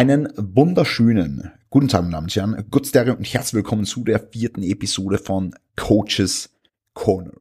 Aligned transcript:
Einen 0.00 0.32
wunderschönen 0.34 1.52
guten 1.68 1.88
Tag, 1.88 2.04
meine 2.04 2.12
Damen 2.12 2.24
und 2.24 2.34
Herren, 2.34 2.64
Gutsterre 2.70 3.14
und 3.14 3.26
herzlich 3.26 3.52
willkommen 3.52 3.84
zu 3.84 4.02
der 4.02 4.18
vierten 4.18 4.62
Episode 4.62 5.18
von 5.18 5.54
Coaches 5.76 6.48
Corner. 6.94 7.34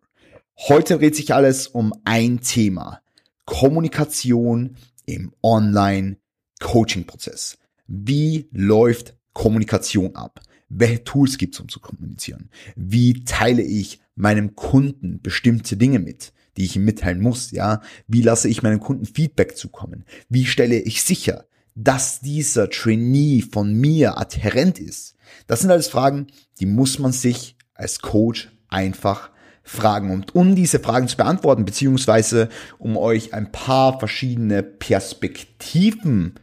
Heute 0.67 0.97
dreht 0.97 1.15
sich 1.15 1.33
alles 1.33 1.67
um 1.67 1.93
ein 2.03 2.41
Thema. 2.41 2.99
Kommunikation 3.45 4.75
im 5.05 5.31
Online-Coaching-Prozess. 5.41 7.59
Wie 7.87 8.49
läuft 8.51 9.15
Kommunikation 9.31 10.17
ab? 10.17 10.41
Welche 10.67 11.05
Tools 11.05 11.37
gibt 11.37 11.55
es, 11.55 11.61
um 11.61 11.69
zu 11.69 11.79
kommunizieren? 11.79 12.49
Wie 12.75 13.23
teile 13.23 13.61
ich 13.61 14.01
meinem 14.15 14.57
Kunden 14.57 15.21
bestimmte 15.21 15.77
Dinge 15.77 15.99
mit? 15.99 16.33
die 16.57 16.65
ich 16.65 16.75
ihm 16.75 16.83
mitteilen 16.83 17.21
muss, 17.21 17.51
ja? 17.51 17.79
Wie 18.07 18.21
lasse 18.21 18.49
ich 18.49 18.63
meinem 18.63 18.81
Kunden 18.81 19.05
Feedback 19.05 19.55
zukommen? 19.55 20.03
Wie 20.27 20.45
stelle 20.45 20.77
ich 20.77 21.03
sicher, 21.03 21.45
dass 21.75 22.19
dieser 22.19 22.69
Trainee 22.69 23.41
von 23.41 23.73
mir 23.73 24.17
adherent 24.17 24.79
ist? 24.79 25.15
Das 25.47 25.61
sind 25.61 25.71
alles 25.71 25.87
Fragen, 25.87 26.27
die 26.59 26.65
muss 26.65 26.99
man 26.99 27.11
sich 27.11 27.55
als 27.73 27.99
Coach 27.99 28.51
einfach 28.67 29.29
fragen. 29.63 30.11
Und 30.11 30.35
um 30.35 30.55
diese 30.55 30.79
Fragen 30.79 31.07
zu 31.07 31.17
beantworten, 31.17 31.65
beziehungsweise 31.65 32.49
um 32.77 32.97
euch 32.97 33.33
ein 33.33 33.51
paar 33.51 33.99
verschiedene 33.99 34.63
Perspektiven 34.63 36.35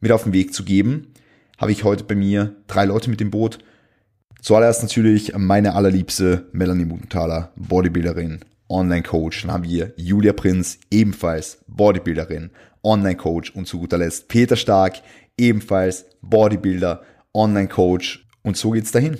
mit 0.00 0.12
auf 0.12 0.24
den 0.24 0.32
Weg 0.32 0.52
zu 0.52 0.64
geben, 0.64 1.12
habe 1.58 1.72
ich 1.72 1.84
heute 1.84 2.04
bei 2.04 2.14
mir 2.14 2.56
drei 2.66 2.84
Leute 2.84 3.08
mit 3.08 3.20
dem 3.20 3.30
Boot. 3.30 3.58
Zuallererst 4.42 4.82
natürlich 4.82 5.36
meine 5.36 5.74
allerliebste 5.74 6.48
Melanie 6.52 6.84
Mutenthaler, 6.84 7.52
Bodybuilderin, 7.56 8.40
Online-Coach. 8.68 9.42
Dann 9.42 9.52
haben 9.52 9.64
wir 9.64 9.92
Julia 9.96 10.32
Prinz, 10.32 10.78
ebenfalls 10.90 11.58
Bodybuilderin, 11.66 12.50
Online-Coach 12.86 13.50
und 13.50 13.66
zu 13.66 13.80
guter 13.80 13.98
Letzt 13.98 14.28
Peter 14.28 14.56
Stark, 14.56 15.02
ebenfalls 15.36 16.06
Bodybuilder, 16.22 17.02
Online-Coach 17.34 18.26
und 18.42 18.56
so 18.56 18.70
geht's 18.70 18.92
dahin. 18.92 19.18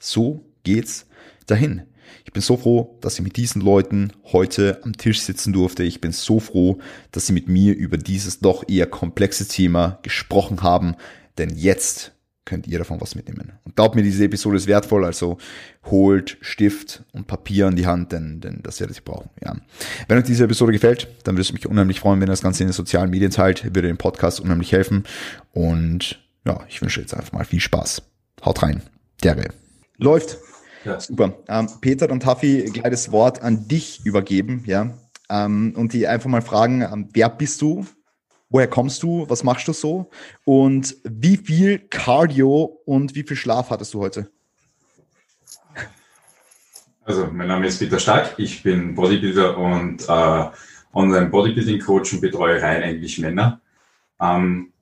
So 0.00 0.44
geht's 0.62 1.06
dahin. 1.46 1.82
Ich 2.24 2.32
bin 2.32 2.42
so 2.42 2.56
froh, 2.56 2.98
dass 3.00 3.14
ich 3.14 3.22
mit 3.22 3.36
diesen 3.36 3.62
Leuten 3.62 4.12
heute 4.32 4.80
am 4.84 4.96
Tisch 4.96 5.22
sitzen 5.22 5.52
durfte. 5.52 5.82
Ich 5.82 6.00
bin 6.00 6.12
so 6.12 6.38
froh, 6.38 6.78
dass 7.10 7.26
sie 7.26 7.32
mit 7.32 7.48
mir 7.48 7.74
über 7.74 7.96
dieses 7.96 8.40
doch 8.40 8.68
eher 8.68 8.86
komplexe 8.86 9.48
Thema 9.48 9.98
gesprochen 10.02 10.62
haben, 10.62 10.94
denn 11.38 11.50
jetzt 11.56 12.12
könnt 12.44 12.66
ihr 12.66 12.78
davon 12.78 13.00
was 13.00 13.14
mitnehmen. 13.14 13.52
Und 13.64 13.76
glaubt 13.76 13.94
mir, 13.94 14.02
diese 14.02 14.24
Episode 14.24 14.56
ist 14.56 14.66
wertvoll, 14.66 15.04
also 15.04 15.38
holt 15.84 16.38
Stift 16.40 17.04
und 17.12 17.26
Papier 17.26 17.68
in 17.68 17.76
die 17.76 17.86
Hand, 17.86 18.12
denn, 18.12 18.40
denn 18.40 18.60
das 18.62 18.80
werdet 18.80 18.96
ihr 18.96 19.04
brauchen. 19.04 19.30
Ja. 19.42 19.56
Wenn 20.08 20.18
euch 20.18 20.24
diese 20.24 20.44
Episode 20.44 20.72
gefällt, 20.72 21.08
dann 21.24 21.34
würde 21.34 21.42
es 21.42 21.52
mich 21.52 21.66
unheimlich 21.66 22.00
freuen, 22.00 22.20
wenn 22.20 22.28
ihr 22.28 22.32
das 22.32 22.42
Ganze 22.42 22.62
in 22.62 22.68
den 22.68 22.74
sozialen 22.74 23.10
Medien 23.10 23.30
teilt, 23.30 23.64
würde 23.64 23.88
dem 23.88 23.98
Podcast 23.98 24.40
unheimlich 24.40 24.72
helfen. 24.72 25.04
Und 25.52 26.20
ja, 26.44 26.60
ich 26.68 26.82
wünsche 26.82 27.00
jetzt 27.00 27.14
einfach 27.14 27.32
mal 27.32 27.44
viel 27.44 27.60
Spaß. 27.60 28.02
Haut 28.44 28.62
rein. 28.62 28.82
Derbe. 29.22 29.48
Läuft. 29.98 30.38
Ja. 30.84 30.98
Super. 30.98 31.38
Ähm, 31.48 31.68
Peter 31.80 32.10
und 32.10 32.24
Taffy, 32.24 32.64
gleich 32.72 32.90
das 32.90 33.12
Wort 33.12 33.40
an 33.42 33.68
dich 33.68 34.04
übergeben, 34.04 34.64
ja. 34.66 34.98
Ähm, 35.30 35.74
und 35.76 35.92
die 35.92 36.08
einfach 36.08 36.28
mal 36.28 36.42
fragen, 36.42 36.82
ähm, 36.82 37.08
wer 37.12 37.30
bist 37.30 37.62
du? 37.62 37.86
Woher 38.52 38.68
kommst 38.68 39.02
du, 39.02 39.28
was 39.28 39.42
machst 39.42 39.66
du 39.66 39.72
so 39.72 40.10
und 40.44 40.96
wie 41.04 41.36
viel 41.36 41.78
Cardio 41.78 42.78
und 42.84 43.14
wie 43.14 43.24
viel 43.24 43.36
Schlaf 43.36 43.70
hattest 43.70 43.94
du 43.94 44.00
heute? 44.00 44.30
Also, 47.04 47.26
mein 47.32 47.48
Name 47.48 47.66
ist 47.66 47.80
Peter 47.80 47.98
Stark, 47.98 48.34
ich 48.38 48.62
bin 48.62 48.94
Bodybuilder 48.94 49.58
und 49.58 50.08
äh, 50.08 50.50
Online-Bodybuilding-Coach 50.94 52.12
und 52.12 52.20
betreue 52.20 52.62
rein 52.62 52.82
eigentlich 52.82 53.18
Männer. 53.18 53.60
Ähm, 54.20 54.72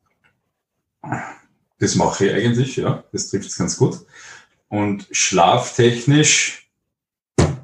das 1.78 1.94
mache 1.94 2.26
ich 2.26 2.34
eigentlich, 2.34 2.76
ja, 2.76 3.04
das 3.12 3.30
trifft 3.30 3.48
es 3.48 3.56
ganz 3.56 3.78
gut. 3.78 4.00
Und 4.68 5.08
schlaftechnisch 5.10 6.59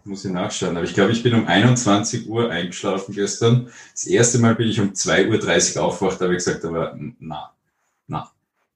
muss 0.06 0.24
ich 0.24 0.32
nachschauen. 0.32 0.76
Aber 0.76 0.84
ich 0.84 0.94
glaube, 0.94 1.12
ich 1.12 1.22
bin 1.22 1.34
um 1.34 1.46
21 1.46 2.28
Uhr 2.28 2.50
eingeschlafen 2.50 3.14
gestern. 3.14 3.68
Das 3.92 4.06
erste 4.06 4.38
Mal 4.38 4.54
bin 4.54 4.68
ich 4.68 4.80
um 4.80 4.92
2.30 4.92 5.76
Uhr 5.76 5.84
aufgewacht, 5.84 6.20
habe 6.20 6.32
ich 6.32 6.44
gesagt, 6.44 6.64
aber 6.64 6.96
na, 7.18 7.52
na. 8.06 8.30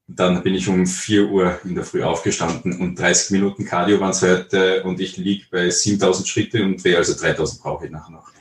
Dann 0.07 0.43
bin 0.43 0.55
ich 0.55 0.69
um 0.69 0.87
4 0.87 1.29
Uhr 1.29 1.61
in 1.65 1.77
der 1.77 1.85
Früh 1.85 2.03
aufgestanden 2.03 2.81
und 2.81 2.99
30 2.99 3.31
Minuten 3.31 3.65
Cardio 3.65 4.01
waren 4.01 4.11
es 4.11 4.23
heute 4.23 4.83
und 4.83 5.01
ich 5.01 5.17
liege 5.17 5.45
bei 5.51 5.71
7000 5.71 6.27
Schritte 6.27 6.63
und 6.65 6.83
wäre 6.83 6.99
also 6.99 7.15
3000 7.15 7.63
brauche 7.63 7.87
ich 7.87 7.93
nachher 7.93 8.11
noch. 8.13 8.33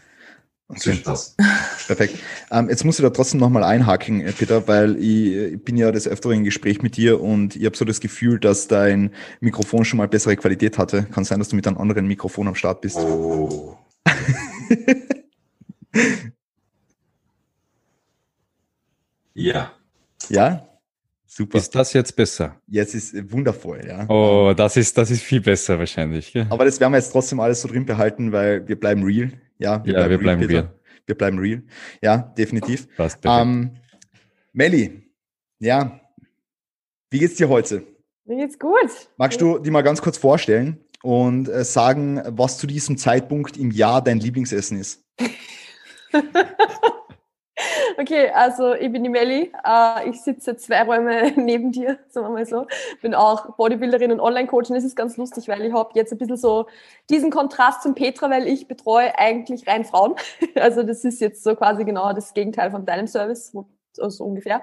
Okay. 0.71 1.01
Das. 1.03 1.35
Perfekt. 1.87 2.19
Ähm, 2.51 2.69
jetzt 2.69 2.85
muss 2.85 2.99
ich 2.99 3.03
da 3.03 3.09
trotzdem 3.09 3.39
nochmal 3.39 3.63
einhaken, 3.63 4.21
äh, 4.21 4.31
Peter, 4.31 4.67
weil 4.67 4.97
ich, 4.97 5.53
ich, 5.53 5.63
bin 5.63 5.77
ja 5.77 5.91
des 5.91 6.07
Öfteren 6.07 6.37
im 6.37 6.43
Gespräch 6.43 6.83
mit 6.83 6.95
dir 6.95 7.19
und 7.19 7.55
ich 7.55 7.65
habe 7.65 7.75
so 7.75 7.85
das 7.85 7.99
Gefühl, 7.99 8.39
dass 8.39 8.67
dein 8.67 9.11
Mikrofon 9.39 9.83
schon 9.83 9.97
mal 9.97 10.07
bessere 10.07 10.35
Qualität 10.35 10.77
hatte. 10.77 11.07
Kann 11.11 11.23
sein, 11.23 11.39
dass 11.39 11.49
du 11.49 11.55
mit 11.55 11.65
einem 11.65 11.79
anderen 11.79 12.05
Mikrofon 12.05 12.47
am 12.47 12.53
Start 12.53 12.81
bist. 12.81 12.97
Oh. 12.97 13.77
ja. 19.33 19.71
Ja? 20.27 20.67
Super. 21.25 21.57
Ist 21.57 21.73
das 21.73 21.93
jetzt 21.93 22.15
besser? 22.15 22.57
Jetzt 22.67 22.93
ist 22.93 23.31
wundervoll, 23.31 23.81
ja. 23.87 24.07
Oh, 24.09 24.53
das 24.55 24.75
ist, 24.77 24.97
das 24.97 25.09
ist 25.09 25.23
viel 25.23 25.41
besser 25.41 25.79
wahrscheinlich. 25.79 26.33
Gell? 26.33 26.45
Aber 26.49 26.65
das 26.65 26.79
werden 26.79 26.91
wir 26.91 26.97
jetzt 26.97 27.11
trotzdem 27.11 27.39
alles 27.39 27.61
so 27.61 27.67
drin 27.67 27.85
behalten, 27.85 28.31
weil 28.31 28.67
wir 28.67 28.79
bleiben 28.79 29.01
real. 29.03 29.31
Ja, 29.59 29.83
wir 29.85 29.93
ja, 29.93 29.99
bleiben, 29.99 30.09
wir 30.09 30.17
bleiben 30.17 30.43
real. 30.43 30.61
real. 30.61 30.79
Wir 31.05 31.15
bleiben 31.15 31.39
real. 31.39 31.63
Ja, 32.01 32.17
definitiv. 32.17 32.87
Ähm, 33.23 33.71
Melli, 34.53 35.03
ja, 35.59 35.99
wie 37.11 37.19
geht's 37.19 37.35
dir 37.35 37.49
heute? 37.49 37.83
Mir 38.25 38.37
geht's 38.37 38.57
gut. 38.57 39.09
Magst 39.17 39.41
du 39.41 39.59
die 39.59 39.71
mal 39.71 39.81
ganz 39.81 40.01
kurz 40.01 40.17
vorstellen 40.17 40.79
und 41.03 41.49
äh, 41.49 41.63
sagen, 41.63 42.21
was 42.25 42.57
zu 42.57 42.67
diesem 42.67 42.97
Zeitpunkt 42.97 43.57
im 43.57 43.71
Jahr 43.71 44.03
dein 44.03 44.19
Lieblingsessen 44.19 44.79
ist? 44.79 45.03
Okay, 47.97 48.29
also 48.29 48.73
ich 48.73 48.91
bin 48.91 49.03
die 49.03 49.09
Melli. 49.09 49.51
Äh, 49.65 50.09
ich 50.09 50.21
sitze 50.21 50.55
zwei 50.57 50.83
Räume 50.83 51.31
neben 51.35 51.71
dir, 51.71 51.99
sagen 52.07 52.27
wir 52.27 52.31
mal 52.31 52.45
so. 52.45 52.65
Bin 53.01 53.13
auch 53.13 53.55
Bodybuilderin 53.57 54.11
und 54.11 54.19
Online-Coach 54.19 54.69
und 54.69 54.75
es 54.75 54.83
ist 54.83 54.95
ganz 54.95 55.17
lustig, 55.17 55.47
weil 55.47 55.63
ich 55.65 55.73
habe 55.73 55.91
jetzt 55.95 56.11
ein 56.11 56.17
bisschen 56.17 56.37
so 56.37 56.67
diesen 57.09 57.31
Kontrast 57.31 57.83
zum 57.83 57.95
Petra, 57.95 58.29
weil 58.29 58.47
ich 58.47 58.67
betreue 58.67 59.17
eigentlich 59.17 59.67
rein 59.67 59.85
Frauen. 59.85 60.15
Also 60.55 60.83
das 60.83 61.03
ist 61.05 61.21
jetzt 61.21 61.43
so 61.43 61.55
quasi 61.55 61.85
genau 61.85 62.11
das 62.13 62.33
Gegenteil 62.33 62.71
von 62.71 62.85
deinem 62.85 63.07
Service, 63.07 63.51
so 63.51 63.65
also 63.99 64.25
ungefähr. 64.25 64.61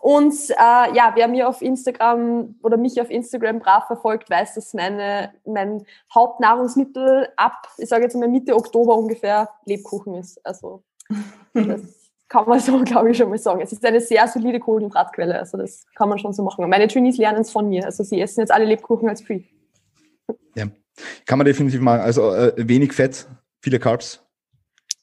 Und 0.00 0.34
äh, 0.50 0.94
ja, 0.94 1.12
wer 1.14 1.28
mir 1.28 1.48
auf 1.48 1.62
Instagram 1.62 2.56
oder 2.62 2.76
mich 2.76 3.00
auf 3.00 3.10
Instagram 3.10 3.58
brav 3.60 3.86
verfolgt, 3.86 4.30
weiß, 4.30 4.54
dass 4.54 4.74
meine, 4.74 5.32
mein 5.44 5.84
Hauptnahrungsmittel 6.14 7.28
ab, 7.36 7.68
ich 7.78 7.88
sage 7.88 8.04
jetzt 8.04 8.14
mal 8.14 8.28
Mitte 8.28 8.54
Oktober 8.54 8.96
ungefähr, 8.96 9.48
Lebkuchen 9.64 10.14
ist. 10.14 10.44
Also 10.44 10.82
das 11.54 11.97
kann 12.28 12.48
man 12.48 12.60
so, 12.60 12.78
glaube 12.84 13.10
ich, 13.10 13.16
schon 13.16 13.30
mal 13.30 13.38
sagen. 13.38 13.60
Es 13.60 13.72
ist 13.72 13.84
eine 13.84 14.00
sehr 14.00 14.26
solide 14.28 14.60
Kohlenhydratquelle, 14.60 15.38
also 15.38 15.58
das 15.58 15.86
kann 15.94 16.08
man 16.08 16.18
schon 16.18 16.32
so 16.32 16.42
machen. 16.42 16.68
Meine 16.68 16.88
Trainees 16.88 17.16
lernen 17.16 17.40
es 17.40 17.50
von 17.50 17.68
mir, 17.68 17.84
also 17.84 18.04
sie 18.04 18.20
essen 18.20 18.40
jetzt 18.40 18.50
alle 18.50 18.64
Lebkuchen 18.64 19.08
als 19.08 19.22
Free. 19.22 19.42
Ja, 20.54 20.66
kann 21.26 21.38
man 21.38 21.46
definitiv 21.46 21.80
machen. 21.80 22.00
Also 22.00 22.32
äh, 22.34 22.52
wenig 22.56 22.92
Fett, 22.92 23.28
viele 23.62 23.78
Carbs, 23.78 24.22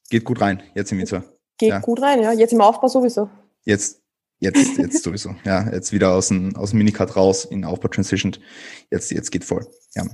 geht 0.09 0.23
gut 0.23 0.41
rein 0.41 0.63
jetzt 0.75 0.91
im 0.91 0.99
Winter. 0.99 1.23
Geht 1.57 1.69
ja. 1.69 1.79
gut 1.79 2.01
rein, 2.01 2.21
ja. 2.21 2.33
Jetzt 2.33 2.53
im 2.53 2.61
Aufbau 2.61 2.87
sowieso. 2.87 3.29
Jetzt, 3.63 4.01
jetzt, 4.39 4.77
jetzt 4.77 5.03
sowieso. 5.03 5.35
Ja, 5.45 5.71
jetzt 5.71 5.93
wieder 5.93 6.13
aus 6.13 6.27
dem, 6.27 6.55
aus 6.55 6.71
dem 6.71 6.79
Minicut 6.79 7.15
raus 7.15 7.45
in 7.45 7.65
Aufbau 7.65 7.87
transitioned. 7.87 8.39
Jetzt, 8.91 9.11
jetzt 9.11 9.31
geht 9.31 9.45
voll. 9.45 9.65
Ja. 9.95 10.05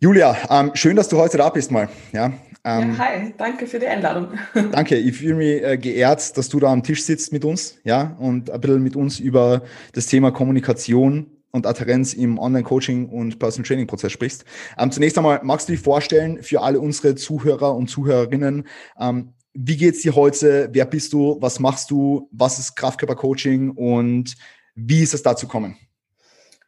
Julia, 0.00 0.36
ähm, 0.50 0.72
schön, 0.74 0.96
dass 0.96 1.08
du 1.08 1.16
heute 1.18 1.38
da 1.38 1.48
bist 1.48 1.70
mal. 1.70 1.88
Ja, 2.12 2.32
ähm, 2.64 2.92
ja, 2.92 2.98
hi, 2.98 3.34
danke 3.36 3.66
für 3.66 3.78
die 3.78 3.86
Einladung. 3.86 4.28
Danke, 4.72 4.96
ich 4.96 5.16
fühle 5.16 5.34
mich 5.34 5.62
äh, 5.62 5.76
geehrt, 5.76 6.36
dass 6.36 6.48
du 6.48 6.60
da 6.60 6.72
am 6.72 6.82
Tisch 6.82 7.02
sitzt 7.02 7.32
mit 7.32 7.44
uns, 7.44 7.78
ja, 7.82 8.16
und 8.20 8.50
ein 8.50 8.60
bisschen 8.60 8.82
mit 8.82 8.94
uns 8.94 9.18
über 9.18 9.62
das 9.92 10.06
Thema 10.06 10.30
Kommunikation 10.30 11.26
und 11.50 11.66
Adherenz 11.66 12.14
im 12.14 12.38
Online-Coaching 12.38 13.08
und 13.08 13.38
Personal 13.38 13.66
Training-Prozess 13.66 14.12
sprichst. 14.12 14.44
Ähm, 14.78 14.90
zunächst 14.92 15.18
einmal, 15.18 15.40
magst 15.42 15.68
du 15.68 15.72
dich 15.72 15.82
vorstellen 15.82 16.42
für 16.42 16.62
alle 16.62 16.80
unsere 16.80 17.14
Zuhörer 17.14 17.74
und 17.74 17.88
Zuhörerinnen, 17.88 18.66
ähm, 18.98 19.34
wie 19.54 19.76
geht's 19.76 20.00
dir 20.00 20.14
heute? 20.14 20.70
Wer 20.72 20.86
bist 20.86 21.12
du? 21.12 21.36
Was 21.40 21.60
machst 21.60 21.90
du? 21.90 22.28
Was 22.32 22.58
ist 22.58 22.74
Kraftkörper-Coaching 22.74 23.70
und 23.70 24.34
wie 24.74 25.02
ist 25.02 25.12
es 25.12 25.22
dazu 25.22 25.46
gekommen? 25.46 25.76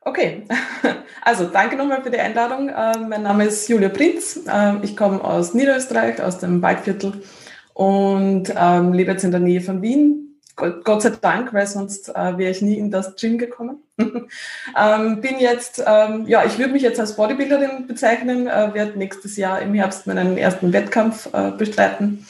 Okay, 0.07 0.43
also 1.23 1.47
danke 1.47 1.77
nochmal 1.77 2.03
für 2.03 2.11
die 2.11 2.19
Einladung. 2.21 2.69
Ähm, 2.69 3.09
mein 3.09 3.23
Name 3.23 3.47
ist 3.47 3.67
Julia 3.71 3.89
Prinz. 3.89 4.41
Ähm, 4.53 4.81
ich 4.83 4.99
komme 4.99 5.25
aus 5.25 5.55
Niederösterreich, 5.55 6.23
aus 6.23 6.39
dem 6.39 6.61
Waldviertel 6.61 7.23
und 7.73 8.53
ähm, 8.55 8.93
lebe 8.93 9.13
jetzt 9.13 9.25
in 9.25 9.31
der 9.31 9.41
Nähe 9.41 9.63
von 9.63 9.81
Wien. 9.81 10.21
Gott, 10.57 11.03
sei 11.03 11.11
Dank, 11.21 11.55
weil 11.55 11.67
sonst 11.67 12.11
äh, 12.11 12.39
wäre 12.39 12.51
ich 12.51 12.61
nie 12.61 12.79
in 12.79 12.91
das 12.91 13.17
Gym 13.17 13.39
gekommen. 13.39 13.79
bin 13.97 15.39
jetzt, 15.41 15.79
ja, 15.79 16.45
ich 16.45 16.59
würde 16.59 16.73
mich 16.73 16.83
jetzt 16.83 17.01
als 17.01 17.17
Bodybuilderin 17.17 17.89
bezeichnen, 17.89 18.47
äh, 18.47 18.73
werde 18.73 18.97
nächstes 18.97 19.37
Jahr 19.37 19.61
im 19.63 19.75
Herbst 19.75 20.07
meinen 20.07 20.37
ersten 20.37 20.73
Wettkampf 20.73 21.29
äh, 21.33 21.51
bestreiten 21.51 22.25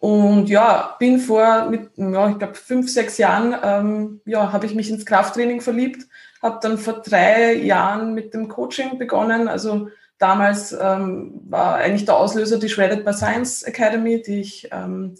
Und 0.00 0.48
ja, 0.48 0.96
bin 0.98 1.20
vor, 1.20 1.68
mit, 1.70 1.90
ja, 1.96 2.30
ich 2.30 2.38
glaube, 2.38 2.54
fünf, 2.54 2.90
sechs 2.90 3.16
Jahren, 3.18 4.20
ja, 4.24 4.52
habe 4.52 4.66
ich 4.66 4.74
mich 4.74 4.90
ins 4.90 5.06
Krafttraining 5.06 5.60
verliebt, 5.60 6.07
habe 6.42 6.58
dann 6.62 6.78
vor 6.78 7.02
drei 7.02 7.54
Jahren 7.54 8.14
mit 8.14 8.34
dem 8.34 8.48
Coaching 8.48 8.98
begonnen. 8.98 9.48
Also 9.48 9.88
damals 10.18 10.72
ähm, 10.72 11.40
war 11.48 11.76
eigentlich 11.76 12.04
der 12.04 12.16
Auslöser 12.16 12.58
die 12.58 12.68
Shredded 12.68 13.04
by 13.04 13.12
Science 13.12 13.62
Academy, 13.62 14.22
die 14.22 14.40
ich 14.40 14.68
ähm, 14.72 15.16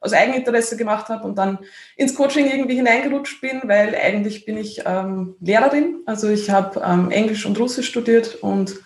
aus 0.00 0.12
Eigeninteresse 0.12 0.76
gemacht 0.76 1.08
habe 1.08 1.24
und 1.24 1.36
dann 1.38 1.58
ins 1.96 2.14
Coaching 2.14 2.46
irgendwie 2.46 2.76
hineingerutscht 2.76 3.40
bin, 3.40 3.62
weil 3.64 3.94
eigentlich 3.94 4.44
bin 4.44 4.56
ich 4.56 4.82
ähm, 4.86 5.36
Lehrerin. 5.40 6.02
Also 6.06 6.28
ich 6.28 6.50
habe 6.50 6.80
ähm, 6.84 7.10
Englisch 7.10 7.46
und 7.46 7.58
Russisch 7.58 7.88
studiert 7.88 8.36
und 8.36 8.76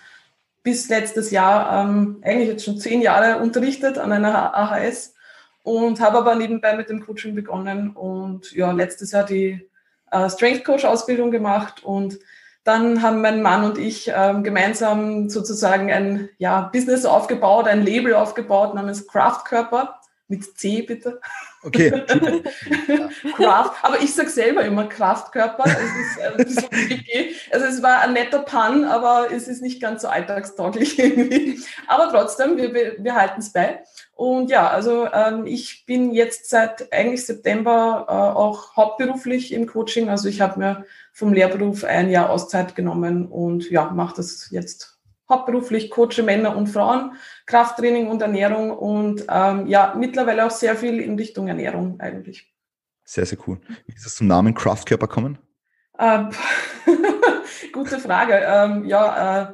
bis 0.63 0.89
letztes 0.89 1.31
Jahr 1.31 1.85
ähm, 1.85 2.19
eigentlich 2.23 2.49
jetzt 2.49 2.65
schon 2.65 2.79
zehn 2.79 3.03
Jahre 3.03 3.43
unterrichtet 3.43 3.99
an 3.99 4.13
einer 4.13 4.57
AHS 4.57 5.15
und 5.63 6.01
habe 6.01 6.19
aber 6.19 6.35
nebenbei 6.35 6.77
mit 6.77 6.89
dem 6.89 7.05
Coaching 7.05 7.35
begonnen 7.35 7.91
und 7.91 8.53
ja, 8.53 8.73
letztes 8.73 9.13
Jahr 9.13 9.25
die 9.25 9.69
äh, 10.13 10.31
Strength 10.31 10.65
Coach 10.65 10.85
Ausbildung 10.85 11.31
gemacht 11.31 11.83
und 11.83 12.19
dann 12.65 13.03
haben 13.03 13.21
mein 13.21 13.43
Mann 13.43 13.65
und 13.65 13.77
ich 13.77 14.13
ähm, 14.15 14.45
gemeinsam 14.45 15.29
sozusagen 15.29 15.91
ein 15.91 16.29
ja, 16.39 16.71
Business 16.73 17.05
aufgebaut, 17.05 17.67
ein 17.67 17.83
Label 17.85 18.15
aufgebaut 18.15 18.75
namens 18.75 19.09
Kraftkörper 19.09 19.99
mit 20.29 20.59
C 20.59 20.83
bitte. 20.83 21.21
Okay. 21.63 21.91
Craft, 23.37 23.73
aber 23.83 24.01
ich 24.01 24.15
sage 24.15 24.31
selber 24.31 24.65
immer 24.65 24.87
Kraftkörper. 24.87 25.65
Es 25.67 26.47
ist, 26.47 26.63
äh. 26.63 27.33
Also 27.53 27.67
es 27.67 27.83
war 27.83 28.01
ein 28.01 28.15
netter 28.15 28.41
Pun, 28.41 28.85
aber 28.85 29.29
es 29.33 29.47
ist 29.47 29.61
nicht 29.61 29.81
ganz 29.81 30.03
so 30.03 30.09
alltagstauglich 30.09 30.99
irgendwie. 31.01 31.61
Aber 31.87 32.11
trotzdem, 32.11 32.57
wir, 32.57 32.97
wir 32.99 33.15
halten 33.15 33.41
es 33.41 33.53
bei. 33.53 33.83
Und 34.23 34.51
ja, 34.51 34.69
also 34.69 35.09
ähm, 35.13 35.47
ich 35.47 35.85
bin 35.85 36.13
jetzt 36.13 36.49
seit 36.49 36.93
eigentlich 36.93 37.27
September 37.27 38.07
äh, 38.09 38.13
auch 38.13 38.77
hauptberuflich 38.77 39.53
im 39.53 39.67
Coaching. 39.67 40.09
Also 40.09 40.29
ich 40.29 40.41
habe 40.41 40.61
mir 40.61 40.87
vom 41.13 41.33
Lehrberuf 41.33 41.83
ein 41.83 42.09
Jahr 42.09 42.31
Auszeit 42.31 42.77
genommen 42.77 43.27
und 43.27 43.69
ja, 43.69 43.91
mache 43.91 44.15
das 44.19 44.49
jetzt 44.53 45.01
hauptberuflich, 45.29 45.91
coache 45.91 46.23
Männer 46.23 46.57
und 46.57 46.69
Frauen, 46.69 47.17
Krafttraining 47.47 48.07
und 48.07 48.23
Ernährung 48.23 48.71
und 48.71 49.27
ähm, 49.29 49.67
ja, 49.67 49.93
mittlerweile 49.99 50.47
auch 50.47 50.53
sehr 50.53 50.77
viel 50.77 51.01
in 51.01 51.17
Richtung 51.17 51.49
Ernährung 51.49 51.99
eigentlich. 51.99 52.55
Sehr, 53.03 53.27
sehr 53.27 53.39
cool. 53.49 53.61
Wie 53.87 53.95
ist 53.97 54.07
es 54.07 54.15
zum 54.15 54.29
Namen 54.29 54.55
Kraftkörper 54.55 55.09
kommen? 55.09 55.37
Ähm, 55.99 56.31
gute 57.73 57.99
Frage. 57.99 58.35
Ähm, 58.35 58.85
ja, 58.85 59.51
äh, 59.51 59.53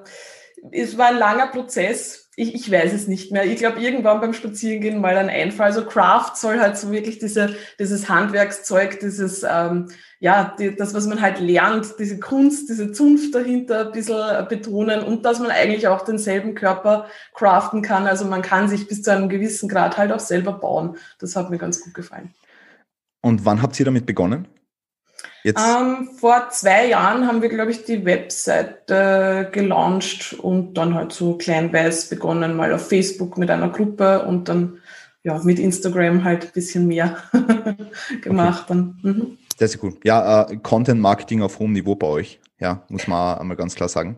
es 0.72 0.98
war 0.98 1.06
ein 1.06 1.16
langer 1.16 1.46
Prozess 1.46 2.27
ich, 2.38 2.54
ich 2.54 2.70
weiß 2.70 2.92
es 2.92 3.08
nicht 3.08 3.32
mehr. 3.32 3.44
Ich 3.44 3.56
glaube, 3.56 3.80
irgendwann 3.80 4.20
beim 4.20 4.32
Spazierengehen 4.32 5.00
mal 5.00 5.16
ein 5.16 5.28
Einfall. 5.28 5.66
Also 5.66 5.84
Craft 5.84 6.36
soll 6.36 6.60
halt 6.60 6.78
so 6.78 6.92
wirklich 6.92 7.18
diese, 7.18 7.56
dieses 7.80 8.08
Handwerkszeug, 8.08 9.00
dieses, 9.00 9.42
ähm, 9.42 9.88
ja, 10.20 10.54
die, 10.56 10.76
das, 10.76 10.94
was 10.94 11.08
man 11.08 11.20
halt 11.20 11.40
lernt, 11.40 11.96
diese 11.98 12.20
Kunst, 12.20 12.68
diese 12.68 12.92
Zunft 12.92 13.34
dahinter 13.34 13.86
ein 13.86 13.92
bisschen 13.92 14.46
betonen 14.48 15.02
und 15.02 15.24
dass 15.24 15.40
man 15.40 15.50
eigentlich 15.50 15.88
auch 15.88 16.04
denselben 16.04 16.54
Körper 16.54 17.08
craften 17.34 17.82
kann. 17.82 18.06
Also 18.06 18.24
man 18.24 18.42
kann 18.42 18.68
sich 18.68 18.86
bis 18.86 19.02
zu 19.02 19.10
einem 19.10 19.28
gewissen 19.28 19.68
Grad 19.68 19.98
halt 19.98 20.12
auch 20.12 20.20
selber 20.20 20.52
bauen. 20.52 20.96
Das 21.18 21.34
hat 21.34 21.50
mir 21.50 21.58
ganz 21.58 21.82
gut 21.82 21.94
gefallen. 21.94 22.32
Und 23.20 23.44
wann 23.46 23.62
habt 23.62 23.78
ihr 23.80 23.84
damit 23.84 24.06
begonnen? 24.06 24.46
Ähm, 25.44 26.10
vor 26.18 26.48
zwei 26.50 26.88
Jahren 26.88 27.26
haben 27.26 27.42
wir, 27.42 27.48
glaube 27.48 27.70
ich, 27.70 27.84
die 27.84 28.04
Webseite 28.04 29.48
gelauncht 29.52 30.34
und 30.34 30.74
dann 30.74 30.94
halt 30.94 31.12
so 31.12 31.36
kleinweiß 31.36 32.08
begonnen, 32.08 32.56
mal 32.56 32.72
auf 32.72 32.88
Facebook 32.88 33.38
mit 33.38 33.50
einer 33.50 33.70
Gruppe 33.70 34.24
und 34.26 34.48
dann 34.48 34.78
ja 35.22 35.38
mit 35.42 35.58
Instagram 35.58 36.24
halt 36.24 36.44
ein 36.44 36.52
bisschen 36.52 36.86
mehr 36.86 37.16
gemacht. 38.22 38.64
Okay. 38.64 38.68
Dann. 38.68 38.98
Mhm. 39.02 39.38
Sehr, 39.58 39.68
sehr 39.68 39.82
cool. 39.82 39.94
Ja, 40.04 40.42
äh, 40.42 40.56
Content 40.58 41.00
Marketing 41.00 41.42
auf 41.42 41.58
hohem 41.58 41.72
Niveau 41.72 41.94
bei 41.94 42.06
euch. 42.06 42.40
Ja, 42.60 42.84
muss 42.88 43.06
man 43.06 43.38
einmal 43.38 43.56
ganz 43.56 43.74
klar 43.74 43.88
sagen. 43.88 44.16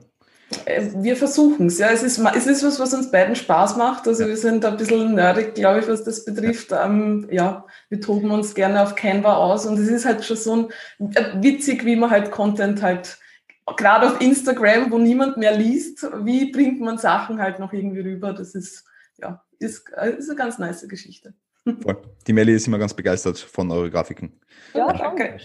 Äh, 0.64 0.90
wir 0.96 1.16
versuchen 1.16 1.66
es, 1.66 1.78
ja. 1.78 1.90
Es 1.90 2.02
ist, 2.02 2.18
es 2.18 2.46
ist 2.46 2.64
was, 2.64 2.80
was 2.80 2.94
uns 2.94 3.10
beiden 3.10 3.36
Spaß 3.36 3.76
macht. 3.76 4.08
Also 4.08 4.26
wir 4.26 4.36
sind 4.36 4.64
ein 4.64 4.76
bisschen 4.76 5.14
nerdig, 5.14 5.54
glaube 5.54 5.80
ich, 5.80 5.88
was 5.88 6.04
das 6.04 6.24
betrifft. 6.24 6.72
Ähm, 6.72 7.28
ja, 7.30 7.66
wir 7.88 8.00
toben 8.00 8.30
uns 8.30 8.54
gerne 8.54 8.82
auf 8.82 8.94
Canva 8.94 9.36
aus 9.36 9.66
und 9.66 9.78
es 9.78 9.88
ist 9.88 10.04
halt 10.04 10.24
schon 10.24 10.36
so 10.36 10.56
ein, 10.98 11.14
äh, 11.14 11.42
witzig, 11.42 11.84
wie 11.84 11.96
man 11.96 12.10
halt 12.10 12.30
Content 12.30 12.82
halt, 12.82 13.18
gerade 13.76 14.08
auf 14.08 14.20
Instagram, 14.20 14.90
wo 14.90 14.98
niemand 14.98 15.36
mehr 15.36 15.56
liest, 15.56 16.04
wie 16.24 16.50
bringt 16.50 16.80
man 16.80 16.98
Sachen 16.98 17.40
halt 17.40 17.60
noch 17.60 17.72
irgendwie 17.72 18.00
rüber? 18.00 18.32
Das 18.32 18.54
ist, 18.54 18.84
ja, 19.18 19.44
ist, 19.58 19.92
äh, 19.96 20.16
ist 20.16 20.28
eine 20.28 20.36
ganz 20.36 20.58
nice 20.58 20.86
Geschichte. 20.88 21.34
Voll. 21.82 21.96
Die 22.26 22.32
Melli 22.32 22.54
ist 22.54 22.66
immer 22.66 22.78
ganz 22.78 22.94
begeistert 22.94 23.38
von 23.38 23.70
euren 23.70 23.90
Grafiken. 23.90 24.32
Ja, 24.74 24.92
danke. 24.92 25.36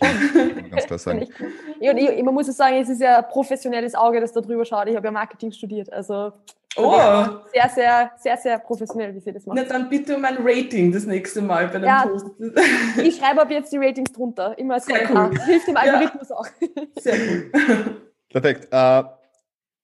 ganz 0.69 0.86
klar 0.86 1.00
sagen. 1.00 1.27
Ja, 1.80 1.95
ich, 1.95 2.24
man 2.24 2.33
muss 2.33 2.48
sagen, 2.48 2.75
es 2.75 2.89
ist 2.89 3.01
ja 3.01 3.19
ein 3.19 3.27
professionelles 3.30 3.95
Auge, 3.95 4.19
das 4.22 4.31
da 4.31 4.42
drüber 4.42 4.66
schaut. 4.66 4.88
Ich 4.88 4.95
habe 4.95 5.07
ja 5.07 5.12
Marketing 5.12 5.51
studiert. 5.51 5.92
Also 5.92 6.33
oh. 6.75 6.92
sehr, 7.51 7.69
sehr, 7.69 8.12
sehr, 8.18 8.38
sehr 8.38 8.60
professionell, 8.60 9.16
wie 9.16 9.19
sie 9.19 9.31
das 9.31 9.45
machen. 9.45 9.60
Na, 9.62 9.68
dann 9.68 9.89
bitte 9.89 10.16
um 10.16 10.25
ein 10.25 10.38
Rating 10.42 10.92
das 10.92 11.06
nächste 11.06 11.42
Mal 11.42 11.68
bei 11.68 11.80
dem 11.80 11.86
ja, 11.86 12.06
Post. 12.06 12.27
ich 13.04 13.16
schreibe 13.16 13.42
ab 13.42 13.51
jetzt 13.51 13.72
die 13.72 13.77
Ratings 13.77 14.12
drunter. 14.12 14.57
Immer 14.57 14.75
als 14.75 14.86
sehr 14.86 15.10
Cool. 15.10 15.31
Hilft 15.45 15.68
dem 15.68 15.77
Algorithmus 15.77 16.30
ja. 16.30 16.36
auch. 16.36 16.48
Sehr 17.01 17.16
cool. 17.16 17.51
Perfekt. 18.30 18.74
Uh, 18.74 19.04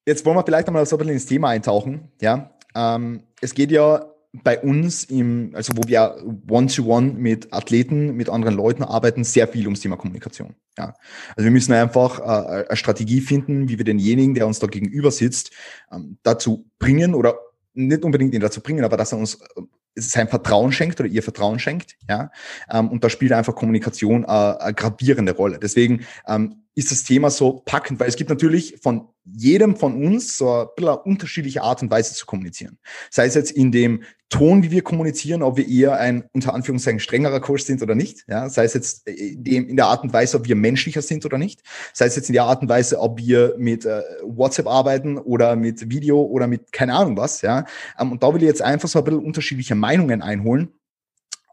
jetzt 0.05 0.25
wollen 0.25 0.35
wir 0.35 0.43
vielleicht 0.43 0.67
einmal 0.67 0.85
so 0.85 0.95
ein 0.95 0.99
bisschen 0.99 1.13
ins 1.13 1.25
Thema 1.25 1.49
eintauchen. 1.49 2.11
Ja? 2.21 2.51
Um, 2.73 2.81
ähm, 2.81 3.23
es 3.41 3.53
geht 3.53 3.71
ja 3.71 4.10
bei 4.33 4.59
uns 4.61 5.03
im, 5.03 5.51
also 5.53 5.73
wo 5.75 5.81
wir 5.87 6.15
one-to-one 6.49 7.11
-one 7.11 7.13
mit 7.13 7.53
Athleten, 7.53 8.15
mit 8.15 8.29
anderen 8.29 8.55
Leuten 8.55 8.83
arbeiten, 8.83 9.23
sehr 9.23 9.47
viel 9.47 9.65
ums 9.65 9.81
Thema 9.81 9.97
Kommunikation. 9.97 10.55
Ja. 10.77 10.95
Also 11.35 11.43
wir 11.43 11.51
müssen 11.51 11.73
einfach 11.73 12.19
äh, 12.19 12.65
eine 12.67 12.77
Strategie 12.77 13.19
finden, 13.19 13.67
wie 13.67 13.77
wir 13.77 13.85
denjenigen, 13.85 14.33
der 14.33 14.47
uns 14.47 14.59
da 14.59 14.67
gegenüber 14.67 15.11
sitzt, 15.11 15.51
ähm, 15.91 16.17
dazu 16.23 16.65
bringen 16.79 17.13
oder 17.13 17.35
nicht 17.73 18.03
unbedingt 18.03 18.33
ihn 18.33 18.41
dazu 18.41 18.61
bringen, 18.61 18.85
aber 18.85 18.95
dass 18.95 19.11
er 19.11 19.17
uns 19.17 19.35
äh, 19.35 19.61
sein 19.95 20.29
Vertrauen 20.29 20.71
schenkt 20.71 20.99
oder 21.01 21.09
ihr 21.09 21.23
Vertrauen 21.23 21.59
schenkt, 21.59 21.97
ja. 22.07 22.31
Ähm, 22.69 22.89
und 22.89 23.03
da 23.03 23.09
spielt 23.09 23.33
einfach 23.33 23.55
Kommunikation 23.55 24.23
äh, 24.23 24.27
eine 24.27 24.73
gravierende 24.73 25.35
Rolle. 25.35 25.59
Deswegen 25.59 26.05
ähm, 26.25 26.63
ist 26.73 26.91
das 26.91 27.03
Thema 27.03 27.29
so 27.29 27.61
packend, 27.65 27.99
weil 27.99 28.07
es 28.07 28.15
gibt 28.15 28.29
natürlich 28.29 28.77
von 28.81 29.09
jedem 29.25 29.75
von 29.75 30.03
uns 30.03 30.37
so 30.37 30.61
ein 30.61 30.67
bisschen 30.75 30.95
unterschiedliche 30.95 31.61
Art 31.61 31.81
und 31.81 31.91
Weise 31.91 32.13
zu 32.13 32.25
kommunizieren. 32.25 32.79
Sei 33.09 33.25
es 33.25 33.35
jetzt 33.35 33.51
in 33.51 33.71
dem 33.71 34.03
Ton, 34.29 34.63
wie 34.63 34.71
wir 34.71 34.81
kommunizieren, 34.81 35.43
ob 35.43 35.57
wir 35.57 35.67
eher 35.67 35.97
ein 35.97 36.23
unter 36.31 36.53
Anführungszeichen 36.53 37.01
strengerer 37.01 37.41
Coach 37.41 37.63
sind 37.63 37.81
oder 37.81 37.95
nicht. 37.95 38.23
Ja, 38.27 38.49
sei 38.49 38.63
es 38.63 38.73
jetzt 38.73 39.05
in 39.07 39.75
der 39.75 39.87
Art 39.87 40.03
und 40.03 40.13
Weise, 40.13 40.37
ob 40.37 40.47
wir 40.47 40.55
menschlicher 40.55 41.01
sind 41.01 41.25
oder 41.25 41.37
nicht. 41.37 41.61
Sei 41.93 42.05
es 42.05 42.15
jetzt 42.15 42.29
in 42.29 42.33
der 42.33 42.45
Art 42.45 42.61
und 42.61 42.69
Weise, 42.69 42.99
ob 42.99 43.19
wir 43.19 43.53
mit 43.57 43.85
äh, 43.85 44.01
WhatsApp 44.23 44.67
arbeiten 44.67 45.17
oder 45.17 45.57
mit 45.57 45.89
Video 45.89 46.21
oder 46.21 46.47
mit 46.47 46.71
keine 46.71 46.95
Ahnung 46.95 47.17
was. 47.17 47.41
Ja, 47.41 47.65
ähm, 47.99 48.13
und 48.13 48.23
da 48.23 48.33
will 48.33 48.41
ich 48.41 48.47
jetzt 48.47 48.61
einfach 48.61 48.87
so 48.87 48.99
ein 48.99 49.05
bisschen 49.05 49.25
unterschiedliche 49.25 49.75
Meinungen 49.75 50.21
einholen 50.21 50.69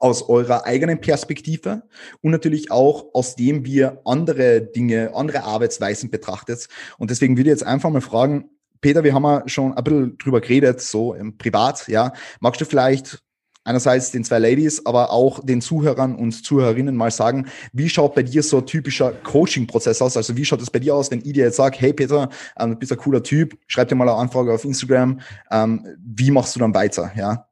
aus 0.01 0.29
eurer 0.29 0.65
eigenen 0.65 1.01
Perspektive 1.01 1.83
und 2.23 2.31
natürlich 2.31 2.71
auch 2.71 3.07
aus 3.15 3.37
dem, 3.37 3.65
wie 3.65 3.75
ihr 3.75 4.01
andere 4.05 4.61
Dinge, 4.61 5.13
andere 5.15 5.45
Arbeitsweisen 5.45 6.11
betrachtet. 6.11 6.69
Und 6.99 7.11
deswegen 7.11 7.37
würde 7.37 7.51
ich 7.51 7.55
jetzt 7.55 7.67
einfach 7.67 7.91
mal 7.91 8.01
fragen, 8.01 8.51
Peter, 8.81 9.03
wir 9.03 9.15
haben 9.15 9.25
ja 9.25 9.43
schon 9.47 9.73
ein 9.73 9.85
bisschen 9.85 10.19
drüber 10.19 10.41
geredet, 10.41 10.81
so 10.81 11.15
im 11.15 11.37
Privat, 11.37 11.89
ja. 11.89 12.13
Magst 12.41 12.61
du 12.61 12.65
vielleicht 12.65 13.23
einerseits 13.65 14.11
den 14.11 14.25
zwei 14.25 14.39
Ladies, 14.39 14.85
aber 14.87 15.11
auch 15.11 15.45
den 15.45 15.61
Zuhörern 15.61 16.17
und 16.17 16.33
Zuhörerinnen 16.33 16.97
mal 16.97 17.11
sagen, 17.11 17.47
wie 17.73 17.89
schaut 17.89 18.15
bei 18.15 18.23
dir 18.23 18.43
so 18.43 18.59
ein 18.59 18.67
typischer 18.67 19.13
Coaching-Prozess 19.13 20.01
aus? 20.01 20.17
Also 20.17 20.37
wie 20.37 20.45
schaut 20.45 20.63
es 20.63 20.71
bei 20.71 20.79
dir 20.79 20.95
aus, 20.95 21.11
wenn 21.11 21.19
ich 21.19 21.35
dir 21.35 21.45
jetzt 21.45 21.57
sage, 21.57 21.77
hey 21.79 21.93
Peter, 21.93 22.31
ähm, 22.59 22.71
du 22.71 22.77
bist 22.77 22.93
ein 22.93 22.99
cooler 22.99 23.23
Typ, 23.23 23.59
schreib 23.67 23.89
dir 23.89 23.95
mal 23.95 24.09
eine 24.09 24.19
Anfrage 24.19 24.53
auf 24.53 24.65
Instagram, 24.65 25.21
ähm, 25.51 25.87
wie 25.99 26.31
machst 26.31 26.57
du 26.57 26.61
dann 26.61 26.75
weiter, 26.75 27.13
ja? 27.15 27.48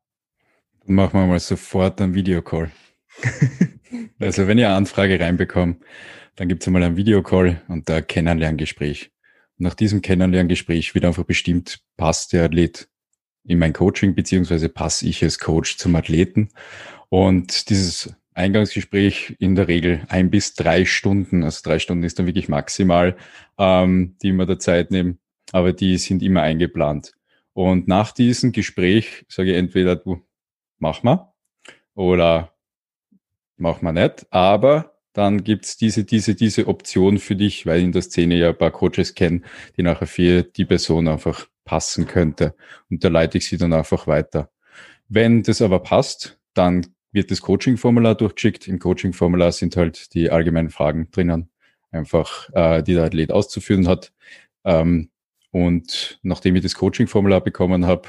Machen 0.89 1.19
wir 1.19 1.27
mal 1.27 1.41
sofort 1.41 2.01
einen 2.01 2.15
Videocall. 2.15 2.71
also 4.21 4.47
wenn 4.47 4.57
ihr 4.57 4.69
eine 4.69 4.77
Anfrage 4.77 5.19
reinbekommt, 5.19 5.83
dann 6.37 6.49
gibt 6.49 6.63
es 6.63 6.69
einmal 6.69 6.85
einen 6.85 6.97
Videocall 6.97 7.61
und 7.67 7.91
ein 7.91 8.07
Kennenlerngespräch. 8.07 9.11
Nach 9.59 9.75
diesem 9.75 10.01
Kennenlerngespräch 10.01 10.95
wird 10.95 11.05
einfach 11.05 11.25
bestimmt, 11.25 11.81
passt 11.97 12.33
der 12.33 12.45
Athlet 12.45 12.89
in 13.45 13.59
mein 13.59 13.73
Coaching, 13.73 14.15
beziehungsweise 14.15 14.69
passe 14.69 15.09
ich 15.09 15.25
als 15.25 15.41
Coach 15.41 15.77
zum 15.77 15.97
Athleten. 15.97 16.51
Und 17.09 17.69
dieses 17.69 18.15
Eingangsgespräch 18.35 19.35
in 19.41 19.57
der 19.57 19.67
Regel 19.67 20.03
ein 20.09 20.31
bis 20.31 20.55
drei 20.55 20.85
Stunden, 20.85 21.43
also 21.43 21.63
drei 21.65 21.81
Stunden 21.81 22.05
ist 22.05 22.19
dann 22.19 22.27
wirklich 22.27 22.49
maximal, 22.49 23.17
ähm, 23.59 24.17
die 24.23 24.33
wir 24.33 24.47
da 24.47 24.59
Zeit 24.59 24.93
nehmen, 24.93 25.19
aber 25.51 25.73
die 25.73 25.99
sind 25.99 26.23
immer 26.23 26.43
eingeplant. 26.43 27.13
Und 27.55 27.89
nach 27.89 28.13
diesem 28.13 28.53
Gespräch 28.53 29.25
sage 29.29 29.53
ich 29.53 29.57
entweder, 29.57 29.97
du 29.97 30.26
mach 30.79 31.03
mal 31.03 31.33
oder 31.95 32.53
mach 33.57 33.83
mal 33.83 33.93
nicht, 33.93 34.27
aber 34.31 34.97
dann 35.13 35.45
gibt's 35.45 35.79
diese, 35.79 36.05
diese, 36.05 36.35
diese 36.35 36.69
Option 36.69 37.19
für 37.19 37.37
dich, 37.37 37.65
weil 37.65 37.81
in 37.81 37.93
der 37.93 38.03
Szene 38.03 38.37
ja 38.37 38.51
ein 38.51 38.59
paar 38.59 38.71
Coaches 38.71 39.15
kennen, 39.15 39.47
die 39.77 39.83
nachher 39.83 40.07
für 40.07 40.43
die 40.43 40.67
Person 40.67 41.09
einfach 41.09 41.47
passen 41.65 42.07
könnte. 42.07 42.55
Und 42.91 43.03
da 43.03 43.09
leite 43.09 43.39
ich 43.39 43.49
sie 43.49 43.57
dann 43.57 43.73
einfach 43.73 44.07
weiter. 44.07 44.51
Wenn 45.09 45.43
das 45.43 45.63
aber 45.63 45.79
passt, 45.81 46.39
dann 46.53 46.87
wird 47.13 47.31
das 47.31 47.41
Coaching-Formular 47.41 48.15
durchgeschickt. 48.15 48.69
Im 48.69 48.79
Coaching-Formular 48.79 49.53
sind 49.53 49.77
halt 49.77 50.13
die 50.13 50.31
allgemeinen 50.31 50.69
Fragen 50.69 51.11
drinnen, 51.11 51.49
einfach 51.91 52.51
äh, 52.53 52.83
die 52.83 52.93
der 52.93 53.05
Athlet 53.05 53.33
auszuführen 53.33 53.89
hat. 53.89 54.13
Ähm, 54.65 55.11
und 55.51 56.19
nachdem 56.23 56.57
ich 56.57 56.63
das 56.63 56.75
Coaching-Formular 56.75 57.41
bekommen 57.41 57.87
habe, 57.87 58.09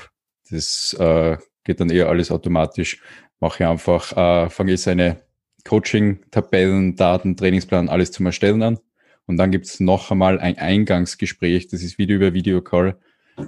das 0.50 0.94
äh, 1.00 1.38
geht 1.68 1.80
dann 1.80 1.92
eher 1.92 2.10
alles 2.10 2.32
automatisch, 2.32 3.00
mache 3.40 3.68
einfach, 3.68 4.14
äh, 4.18 4.50
fange 4.50 4.74
ich 4.74 4.82
seine 4.82 5.22
Coaching-Tabellen, 5.66 6.96
Daten, 6.96 7.36
Trainingsplan, 7.36 7.90
alles 7.90 8.12
zum 8.12 8.26
Erstellen 8.26 8.64
an. 8.64 8.80
Und 9.28 9.38
dann 9.38 9.52
gibt's 9.52 9.80
noch 9.80 10.10
einmal 10.10 10.40
ein 10.40 10.58
Eingangsgespräch, 10.58 11.68
das 11.68 11.84
ist 11.84 11.98
Video 11.98 12.16
über 12.16 12.34
Videocall. 12.34 12.98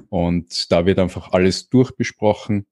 Und 0.09 0.71
da 0.71 0.85
wird 0.85 0.99
einfach 0.99 1.31
alles 1.31 1.69
durchbesprochen, 1.69 2.67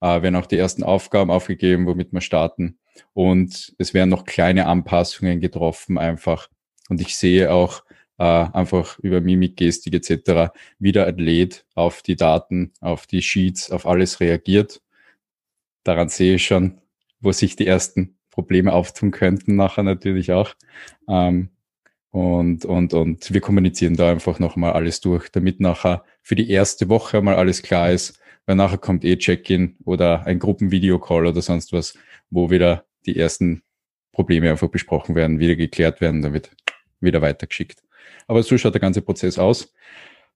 äh, 0.00 0.22
werden 0.22 0.36
auch 0.36 0.46
die 0.46 0.56
ersten 0.56 0.84
Aufgaben 0.84 1.30
aufgegeben, 1.30 1.86
womit 1.86 2.12
wir 2.12 2.20
starten. 2.20 2.78
Und 3.12 3.74
es 3.78 3.94
werden 3.94 4.10
noch 4.10 4.24
kleine 4.24 4.66
Anpassungen 4.66 5.40
getroffen 5.40 5.98
einfach. 5.98 6.48
Und 6.88 7.00
ich 7.00 7.16
sehe 7.16 7.52
auch 7.52 7.82
äh, 8.18 8.24
einfach 8.24 8.98
über 9.00 9.20
Mimik, 9.20 9.56
Gestik 9.56 9.94
etc., 9.94 10.52
wie 10.78 10.92
der 10.92 11.08
Athlet 11.08 11.64
auf 11.74 12.02
die 12.02 12.16
Daten, 12.16 12.72
auf 12.80 13.06
die 13.06 13.22
Sheets, 13.22 13.70
auf 13.70 13.86
alles 13.86 14.20
reagiert. 14.20 14.81
Daran 15.84 16.08
sehe 16.08 16.36
ich 16.36 16.46
schon, 16.46 16.80
wo 17.20 17.32
sich 17.32 17.56
die 17.56 17.66
ersten 17.66 18.16
Probleme 18.30 18.72
auftun 18.72 19.10
könnten, 19.10 19.56
nachher 19.56 19.82
natürlich 19.82 20.32
auch. 20.32 20.54
Ähm, 21.08 21.50
und, 22.10 22.64
und, 22.66 22.92
und 22.92 23.32
wir 23.32 23.40
kommunizieren 23.40 23.96
da 23.96 24.10
einfach 24.10 24.38
nochmal 24.38 24.72
alles 24.72 25.00
durch, 25.00 25.30
damit 25.30 25.60
nachher 25.60 26.04
für 26.20 26.34
die 26.34 26.50
erste 26.50 26.88
Woche 26.88 27.22
mal 27.22 27.36
alles 27.36 27.62
klar 27.62 27.90
ist, 27.90 28.20
weil 28.44 28.56
nachher 28.56 28.78
kommt 28.78 29.04
eh 29.04 29.16
Check-in 29.16 29.76
oder 29.84 30.26
ein 30.26 30.38
Gruppenvideocall 30.38 31.26
oder 31.26 31.40
sonst 31.40 31.72
was, 31.72 31.96
wo 32.30 32.50
wieder 32.50 32.84
die 33.06 33.16
ersten 33.16 33.62
Probleme 34.12 34.50
einfach 34.50 34.68
besprochen 34.68 35.14
werden, 35.14 35.38
wieder 35.38 35.56
geklärt 35.56 36.00
werden, 36.00 36.22
dann 36.22 36.34
wird 36.34 36.50
wieder 37.00 37.22
weitergeschickt. 37.22 37.82
Aber 38.26 38.42
so 38.42 38.58
schaut 38.58 38.74
der 38.74 38.80
ganze 38.80 39.02
Prozess 39.02 39.38
aus. 39.38 39.72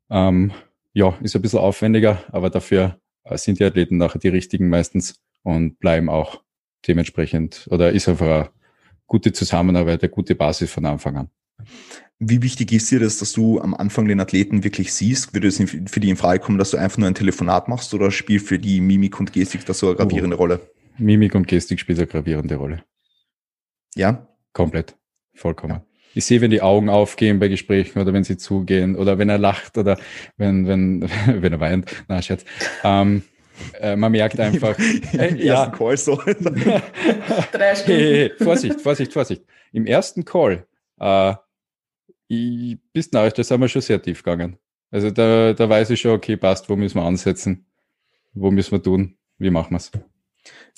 Ähm, 0.08 0.52
ja, 0.92 1.16
ist 1.22 1.36
ein 1.36 1.42
bisschen 1.42 1.58
aufwendiger, 1.58 2.24
aber 2.32 2.48
dafür 2.48 2.98
äh, 3.24 3.36
sind 3.36 3.60
die 3.60 3.64
Athleten 3.64 3.98
nachher 3.98 4.18
die 4.18 4.28
richtigen 4.28 4.68
meistens 4.68 5.20
und 5.46 5.78
bleiben 5.78 6.08
auch 6.08 6.42
dementsprechend 6.88 7.68
oder 7.70 7.92
ist 7.92 8.08
einfach 8.08 8.26
eine 8.26 8.50
gute 9.06 9.32
Zusammenarbeit, 9.32 10.02
eine 10.02 10.10
gute 10.10 10.34
Basis 10.34 10.72
von 10.72 10.84
Anfang 10.84 11.16
an. 11.16 11.28
Wie 12.18 12.42
wichtig 12.42 12.72
ist 12.72 12.90
dir 12.90 12.98
das, 12.98 13.18
dass 13.18 13.32
du 13.32 13.60
am 13.60 13.72
Anfang 13.72 14.08
den 14.08 14.18
Athleten 14.18 14.64
wirklich 14.64 14.92
siehst? 14.92 15.34
Würde 15.34 15.46
es 15.46 15.58
für 15.58 16.00
die 16.00 16.10
in 16.10 16.16
Frage 16.16 16.40
kommen, 16.40 16.58
dass 16.58 16.72
du 16.72 16.78
einfach 16.78 16.98
nur 16.98 17.06
ein 17.06 17.14
Telefonat 17.14 17.68
machst 17.68 17.94
oder 17.94 18.10
spielt 18.10 18.42
für 18.42 18.58
die 18.58 18.80
Mimik 18.80 19.20
und 19.20 19.32
Gestik 19.32 19.64
da 19.66 19.72
so 19.72 19.88
eine 19.88 19.96
gravierende 19.96 20.36
oh. 20.36 20.40
Rolle? 20.40 20.60
Mimik 20.98 21.34
und 21.36 21.46
Gestik 21.46 21.78
spielt 21.78 21.98
eine 21.98 22.08
gravierende 22.08 22.56
Rolle. 22.56 22.82
Ja? 23.94 24.26
Komplett. 24.52 24.96
Vollkommen. 25.34 25.74
Ja. 25.74 25.86
Ich 26.14 26.24
sehe, 26.24 26.40
wenn 26.40 26.50
die 26.50 26.62
Augen 26.62 26.88
aufgehen 26.88 27.38
bei 27.38 27.48
Gesprächen 27.48 28.00
oder 28.00 28.12
wenn 28.12 28.24
sie 28.24 28.38
zugehen 28.38 28.96
oder 28.96 29.18
wenn 29.18 29.28
er 29.28 29.38
lacht 29.38 29.78
oder 29.78 29.98
wenn, 30.38 30.66
wenn, 30.66 31.02
wenn 31.26 31.52
er 31.52 31.60
weint. 31.60 32.04
Na, 32.08 32.20
Scherz. 32.20 32.44
Ähm, 32.82 33.22
äh, 33.80 33.96
man 33.96 34.12
merkt 34.12 34.38
einfach. 34.40 34.76
Äh, 35.16 35.34
ja. 35.42 35.70
Call 35.70 35.96
so. 35.96 36.16
Drei 37.52 37.74
Stunden. 37.74 38.00
Hey, 38.00 38.30
hey, 38.30 38.32
Vorsicht, 38.38 38.80
Vorsicht, 38.80 39.12
Vorsicht. 39.12 39.42
Im 39.72 39.86
ersten 39.86 40.24
Call 40.24 40.66
äh, 40.98 41.34
ich, 42.28 42.78
bis 42.92 43.12
Nachricht, 43.12 43.38
da 43.38 43.44
sind 43.44 43.60
wir 43.60 43.68
schon 43.68 43.82
sehr 43.82 44.02
tief 44.02 44.22
gegangen. 44.22 44.58
Also 44.90 45.10
da, 45.10 45.52
da 45.52 45.68
weiß 45.68 45.90
ich 45.90 46.00
schon, 46.00 46.12
okay, 46.12 46.36
passt, 46.36 46.68
wo 46.68 46.76
müssen 46.76 46.98
wir 46.98 47.04
ansetzen? 47.04 47.66
Wo 48.34 48.50
müssen 48.50 48.72
wir 48.72 48.82
tun? 48.82 49.16
Wie 49.38 49.50
machen 49.50 49.72
wir 49.72 49.76
es? 49.76 49.90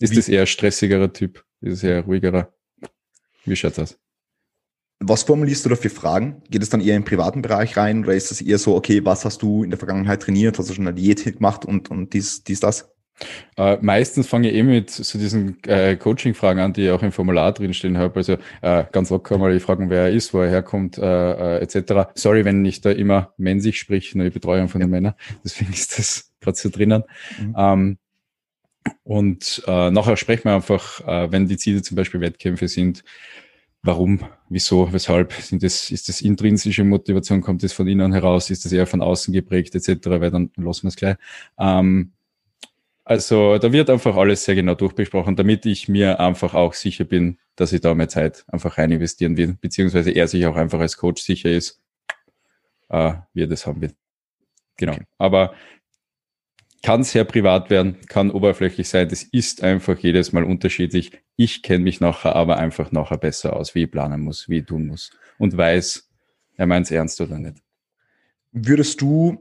Ist 0.01 0.13
Wie? 0.13 0.17
das 0.17 0.29
eher 0.29 0.47
stressigerer 0.47 1.13
Typ? 1.13 1.45
Ist 1.61 1.75
es 1.75 1.85
eher 1.85 2.03
ruhigerer? 2.03 2.53
Wie 3.45 3.57
schaut 3.57 3.79
das? 3.79 3.99
Was 5.01 5.23
formulierst 5.23 5.65
du 5.65 5.69
da 5.69 5.77
für 5.77 5.91
Fragen? 5.91 6.43
Geht 6.51 6.63
es 6.63 6.71
dann 6.71 6.81
eher 6.81 6.97
im 6.97 7.05
privaten 7.05 7.41
Bereich 7.41 7.77
rein 7.77 8.03
oder 8.03 8.15
ist 8.15 8.33
es 8.33 8.41
eher 8.41 8.59
so, 8.59 8.75
okay, 8.75 9.05
was 9.05 9.25
hast 9.25 9.43
du 9.43 9.63
in 9.63 9.71
der 9.71 9.79
Vergangenheit 9.79 10.23
trainiert? 10.23 10.59
Hast 10.59 10.71
du 10.71 10.75
schon 10.75 10.89
eine 10.89 10.95
Diät 10.95 11.25
gemacht 11.25 11.65
und, 11.65 11.89
und 11.91 12.13
dies, 12.15 12.43
dies, 12.43 12.59
das? 12.59 12.91
Äh, 13.57 13.79
meistens 13.81 14.27
fange 14.27 14.51
ich 14.51 14.57
eh 14.57 14.63
mit 14.63 14.91
so 14.91 15.19
diesen 15.19 15.63
äh, 15.65 15.97
Coaching-Fragen 15.97 16.61
an, 16.61 16.73
die 16.73 16.87
ich 16.87 16.91
auch 16.91 17.03
im 17.03 17.13
Formular 17.13 17.53
drinstehen 17.53 17.97
habe. 17.97 18.17
Also 18.17 18.39
äh, 18.61 18.85
ganz 18.91 19.11
locker 19.11 19.39
mal 19.39 19.53
die 19.53 19.61
Fragen, 19.61 19.89
wer 19.89 20.03
er 20.03 20.11
ist, 20.11 20.35
wo 20.35 20.41
er 20.41 20.51
herkommt, 20.51 20.99
äh, 20.99 21.59
äh 21.59 21.61
etc. 21.61 22.11
Sorry, 22.15 22.45
wenn 22.45 22.65
ich 22.65 22.81
da 22.81 22.91
immer 22.91 23.33
männlich 23.37 23.79
sprich, 23.79 24.15
nur 24.15 24.25
die 24.25 24.31
Betreuung 24.31 24.69
von 24.69 24.81
ja. 24.81 24.87
den 24.87 24.91
Männern. 24.91 25.15
Deswegen 25.45 25.73
ist 25.73 25.99
das 25.99 26.33
gerade 26.41 26.57
so 26.57 26.71
drinnen. 26.71 27.05
Mhm. 27.41 27.55
Ähm, 27.57 27.99
und 29.05 29.63
äh, 29.67 29.91
nachher 29.91 30.17
sprechen 30.17 30.45
wir 30.45 30.55
einfach, 30.55 31.07
äh, 31.07 31.31
wenn 31.31 31.47
die 31.47 31.57
Ziele 31.57 31.83
zum 31.83 31.97
Beispiel 31.97 32.21
Wettkämpfe 32.21 32.69
sind, 32.69 33.05
warum, 33.89 34.21
wieso, 34.51 34.93
weshalb, 34.93 35.33
sind 35.33 35.63
das, 35.63 35.91
ist 35.91 36.11
das 36.11 36.21
intrinsische 36.21 36.85
Motivation, 36.85 37.41
kommt 37.41 37.63
das 37.63 37.73
von 37.73 37.89
innen 37.89 38.13
heraus, 38.13 38.51
ist 38.51 38.67
das 38.67 38.73
eher 38.73 38.87
von 38.87 39.01
außen 39.01 39.33
geprägt, 39.33 39.75
etc., 39.75 39.89
weil 40.05 40.31
dann 40.31 40.51
lassen 40.57 40.83
wir 40.85 40.89
es 40.89 40.97
gleich. 40.97 41.17
Ähm, 41.59 42.13
also 43.05 43.57
da 43.57 43.73
wird 43.73 43.89
einfach 43.89 44.15
alles 44.17 44.45
sehr 44.45 44.55
genau 44.55 44.75
durchbesprochen, 44.75 45.37
damit 45.37 45.65
ich 45.65 45.89
mir 45.89 46.21
einfach 46.21 46.53
auch 46.53 46.75
sicher 46.75 47.05
bin, 47.05 47.39
dass 47.57 47.73
ich 47.73 47.81
da 47.81 47.95
mehr 47.95 48.11
Zeit 48.11 48.45
einfach 48.49 48.77
rein 48.77 48.93
investieren 48.93 49.39
will, 49.39 49.57
beziehungsweise 49.59 50.11
er 50.11 50.29
sich 50.29 50.45
auch 50.45 50.57
einfach 50.57 50.81
als 50.81 50.99
Coach 50.99 51.23
sicher 51.23 51.51
ist, 51.51 51.81
äh, 52.91 53.15
wie 53.33 53.45
er 53.45 53.47
das 53.47 53.67
haben 53.67 53.81
will. 53.81 53.95
Genau. 54.77 54.93
Okay. 54.93 55.05
Aber 55.17 55.55
kann 56.83 57.03
sehr 57.03 57.25
privat 57.25 57.71
werden, 57.71 57.97
kann 58.09 58.31
oberflächlich 58.31 58.89
sein. 58.89 59.09
Das 59.09 59.23
ist 59.23 59.63
einfach 59.63 59.99
jedes 59.99 60.33
Mal 60.33 60.45
unterschiedlich. 60.45 61.13
Ich 61.37 61.63
kenne 61.63 61.85
mich 61.85 62.01
nachher 62.01 62.37
aber 62.37 62.57
einfach 62.57 62.93
nachher 62.93 63.19
besser 63.19 63.57
aus, 63.57 63.75
wie 63.75 63.85
ich 63.85 63.91
planen 63.91 64.23
muss, 64.23 64.49
wie 64.49 64.59
ich 64.59 64.67
tun 64.67 64.87
muss 64.87 65.11
und 65.39 65.57
weiß, 65.57 66.09
er 66.57 66.67
meint 66.67 66.87
es 66.87 66.91
ernst 66.91 67.21
oder 67.21 67.39
nicht. 67.39 67.59
Würdest 68.53 69.01
du 69.01 69.39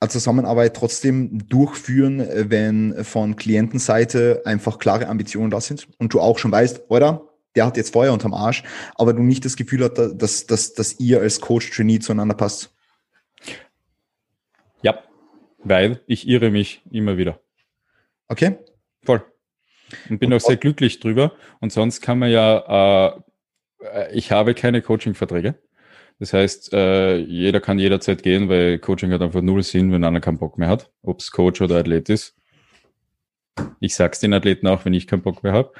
eine 0.00 0.10
Zusammenarbeit 0.10 0.76
trotzdem 0.76 1.48
durchführen, 1.48 2.20
äh, 2.20 2.50
wenn 2.50 3.04
von 3.04 3.36
Klientenseite 3.36 4.42
einfach 4.44 4.78
klare 4.78 5.08
Ambitionen 5.08 5.50
da 5.50 5.60
sind 5.60 5.88
und 5.98 6.12
du 6.12 6.20
auch 6.20 6.38
schon 6.38 6.52
weißt, 6.52 6.82
oder? 6.88 7.28
Der 7.54 7.64
hat 7.64 7.78
jetzt 7.78 7.94
Feuer 7.94 8.12
unterm 8.12 8.34
Arsch, 8.34 8.62
aber 8.96 9.14
du 9.14 9.22
nicht 9.22 9.46
das 9.46 9.56
Gefühl 9.56 9.82
hast, 9.82 9.94
dass, 10.20 10.46
dass, 10.46 10.74
dass 10.74 11.00
ihr 11.00 11.20
als 11.20 11.40
Coach-Trainee 11.40 12.00
zueinander 12.00 12.34
passt. 12.34 12.75
Weil 15.68 16.00
ich 16.06 16.28
irre 16.28 16.50
mich 16.50 16.82
immer 16.90 17.16
wieder. 17.16 17.40
Okay. 18.28 18.58
Voll. 19.04 19.24
Und 20.08 20.18
bin 20.18 20.32
und 20.32 20.36
auch 20.36 20.46
sehr 20.46 20.56
glücklich 20.56 21.00
drüber. 21.00 21.32
Und 21.60 21.72
sonst 21.72 22.00
kann 22.00 22.18
man 22.18 22.30
ja, 22.30 23.16
äh, 23.80 24.16
ich 24.16 24.30
habe 24.30 24.54
keine 24.54 24.82
Coaching-Verträge. 24.82 25.56
Das 26.18 26.32
heißt, 26.32 26.72
äh, 26.72 27.16
jeder 27.16 27.60
kann 27.60 27.78
jederzeit 27.78 28.22
gehen, 28.22 28.48
weil 28.48 28.78
Coaching 28.78 29.12
hat 29.12 29.22
einfach 29.22 29.42
null 29.42 29.62
Sinn, 29.62 29.92
wenn 29.92 30.04
einer 30.04 30.20
keinen 30.20 30.38
Bock 30.38 30.56
mehr 30.56 30.68
hat, 30.68 30.90
ob 31.02 31.20
es 31.20 31.30
Coach 31.30 31.60
oder 31.60 31.76
Athlet 31.76 32.08
ist. 32.08 32.36
Ich 33.80 33.94
sag's 33.94 34.20
den 34.20 34.34
Athleten 34.34 34.66
auch, 34.66 34.84
wenn 34.84 34.94
ich 34.94 35.06
keinen 35.06 35.22
Bock 35.22 35.42
mehr 35.42 35.52
habe. 35.52 35.72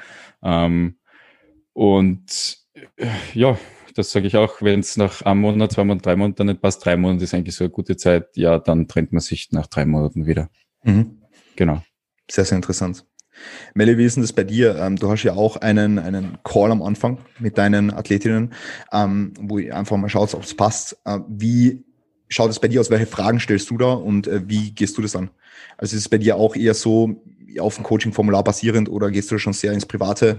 Ähm, 0.43 0.97
und 1.73 2.57
äh, 2.97 3.07
ja, 3.33 3.57
das 3.97 4.11
sage 4.11 4.27
ich 4.27 4.37
auch, 4.37 4.61
wenn 4.61 4.81
es 4.81 4.95
nach 4.97 5.23
einem 5.23 5.41
Monat, 5.41 5.71
zwei 5.71 5.83
Monaten, 5.83 6.03
drei 6.03 6.15
Monaten 6.15 6.47
nicht 6.47 6.61
passt, 6.61 6.85
drei 6.85 6.97
Monate 6.97 7.23
ist 7.23 7.33
eigentlich 7.33 7.55
so 7.55 7.63
eine 7.63 7.71
gute 7.71 7.97
Zeit, 7.97 8.35
ja, 8.35 8.59
dann 8.59 8.87
trennt 8.87 9.11
man 9.11 9.21
sich 9.21 9.51
nach 9.51 9.67
drei 9.67 9.85
Monaten 9.85 10.25
wieder. 10.27 10.49
Mhm. 10.83 11.21
Genau. 11.55 11.81
Sehr, 12.29 12.45
sehr 12.45 12.57
interessant. 12.57 13.05
Melle, 13.73 13.97
wie 13.97 14.05
ist 14.05 14.15
denn 14.15 14.23
das 14.23 14.33
bei 14.33 14.43
dir? 14.43 14.75
Ähm, 14.77 14.97
du 14.97 15.09
hast 15.09 15.23
ja 15.23 15.33
auch 15.33 15.57
einen, 15.57 15.99
einen 15.99 16.37
Call 16.43 16.71
am 16.71 16.81
Anfang 16.81 17.19
mit 17.39 17.57
deinen 17.57 17.91
Athletinnen, 17.91 18.53
ähm, 18.91 19.33
wo 19.39 19.57
ihr 19.57 19.75
einfach 19.75 19.97
mal 19.97 20.09
schaut, 20.09 20.33
ob 20.33 20.43
es 20.43 20.55
passt. 20.55 20.97
Äh, 21.05 21.19
wie 21.27 21.83
schaut 22.29 22.49
es 22.49 22.59
bei 22.59 22.67
dir 22.67 22.81
aus? 22.81 22.89
Welche 22.89 23.07
Fragen 23.07 23.39
stellst 23.39 23.69
du 23.69 23.77
da 23.77 23.93
und 23.93 24.27
äh, 24.27 24.41
wie 24.47 24.71
gehst 24.71 24.97
du 24.97 25.01
das 25.01 25.15
an? 25.15 25.29
Also 25.77 25.95
ist 25.95 26.03
es 26.03 26.09
bei 26.09 26.17
dir 26.17 26.35
auch 26.35 26.55
eher 26.55 26.73
so 26.73 27.21
auf 27.59 27.75
dem 27.75 27.83
Coaching-Formular 27.83 28.43
basierend 28.43 28.89
oder 28.89 29.09
gehst 29.09 29.31
du 29.31 29.37
schon 29.37 29.53
sehr 29.53 29.73
ins 29.73 29.85
Private? 29.85 30.37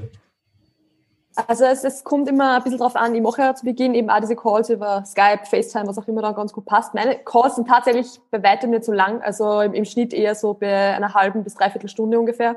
Also 1.46 1.64
es, 1.66 1.84
es, 1.84 2.02
kommt 2.02 2.28
immer 2.28 2.56
ein 2.56 2.62
bisschen 2.64 2.78
drauf 2.78 2.96
an. 2.96 3.14
Ich 3.14 3.22
mache 3.22 3.42
ja 3.42 3.54
zu 3.54 3.64
Beginn 3.64 3.94
eben 3.94 4.10
auch 4.10 4.20
diese 4.20 4.34
Calls 4.34 4.70
über 4.70 5.04
Skype, 5.06 5.44
FaceTime, 5.44 5.86
was 5.86 5.98
auch 5.98 6.08
immer 6.08 6.20
da 6.20 6.32
ganz 6.32 6.52
gut 6.52 6.64
passt. 6.64 6.94
Meine 6.94 7.16
Calls 7.18 7.54
sind 7.54 7.68
tatsächlich 7.68 8.20
bei 8.30 8.42
weitem 8.42 8.70
nicht 8.70 8.84
so 8.84 8.92
lang, 8.92 9.22
also 9.22 9.60
im, 9.60 9.72
im 9.72 9.84
Schnitt 9.84 10.12
eher 10.12 10.34
so 10.34 10.54
bei 10.54 10.94
einer 10.94 11.14
halben 11.14 11.44
bis 11.44 11.54
dreiviertel 11.54 11.88
Stunde 11.88 12.18
ungefähr. 12.18 12.56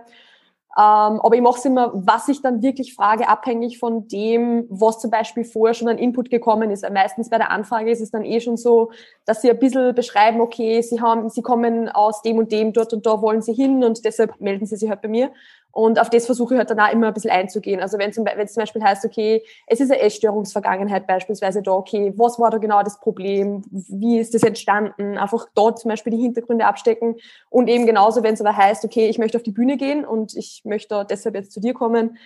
Ähm, 0.77 1.19
aber 1.19 1.35
ich 1.35 1.41
mache 1.41 1.59
es 1.59 1.65
immer, 1.65 1.91
was 1.93 2.29
ich 2.29 2.41
dann 2.41 2.61
wirklich 2.61 2.95
frage, 2.95 3.27
abhängig 3.27 3.77
von 3.77 4.07
dem, 4.07 4.67
was 4.69 4.99
zum 4.99 5.11
Beispiel 5.11 5.43
vorher 5.43 5.73
schon 5.73 5.89
an 5.89 5.97
Input 5.97 6.29
gekommen 6.29 6.71
ist. 6.71 6.89
Meistens 6.89 7.29
bei 7.29 7.37
der 7.37 7.51
Anfrage 7.51 7.91
ist 7.91 7.99
es 7.99 8.09
dann 8.09 8.23
eh 8.23 8.39
schon 8.39 8.55
so, 8.55 8.91
dass 9.25 9.41
sie 9.41 9.51
ein 9.51 9.59
bisschen 9.59 9.93
beschreiben, 9.93 10.39
okay, 10.39 10.81
sie 10.81 11.01
haben, 11.01 11.29
sie 11.29 11.41
kommen 11.41 11.89
aus 11.89 12.21
dem 12.21 12.37
und 12.37 12.53
dem, 12.53 12.71
dort 12.71 12.93
und 12.93 13.05
da 13.05 13.21
wollen 13.21 13.41
sie 13.41 13.53
hin 13.53 13.83
und 13.83 14.05
deshalb 14.05 14.39
melden 14.39 14.65
sie 14.65 14.77
sich 14.77 14.89
halt 14.89 15.01
bei 15.01 15.09
mir. 15.09 15.31
Und 15.71 15.99
auf 15.99 16.09
das 16.09 16.25
versuche 16.25 16.53
ich 16.53 16.57
halt 16.57 16.69
dann 16.69 16.79
auch 16.79 16.91
immer 16.91 17.07
ein 17.07 17.13
bisschen 17.13 17.31
einzugehen. 17.31 17.79
Also 17.79 17.97
wenn 17.97 18.11
wenn 18.15 18.47
zum 18.47 18.61
Beispiel 18.61 18.83
heißt, 18.83 19.05
okay, 19.05 19.43
es 19.67 19.79
ist 19.79 19.91
eine 19.91 20.01
Essstörungsvergangenheit 20.01 21.07
beispielsweise 21.07 21.61
da, 21.61 21.71
okay, 21.71 22.13
was 22.17 22.39
war 22.39 22.49
da 22.49 22.57
genau 22.57 22.83
das 22.83 22.99
Problem? 22.99 23.63
Wie 23.69 24.19
ist 24.19 24.33
das 24.33 24.43
entstanden? 24.43 25.17
Einfach 25.17 25.47
dort 25.55 25.79
zum 25.79 25.89
Beispiel 25.89 26.11
die 26.11 26.21
Hintergründe 26.21 26.65
abstecken. 26.65 27.15
Und 27.49 27.67
eben 27.67 27.85
genauso, 27.85 28.23
wenn 28.23 28.33
es 28.33 28.41
aber 28.41 28.55
heißt, 28.55 28.83
okay, 28.85 29.07
ich 29.07 29.17
möchte 29.17 29.37
auf 29.37 29.43
die 29.43 29.51
Bühne 29.51 29.77
gehen 29.77 30.05
und 30.05 30.35
ich 30.35 30.61
möchte 30.65 31.05
deshalb 31.09 31.35
jetzt 31.35 31.51
zu 31.51 31.59
dir 31.59 31.73
kommen, 31.73 32.17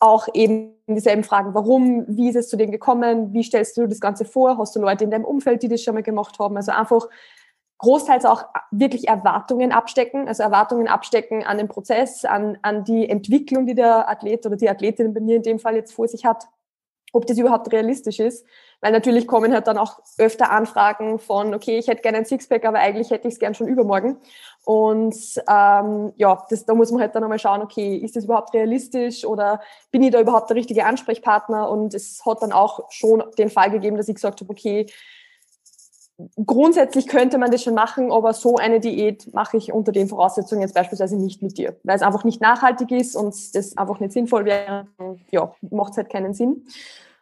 auch 0.00 0.28
eben 0.32 0.74
dieselben 0.86 1.24
Fragen. 1.24 1.54
Warum? 1.54 2.04
Wie 2.08 2.28
ist 2.28 2.36
es 2.36 2.48
zu 2.48 2.56
dem 2.56 2.70
gekommen? 2.70 3.32
Wie 3.32 3.42
stellst 3.42 3.76
du 3.76 3.86
das 3.86 4.00
Ganze 4.00 4.24
vor? 4.24 4.58
Hast 4.58 4.76
du 4.76 4.80
Leute 4.80 5.04
in 5.04 5.10
deinem 5.10 5.24
Umfeld, 5.24 5.62
die 5.62 5.68
das 5.68 5.82
schon 5.82 5.94
mal 5.94 6.02
gemacht 6.02 6.38
haben? 6.38 6.56
Also 6.56 6.72
einfach 6.72 7.08
großteils 7.78 8.24
auch 8.24 8.44
wirklich 8.70 9.08
Erwartungen 9.08 9.72
abstecken, 9.72 10.28
also 10.28 10.42
Erwartungen 10.42 10.88
abstecken 10.88 11.44
an 11.44 11.58
den 11.58 11.68
Prozess, 11.68 12.24
an, 12.24 12.58
an 12.62 12.84
die 12.84 13.08
Entwicklung, 13.08 13.66
die 13.66 13.74
der 13.74 14.08
Athlet 14.08 14.44
oder 14.46 14.56
die 14.56 14.68
Athletin 14.68 15.14
bei 15.14 15.20
mir 15.20 15.36
in 15.36 15.42
dem 15.42 15.58
Fall 15.58 15.76
jetzt 15.76 15.92
vor 15.92 16.08
sich 16.08 16.24
hat, 16.24 16.48
ob 17.12 17.26
das 17.26 17.38
überhaupt 17.38 17.72
realistisch 17.72 18.18
ist. 18.18 18.44
Weil 18.80 18.92
natürlich 18.92 19.26
kommen 19.26 19.52
halt 19.52 19.66
dann 19.66 19.78
auch 19.78 19.98
öfter 20.18 20.50
Anfragen 20.50 21.18
von, 21.18 21.52
okay, 21.52 21.78
ich 21.78 21.88
hätte 21.88 22.02
gerne 22.02 22.18
ein 22.18 22.24
Sixpack, 22.24 22.64
aber 22.64 22.78
eigentlich 22.78 23.10
hätte 23.10 23.26
ich 23.26 23.34
es 23.34 23.40
gern 23.40 23.54
schon 23.54 23.66
übermorgen. 23.66 24.18
Und 24.64 25.16
ähm, 25.48 26.12
ja, 26.16 26.44
das, 26.48 26.64
da 26.64 26.74
muss 26.74 26.92
man 26.92 27.00
halt 27.00 27.14
dann 27.14 27.24
einmal 27.24 27.40
schauen, 27.40 27.62
okay, 27.62 27.96
ist 27.96 28.14
das 28.14 28.24
überhaupt 28.24 28.54
realistisch 28.54 29.24
oder 29.24 29.60
bin 29.90 30.02
ich 30.02 30.12
da 30.12 30.20
überhaupt 30.20 30.50
der 30.50 30.56
richtige 30.56 30.84
Ansprechpartner? 30.84 31.68
Und 31.70 31.94
es 31.94 32.24
hat 32.24 32.42
dann 32.42 32.52
auch 32.52 32.90
schon 32.90 33.24
den 33.36 33.50
Fall 33.50 33.70
gegeben, 33.70 33.96
dass 33.96 34.08
ich 34.08 34.14
gesagt 34.14 34.40
habe, 34.40 34.50
okay, 34.50 34.86
grundsätzlich 36.46 37.06
könnte 37.06 37.38
man 37.38 37.50
das 37.50 37.62
schon 37.62 37.74
machen, 37.74 38.10
aber 38.10 38.32
so 38.32 38.56
eine 38.56 38.80
Diät 38.80 39.32
mache 39.34 39.56
ich 39.56 39.72
unter 39.72 39.92
den 39.92 40.08
Voraussetzungen 40.08 40.62
jetzt 40.62 40.74
beispielsweise 40.74 41.16
nicht 41.16 41.42
mit 41.42 41.58
dir, 41.58 41.76
weil 41.84 41.96
es 41.96 42.02
einfach 42.02 42.24
nicht 42.24 42.40
nachhaltig 42.40 42.90
ist 42.90 43.14
und 43.14 43.34
das 43.54 43.76
einfach 43.76 44.00
nicht 44.00 44.12
sinnvoll 44.12 44.44
wäre. 44.44 44.88
Ja, 45.30 45.52
macht 45.70 45.96
halt 45.96 46.10
keinen 46.10 46.34
Sinn. 46.34 46.66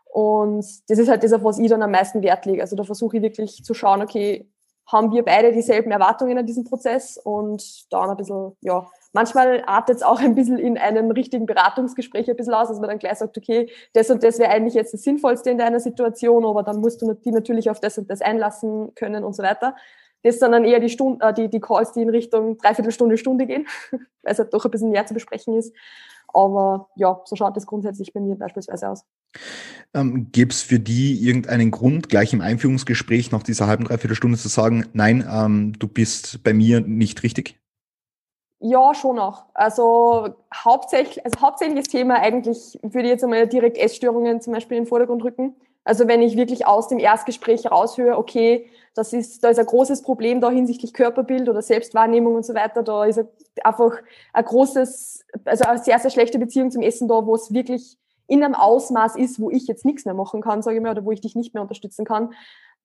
Und 0.07 0.65
das 0.89 0.99
ist 0.99 1.09
halt 1.09 1.23
das, 1.25 1.33
auf 1.35 1.45
was 1.45 1.59
ich 1.59 1.69
dann 1.69 1.83
am 1.83 1.91
meisten 1.91 2.23
Wert 2.23 2.47
lege. 2.47 2.63
Also 2.63 2.75
da 2.75 2.85
versuche 2.85 3.19
ich 3.19 3.23
wirklich 3.23 3.63
zu 3.63 3.75
schauen, 3.75 4.01
okay, 4.01 4.49
haben 4.87 5.13
wir 5.13 5.25
beide 5.25 5.53
dieselben 5.53 5.91
Erwartungen 5.91 6.39
an 6.39 6.47
diesen 6.47 6.65
Prozess 6.65 7.19
und 7.19 7.93
dann 7.93 8.09
ein 8.09 8.17
bisschen, 8.17 8.57
ja, 8.61 8.87
manchmal 9.17 9.65
artet 9.67 9.97
es 9.97 10.03
auch 10.03 10.21
ein 10.21 10.35
bisschen 10.35 10.59
in 10.59 10.77
einem 10.77 11.11
richtigen 11.11 11.47
Beratungsgespräch 11.47 12.29
ein 12.29 12.37
bisschen 12.37 12.53
aus, 12.53 12.69
dass 12.69 12.79
man 12.79 12.91
dann 12.91 12.99
gleich 12.99 13.19
sagt, 13.19 13.37
okay, 13.37 13.71
das 13.95 14.11
und 14.11 14.23
das 14.23 14.39
wäre 14.39 14.51
eigentlich 14.51 14.75
jetzt 14.75 14.93
das 14.93 15.03
Sinnvollste 15.03 15.51
in 15.51 15.59
deiner 15.59 15.81
Situation, 15.81 16.45
aber 16.45 16.63
dann 16.63 16.81
musst 16.81 17.01
du 17.01 17.15
die 17.15 17.31
natürlich 17.31 17.71
auf 17.71 17.81
das 17.81 17.97
und 17.97 18.11
das 18.11 18.21
einlassen 18.21 18.95
können 18.95 19.25
und 19.25 19.35
so 19.35 19.43
weiter. 19.43 19.75
Das 20.23 20.39
sind 20.39 20.53
dann 20.53 20.65
eher 20.65 20.81
die, 20.81 20.91
Stunden, 20.91 21.21
äh, 21.23 21.33
die, 21.33 21.49
die 21.49 21.61
Calls, 21.61 21.93
die 21.93 22.03
in 22.03 22.11
Richtung 22.11 22.59
Dreiviertelstunde, 22.59 23.17
Stunde 23.17 23.47
gehen, 23.47 23.67
weil 23.91 24.33
es 24.33 24.39
halt 24.39 24.53
doch 24.53 24.65
ein 24.67 24.71
bisschen 24.71 24.91
mehr 24.91 25.07
zu 25.07 25.15
besprechen 25.15 25.55
ist. 25.55 25.75
Aber 26.29 26.91
ja, 26.97 27.23
so 27.25 27.37
schaut 27.37 27.57
das 27.57 27.67
grundsätzlich 27.67 28.13
bei 28.13 28.21
mir 28.21 28.37
beispielsweise 28.37 28.91
aus. 28.91 29.05
Ähm, 29.95 30.29
Gäbe 30.33 30.51
es 30.51 30.61
für 30.61 30.79
die 30.79 31.25
irgendeinen 31.27 31.71
Grund, 31.71 32.11
gleich 32.11 32.35
im 32.35 32.43
Einführungsgespräch 32.43 33.33
nach 33.33 33.43
dieser 33.43 33.67
halben, 33.67 33.85
dreiviertel 33.85 34.17
Stunde 34.17 34.37
zu 34.37 34.49
sagen, 34.49 34.85
nein, 34.93 35.27
ähm, 35.31 35.73
du 35.79 35.89
bist 35.89 36.45
bei 36.45 36.53
mir 36.53 36.83
nicht 36.83 37.23
richtig? 37.23 37.59
Ja, 38.61 38.95
schon 38.95 39.19
auch. 39.19 39.45
Also 39.53 40.29
hauptsächlich, 40.55 41.23
also 41.25 41.41
hauptsächliches 41.41 41.89
Thema 41.89 42.15
eigentlich 42.17 42.79
würde 42.83 43.03
ich 43.03 43.13
jetzt 43.13 43.25
einmal 43.25 43.47
direkt 43.47 43.77
Essstörungen 43.77 44.41
zum 44.41 44.55
Beispiel 44.55 44.79
in 44.79 44.85
den 44.85 44.89
Vordergrund 44.89 45.23
rücken. 45.25 45.55
Also 45.85 46.09
wenn 46.09 46.23
ich 46.23 46.37
wirklich 46.37 46.67
aus 46.67 46.89
dem 46.89 46.99
Erstgespräch 46.99 47.71
raushöre, 47.71 48.17
okay, 48.17 48.67
das 48.95 49.13
ist, 49.13 49.45
da 49.45 49.51
ist 49.51 49.59
ein 49.59 49.67
großes 49.67 50.03
Problem 50.03 50.41
da 50.41 50.51
hinsichtlich 50.51 50.95
Körperbild 50.95 51.49
oder 51.49 51.61
Selbstwahrnehmung 51.63 52.35
und 52.35 52.47
so 52.47 52.55
weiter, 52.55 52.83
da 52.83 53.05
ist 53.05 53.21
einfach 53.63 53.93
ein 54.33 54.45
großes, 54.45 55.25
also 55.45 55.65
eine 55.65 55.79
sehr, 55.79 55.99
sehr 55.99 56.11
schlechte 56.11 56.39
Beziehung 56.39 56.71
zum 56.71 56.83
Essen 56.83 57.09
da, 57.09 57.27
wo 57.27 57.35
es 57.35 57.53
wirklich 57.53 57.99
in 58.27 58.43
einem 58.43 58.55
Ausmaß 58.55 59.17
ist, 59.17 59.39
wo 59.39 59.51
ich 59.51 59.67
jetzt 59.69 59.85
nichts 59.85 60.07
mehr 60.07 60.15
machen 60.15 60.41
kann, 60.41 60.63
sage 60.63 60.77
ich 60.79 60.83
mal, 60.83 60.91
oder 60.93 61.05
wo 61.05 61.13
ich 61.13 61.21
dich 61.21 61.37
nicht 61.37 61.53
mehr 61.55 61.63
unterstützen 61.63 62.05
kann, 62.05 62.33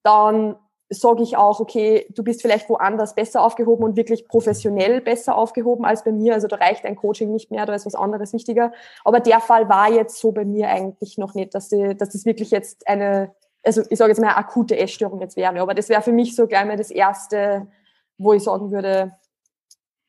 dann 0.04 0.58
sage 0.94 1.24
ich 1.24 1.38
auch, 1.38 1.62
okay, 1.62 2.06
du 2.10 2.22
bist 2.22 2.42
vielleicht 2.42 2.70
woanders 2.70 3.16
besser 3.16 3.42
aufgehoben 3.44 3.86
und 3.86 3.96
wirklich 3.96 4.28
professionell 4.28 5.00
besser 5.00 5.38
aufgehoben 5.38 5.86
als 5.86 6.04
bei 6.04 6.12
mir. 6.12 6.34
Also 6.34 6.48
da 6.48 6.58
reicht 6.58 6.86
ein 6.86 6.98
Coaching 6.98 7.32
nicht 7.32 7.50
mehr, 7.50 7.66
da 7.66 7.74
ist 7.74 7.86
was 7.86 7.96
anderes 7.96 8.34
wichtiger. 8.34 8.74
Aber 9.06 9.22
der 9.22 9.40
Fall 9.40 9.70
war 9.70 9.90
jetzt 9.90 10.20
so 10.20 10.34
bei 10.34 10.44
mir 10.44 10.68
eigentlich 10.68 11.18
noch 11.18 11.34
nicht, 11.34 11.56
dass, 11.56 11.70
die, 11.70 11.96
dass 11.96 12.10
das 12.10 12.26
wirklich 12.26 12.52
jetzt 12.52 12.88
eine, 12.90 13.34
also 13.64 13.84
ich 13.90 13.98
sage 13.98 14.12
jetzt 14.12 14.20
mal 14.20 14.28
eine 14.28 14.38
akute 14.38 14.78
Essstörung 14.78 15.22
jetzt 15.22 15.38
wäre. 15.38 15.58
Aber 15.62 15.74
das 15.74 15.88
wäre 15.88 16.02
für 16.02 16.12
mich 16.12 16.36
so 16.36 16.46
gleich 16.46 16.66
mal 16.66 16.78
das 16.78 16.92
Erste, 16.92 17.68
wo 18.18 18.34
ich 18.34 18.44
sagen 18.44 18.72
würde, 18.72 19.14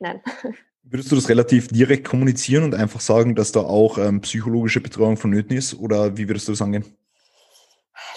nein. 0.00 0.20
Würdest 0.84 1.12
du 1.12 1.14
das 1.14 1.28
relativ 1.28 1.68
direkt 1.68 2.08
kommunizieren 2.08 2.64
und 2.64 2.74
einfach 2.74 3.00
sagen, 3.00 3.36
dass 3.36 3.52
da 3.52 3.60
auch 3.60 3.98
ähm, 3.98 4.20
psychologische 4.22 4.80
Betreuung 4.80 5.16
vonnöten 5.16 5.56
ist? 5.56 5.78
Oder 5.78 6.16
wie 6.16 6.28
würdest 6.28 6.48
du 6.48 6.52
das 6.52 6.60
angehen? 6.60 6.84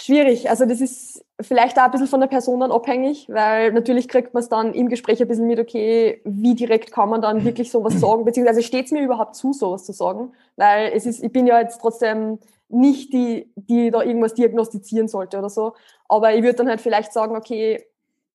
Schwierig. 0.06 0.48
Also 0.48 0.66
das 0.66 0.80
ist 0.80 1.24
vielleicht 1.40 1.76
auch 1.80 1.82
ein 1.82 1.90
bisschen 1.90 2.06
von 2.06 2.20
der 2.20 2.28
Person 2.28 2.60
dann 2.60 2.70
abhängig, 2.70 3.26
weil 3.28 3.72
natürlich 3.72 4.06
kriegt 4.06 4.34
man 4.34 4.40
es 4.40 4.48
dann 4.48 4.72
im 4.72 4.88
Gespräch 4.88 5.20
ein 5.20 5.26
bisschen 5.26 5.48
mit, 5.48 5.58
okay, 5.58 6.20
wie 6.24 6.54
direkt 6.54 6.92
kann 6.92 7.08
man 7.08 7.20
dann 7.20 7.44
wirklich 7.44 7.72
sowas 7.72 7.94
sagen, 8.00 8.24
beziehungsweise 8.24 8.62
steht 8.62 8.86
es 8.86 8.92
mir 8.92 9.02
überhaupt 9.02 9.34
zu, 9.34 9.52
sowas 9.52 9.84
zu 9.84 9.92
sagen, 9.92 10.32
weil 10.54 10.92
es 10.94 11.06
ist, 11.06 11.24
ich 11.24 11.32
bin 11.32 11.48
ja 11.48 11.58
jetzt 11.58 11.80
trotzdem 11.80 12.38
nicht 12.68 13.12
die, 13.12 13.50
die 13.56 13.90
da 13.90 14.00
irgendwas 14.00 14.34
diagnostizieren 14.34 15.08
sollte 15.08 15.38
oder 15.38 15.50
so, 15.50 15.72
aber 16.08 16.36
ich 16.36 16.44
würde 16.44 16.58
dann 16.58 16.68
halt 16.68 16.80
vielleicht 16.80 17.12
sagen, 17.12 17.34
okay, 17.34 17.84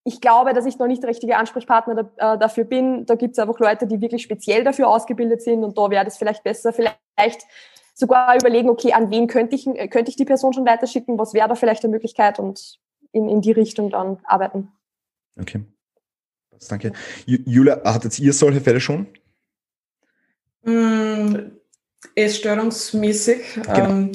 ich 0.03 0.19
glaube, 0.19 0.51
dass 0.51 0.65
ich 0.65 0.77
noch 0.77 0.87
nicht 0.87 1.03
der 1.03 1.09
richtige 1.09 1.37
Ansprechpartner 1.37 2.09
da, 2.17 2.33
äh, 2.33 2.37
dafür 2.37 2.65
bin. 2.65 3.05
Da 3.05 3.15
gibt 3.15 3.33
es 3.33 3.39
einfach 3.39 3.59
Leute, 3.59 3.87
die 3.87 4.01
wirklich 4.01 4.23
speziell 4.23 4.65
dafür 4.65 4.89
ausgebildet 4.89 5.41
sind 5.41 5.63
und 5.63 5.77
da 5.77 5.89
wäre 5.89 6.03
das 6.03 6.17
vielleicht 6.17 6.43
besser. 6.43 6.73
Vielleicht 6.73 7.45
sogar 7.93 8.35
überlegen, 8.35 8.69
okay, 8.69 8.93
an 8.93 9.11
wen 9.11 9.27
könnte 9.27 9.55
ich, 9.55 9.65
könnte 9.89 10.09
ich 10.09 10.15
die 10.15 10.25
Person 10.25 10.53
schon 10.53 10.65
weiterschicken, 10.65 11.17
was 11.17 11.33
wäre 11.33 11.49
da 11.49 11.55
vielleicht 11.55 11.83
eine 11.83 11.91
Möglichkeit 11.91 12.39
und 12.39 12.79
in, 13.11 13.29
in 13.29 13.41
die 13.41 13.51
Richtung 13.51 13.89
dann 13.89 14.19
arbeiten. 14.23 14.69
Okay. 15.39 15.63
Danke. 16.69 16.93
Julia, 17.25 17.81
hattet 17.83 18.19
ihr 18.19 18.33
solche 18.33 18.61
Fälle 18.61 18.79
schon? 18.79 19.07
Mm, 20.63 21.35
Essstörungsmäßig. 22.15 23.41
Genau. 23.55 23.89
Ähm, 23.89 24.11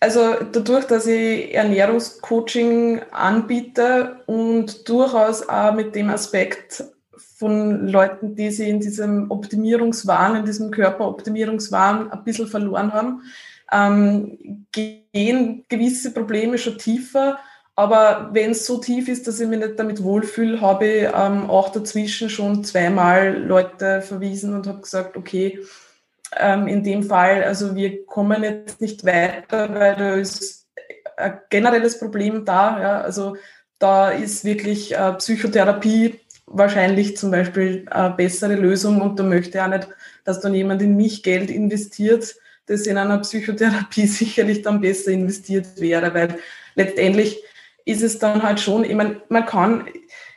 also 0.00 0.34
dadurch, 0.52 0.86
dass 0.86 1.06
ich 1.06 1.54
Ernährungscoaching 1.54 3.00
anbiete 3.12 4.22
und 4.26 4.88
durchaus 4.88 5.48
auch 5.48 5.72
mit 5.72 5.94
dem 5.94 6.10
Aspekt 6.10 6.84
von 7.36 7.86
Leuten, 7.86 8.34
die 8.34 8.50
sie 8.50 8.68
in 8.68 8.80
diesem 8.80 9.30
Optimierungswahn, 9.30 10.36
in 10.36 10.46
diesem 10.46 10.70
Körperoptimierungswahn 10.70 12.10
ein 12.10 12.24
bisschen 12.24 12.46
verloren 12.46 12.94
haben, 12.94 13.22
ähm, 13.70 14.66
gehen 14.72 15.64
gewisse 15.68 16.12
Probleme 16.12 16.56
schon 16.56 16.78
tiefer. 16.78 17.38
Aber 17.74 18.30
wenn 18.32 18.52
es 18.52 18.64
so 18.64 18.78
tief 18.78 19.06
ist, 19.08 19.26
dass 19.26 19.38
ich 19.38 19.48
mich 19.48 19.58
nicht 19.58 19.78
damit 19.78 20.02
wohlfühle, 20.02 20.62
habe 20.62 20.86
ich 20.86 21.08
ähm, 21.14 21.50
auch 21.50 21.68
dazwischen 21.68 22.30
schon 22.30 22.64
zweimal 22.64 23.36
Leute 23.36 24.00
verwiesen 24.00 24.54
und 24.54 24.66
habe 24.66 24.80
gesagt, 24.80 25.18
okay, 25.18 25.60
ähm, 26.38 26.66
in 26.68 26.82
dem 26.82 27.02
Fall, 27.02 27.44
also 27.44 27.74
wir 27.74 28.06
kommen 28.06 28.42
jetzt 28.44 28.80
nicht 28.80 29.04
weiter, 29.04 29.74
weil 29.74 29.96
da 29.96 30.14
ist 30.14 30.66
ein 31.18 31.38
generelles 31.50 31.98
Problem 31.98 32.46
da. 32.46 32.80
Ja? 32.80 33.00
Also 33.02 33.36
da 33.78 34.08
ist 34.08 34.46
wirklich 34.46 34.96
äh, 34.96 35.12
Psychotherapie 35.14 36.18
wahrscheinlich 36.46 37.16
zum 37.16 37.30
Beispiel 37.30 37.86
eine 37.90 38.14
bessere 38.14 38.54
Lösung 38.54 39.00
und 39.00 39.18
da 39.18 39.22
möchte 39.22 39.62
auch 39.62 39.68
nicht, 39.68 39.88
dass 40.24 40.40
dann 40.40 40.54
jemand 40.54 40.82
in 40.82 40.96
mich 40.96 41.22
Geld 41.22 41.50
investiert, 41.50 42.34
das 42.66 42.86
in 42.86 42.98
einer 42.98 43.18
Psychotherapie 43.18 44.06
sicherlich 44.06 44.62
dann 44.62 44.80
besser 44.80 45.10
investiert 45.10 45.80
wäre, 45.80 46.14
weil 46.14 46.38
letztendlich 46.74 47.42
ist 47.84 48.02
es 48.02 48.18
dann 48.18 48.42
halt 48.42 48.60
schon, 48.60 48.84
ich 48.84 48.94
meine, 48.94 49.22
man 49.28 49.46
kann, 49.46 49.86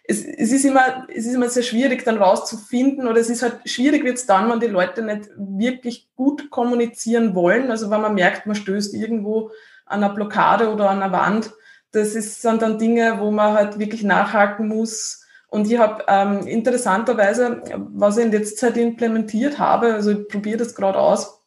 es, 0.03 0.23
es, 0.25 0.51
ist 0.51 0.65
immer, 0.65 1.07
es 1.13 1.25
ist 1.25 1.35
immer 1.35 1.49
sehr 1.49 1.63
schwierig 1.63 2.03
dann 2.03 2.17
rauszufinden 2.17 3.07
oder 3.07 3.19
es 3.19 3.29
ist 3.29 3.43
halt 3.43 3.57
schwierig 3.65 4.03
wird 4.03 4.17
es 4.17 4.25
dann, 4.25 4.49
wenn 4.49 4.59
die 4.59 4.67
Leute 4.67 5.03
nicht 5.03 5.29
wirklich 5.35 6.09
gut 6.15 6.49
kommunizieren 6.49 7.35
wollen, 7.35 7.69
also 7.69 7.89
wenn 7.91 8.01
man 8.01 8.15
merkt, 8.15 8.45
man 8.45 8.55
stößt 8.55 8.93
irgendwo 8.93 9.51
an 9.85 10.03
einer 10.03 10.13
Blockade 10.13 10.71
oder 10.71 10.89
an 10.89 11.01
einer 11.01 11.11
Wand, 11.11 11.51
das 11.91 12.15
ist, 12.15 12.41
sind 12.41 12.61
dann 12.61 12.77
Dinge, 12.77 13.19
wo 13.19 13.31
man 13.31 13.53
halt 13.53 13.79
wirklich 13.79 14.03
nachhaken 14.03 14.67
muss, 14.67 15.25
und 15.49 15.71
ich 15.71 15.77
habe 15.77 16.03
ähm, 16.07 16.45
interessanterweise, 16.47 17.61
was 17.93 18.17
ich 18.17 18.25
in 18.25 18.31
letzter 18.31 18.67
Zeit 18.67 18.77
implementiert 18.77 19.57
habe, 19.59 19.93
also 19.93 20.11
ich 20.11 20.27
probiere 20.27 20.57
das 20.57 20.75
gerade 20.75 20.99
aus, 20.99 21.41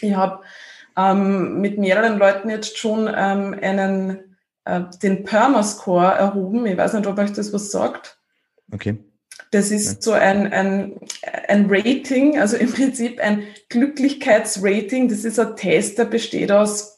ich 0.00 0.14
habe 0.14 0.42
ähm, 0.96 1.60
mit 1.60 1.78
mehreren 1.78 2.18
Leuten 2.18 2.48
jetzt 2.48 2.78
schon 2.78 3.08
ähm, 3.14 3.56
einen, 3.60 4.36
äh, 4.64 4.82
den 5.02 5.24
Perma-Score 5.24 6.14
erhoben. 6.14 6.66
Ich 6.66 6.76
weiß 6.76 6.94
nicht, 6.94 7.06
ob 7.06 7.18
euch 7.18 7.32
das 7.32 7.52
was 7.52 7.70
sagt. 7.70 8.18
Okay. 8.72 8.98
Das 9.50 9.70
ist 9.70 10.02
so 10.02 10.12
ein, 10.12 10.52
ein, 10.52 10.98
ein 11.48 11.66
Rating, 11.68 12.38
also 12.38 12.56
im 12.56 12.72
Prinzip 12.72 13.20
ein 13.20 13.44
Glücklichkeitsrating. 13.68 15.08
Das 15.08 15.24
ist 15.24 15.38
ein 15.38 15.56
Test, 15.56 15.98
der 15.98 16.06
besteht 16.06 16.50
aus 16.50 16.95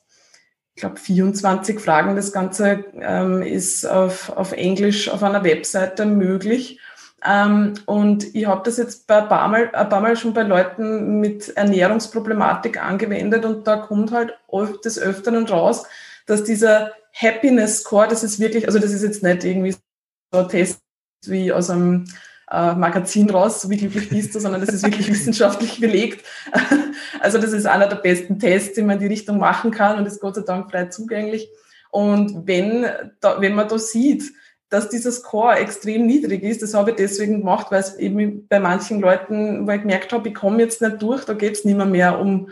ich 0.78 0.80
glaube, 0.80 0.96
24 0.96 1.80
Fragen. 1.80 2.14
Das 2.14 2.32
Ganze 2.32 2.84
ähm, 3.00 3.42
ist 3.42 3.84
auf, 3.84 4.30
auf 4.30 4.52
Englisch 4.52 5.08
auf 5.08 5.24
einer 5.24 5.42
Webseite 5.42 6.06
möglich. 6.06 6.78
Ähm, 7.24 7.74
und 7.84 8.32
ich 8.32 8.46
habe 8.46 8.62
das 8.64 8.76
jetzt 8.76 9.10
ein 9.10 9.26
paar, 9.26 9.48
Mal, 9.48 9.74
ein 9.74 9.88
paar 9.88 10.00
Mal 10.00 10.16
schon 10.16 10.34
bei 10.34 10.42
Leuten 10.42 11.18
mit 11.18 11.48
Ernährungsproblematik 11.56 12.80
angewendet 12.80 13.44
und 13.44 13.66
da 13.66 13.78
kommt 13.78 14.12
halt 14.12 14.38
des 14.84 15.00
Öfteren 15.00 15.46
raus, 15.48 15.84
dass 16.26 16.44
dieser 16.44 16.92
Happiness 17.12 17.80
Score, 17.80 18.06
das 18.06 18.22
ist 18.22 18.38
wirklich, 18.38 18.68
also 18.68 18.78
das 18.78 18.92
ist 18.92 19.02
jetzt 19.02 19.24
nicht 19.24 19.42
irgendwie 19.42 19.72
so 19.72 20.38
ein 20.38 20.48
Test 20.48 20.78
wie 21.26 21.52
aus 21.52 21.70
einem 21.70 22.04
äh, 22.50 22.74
Magazin 22.74 23.28
raus, 23.30 23.68
wie 23.68 23.76
glücklich 23.76 24.08
bist 24.08 24.34
du, 24.34 24.40
sondern 24.40 24.60
das 24.60 24.74
ist 24.74 24.84
wirklich 24.84 25.08
wissenschaftlich 25.10 25.80
belegt. 25.80 26.24
also 27.20 27.38
das 27.38 27.52
ist 27.52 27.66
einer 27.66 27.86
der 27.86 27.96
besten 27.96 28.38
Tests, 28.38 28.74
die 28.74 28.82
man 28.82 28.96
in 28.96 29.02
die 29.02 29.06
Richtung 29.06 29.38
machen 29.38 29.70
kann 29.70 29.98
und 29.98 30.06
ist 30.06 30.20
Gott 30.20 30.36
sei 30.36 30.42
Dank 30.42 30.70
frei 30.70 30.86
zugänglich. 30.86 31.48
Und 31.90 32.46
wenn, 32.46 32.86
da, 33.20 33.40
wenn 33.40 33.54
man 33.54 33.68
da 33.68 33.78
sieht, 33.78 34.32
dass 34.70 34.90
dieser 34.90 35.12
Score 35.12 35.56
extrem 35.56 36.06
niedrig 36.06 36.42
ist, 36.42 36.62
das 36.62 36.74
habe 36.74 36.90
ich 36.90 36.96
deswegen 36.96 37.40
gemacht, 37.40 37.68
weil 37.70 37.80
es 37.80 37.96
eben 37.96 38.46
bei 38.48 38.60
manchen 38.60 39.00
Leuten, 39.00 39.66
wo 39.66 39.70
ich 39.70 39.80
gemerkt 39.80 40.12
habe, 40.12 40.28
ich 40.28 40.34
komme 40.34 40.62
jetzt 40.62 40.82
nicht 40.82 41.00
durch, 41.00 41.24
da 41.24 41.32
geht 41.32 41.54
es 41.54 41.64
nicht 41.64 41.76
mehr, 41.76 41.86
mehr 41.86 42.18
um 42.18 42.50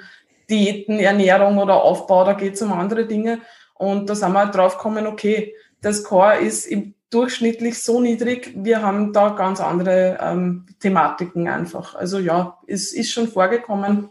Diäten, 0.48 0.98
Ernährung 0.98 1.58
oder 1.58 1.82
Aufbau, 1.82 2.24
da 2.24 2.32
geht 2.32 2.54
es 2.54 2.62
um 2.62 2.72
andere 2.72 3.06
Dinge. 3.06 3.40
Und 3.74 4.08
da 4.08 4.14
sind 4.14 4.32
wir 4.32 4.46
drauf 4.46 4.78
gekommen, 4.78 5.06
okay, 5.06 5.54
der 5.82 5.92
Score 5.92 6.38
ist 6.38 6.66
im 6.66 6.94
durchschnittlich 7.10 7.82
so 7.82 8.00
niedrig, 8.00 8.52
wir 8.56 8.82
haben 8.82 9.12
da 9.12 9.30
ganz 9.30 9.60
andere 9.60 10.18
ähm, 10.20 10.66
Thematiken 10.80 11.48
einfach. 11.48 11.94
Also 11.94 12.18
ja, 12.18 12.58
es 12.66 12.92
ist 12.92 13.12
schon 13.12 13.28
vorgekommen, 13.28 14.08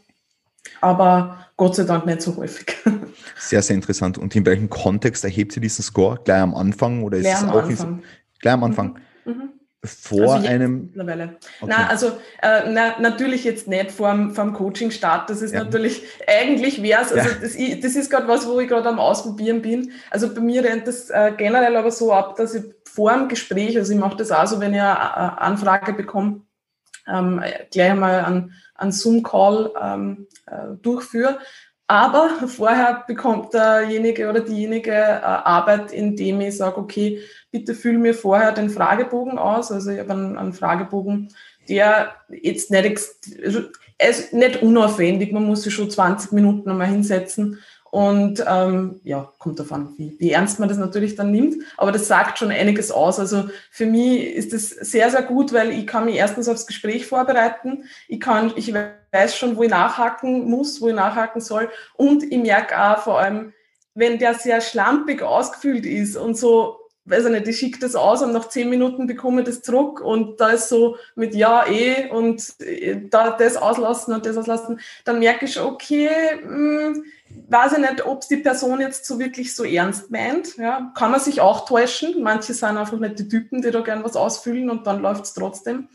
aber 0.81 1.45
Gott 1.57 1.75
sei 1.75 1.83
Dank 1.83 2.05
nicht 2.05 2.21
so 2.21 2.35
häufig. 2.35 2.75
Sehr, 3.37 3.61
sehr 3.61 3.75
interessant. 3.75 4.17
Und 4.17 4.35
in 4.35 4.45
welchem 4.45 4.69
Kontext 4.69 5.23
erhebt 5.23 5.51
sie 5.51 5.59
diesen 5.59 5.83
Score? 5.83 6.19
Gleich 6.23 6.41
am 6.41 6.55
Anfang 6.55 7.03
oder 7.03 7.17
ist 7.17 7.23
gleich 7.23 7.35
es 7.35 7.43
am 7.43 7.49
auch 7.49 7.63
Anfang. 7.63 8.03
gleich 8.39 8.53
am 8.53 8.63
Anfang? 8.63 8.99
Mhm. 9.25 9.31
Mhm. 9.33 9.49
Vor 9.85 10.33
also 10.35 10.47
einem. 10.47 10.85
Mittlerweile. 10.87 11.35
Okay. 11.61 11.73
Na, 11.77 11.87
also 11.87 12.07
äh, 12.41 12.69
na, 12.69 12.99
natürlich 12.99 13.43
jetzt 13.43 13.67
nicht 13.67 13.91
vorm, 13.91 14.33
vorm 14.35 14.53
Coaching-Start. 14.53 15.29
Das 15.29 15.41
ist 15.41 15.53
Ja. 15.53 15.63
natürlich, 15.63 16.03
eigentlich 16.27 16.81
wäre 16.83 17.01
es, 17.03 17.11
also 17.13 17.29
Ja. 17.29 17.35
das, 17.41 17.55
ich- 17.55 17.79
das 17.79 17.95
ist 17.95 18.09
gerade 18.09 18.27
was, 18.27 18.47
wo 18.47 18.59
ich 18.59 18.67
gerade 18.67 18.89
am 18.89 18.99
Ausprobieren 18.99 19.61
bin. 19.61 19.91
Also 20.09 20.33
bei 20.33 20.41
mir 20.41 20.63
rennt 20.63 20.87
das 20.87 21.09
äh, 21.09 21.31
generell 21.37 21.75
aber 21.75 21.91
so 21.91 22.13
ab, 22.13 22.35
dass 22.35 22.53
ich 22.55 22.63
vor 22.85 23.11
dem 23.13 23.27
Gespräch, 23.27 23.77
also 23.77 23.93
ich 23.93 23.99
mache 23.99 24.17
das 24.17 24.31
auch 24.31 24.45
so, 24.47 24.59
wenn 24.59 24.73
ich 24.73 24.81
eine 24.81 24.91
äh, 24.91 25.41
Anfrage 25.41 25.93
bekomme, 25.93 26.41
ähm, 27.07 27.41
gleich 27.71 27.91
einmal 27.91 28.25
einen, 28.25 28.53
einen 28.75 28.91
Zoom-Call 28.91 29.71
ähm, 29.81 30.27
äh, 30.47 30.75
durchführe. 30.81 31.37
Aber 31.87 32.47
vorher 32.47 33.03
bekommt 33.07 33.53
derjenige 33.53 34.27
oder 34.27 34.39
diejenige 34.39 34.91
äh, 34.91 35.21
Arbeit, 35.21 35.91
indem 35.91 36.41
ich 36.41 36.57
sage, 36.57 36.77
okay, 36.77 37.21
bitte 37.51 37.75
füll 37.75 37.99
mir 37.99 38.15
vorher 38.15 38.51
den 38.51 38.71
Fragebogen 38.71 39.37
aus. 39.37 39.71
Also 39.71 39.91
ich 39.91 39.99
habe 39.99 40.13
einen, 40.13 40.37
einen 40.37 40.53
Fragebogen, 40.53 41.29
der 41.69 42.15
jetzt 42.29 42.71
nicht, 42.71 43.01
also 43.39 43.61
nicht 44.31 44.61
unaufwendig, 44.63 45.31
man 45.31 45.45
muss 45.45 45.63
sich 45.63 45.73
schon 45.73 45.91
20 45.91 46.31
Minuten 46.31 46.69
einmal 46.69 46.87
hinsetzen. 46.87 47.59
Und 47.95 48.43
ähm, 48.45 48.99
ja, 49.05 49.31
kommt 49.39 49.57
davon, 49.57 49.93
wie, 49.95 50.17
wie 50.19 50.31
ernst 50.31 50.59
man 50.59 50.67
das 50.67 50.77
natürlich 50.77 51.15
dann 51.15 51.31
nimmt. 51.31 51.63
Aber 51.77 51.93
das 51.93 52.09
sagt 52.09 52.37
schon 52.37 52.51
einiges 52.51 52.91
aus. 52.91 53.21
Also 53.21 53.45
für 53.71 53.85
mich 53.85 54.35
ist 54.35 54.51
das 54.51 54.69
sehr, 54.69 55.09
sehr 55.09 55.21
gut, 55.21 55.53
weil 55.53 55.71
ich 55.71 55.87
kann 55.87 56.03
mich 56.03 56.15
erstens 56.15 56.49
aufs 56.49 56.67
Gespräch 56.67 57.07
vorbereiten. 57.07 57.85
Ich 58.09 58.19
kann, 58.19 58.51
ich 58.57 58.73
weiß 58.73 59.37
schon, 59.37 59.55
wo 59.55 59.63
ich 59.63 59.69
nachhaken 59.69 60.49
muss, 60.49 60.81
wo 60.81 60.89
ich 60.89 60.93
nachhaken 60.93 61.39
soll. 61.39 61.69
Und 61.95 62.29
ich 62.29 62.37
merke 62.37 62.77
auch 62.77 62.97
vor 62.97 63.19
allem, 63.21 63.53
wenn 63.93 64.19
der 64.19 64.33
sehr 64.33 64.59
schlampig 64.59 65.21
ausgefüllt 65.21 65.85
ist 65.85 66.17
und 66.17 66.37
so, 66.37 66.75
weiß 67.05 67.25
ich 67.25 67.31
nicht, 67.31 67.47
ich 67.47 67.57
schicke 67.57 67.79
das 67.79 67.95
aus 67.95 68.21
und 68.21 68.33
nach 68.33 68.49
zehn 68.49 68.69
Minuten 68.69 69.07
bekomme 69.07 69.41
ich 69.41 69.47
das 69.47 69.61
zurück 69.61 70.01
und 70.01 70.41
da 70.41 70.49
ist 70.49 70.67
so 70.67 70.97
mit 71.15 71.33
Ja, 71.33 71.65
eh 71.65 72.09
und 72.09 72.59
äh, 72.59 72.99
da 73.09 73.31
das 73.31 73.55
auslassen 73.55 74.13
und 74.13 74.25
das 74.25 74.35
auslassen, 74.35 74.81
dann 75.05 75.19
merke 75.19 75.45
ich 75.45 75.53
schon, 75.53 75.67
okay, 75.67 76.09
mh, 76.43 77.03
weiß 77.49 77.73
ich 77.73 77.77
nicht, 77.79 78.05
ob 78.05 78.27
die 78.27 78.37
Person 78.37 78.79
jetzt 78.81 79.05
so 79.05 79.19
wirklich 79.19 79.55
so 79.55 79.63
ernst 79.63 80.11
meint. 80.11 80.57
Ja, 80.57 80.91
kann 80.95 81.11
man 81.11 81.19
sich 81.19 81.41
auch 81.41 81.65
täuschen. 81.65 82.21
Manche 82.23 82.53
sind 82.53 82.77
einfach 82.77 82.99
nicht 82.99 83.19
die 83.19 83.27
Typen, 83.27 83.61
die 83.61 83.71
da 83.71 83.81
gern 83.81 84.03
was 84.03 84.15
ausfüllen 84.15 84.69
und 84.69 84.87
dann 84.87 85.01
läuft 85.01 85.25
es 85.25 85.33
trotzdem. 85.33 85.89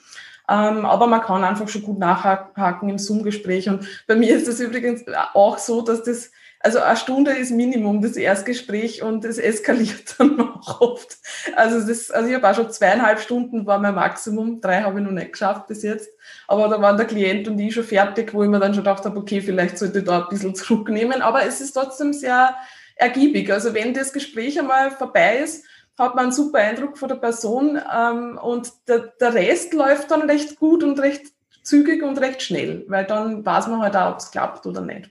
Ähm, 0.48 0.84
aber 0.84 1.06
man 1.06 1.20
kann 1.20 1.44
einfach 1.44 1.68
schon 1.68 1.82
gut 1.82 1.98
nachhaken 1.98 2.88
im 2.88 2.98
Zoom-Gespräch. 2.98 3.68
Und 3.68 3.86
bei 4.06 4.16
mir 4.16 4.34
ist 4.36 4.48
das 4.48 4.58
übrigens 4.58 5.04
auch 5.32 5.58
so, 5.58 5.82
dass 5.82 6.02
das, 6.02 6.32
also 6.62 6.78
eine 6.80 6.96
Stunde 6.96 7.30
ist 7.30 7.50
Minimum 7.50 8.02
das 8.02 8.16
Erstgespräch 8.16 9.02
und 9.02 9.24
es 9.24 9.38
eskaliert 9.38 10.14
dann 10.18 10.38
auch 10.40 10.80
oft. 10.82 11.16
Also, 11.56 11.86
das, 11.86 12.10
also 12.10 12.28
ich 12.28 12.34
habe 12.34 12.48
auch 12.48 12.54
schon 12.54 12.70
zweieinhalb 12.70 13.18
Stunden 13.20 13.64
war 13.64 13.78
mein 13.78 13.94
Maximum, 13.94 14.60
drei 14.60 14.82
habe 14.82 15.00
ich 15.00 15.04
noch 15.04 15.12
nicht 15.12 15.32
geschafft 15.32 15.68
bis 15.68 15.82
jetzt. 15.82 16.10
Aber 16.46 16.68
da 16.68 16.80
waren 16.82 16.98
der 16.98 17.06
Klient 17.06 17.48
und 17.48 17.58
ich 17.58 17.74
schon 17.74 17.84
fertig, 17.84 18.34
wo 18.34 18.42
ich 18.42 18.50
mir 18.50 18.60
dann 18.60 18.74
schon 18.74 18.84
gedacht 18.84 19.06
habe, 19.06 19.18
okay, 19.18 19.40
vielleicht 19.40 19.78
sollte 19.78 20.00
ich 20.00 20.04
da 20.04 20.22
ein 20.22 20.28
bisschen 20.28 20.54
zurücknehmen. 20.54 21.22
Aber 21.22 21.44
es 21.44 21.62
ist 21.62 21.72
trotzdem 21.72 22.12
sehr 22.12 22.54
ergiebig. 22.96 23.50
Also 23.50 23.72
wenn 23.72 23.94
das 23.94 24.12
Gespräch 24.12 24.58
einmal 24.60 24.90
vorbei 24.90 25.38
ist, 25.38 25.64
hat 25.98 26.14
man 26.14 26.24
einen 26.24 26.32
super 26.32 26.58
Eindruck 26.58 26.98
von 26.98 27.08
der 27.08 27.16
Person 27.16 27.80
ähm, 27.94 28.38
und 28.38 28.70
der, 28.86 29.12
der 29.18 29.32
Rest 29.34 29.72
läuft 29.72 30.10
dann 30.10 30.28
recht 30.28 30.58
gut 30.58 30.84
und 30.84 30.98
recht 31.00 31.22
zügig 31.62 32.02
und 32.02 32.18
recht 32.20 32.42
schnell, 32.42 32.84
weil 32.88 33.06
dann 33.06 33.44
weiß 33.44 33.66
man 33.68 33.80
halt 33.80 33.96
auch, 33.96 34.12
ob 34.12 34.18
es 34.18 34.30
klappt 34.30 34.66
oder 34.66 34.80
nicht. 34.82 35.10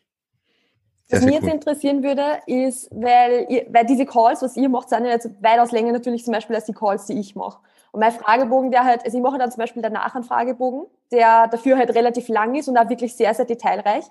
Was 1.10 1.20
sehr 1.20 1.26
mich 1.26 1.36
jetzt 1.36 1.46
cool. 1.46 1.54
interessieren 1.54 2.04
würde, 2.04 2.24
ist, 2.46 2.90
weil, 2.92 3.48
ihr, 3.50 3.66
weil 3.70 3.86
diese 3.86 4.06
Calls, 4.06 4.42
was 4.42 4.56
ihr 4.56 4.70
macht, 4.70 4.90
sind 4.90 5.06
ja 5.06 5.12
jetzt 5.12 5.30
weitaus 5.42 5.72
länger 5.72 5.92
natürlich 5.92 6.24
zum 6.24 6.34
Beispiel 6.34 6.56
als 6.56 6.66
die 6.66 6.74
Calls, 6.74 7.06
die 7.06 7.20
ich 7.20 7.36
mache. 7.36 7.60
Und 7.92 8.02
mein 8.02 8.12
Fragebogen, 8.12 8.70
der 8.70 8.84
halt, 8.84 9.04
also 9.04 9.18
ich 9.18 9.24
mache 9.24 9.40
dann 9.40 9.52
zum 9.52 9.60
Beispiel 9.60 9.82
danach 9.82 10.14
einen 10.14 10.24
Fragebogen, 10.24 10.86
der 11.12 11.48
dafür 11.48 11.78
halt 11.78 11.96
relativ 11.96 12.28
lang 12.28 12.54
ist 12.54 12.68
und 12.68 12.78
auch 12.78 12.90
wirklich 12.90 13.16
sehr, 13.16 13.34
sehr 13.34 13.46
detailreich. 13.46 14.06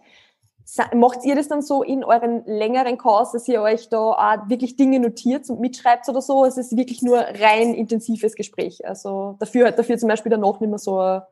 Macht 0.95 1.25
ihr 1.25 1.35
das 1.35 1.49
dann 1.49 1.63
so 1.63 1.83
in 1.83 2.05
euren 2.05 2.45
längeren 2.45 2.99
Calls, 2.99 3.33
dass 3.33 3.49
ihr 3.49 3.63
euch 3.63 3.89
da 3.89 3.99
auch 3.99 4.49
wirklich 4.49 4.77
Dinge 4.77 5.01
notiert 5.01 5.49
und 5.49 5.61
mitschreibt 5.61 6.07
oder 6.09 6.21
so? 6.21 6.45
Es 6.45 6.59
ist 6.59 6.77
wirklich 6.77 7.01
nur 7.01 7.19
rein 7.19 7.73
intensives 7.73 8.35
Gespräch. 8.35 8.87
Also 8.87 9.37
dafür 9.39 9.67
halt 9.67 9.79
dafür 9.79 9.97
zum 9.97 10.11
Beispiel 10.11 10.31
danach 10.31 10.61
nicht 10.61 10.69
mehr 10.69 10.79
so 10.79 10.99
ein 11.01 11.23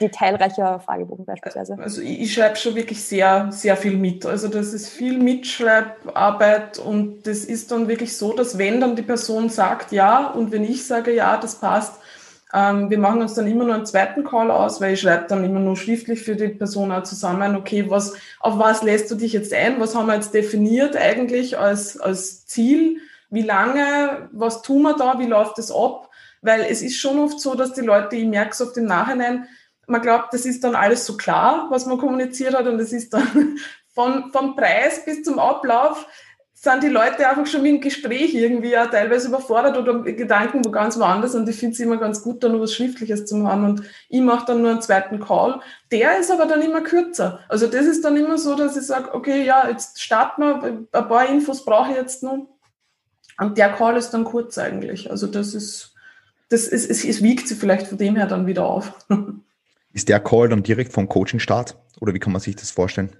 detailreicher 0.00 0.80
Fragebogen 0.80 1.24
beispielsweise. 1.24 1.78
Also 1.78 2.00
ich, 2.00 2.22
ich 2.22 2.34
schreibe 2.34 2.56
schon 2.56 2.74
wirklich 2.74 3.02
sehr, 3.04 3.48
sehr 3.50 3.76
viel 3.76 3.96
mit. 3.96 4.26
Also 4.26 4.48
das 4.48 4.72
ist 4.72 4.88
viel 4.88 5.18
Mitschreibarbeit 5.18 6.78
und 6.78 7.26
das 7.26 7.44
ist 7.44 7.70
dann 7.70 7.88
wirklich 7.88 8.16
so, 8.16 8.32
dass 8.32 8.58
wenn 8.58 8.80
dann 8.80 8.96
die 8.96 9.02
Person 9.02 9.48
sagt 9.48 9.92
ja 9.92 10.28
und 10.28 10.52
wenn 10.52 10.64
ich 10.64 10.86
sage 10.86 11.14
ja, 11.14 11.36
das 11.36 11.56
passt, 11.56 11.94
ähm, 12.54 12.90
wir 12.90 12.98
machen 12.98 13.22
uns 13.22 13.34
dann 13.34 13.46
immer 13.46 13.64
nur 13.64 13.74
einen 13.74 13.86
zweiten 13.86 14.24
Call 14.24 14.50
aus, 14.50 14.80
weil 14.80 14.94
ich 14.94 15.00
schreibe 15.00 15.26
dann 15.28 15.44
immer 15.44 15.60
nur 15.60 15.76
schriftlich 15.76 16.22
für 16.22 16.36
die 16.36 16.48
Person 16.48 16.92
auch 16.92 17.02
zusammen, 17.02 17.56
okay, 17.56 17.88
was, 17.88 18.14
auf 18.40 18.58
was 18.58 18.82
lässt 18.82 19.10
du 19.10 19.14
dich 19.14 19.32
jetzt 19.32 19.54
ein? 19.54 19.80
Was 19.80 19.94
haben 19.94 20.06
wir 20.06 20.14
jetzt 20.14 20.34
definiert 20.34 20.96
eigentlich 20.96 21.58
als, 21.58 21.98
als 21.98 22.46
Ziel? 22.46 22.98
Wie 23.30 23.42
lange? 23.42 24.28
Was 24.32 24.60
tun 24.60 24.82
wir 24.82 24.94
da? 24.94 25.18
Wie 25.18 25.26
läuft 25.26 25.56
das 25.56 25.72
ab? 25.72 26.10
Weil 26.42 26.66
es 26.68 26.82
ist 26.82 26.98
schon 26.98 27.18
oft 27.18 27.40
so, 27.40 27.54
dass 27.54 27.72
die 27.72 27.80
Leute, 27.80 28.16
ich 28.16 28.26
merke 28.26 28.50
es 28.50 28.60
oft 28.60 28.76
im 28.76 28.84
Nachhinein, 28.84 29.46
man 29.86 30.02
glaubt, 30.02 30.32
das 30.32 30.46
ist 30.46 30.64
dann 30.64 30.74
alles 30.74 31.04
so 31.06 31.16
klar, 31.16 31.66
was 31.70 31.86
man 31.86 31.98
kommuniziert 31.98 32.54
hat 32.54 32.66
und 32.66 32.78
das 32.78 32.92
ist 32.92 33.12
dann 33.12 33.58
von, 33.94 34.30
vom 34.32 34.56
Preis 34.56 35.04
bis 35.04 35.22
zum 35.22 35.38
Ablauf 35.38 36.06
sind 36.62 36.84
die 36.84 36.88
Leute 36.88 37.28
einfach 37.28 37.46
schon 37.46 37.64
dem 37.64 37.80
Gespräch 37.80 38.34
irgendwie 38.34 38.78
auch 38.78 38.88
teilweise 38.88 39.26
überfordert 39.26 39.76
oder 39.76 39.98
Gedanken 40.00 40.64
wo 40.64 40.70
ganz 40.70 40.96
woanders 40.96 41.34
und 41.34 41.48
ich 41.48 41.56
finde 41.56 41.74
es 41.74 41.80
immer 41.80 41.96
ganz 41.96 42.22
gut, 42.22 42.44
da 42.44 42.48
nur 42.48 42.60
was 42.60 42.72
Schriftliches 42.72 43.26
zu 43.26 43.44
haben 43.48 43.64
und 43.64 43.82
ich 44.08 44.20
mache 44.20 44.46
dann 44.46 44.62
nur 44.62 44.70
einen 44.70 44.80
zweiten 44.80 45.18
Call. 45.18 45.60
Der 45.90 46.18
ist 46.18 46.30
aber 46.30 46.46
dann 46.46 46.62
immer 46.62 46.80
kürzer. 46.82 47.40
Also 47.48 47.66
das 47.66 47.86
ist 47.86 48.04
dann 48.04 48.16
immer 48.16 48.38
so, 48.38 48.54
dass 48.54 48.76
ich 48.76 48.86
sage, 48.86 49.12
okay, 49.12 49.44
ja, 49.44 49.68
jetzt 49.68 50.00
starten 50.00 50.42
wir, 50.42 50.86
ein 50.92 51.08
paar 51.08 51.28
Infos 51.28 51.64
brauche 51.64 51.90
ich 51.90 51.96
jetzt 51.96 52.22
noch 52.22 52.46
und 53.40 53.58
der 53.58 53.72
Call 53.72 53.96
ist 53.96 54.10
dann 54.10 54.22
kurz 54.22 54.56
eigentlich. 54.56 55.10
Also 55.10 55.26
das 55.26 55.54
ist, 55.54 55.96
das 56.48 56.68
ist, 56.68 56.88
es, 56.88 57.04
es 57.04 57.24
wiegt 57.24 57.48
sich 57.48 57.58
vielleicht 57.58 57.88
von 57.88 57.98
dem 57.98 58.14
her 58.14 58.26
dann 58.26 58.46
wieder 58.46 58.66
auf. 58.66 58.92
Ist 59.92 60.08
der 60.08 60.20
Call 60.20 60.48
dann 60.48 60.62
direkt 60.62 60.92
vom 60.92 61.08
Coaching-Start? 61.08 61.76
Oder 62.00 62.14
wie 62.14 62.18
kann 62.18 62.32
man 62.32 62.40
sich 62.40 62.56
das 62.56 62.70
vorstellen? 62.70 63.10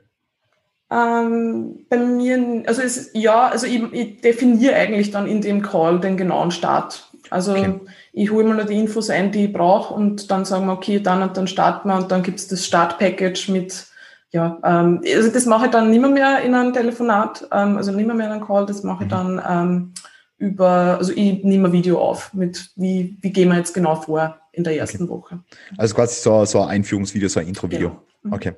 Ähm, 0.91 1.87
bei 1.89 1.97
mir, 1.97 2.65
also 2.67 2.83
es, 2.83 3.11
ja, 3.15 3.49
also 3.49 3.67
ich, 3.67 3.83
ich 3.93 4.21
definiere 4.21 4.75
eigentlich 4.75 5.11
dann 5.11 5.27
in 5.27 5.41
dem 5.41 5.63
Call 5.63 6.01
den 6.01 6.17
genauen 6.17 6.51
Start. 6.51 7.09
Also 7.31 7.53
Okay. 7.53 7.81
ich 8.13 8.31
hole 8.31 8.45
mir 8.45 8.55
nur 8.55 8.65
die 8.65 8.79
Infos 8.79 9.09
ein, 9.09 9.33
die 9.33 9.47
ich 9.47 9.53
brauche 9.53 9.95
und 9.95 10.31
dann 10.31 10.45
sagen 10.45 10.67
wir, 10.67 10.75
okay, 10.75 11.01
dann 11.01 11.23
und 11.23 11.37
dann 11.37 11.47
starten 11.47 11.89
wir 11.89 11.97
und 11.97 12.13
dann 12.13 12.23
gibt's 12.23 12.47
das 12.49 12.67
Startpackage 12.67 13.49
mit, 13.49 13.87
ja, 14.33 14.59
ähm, 14.65 15.01
also 15.15 15.31
das 15.31 15.47
mache 15.47 15.67
ich 15.67 15.71
dann 15.71 15.91
nicht 15.91 16.01
mehr, 16.01 16.11
mehr 16.11 16.43
in 16.43 16.55
einem 16.55 16.75
Telefonat, 16.75 17.49
ähm, 17.53 17.79
also 17.79 17.91
nicht 17.93 18.07
mehr, 18.07 18.15
mehr 18.15 18.27
in 18.27 18.33
einem 18.33 18.47
Call, 18.47 18.67
das 18.67 18.83
mache 18.83 19.05
ich 19.05 19.11
Mhm. 19.11 19.11
dann 19.11 19.43
ähm, 19.49 19.95
über, 20.37 20.99
also 20.99 21.13
ich 21.13 21.43
nehme 21.43 21.69
ein 21.69 21.73
Video 21.73 22.01
auf 22.03 22.35
mit, 22.35 22.71
wie, 22.77 23.17
wie 23.23 23.31
gehen 23.33 23.49
wir 23.49 23.57
jetzt 23.57 23.73
genau 23.73 23.95
vor 23.97 24.42
in 24.53 24.65
der 24.65 24.77
ersten 24.77 25.09
Woche. 25.09 25.43
Also 25.77 25.95
quasi 25.95 26.21
so, 26.21 26.45
so 26.45 26.61
ein 26.63 26.69
Einführungsvideo, 26.69 27.29
so 27.29 27.41
ein 27.41 27.49
Intro-Video. 27.49 27.89
Genau. 27.89 28.07
Mhm. 28.23 28.33
Okay. 28.35 28.53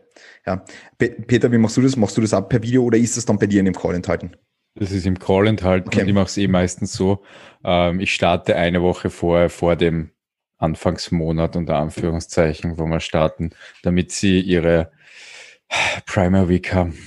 Ja. 0.47 0.65
Pe 0.99 1.11
Peter, 1.11 1.51
wie 1.51 1.59
machst 1.59 1.77
du 1.77 1.83
das? 1.83 1.97
Machst 1.97 2.17
du 2.17 2.21
das 2.21 2.35
auch 2.35 2.49
per 2.49 2.63
Video 2.63 2.85
oder 2.85 2.99
ist 2.99 3.17
das 3.17 3.25
dann 3.25 3.39
bei 3.39 3.47
dir 3.47 3.61
in 3.61 3.65
dem 3.65 3.75
Call 3.75 3.95
enthalten? 3.95 4.37
Das 4.75 4.91
ist 4.91 5.07
im 5.07 5.19
Call 5.19 5.47
enthalten 5.47 5.89
Okay. 5.89 6.03
und 6.03 6.09
ich 6.09 6.15
mache 6.15 6.27
es 6.27 6.37
eh 6.37 6.49
meistens 6.49 6.93
so. 6.93 7.23
Ähm, 7.65 8.01
ich 8.01 8.13
starte 8.13 8.57
eine 8.57 8.83
Woche 8.83 9.09
vor, 9.09 9.49
vor 9.49 9.77
dem 9.77 10.11
Anfangsmonat 10.59 11.57
unter 11.57 11.77
Anführungszeichen, 11.77 12.79
wo 12.79 12.87
wir 12.87 13.01
starten, 13.01 13.51
damit 13.83 14.11
sie 14.13 14.41
ihre 14.41 14.91
Primer 16.07 16.49
Week 16.49 16.73
haben. 16.75 16.99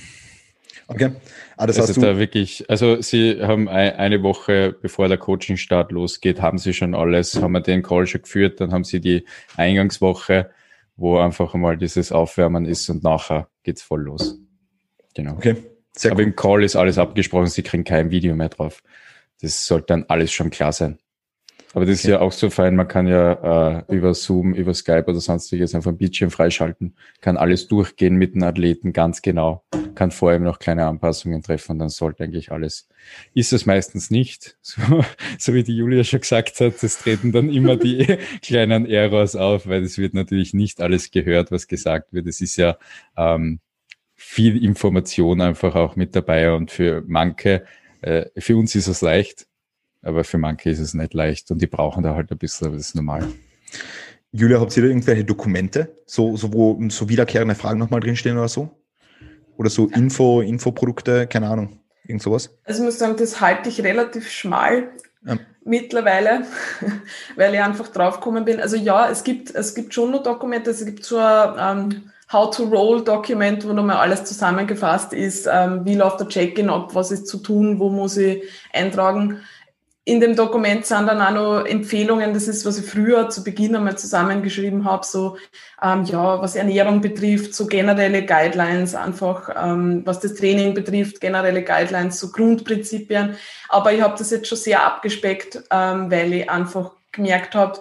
Okay. 0.88 1.10
Ah, 1.58 1.66
das 1.66 1.80
also 1.80 2.00
da 2.00 2.18
wirklich, 2.18 2.70
also 2.70 3.02
sie 3.02 3.42
haben 3.42 3.68
eine 3.68 4.22
Woche, 4.22 4.76
bevor 4.80 5.08
der 5.08 5.18
Coaching-Start 5.18 5.90
losgeht, 5.90 6.40
haben 6.40 6.56
sie 6.56 6.72
schon 6.72 6.94
alles, 6.94 7.42
haben 7.42 7.50
wir 7.50 7.60
den 7.60 7.82
Call 7.82 8.06
schon 8.06 8.22
geführt, 8.22 8.60
dann 8.60 8.70
haben 8.70 8.84
sie 8.84 9.00
die 9.00 9.24
Eingangswoche, 9.56 10.50
wo 10.96 11.18
einfach 11.18 11.54
mal 11.54 11.76
dieses 11.76 12.12
Aufwärmen 12.12 12.64
ist 12.64 12.88
und 12.90 13.02
nachher 13.02 13.48
geht's 13.64 13.82
voll 13.82 14.02
los. 14.02 14.38
Genau. 15.14 15.32
Okay. 15.32 15.56
Sehr 15.96 16.12
Aber 16.12 16.20
cool. 16.20 16.28
im 16.28 16.36
Call 16.36 16.62
ist 16.62 16.76
alles 16.76 16.96
abgesprochen, 16.96 17.48
sie 17.48 17.64
kriegen 17.64 17.82
kein 17.82 18.12
Video 18.12 18.36
mehr 18.36 18.50
drauf. 18.50 18.84
Das 19.40 19.66
sollte 19.66 19.86
dann 19.88 20.04
alles 20.06 20.30
schon 20.30 20.50
klar 20.50 20.72
sein. 20.72 21.00
Aber 21.74 21.84
das 21.84 22.00
okay. 22.00 22.08
ist 22.08 22.10
ja 22.12 22.20
auch 22.20 22.32
so 22.32 22.48
fein, 22.48 22.76
man 22.76 22.88
kann 22.88 23.06
ja 23.06 23.80
äh, 23.80 23.94
über 23.94 24.14
Zoom, 24.14 24.54
über 24.54 24.72
Skype 24.72 25.04
oder 25.06 25.20
sonstiges 25.20 25.74
einfach 25.74 25.90
ein 25.90 25.98
Bildschirm 25.98 26.30
freischalten, 26.30 26.94
kann 27.20 27.36
alles 27.36 27.68
durchgehen 27.68 28.16
mit 28.16 28.34
den 28.34 28.42
Athleten 28.42 28.92
ganz 28.94 29.20
genau, 29.20 29.64
kann 29.94 30.10
vorher 30.10 30.38
noch 30.38 30.60
kleine 30.60 30.86
Anpassungen 30.86 31.42
treffen 31.42 31.72
und 31.72 31.78
dann 31.80 31.90
sollte 31.90 32.24
eigentlich 32.24 32.52
alles. 32.52 32.88
Ist 33.34 33.52
es 33.52 33.66
meistens 33.66 34.10
nicht, 34.10 34.56
so, 34.62 34.80
so 35.38 35.52
wie 35.52 35.62
die 35.62 35.76
Julia 35.76 36.04
schon 36.04 36.20
gesagt 36.20 36.58
hat, 36.60 36.82
es 36.82 36.98
treten 36.98 37.32
dann 37.32 37.50
immer 37.50 37.76
die 37.76 38.18
kleinen 38.42 38.86
Errors 38.86 39.36
auf, 39.36 39.66
weil 39.66 39.82
es 39.82 39.98
wird 39.98 40.14
natürlich 40.14 40.54
nicht 40.54 40.80
alles 40.80 41.10
gehört, 41.10 41.50
was 41.50 41.68
gesagt 41.68 42.14
wird. 42.14 42.26
Es 42.26 42.40
ist 42.40 42.56
ja 42.56 42.78
ähm, 43.16 43.60
viel 44.14 44.64
Information 44.64 45.42
einfach 45.42 45.74
auch 45.74 45.96
mit 45.96 46.16
dabei 46.16 46.52
und 46.52 46.70
für 46.70 47.04
manche, 47.06 47.64
äh, 48.00 48.24
für 48.38 48.56
uns 48.56 48.74
ist 48.74 48.88
es 48.88 49.02
leicht, 49.02 49.47
aber 50.08 50.24
für 50.24 50.38
manche 50.38 50.70
ist 50.70 50.80
es 50.80 50.94
nicht 50.94 51.14
leicht 51.14 51.50
und 51.50 51.60
die 51.60 51.66
brauchen 51.66 52.02
da 52.02 52.14
halt 52.14 52.32
ein 52.32 52.38
bisschen, 52.38 52.66
aber 52.66 52.76
das 52.76 52.86
ist 52.86 52.96
normal. 52.96 53.28
Julia, 54.32 54.60
habt 54.60 54.76
ihr 54.76 54.82
da 54.82 54.88
irgendwelche 54.88 55.24
Dokumente, 55.24 55.94
so, 56.06 56.36
so 56.36 56.52
wo 56.52 56.78
so 56.88 57.08
wiederkehrende 57.08 57.54
Fragen 57.54 57.78
nochmal 57.78 58.00
drinstehen 58.00 58.36
oder 58.36 58.48
so? 58.48 58.70
Oder 59.56 59.70
so 59.70 59.86
Info, 59.88 60.40
Infoprodukte, 60.40 61.26
keine 61.26 61.48
Ahnung, 61.48 61.80
irgend 62.04 62.22
sowas? 62.22 62.50
Also 62.64 62.80
ich 62.80 62.86
muss 62.86 62.98
sagen, 62.98 63.16
das 63.16 63.40
halte 63.40 63.68
ich 63.68 63.82
relativ 63.82 64.30
schmal 64.30 64.90
ja. 65.26 65.36
mittlerweile, 65.64 66.42
weil 67.36 67.54
ich 67.54 67.60
einfach 67.60 67.88
draufgekommen 67.88 68.44
bin. 68.44 68.60
Also 68.60 68.76
ja, 68.76 69.10
es 69.10 69.24
gibt, 69.24 69.54
es 69.54 69.74
gibt 69.74 69.94
schon 69.94 70.10
noch 70.10 70.22
Dokumente, 70.22 70.70
es 70.70 70.84
gibt 70.84 71.04
so 71.04 71.18
ein 71.18 71.90
ähm, 71.92 72.10
How-to-Roll-Dokument, 72.32 73.66
wo 73.66 73.72
nochmal 73.72 73.96
alles 73.96 74.24
zusammengefasst 74.24 75.14
ist, 75.14 75.48
ähm, 75.50 75.84
wie 75.84 75.94
läuft 75.94 76.20
der 76.20 76.28
Check-in 76.28 76.68
ab, 76.68 76.94
was 76.94 77.10
ist 77.10 77.26
zu 77.26 77.38
tun, 77.38 77.78
wo 77.78 77.88
muss 77.88 78.18
ich 78.18 78.42
eintragen 78.72 79.40
in 80.08 80.20
dem 80.20 80.34
Dokument 80.34 80.86
sind 80.86 81.06
dann 81.06 81.20
auch 81.20 81.30
noch 81.32 81.66
Empfehlungen, 81.66 82.32
das 82.32 82.48
ist, 82.48 82.64
was 82.64 82.78
ich 82.78 82.86
früher 82.86 83.28
zu 83.28 83.44
Beginn 83.44 83.76
einmal 83.76 83.98
zusammengeschrieben 83.98 84.86
habe, 84.86 85.04
so 85.04 85.36
ähm, 85.82 86.04
ja, 86.04 86.40
was 86.40 86.56
Ernährung 86.56 87.02
betrifft, 87.02 87.54
so 87.54 87.66
generelle 87.66 88.24
Guidelines, 88.24 88.94
einfach 88.94 89.50
ähm, 89.54 90.00
was 90.06 90.20
das 90.20 90.34
Training 90.34 90.72
betrifft, 90.72 91.20
generelle 91.20 91.62
Guidelines, 91.62 92.18
so 92.18 92.32
Grundprinzipien. 92.32 93.36
Aber 93.68 93.92
ich 93.92 94.00
habe 94.00 94.16
das 94.16 94.30
jetzt 94.30 94.46
schon 94.46 94.56
sehr 94.56 94.82
abgespeckt, 94.82 95.62
ähm, 95.70 96.10
weil 96.10 96.32
ich 96.32 96.48
einfach 96.48 96.92
gemerkt 97.12 97.54
habe, 97.54 97.78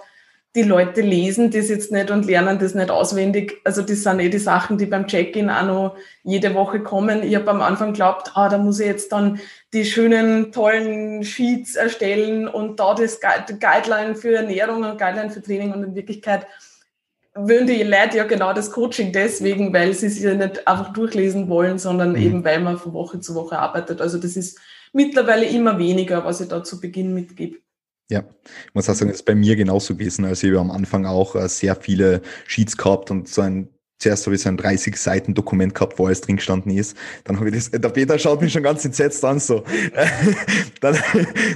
die 0.55 0.63
Leute 0.63 1.01
lesen 1.01 1.51
das 1.51 1.69
jetzt 1.69 1.91
nicht 1.91 2.09
und 2.09 2.25
lernen 2.25 2.57
das 2.57 2.73
nicht 2.73 2.89
auswendig. 2.89 3.61
Also 3.63 3.83
das 3.83 4.03
sind 4.03 4.19
eh 4.19 4.29
die 4.29 4.39
Sachen, 4.39 4.77
die 4.77 4.87
beim 4.87 5.05
Check-in 5.05 5.49
auch 5.49 5.65
noch 5.65 5.95
jede 6.23 6.55
Woche 6.55 6.81
kommen. 6.81 7.21
Ich 7.21 7.35
habe 7.35 7.51
am 7.51 7.61
Anfang 7.61 7.89
geglaubt, 7.91 8.31
ah, 8.33 8.49
da 8.49 8.57
muss 8.57 8.79
ich 8.79 8.87
jetzt 8.87 9.11
dann 9.11 9.39
die 9.73 9.85
schönen, 9.85 10.51
tollen 10.51 11.23
Sheets 11.23 11.75
erstellen 11.75 12.47
und 12.47 12.79
da 12.79 12.95
das 12.95 13.19
Guideline 13.19 14.15
für 14.15 14.35
Ernährung 14.35 14.83
und 14.83 14.97
Guideline 14.97 15.29
für 15.29 15.43
Training 15.43 15.73
und 15.73 15.83
in 15.83 15.95
Wirklichkeit 15.95 16.47
würden 17.35 17.67
die 17.67 17.83
Leute 17.83 18.17
ja 18.17 18.23
genau 18.23 18.51
das 18.51 18.71
Coaching 18.71 19.11
deswegen, 19.11 19.71
weil 19.71 19.93
sie 19.93 20.09
sich 20.09 20.23
ja 20.23 20.33
nicht 20.33 20.67
einfach 20.67 20.91
durchlesen 20.91 21.49
wollen, 21.49 21.77
sondern 21.77 22.11
mhm. 22.11 22.21
eben 22.21 22.43
weil 22.43 22.59
man 22.59 22.77
von 22.77 22.93
Woche 22.93 23.19
zu 23.19 23.35
Woche 23.35 23.59
arbeitet. 23.59 24.01
Also 24.01 24.17
das 24.17 24.35
ist 24.35 24.59
mittlerweile 24.91 25.45
immer 25.45 25.77
weniger, 25.77 26.25
was 26.25 26.41
ich 26.41 26.47
da 26.47 26.63
zu 26.63 26.81
Beginn 26.81 27.13
mitgebe. 27.13 27.57
Ja, 28.09 28.23
ich 28.65 28.73
muss 28.73 28.89
auch 28.89 28.95
sagen, 28.95 29.09
das 29.09 29.19
ist 29.19 29.25
bei 29.25 29.35
mir 29.35 29.55
genauso 29.55 29.95
gewesen. 29.95 30.23
Also 30.25 30.47
ich 30.47 30.53
habe 30.53 30.61
am 30.61 30.71
Anfang 30.71 31.05
auch 31.05 31.35
äh, 31.35 31.49
sehr 31.49 31.75
viele 31.75 32.21
Sheets 32.47 32.77
gehabt 32.77 33.11
und 33.11 33.27
so 33.27 33.41
ein 33.41 33.69
Zuerst 33.99 34.27
habe 34.27 34.35
ich 34.35 34.43
so 34.43 34.49
ein 34.49 34.57
30 34.57 34.95
Seiten 34.95 35.33
Dokument 35.33 35.73
gehabt, 35.73 35.97
wo 35.97 36.05
alles 36.05 36.21
drin 36.21 36.35
gestanden 36.35 36.71
ist. 36.71 36.95
Dann 37.23 37.37
habe 37.39 37.49
ich 37.49 37.55
das, 37.55 37.71
der 37.71 37.89
Peter 37.89 38.19
schaut 38.19 38.41
mich 38.41 38.53
schon 38.53 38.61
ganz 38.61 38.85
entsetzt 38.85 39.25
an, 39.25 39.39
so. 39.39 39.63
dann, 40.81 40.97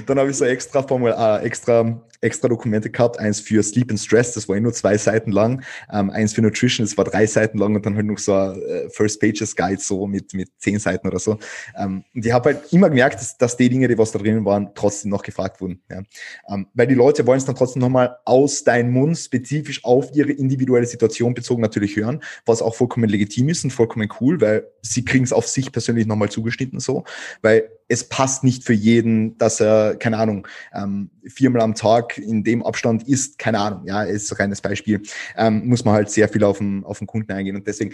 dann 0.06 0.18
habe 0.18 0.30
ich 0.30 0.36
so 0.36 0.44
extra 0.44 0.82
Formular, 0.82 1.40
äh, 1.40 1.46
extra 1.46 2.02
extra 2.22 2.48
Dokumente 2.48 2.90
gehabt, 2.90 3.18
eins 3.18 3.40
für 3.40 3.62
Sleep 3.62 3.90
and 3.90 4.00
Stress, 4.00 4.32
das 4.32 4.48
war 4.48 4.56
eh 4.56 4.60
nur 4.60 4.72
zwei 4.72 4.96
Seiten 4.96 5.32
lang, 5.32 5.62
ähm, 5.92 6.10
eins 6.10 6.32
für 6.32 6.40
Nutrition, 6.40 6.86
das 6.86 6.96
war 6.96 7.04
drei 7.04 7.26
Seiten 7.26 7.58
lang 7.58 7.74
und 7.74 7.84
dann 7.84 7.96
halt 7.96 8.06
noch 8.06 8.18
so 8.18 8.34
ein 8.34 8.62
äh, 8.62 8.90
First 8.90 9.20
Pages 9.20 9.54
Guide 9.56 9.80
so 9.80 10.06
mit, 10.06 10.32
mit 10.32 10.48
zehn 10.58 10.78
Seiten 10.78 11.08
oder 11.08 11.18
so. 11.18 11.38
Ähm, 11.76 12.04
und 12.14 12.24
ich 12.24 12.32
habe 12.32 12.54
halt 12.54 12.72
immer 12.72 12.88
gemerkt, 12.88 13.16
dass, 13.16 13.36
dass 13.36 13.56
die 13.56 13.68
Dinge, 13.68 13.88
die 13.88 13.98
was 13.98 14.12
da 14.12 14.18
drinnen 14.18 14.44
waren, 14.44 14.70
trotzdem 14.74 15.10
noch 15.10 15.22
gefragt 15.22 15.60
wurden. 15.60 15.82
Ja. 15.90 16.02
Ähm, 16.48 16.68
weil 16.74 16.86
die 16.86 16.94
Leute 16.94 17.26
wollen 17.26 17.38
es 17.38 17.44
dann 17.44 17.56
trotzdem 17.56 17.80
nochmal 17.80 18.16
aus 18.24 18.64
deinem 18.64 18.92
Mund 18.92 19.18
spezifisch 19.18 19.84
auf 19.84 20.14
ihre 20.14 20.32
individuelle 20.32 20.86
Situation 20.86 21.34
bezogen 21.34 21.60
natürlich 21.60 21.96
hören, 21.96 22.22
was 22.46 22.62
auch 22.62 22.74
vollkommen 22.74 23.08
legitim 23.08 23.48
ist 23.48 23.64
und 23.64 23.70
vollkommen 23.70 24.08
cool, 24.20 24.40
weil 24.40 24.66
sie 24.80 25.04
kriegen 25.04 25.24
es 25.24 25.32
auf 25.32 25.48
sich 25.48 25.72
persönlich 25.72 26.06
nochmal 26.06 26.28
zugeschnitten 26.28 26.80
so, 26.80 27.04
weil 27.42 27.68
es 27.92 28.08
passt 28.08 28.42
nicht 28.42 28.64
für 28.64 28.72
jeden, 28.72 29.36
dass 29.36 29.60
er, 29.60 29.96
keine 29.96 30.16
Ahnung, 30.16 30.48
ähm, 30.72 31.10
viermal 31.26 31.60
am 31.60 31.74
Tag 31.74 32.16
in 32.16 32.42
dem 32.42 32.62
Abstand 32.62 33.06
isst, 33.06 33.38
keine 33.38 33.58
Ahnung, 33.58 33.82
ja, 33.86 34.02
ist 34.02 34.32
ein 34.32 34.36
reines 34.36 34.62
Beispiel, 34.62 35.02
ähm, 35.36 35.66
muss 35.66 35.84
man 35.84 35.92
halt 35.92 36.10
sehr 36.10 36.26
viel 36.30 36.42
auf 36.42 36.56
den, 36.56 36.84
auf 36.84 36.98
den 36.98 37.06
Kunden 37.06 37.30
eingehen 37.30 37.54
und 37.54 37.66
deswegen, 37.66 37.92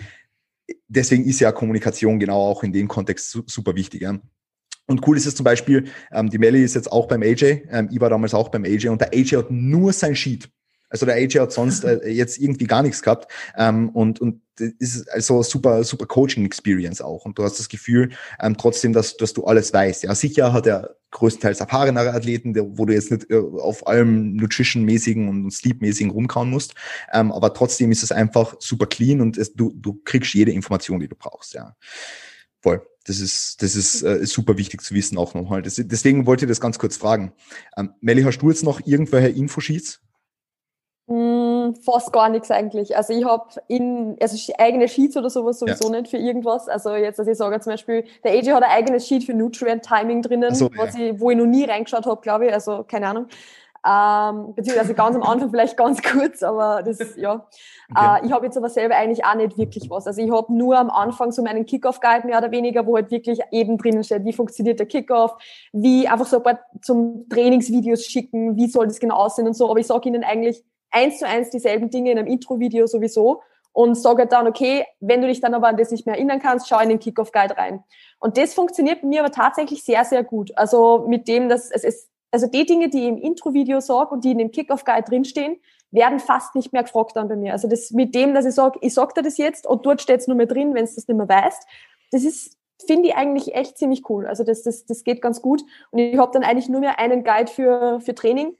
deswegen 0.86 1.24
ist 1.24 1.40
ja 1.40 1.50
Kommunikation 1.50 2.20
genau 2.20 2.40
auch 2.40 2.62
in 2.62 2.72
dem 2.72 2.86
Kontext 2.86 3.42
super 3.46 3.74
wichtig. 3.74 4.02
Ja. 4.02 4.16
Und 4.86 5.04
cool 5.06 5.16
ist 5.16 5.26
es 5.26 5.34
zum 5.34 5.42
Beispiel, 5.42 5.88
ähm, 6.12 6.30
die 6.30 6.38
Melly 6.38 6.62
ist 6.62 6.76
jetzt 6.76 6.92
auch 6.92 7.08
beim 7.08 7.22
AJ, 7.22 7.64
ähm, 7.68 7.88
ich 7.90 8.00
war 8.00 8.08
damals 8.08 8.34
auch 8.34 8.50
beim 8.50 8.64
AJ 8.64 8.90
und 8.90 9.00
der 9.00 9.12
AJ 9.12 9.36
hat 9.36 9.50
nur 9.50 9.92
sein 9.92 10.14
Sheet. 10.14 10.48
Also 10.90 11.06
der 11.06 11.16
AJ 11.16 11.40
hat 11.40 11.52
sonst 11.52 11.84
äh, 11.84 12.08
jetzt 12.08 12.38
irgendwie 12.38 12.66
gar 12.66 12.82
nichts 12.82 13.02
gehabt 13.02 13.30
ähm, 13.56 13.90
und 13.90 14.20
und 14.20 14.40
ist 14.58 15.08
also 15.10 15.42
super 15.42 15.84
super 15.84 16.06
Coaching 16.06 16.44
Experience 16.44 17.00
auch 17.00 17.24
und 17.24 17.38
du 17.38 17.44
hast 17.44 17.58
das 17.58 17.68
Gefühl 17.68 18.10
ähm, 18.40 18.56
trotzdem, 18.56 18.92
dass 18.92 19.16
dass 19.16 19.34
du 19.34 19.44
alles 19.44 19.72
weißt. 19.72 20.04
Ja, 20.04 20.14
sicher 20.14 20.52
hat 20.52 20.66
er 20.66 20.96
größtenteils 21.10 21.60
erfahrenere 21.60 22.12
Athleten, 22.12 22.52
der, 22.52 22.76
wo 22.76 22.84
du 22.84 22.92
jetzt 22.92 23.10
nicht 23.10 23.30
äh, 23.30 23.36
auf 23.36 23.86
allem 23.86 24.34
Nutrition-mäßigen 24.34 25.28
und 25.28 25.50
Sleep-mäßigen 25.50 26.10
rumkauen 26.10 26.50
musst, 26.50 26.74
ähm, 27.12 27.32
aber 27.32 27.54
trotzdem 27.54 27.90
ist 27.92 28.02
es 28.02 28.12
einfach 28.12 28.56
super 28.58 28.86
clean 28.86 29.20
und 29.20 29.38
es, 29.38 29.54
du 29.54 29.72
du 29.74 30.00
kriegst 30.04 30.34
jede 30.34 30.52
Information, 30.52 31.00
die 31.00 31.08
du 31.08 31.16
brauchst. 31.16 31.54
Ja, 31.54 31.76
voll. 32.60 32.82
Das 33.04 33.20
ist, 33.20 33.62
das 33.62 33.74
ist 33.74 34.02
äh, 34.02 34.26
super 34.26 34.58
wichtig 34.58 34.82
zu 34.82 34.94
wissen 34.94 35.16
auch 35.16 35.32
nochmal. 35.32 35.62
Deswegen 35.62 36.26
wollte 36.26 36.44
ich 36.44 36.48
das 36.50 36.60
ganz 36.60 36.78
kurz 36.78 36.98
fragen. 36.98 37.32
Ähm, 37.74 37.94
Melly, 38.02 38.22
hast 38.22 38.38
du 38.38 38.50
jetzt 38.50 38.64
noch 38.64 38.82
irgendwelche 38.84 39.28
Infosheets? 39.28 40.02
Mm, 41.10 41.74
fast 41.82 42.12
gar 42.12 42.28
nichts 42.28 42.50
eigentlich. 42.50 42.94
Also 42.94 43.14
ich 43.14 43.24
habe 43.24 43.48
in 43.66 44.18
also 44.20 44.52
eigene 44.58 44.88
Sheets 44.88 45.16
oder 45.16 45.30
sowas 45.30 45.58
sowieso 45.58 45.90
ja. 45.90 46.00
nicht 46.00 46.10
für 46.10 46.18
irgendwas. 46.18 46.68
Also 46.68 46.94
jetzt, 46.94 47.18
dass 47.18 47.26
ich 47.26 47.38
sage 47.38 47.58
zum 47.60 47.72
Beispiel, 47.72 48.04
der 48.24 48.32
AJ 48.32 48.52
hat 48.52 48.62
ein 48.62 48.70
eigenes 48.70 49.06
Sheet 49.06 49.24
für 49.24 49.32
Nutrient 49.32 49.82
Timing 49.82 50.20
drinnen, 50.20 50.54
so, 50.54 50.68
was 50.76 50.98
ja. 50.98 51.06
ich, 51.06 51.20
wo 51.20 51.30
ich 51.30 51.38
noch 51.38 51.46
nie 51.46 51.64
reingeschaut 51.64 52.04
habe, 52.04 52.20
glaube 52.20 52.48
ich. 52.48 52.52
Also 52.52 52.84
keine 52.86 53.06
Ahnung. 53.08 53.26
Ähm, 53.86 54.54
beziehungsweise 54.54 54.92
ganz 54.92 55.16
am 55.16 55.22
Anfang 55.22 55.48
vielleicht 55.50 55.78
ganz 55.78 56.02
kurz, 56.02 56.42
aber 56.42 56.82
das 56.82 57.16
ja. 57.16 57.46
Okay. 57.90 58.18
Äh, 58.20 58.26
ich 58.26 58.32
habe 58.32 58.44
jetzt 58.44 58.58
aber 58.58 58.68
selber 58.68 58.96
eigentlich 58.96 59.24
auch 59.24 59.36
nicht 59.36 59.56
wirklich 59.56 59.88
was. 59.88 60.06
Also 60.06 60.20
ich 60.20 60.30
habe 60.30 60.52
nur 60.52 60.76
am 60.76 60.90
Anfang 60.90 61.32
so 61.32 61.42
meinen 61.42 61.64
Kickoff-Guide 61.64 62.26
mehr 62.26 62.36
oder 62.36 62.50
weniger, 62.50 62.86
wo 62.86 62.96
halt 62.96 63.10
wirklich 63.10 63.40
eben 63.50 63.78
drinnen 63.78 64.04
steht, 64.04 64.26
wie 64.26 64.34
funktioniert 64.34 64.78
der 64.78 64.86
Kickoff, 64.86 65.36
wie 65.72 66.06
einfach 66.06 66.26
so 66.26 66.36
ein 66.36 66.42
paar 66.42 66.58
zum 66.82 67.26
Trainingsvideos 67.30 68.04
schicken, 68.04 68.56
wie 68.56 68.66
soll 68.66 68.88
das 68.88 69.00
genau 69.00 69.16
aussehen 69.16 69.46
und 69.46 69.54
so. 69.54 69.70
Aber 69.70 69.80
ich 69.80 69.86
sage 69.86 70.06
ihnen 70.10 70.22
eigentlich 70.22 70.62
eins 70.90 71.18
zu 71.18 71.26
eins 71.26 71.50
dieselben 71.50 71.90
Dinge 71.90 72.12
in 72.12 72.18
einem 72.18 72.28
Intro-Video 72.28 72.86
sowieso 72.86 73.42
und 73.72 73.94
sage 73.94 74.26
dann, 74.26 74.46
okay, 74.46 74.84
wenn 75.00 75.20
du 75.20 75.28
dich 75.28 75.40
dann 75.40 75.54
aber 75.54 75.68
an 75.68 75.76
das 75.76 75.90
nicht 75.90 76.06
mehr 76.06 76.16
erinnern 76.16 76.40
kannst, 76.40 76.68
schau 76.68 76.80
in 76.80 76.88
den 76.88 76.98
Kickoff-Guide 76.98 77.56
rein. 77.56 77.84
Und 78.18 78.36
das 78.36 78.54
funktioniert 78.54 79.02
bei 79.02 79.08
mir 79.08 79.20
aber 79.20 79.30
tatsächlich 79.30 79.84
sehr, 79.84 80.04
sehr 80.04 80.24
gut. 80.24 80.56
Also 80.56 81.06
mit 81.08 81.28
dem, 81.28 81.48
dass 81.48 81.70
es 81.70 81.84
ist, 81.84 82.08
also 82.30 82.46
die 82.46 82.66
Dinge, 82.66 82.88
die 82.88 83.06
im 83.06 83.18
Intro-Video 83.18 83.80
sage 83.80 84.10
und 84.10 84.24
die 84.24 84.32
in 84.32 84.38
dem 84.38 84.50
Kickoff-Guide 84.50 85.04
drinstehen, 85.08 85.58
werden 85.90 86.18
fast 86.18 86.54
nicht 86.54 86.72
mehr 86.72 86.82
gefragt 86.82 87.16
dann 87.16 87.28
bei 87.28 87.36
mir. 87.36 87.52
Also 87.52 87.68
das 87.68 87.90
mit 87.92 88.14
dem, 88.14 88.34
dass 88.34 88.44
ich 88.44 88.54
sage, 88.54 88.78
ich 88.82 88.92
sag 88.94 89.14
dir 89.14 89.22
das 89.22 89.38
jetzt 89.38 89.66
und 89.66 89.86
dort 89.86 90.02
steht 90.02 90.20
es 90.20 90.26
nur 90.26 90.36
mehr 90.36 90.46
drin, 90.46 90.74
wenn 90.74 90.84
du 90.84 90.92
das 90.94 91.08
nicht 91.08 91.16
mehr 91.16 91.28
weißt, 91.28 91.66
das 92.10 92.24
ist, 92.24 92.56
finde 92.86 93.08
ich 93.08 93.16
eigentlich 93.16 93.54
echt 93.54 93.78
ziemlich 93.78 94.08
cool. 94.10 94.26
Also 94.26 94.44
das, 94.44 94.62
das, 94.62 94.86
das 94.86 95.04
geht 95.04 95.22
ganz 95.22 95.40
gut. 95.40 95.62
Und 95.90 95.98
ich 95.98 96.18
habe 96.18 96.32
dann 96.32 96.42
eigentlich 96.42 96.68
nur 96.68 96.80
mehr 96.80 96.98
einen 96.98 97.24
Guide 97.24 97.50
für, 97.50 98.00
für 98.00 98.14
Training 98.14 98.56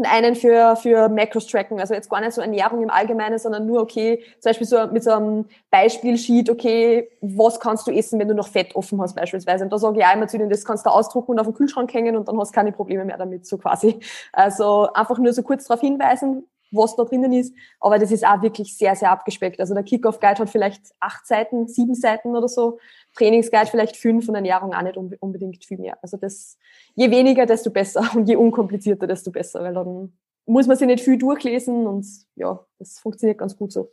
und 0.00 0.06
einen 0.06 0.34
für, 0.34 0.76
für 0.76 1.08
Macros-Tracken, 1.08 1.78
also 1.78 1.92
jetzt 1.92 2.08
gar 2.08 2.20
nicht 2.20 2.32
so 2.32 2.40
Ernährung 2.40 2.82
im 2.82 2.90
Allgemeinen, 2.90 3.38
sondern 3.38 3.66
nur, 3.66 3.82
okay, 3.82 4.24
zum 4.40 4.50
Beispiel 4.50 4.66
so 4.66 4.86
mit 4.86 5.04
so 5.04 5.10
einem 5.10 5.44
Beispielsheet, 5.70 6.48
okay, 6.48 7.10
was 7.20 7.60
kannst 7.60 7.86
du 7.86 7.90
essen, 7.90 8.18
wenn 8.18 8.28
du 8.28 8.34
noch 8.34 8.48
Fett 8.48 8.74
offen 8.74 9.00
hast 9.00 9.14
beispielsweise. 9.14 9.64
Und 9.64 9.72
da 9.72 9.78
sage 9.78 9.98
ich 9.98 10.04
auch 10.06 10.14
immer 10.14 10.26
zu 10.26 10.38
denen, 10.38 10.48
das 10.48 10.64
kannst 10.64 10.86
du 10.86 10.90
ausdrucken 10.90 11.32
und 11.32 11.38
auf 11.38 11.46
den 11.46 11.54
Kühlschrank 11.54 11.92
hängen 11.92 12.16
und 12.16 12.28
dann 12.28 12.38
hast 12.38 12.52
du 12.52 12.54
keine 12.54 12.72
Probleme 12.72 13.04
mehr 13.04 13.18
damit, 13.18 13.46
so 13.46 13.58
quasi. 13.58 14.00
Also 14.32 14.90
einfach 14.94 15.18
nur 15.18 15.32
so 15.34 15.42
kurz 15.42 15.66
darauf 15.66 15.82
hinweisen, 15.82 16.46
was 16.70 16.96
da 16.96 17.04
drinnen 17.04 17.32
ist. 17.32 17.54
Aber 17.80 17.98
das 17.98 18.10
ist 18.10 18.26
auch 18.26 18.42
wirklich 18.42 18.76
sehr, 18.76 18.94
sehr 18.96 19.10
abgespeckt. 19.10 19.60
Also 19.60 19.74
der 19.74 19.82
Kickoff-Guide 19.82 20.40
hat 20.40 20.50
vielleicht 20.50 20.82
acht 21.00 21.26
Seiten, 21.26 21.68
sieben 21.68 21.94
Seiten 21.94 22.34
oder 22.34 22.48
so. 22.48 22.78
Trainingsguide 23.16 23.70
vielleicht 23.70 23.96
fünf 23.96 24.28
und 24.28 24.34
Ernährung 24.34 24.74
auch 24.74 24.82
nicht 24.82 24.96
unbedingt 24.96 25.64
viel 25.64 25.78
mehr. 25.78 25.98
Also 26.02 26.16
das, 26.16 26.56
je 26.94 27.10
weniger, 27.10 27.46
desto 27.46 27.70
besser 27.70 28.08
und 28.14 28.28
je 28.28 28.36
unkomplizierter, 28.36 29.06
desto 29.06 29.30
besser, 29.30 29.62
weil 29.62 29.74
dann 29.74 30.12
muss 30.46 30.66
man 30.66 30.76
sich 30.76 30.86
nicht 30.86 31.04
viel 31.04 31.18
durchlesen 31.18 31.86
und 31.86 32.06
ja, 32.36 32.64
das 32.78 32.98
funktioniert 32.98 33.38
ganz 33.38 33.56
gut 33.56 33.72
so. 33.72 33.92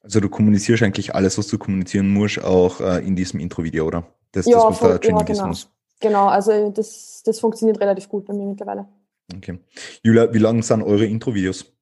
Also 0.00 0.20
du 0.20 0.28
kommunizierst 0.28 0.82
eigentlich 0.82 1.14
alles, 1.14 1.38
was 1.38 1.48
du 1.48 1.56
kommunizieren 1.56 2.12
musst, 2.12 2.42
auch 2.44 2.80
äh, 2.80 3.06
in 3.06 3.16
diesem 3.16 3.40
Intro-Video, 3.40 3.86
oder? 3.86 4.06
Das, 4.32 4.44
ja, 4.44 4.56
das, 4.56 4.64
was 4.64 4.78
voll, 4.78 5.00
ja, 5.02 5.22
genau. 5.22 5.52
Genau, 6.00 6.26
also 6.26 6.70
das, 6.70 7.22
das 7.24 7.40
funktioniert 7.40 7.80
relativ 7.80 8.08
gut 8.08 8.26
bei 8.26 8.34
mir 8.34 8.46
mittlerweile. 8.46 8.86
Okay. 9.34 9.58
Julia, 10.02 10.32
wie 10.34 10.38
lang 10.38 10.62
sind 10.62 10.82
eure 10.82 11.06
Intro-Videos? 11.06 11.72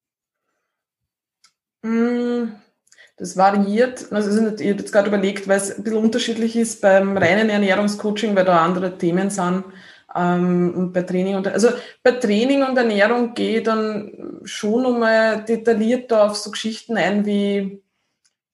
Mm, 1.82 2.52
das 3.22 3.36
variiert. 3.36 4.10
Also 4.10 4.30
ich 4.30 4.70
habe 4.72 4.80
jetzt 4.80 4.92
gerade 4.92 5.08
überlegt, 5.08 5.46
weil 5.46 5.58
es 5.58 5.76
ein 5.76 5.84
bisschen 5.84 6.02
unterschiedlich 6.02 6.56
ist 6.56 6.80
beim 6.80 7.16
reinen 7.16 7.50
Ernährungscoaching, 7.50 8.34
weil 8.34 8.44
da 8.44 8.64
andere 8.64 8.98
Themen 8.98 9.30
sind. 9.30 9.64
Ähm, 10.14 10.74
und 10.76 10.92
bei 10.92 11.02
Training 11.02 11.36
und 11.36 11.46
also 11.46 11.68
bei 12.02 12.12
Training 12.12 12.64
und 12.64 12.76
Ernährung 12.76 13.32
gehe 13.34 13.58
ich 13.58 13.62
dann 13.62 14.40
schon 14.42 14.82
nochmal 14.82 15.44
detaillierter 15.44 16.24
auf 16.24 16.36
so 16.36 16.50
Geschichten 16.50 16.96
ein 16.96 17.24
wie 17.24 17.80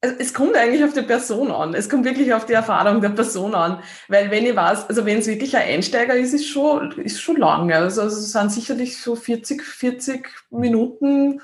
es 0.01 0.33
kommt 0.33 0.57
eigentlich 0.57 0.85
auf 0.85 0.93
die 0.93 1.03
Person 1.03 1.51
an. 1.51 1.75
Es 1.75 1.89
kommt 1.89 2.05
wirklich 2.05 2.33
auf 2.33 2.47
die 2.47 2.53
Erfahrung 2.53 3.01
der 3.01 3.09
Person 3.09 3.55
an. 3.57 3.83
Weil 4.07 4.31
wenn 4.31 4.47
ich 4.47 4.55
weiß, 4.55 4.89
also 4.89 5.05
wenn 5.05 5.19
es 5.19 5.27
wirklich 5.27 5.57
ein 5.57 5.69
Einsteiger 5.69 6.15
ist, 6.15 6.35
ist 6.35 6.47
schon, 6.47 6.93
ist 7.01 7.21
schon 7.21 7.37
lange. 7.37 7.75
Also, 7.75 8.03
also 8.03 8.17
es 8.17 8.31
sind 8.31 8.53
sicherlich 8.53 8.97
so 8.99 9.17
40, 9.17 9.61
40 9.61 10.29
Minuten 10.51 11.41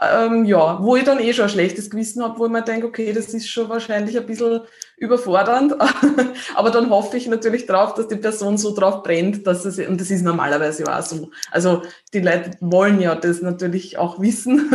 ähm, 0.00 0.44
ja, 0.44 0.78
wo 0.82 0.96
ich 0.96 1.04
dann 1.04 1.18
eh 1.18 1.32
schon 1.32 1.44
ein 1.44 1.50
schlechtes 1.50 1.90
Gewissen 1.90 2.22
habe, 2.22 2.38
wo 2.38 2.46
ich 2.46 2.52
mir 2.52 2.62
denke, 2.62 2.86
okay, 2.86 3.12
das 3.12 3.32
ist 3.34 3.48
schon 3.48 3.68
wahrscheinlich 3.68 4.16
ein 4.16 4.26
bisschen 4.26 4.60
überfordernd, 4.96 5.74
aber 6.54 6.70
dann 6.70 6.90
hoffe 6.90 7.16
ich 7.16 7.26
natürlich 7.26 7.66
drauf, 7.66 7.94
dass 7.94 8.08
die 8.08 8.16
Person 8.16 8.58
so 8.58 8.74
drauf 8.74 9.02
brennt, 9.02 9.46
dass 9.46 9.64
es, 9.64 9.78
und 9.78 10.00
das 10.00 10.10
ist 10.10 10.22
normalerweise 10.22 10.84
auch 10.92 11.02
so. 11.02 11.30
Also 11.50 11.82
die 12.12 12.20
Leute 12.20 12.52
wollen 12.60 13.00
ja 13.00 13.14
das 13.14 13.42
natürlich 13.42 13.98
auch 13.98 14.20
wissen 14.20 14.70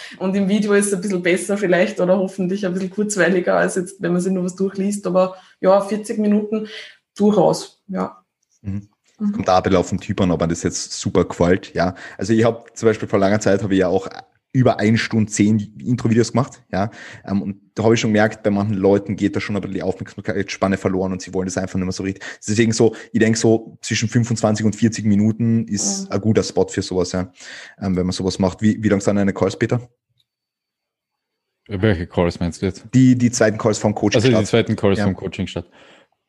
und 0.18 0.34
im 0.36 0.48
Video 0.48 0.72
ist 0.74 0.88
es 0.88 0.94
ein 0.94 1.00
bisschen 1.00 1.22
besser 1.22 1.56
vielleicht 1.56 2.00
oder 2.00 2.18
hoffentlich 2.18 2.66
ein 2.66 2.74
bisschen 2.74 2.90
kurzweiliger 2.90 3.56
als 3.56 3.76
jetzt, 3.76 4.00
wenn 4.00 4.12
man 4.12 4.20
sich 4.20 4.32
nur 4.32 4.44
was 4.44 4.56
durchliest, 4.56 5.06
aber 5.06 5.36
ja, 5.60 5.80
40 5.80 6.18
Minuten 6.18 6.68
durchaus, 7.16 7.82
ja. 7.88 8.22
Mhm. 8.62 8.88
mhm. 9.18 9.32
Kommt 9.32 9.48
da 9.48 9.56
ein 9.56 9.62
bisschen 9.62 9.78
auf 9.78 9.88
den 9.88 10.00
Typ 10.00 10.20
an, 10.20 10.30
ob 10.30 10.40
man 10.40 10.48
das 10.48 10.62
jetzt 10.62 10.92
super 10.92 11.24
gefällt, 11.24 11.74
ja. 11.74 11.94
Also 12.16 12.32
ich 12.32 12.44
habe 12.44 12.64
zum 12.74 12.88
Beispiel 12.88 13.08
vor 13.08 13.18
langer 13.18 13.40
Zeit 13.40 13.62
habe 13.62 13.74
ich 13.74 13.80
ja 13.80 13.88
auch 13.88 14.08
über 14.52 14.78
eine 14.78 14.96
Stunde 14.96 15.30
zehn 15.30 15.58
Intro-Videos 15.78 16.32
gemacht, 16.32 16.62
ja. 16.72 16.90
Ähm, 17.26 17.42
und 17.42 17.60
da 17.74 17.84
habe 17.84 17.94
ich 17.94 18.00
schon 18.00 18.12
gemerkt, 18.12 18.42
bei 18.42 18.50
manchen 18.50 18.74
Leuten 18.74 19.14
geht 19.14 19.36
da 19.36 19.40
schon 19.40 19.56
ein 19.56 19.62
bisschen 19.62 19.74
die 19.74 19.82
Aufmerksamkeitsspanne 19.82 20.78
verloren 20.78 21.12
und 21.12 21.22
sie 21.22 21.34
wollen 21.34 21.46
das 21.46 21.58
einfach 21.58 21.76
nicht 21.76 21.84
mehr 21.84 21.92
so 21.92 22.02
richtig. 22.02 22.24
Deswegen 22.46 22.72
so, 22.72 22.96
ich 23.12 23.20
denke 23.20 23.38
so 23.38 23.78
zwischen 23.82 24.08
25 24.08 24.64
und 24.64 24.74
40 24.74 25.04
Minuten 25.04 25.68
ist 25.68 26.06
mhm. 26.06 26.12
ein 26.12 26.20
guter 26.20 26.42
Spot 26.42 26.66
für 26.66 26.82
sowas, 26.82 27.12
ja. 27.12 27.32
Ähm, 27.80 27.96
wenn 27.96 28.06
man 28.06 28.12
sowas 28.12 28.38
macht. 28.38 28.62
Wie, 28.62 28.82
wie 28.82 28.88
lang 28.88 29.00
sind 29.00 29.16
deine 29.16 29.32
Calls, 29.32 29.58
Peter? 29.58 29.88
Welche 31.68 32.06
Calls 32.06 32.40
meinst 32.40 32.62
du 32.62 32.66
jetzt? 32.66 32.86
Die, 32.94 33.16
die 33.16 33.30
zweiten 33.30 33.58
Calls 33.58 33.78
vom 33.78 33.94
Coaching 33.94 34.22
Also 34.22 34.38
die 34.38 34.44
zweiten 34.46 34.74
Calls 34.74 34.98
ja. 34.98 35.04
vom 35.04 35.14
Coaching 35.14 35.46
statt. 35.46 35.68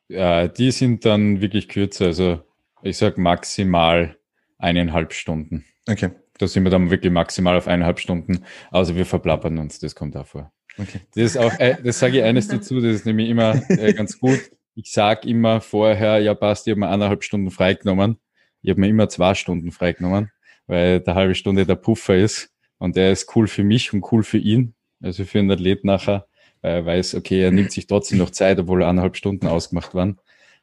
Ja, 0.08 0.46
die 0.48 0.70
sind 0.70 1.06
dann 1.06 1.40
wirklich 1.40 1.68
kürzer. 1.68 2.06
Also 2.06 2.42
ich 2.82 2.98
sag 2.98 3.16
maximal 3.16 4.18
eineinhalb 4.58 5.14
Stunden. 5.14 5.64
Okay. 5.88 6.10
Da 6.40 6.46
sind 6.46 6.64
wir 6.64 6.70
dann 6.70 6.90
wirklich 6.90 7.12
maximal 7.12 7.56
auf 7.56 7.68
eineinhalb 7.68 7.98
Stunden. 7.98 8.44
Also 8.70 8.96
wir 8.96 9.04
verplappern 9.04 9.58
uns, 9.58 9.78
das 9.78 9.94
kommt 9.94 10.16
auch 10.16 10.26
vor. 10.26 10.50
Okay. 10.78 11.00
Das 11.14 11.24
ist 11.24 11.36
auch, 11.36 11.52
äh, 11.58 11.76
das 11.82 11.98
sage 11.98 12.18
ich 12.18 12.24
eines 12.24 12.48
dazu, 12.48 12.80
das 12.80 12.94
ist 12.94 13.06
nämlich 13.06 13.28
immer 13.28 13.60
äh, 13.68 13.92
ganz 13.92 14.18
gut. 14.18 14.40
Ich 14.74 14.92
sage 14.92 15.28
immer 15.28 15.60
vorher, 15.60 16.18
ja 16.20 16.34
passt, 16.34 16.66
ich 16.66 16.70
habe 16.70 16.80
mir 16.80 16.88
eineinhalb 16.88 17.24
Stunden 17.24 17.50
freigenommen. 17.50 18.18
Ich 18.62 18.70
habe 18.70 18.80
mir 18.80 18.88
immer 18.88 19.08
zwei 19.08 19.34
Stunden 19.34 19.70
freigenommen, 19.70 20.30
weil 20.66 21.00
der 21.00 21.14
halbe 21.14 21.34
Stunde 21.34 21.66
der 21.66 21.74
Puffer 21.74 22.16
ist. 22.16 22.50
Und 22.78 22.96
der 22.96 23.12
ist 23.12 23.34
cool 23.36 23.46
für 23.46 23.62
mich 23.62 23.92
und 23.92 24.10
cool 24.10 24.22
für 24.22 24.38
ihn, 24.38 24.74
also 25.02 25.24
für 25.24 25.40
einen 25.40 25.50
Athlet 25.50 25.84
nachher, 25.84 26.26
weil 26.62 26.76
er 26.76 26.86
weiß, 26.86 27.14
okay, 27.16 27.42
er 27.42 27.50
nimmt 27.50 27.72
sich 27.72 27.86
trotzdem 27.86 28.16
noch 28.16 28.30
Zeit, 28.30 28.58
obwohl 28.58 28.82
eineinhalb 28.82 29.16
Stunden 29.16 29.46
ausgemacht 29.46 29.94
waren. 29.94 30.18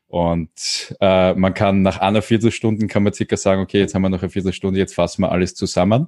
Und 0.07 0.95
äh, 1.01 1.33
man 1.33 1.53
kann 1.53 1.81
nach 1.81 1.99
einer 1.99 2.21
Viertelstunde 2.21 2.87
kann 2.87 3.03
man 3.03 3.13
circa 3.13 3.35
sagen, 3.35 3.61
okay, 3.61 3.79
jetzt 3.79 3.93
haben 3.93 4.01
wir 4.01 4.09
noch 4.09 4.21
eine 4.21 4.29
Viertelstunde, 4.29 4.79
jetzt 4.79 4.95
fassen 4.95 5.21
wir 5.21 5.31
alles 5.31 5.53
zusammen. 5.53 6.07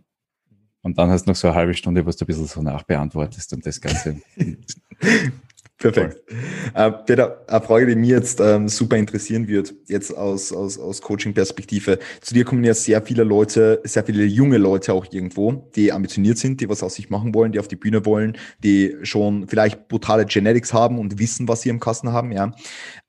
Und 0.82 0.98
dann 0.98 1.10
hast 1.10 1.26
du 1.26 1.32
noch 1.32 1.36
so 1.36 1.48
eine 1.50 1.56
halbe 1.56 1.74
Stunde, 1.74 2.06
wo 2.06 2.10
du 2.10 2.16
ein 2.22 2.28
bisschen 2.28 2.46
so 2.46 2.62
nachbeantwortest 2.62 3.54
und 3.54 3.66
das 3.66 3.82
Ganze. 3.82 4.22
Perfekt. 5.80 6.22
Äh, 6.74 6.92
Peter, 7.06 7.42
eine 7.48 7.62
Frage, 7.62 7.88
die 7.88 7.96
mir 7.96 8.18
jetzt 8.18 8.42
ähm, 8.42 8.68
super 8.68 8.98
interessieren 8.98 9.48
wird, 9.48 9.74
jetzt 9.88 10.16
aus, 10.16 10.52
aus, 10.52 10.78
aus 10.78 11.02
Coaching-Perspektive. 11.02 12.00
Zu 12.20 12.34
dir 12.34 12.44
kommen 12.44 12.66
ja 12.66 12.74
sehr 12.74 13.02
viele 13.02 13.24
Leute, 13.24 13.80
sehr 13.86 14.04
viele 14.04 14.26
junge 14.26 14.58
Leute 14.58 14.94
auch 14.94 15.08
irgendwo, 15.10 15.70
die 15.78 15.94
ambitioniert 15.94 16.38
sind, 16.38 16.60
die 16.60 16.68
was 16.68 16.84
aus 16.84 16.96
sich 16.96 17.10
machen 17.10 17.34
wollen, 17.34 17.54
die 17.54 17.60
auf 17.60 17.70
die 17.70 17.78
Bühne 17.78 18.06
wollen, 18.06 18.38
die 18.62 18.98
schon 19.04 19.48
vielleicht 19.48 19.88
brutale 19.88 20.26
Genetics 20.26 20.74
haben 20.74 21.00
und 21.00 21.18
wissen, 21.18 21.48
was 21.48 21.62
sie 21.62 21.70
im 21.70 21.80
Kasten 21.80 22.12
haben. 22.12 22.34
Ja. 22.34 22.54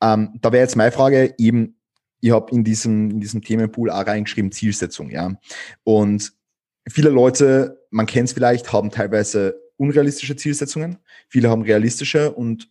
Ähm, 0.00 0.38
da 0.40 0.52
wäre 0.52 0.62
jetzt 0.62 0.76
meine 0.76 0.92
Frage 0.92 1.34
eben, 1.38 1.74
ich 2.20 2.30
habe 2.30 2.54
in 2.54 2.62
diesem, 2.62 3.10
in 3.10 3.20
diesem 3.20 3.42
Themenpool 3.42 3.90
auch 3.90 4.06
reingeschrieben 4.06 4.52
Zielsetzung, 4.52 5.10
ja. 5.10 5.32
Und 5.82 6.34
viele 6.88 7.10
Leute, 7.10 7.80
man 7.90 8.06
kennt 8.06 8.28
es 8.28 8.34
vielleicht, 8.34 8.72
haben 8.72 8.90
teilweise 8.90 9.59
unrealistische 9.80 10.36
Zielsetzungen. 10.36 10.98
Viele 11.28 11.48
haben 11.48 11.62
realistische 11.62 12.32
und 12.32 12.70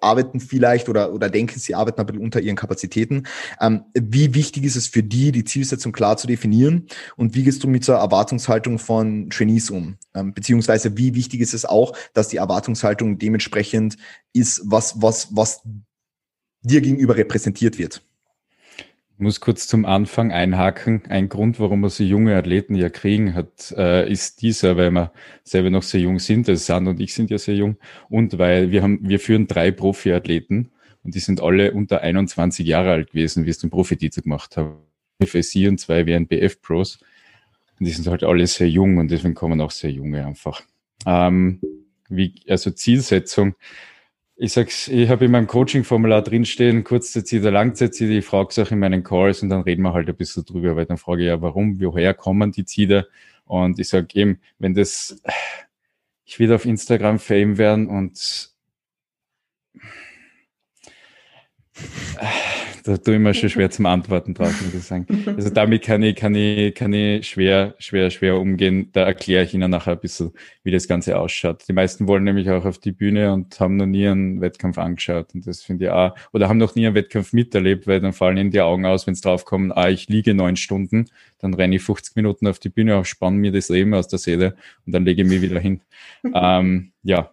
arbeiten 0.00 0.40
vielleicht 0.40 0.88
oder, 0.88 1.12
oder 1.12 1.28
denken, 1.28 1.58
sie 1.58 1.74
arbeiten 1.74 2.00
ein 2.00 2.06
bisschen 2.06 2.22
unter 2.22 2.40
ihren 2.40 2.56
Kapazitäten. 2.56 3.24
Ähm, 3.60 3.82
wie 3.94 4.34
wichtig 4.34 4.64
ist 4.64 4.76
es 4.76 4.86
für 4.86 5.02
die, 5.02 5.32
die 5.32 5.44
Zielsetzung 5.44 5.92
klar 5.92 6.16
zu 6.16 6.26
definieren? 6.26 6.86
Und 7.16 7.34
wie 7.34 7.42
gehst 7.42 7.62
du 7.64 7.68
mit 7.68 7.86
der 7.86 7.96
Erwartungshaltung 7.96 8.78
von 8.78 9.28
Trainees 9.28 9.68
um? 9.68 9.96
Ähm, 10.14 10.32
beziehungsweise 10.32 10.96
wie 10.96 11.14
wichtig 11.14 11.40
ist 11.40 11.52
es 11.52 11.64
auch, 11.64 11.94
dass 12.14 12.28
die 12.28 12.38
Erwartungshaltung 12.38 13.18
dementsprechend 13.18 13.96
ist, 14.32 14.62
was, 14.64 15.02
was, 15.02 15.28
was 15.32 15.62
dir 16.62 16.80
gegenüber 16.80 17.16
repräsentiert 17.16 17.78
wird? 17.78 18.02
Muss 19.20 19.40
kurz 19.40 19.66
zum 19.66 19.84
Anfang 19.84 20.32
einhaken. 20.32 21.02
Ein 21.08 21.28
Grund, 21.28 21.60
warum 21.60 21.80
wir 21.80 21.90
so 21.90 22.04
junge 22.04 22.36
Athleten 22.36 22.74
ja 22.74 22.88
kriegen, 22.88 23.34
hat, 23.34 23.72
äh, 23.76 24.10
ist 24.10 24.42
dieser, 24.42 24.76
weil 24.76 24.90
wir 24.90 25.12
selber 25.44 25.70
noch 25.70 25.82
sehr 25.82 26.00
jung 26.00 26.18
sind. 26.18 26.48
Also 26.48 26.62
Sand 26.62 26.88
und 26.88 27.00
ich 27.00 27.14
sind 27.14 27.30
ja 27.30 27.38
sehr 27.38 27.54
jung. 27.54 27.76
Und 28.08 28.38
weil 28.38 28.70
wir 28.70 28.82
haben, 28.82 29.00
wir 29.02 29.20
führen 29.20 29.46
drei 29.46 29.70
Profi-Athleten 29.70 30.70
und 31.02 31.14
die 31.14 31.20
sind 31.20 31.42
alle 31.42 31.72
unter 31.72 32.00
21 32.00 32.66
Jahre 32.66 32.92
alt 32.92 33.10
gewesen, 33.10 33.46
wie 33.46 33.50
es 33.50 33.58
den 33.58 33.70
Profititel 33.70 34.22
gemacht 34.22 34.56
haben. 34.56 34.76
FSI 35.22 35.68
und 35.68 35.78
zwei 35.78 36.06
WNBF-Pros. 36.06 36.98
Und 37.78 37.86
die 37.86 37.92
sind 37.92 38.06
halt 38.06 38.24
alle 38.24 38.46
sehr 38.46 38.68
jung 38.68 38.98
und 38.98 39.10
deswegen 39.10 39.34
kommen 39.34 39.60
auch 39.60 39.70
sehr 39.70 39.90
junge 39.90 40.26
einfach. 40.26 40.62
Ähm, 41.06 41.60
wie, 42.08 42.34
also 42.48 42.70
Zielsetzung 42.70 43.54
ich 44.42 44.54
sag's, 44.54 44.88
ich 44.88 45.10
habe 45.10 45.26
in 45.26 45.32
meinem 45.32 45.46
Coaching-Formular 45.46 46.22
drinstehen, 46.22 46.82
Kurzzeitziele, 46.82 47.50
Langzeitziele, 47.50 48.14
ich 48.14 48.24
frage 48.24 48.48
es 48.48 48.58
auch 48.58 48.70
in 48.70 48.78
meinen 48.78 49.02
Calls 49.02 49.42
und 49.42 49.50
dann 49.50 49.60
reden 49.60 49.82
wir 49.82 49.92
halt 49.92 50.08
ein 50.08 50.16
bisschen 50.16 50.46
drüber, 50.46 50.76
weil 50.76 50.86
dann 50.86 50.96
frage 50.96 51.24
ich 51.24 51.28
ja, 51.28 51.42
warum, 51.42 51.78
woher 51.78 52.14
kommen 52.14 52.50
die 52.50 52.64
Ziele? 52.64 53.06
Und 53.44 53.78
ich 53.78 53.90
sage 53.90 54.06
eben, 54.14 54.40
wenn 54.58 54.72
das, 54.72 55.20
ich 56.24 56.38
will 56.38 56.50
auf 56.54 56.64
Instagram 56.64 57.18
Fame 57.18 57.58
werden 57.58 57.86
und 57.86 58.50
da 62.84 62.96
tue 62.96 63.14
ich 63.14 63.20
mir 63.20 63.34
schon 63.34 63.48
schwer 63.48 63.70
zum 63.70 63.86
Antworten 63.86 64.34
drauf, 64.34 64.60
muss 64.62 64.74
ich 64.74 64.82
sagen. 64.82 65.06
Also 65.26 65.50
damit 65.50 65.82
kann 65.82 66.02
ich, 66.02 66.16
kann 66.16 66.34
ich, 66.34 66.74
kann 66.74 66.92
ich 66.92 67.26
schwer, 67.28 67.74
schwer, 67.78 68.10
schwer 68.10 68.38
umgehen. 68.38 68.90
Da 68.92 69.02
erkläre 69.02 69.44
ich 69.44 69.54
Ihnen 69.54 69.70
nachher 69.70 69.92
ein 69.92 70.00
bisschen, 70.00 70.32
wie 70.62 70.70
das 70.70 70.88
Ganze 70.88 71.18
ausschaut. 71.18 71.64
Die 71.68 71.72
meisten 71.72 72.08
wollen 72.08 72.24
nämlich 72.24 72.50
auch 72.50 72.64
auf 72.64 72.78
die 72.78 72.92
Bühne 72.92 73.32
und 73.32 73.58
haben 73.60 73.76
noch 73.76 73.86
nie 73.86 74.06
einen 74.06 74.40
Wettkampf 74.40 74.78
angeschaut. 74.78 75.34
Und 75.34 75.46
das 75.46 75.62
finde 75.62 75.86
ich 75.86 75.90
auch, 75.90 76.14
oder 76.32 76.48
haben 76.48 76.58
noch 76.58 76.74
nie 76.74 76.86
einen 76.86 76.94
Wettkampf 76.94 77.32
miterlebt, 77.32 77.86
weil 77.86 78.00
dann 78.00 78.12
fallen 78.12 78.36
ihnen 78.36 78.50
die 78.50 78.60
Augen 78.60 78.86
aus, 78.86 79.06
wenn 79.06 79.14
es 79.14 79.20
draufkommt, 79.20 79.76
ah, 79.76 79.88
ich 79.88 80.08
liege 80.08 80.34
neun 80.34 80.56
Stunden, 80.56 81.06
dann 81.38 81.54
renne 81.54 81.76
ich 81.76 81.82
50 81.82 82.16
Minuten 82.16 82.46
auf 82.46 82.58
die 82.58 82.68
Bühne, 82.68 83.04
spanne 83.04 83.38
mir 83.38 83.52
das 83.52 83.68
Leben 83.68 83.94
aus 83.94 84.08
der 84.08 84.18
Seele 84.18 84.56
und 84.86 84.92
dann 84.92 85.04
lege 85.04 85.22
ich 85.22 85.28
mich 85.28 85.42
wieder 85.42 85.58
hin. 85.58 85.80
ähm, 86.34 86.92
ja 87.02 87.30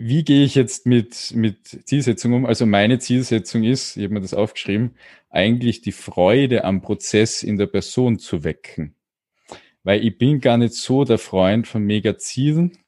wie 0.00 0.22
gehe 0.22 0.44
ich 0.44 0.54
jetzt 0.54 0.86
mit, 0.86 1.32
mit 1.34 1.66
Zielsetzung 1.86 2.32
um? 2.32 2.46
Also 2.46 2.66
meine 2.66 3.00
Zielsetzung 3.00 3.64
ist, 3.64 3.96
ich 3.96 4.04
habe 4.04 4.14
mir 4.14 4.20
das 4.20 4.32
aufgeschrieben, 4.32 4.92
eigentlich 5.28 5.80
die 5.80 5.92
Freude 5.92 6.64
am 6.64 6.82
Prozess 6.82 7.42
in 7.42 7.56
der 7.56 7.66
Person 7.66 8.20
zu 8.20 8.44
wecken. 8.44 8.94
Weil 9.82 10.04
ich 10.04 10.16
bin 10.16 10.40
gar 10.40 10.56
nicht 10.56 10.74
so 10.74 11.04
der 11.04 11.18
Freund 11.18 11.66
von 11.66 11.82
Mega-Zielen, 11.82 12.78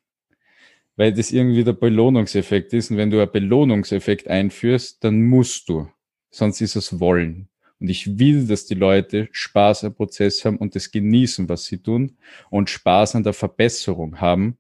weil 0.97 1.13
das 1.13 1.33
irgendwie 1.33 1.65
der 1.65 1.73
Belohnungseffekt 1.73 2.73
ist. 2.75 2.93
Und 2.93 2.97
wenn 2.97 3.11
du 3.11 3.21
einen 3.21 3.33
Belohnungseffekt 3.33 4.29
einführst, 4.29 5.03
dann 5.03 5.23
musst 5.23 5.69
du. 5.69 5.89
Sonst 6.31 6.61
ist 6.61 6.77
es 6.77 7.01
Wollen. 7.01 7.49
Und 7.81 7.89
ich 7.89 8.21
will, 8.21 8.47
dass 8.47 8.67
die 8.67 8.75
Leute 8.75 9.29
Spaß 9.33 9.83
am 9.85 9.95
Prozess 9.95 10.45
haben 10.45 10.59
und 10.59 10.77
das 10.77 10.93
genießen, 10.93 11.49
was 11.49 11.65
sie 11.65 11.79
tun 11.79 12.19
und 12.51 12.71
Spaß 12.71 13.17
an 13.17 13.25
der 13.25 13.33
Verbesserung 13.33 14.21
haben 14.21 14.59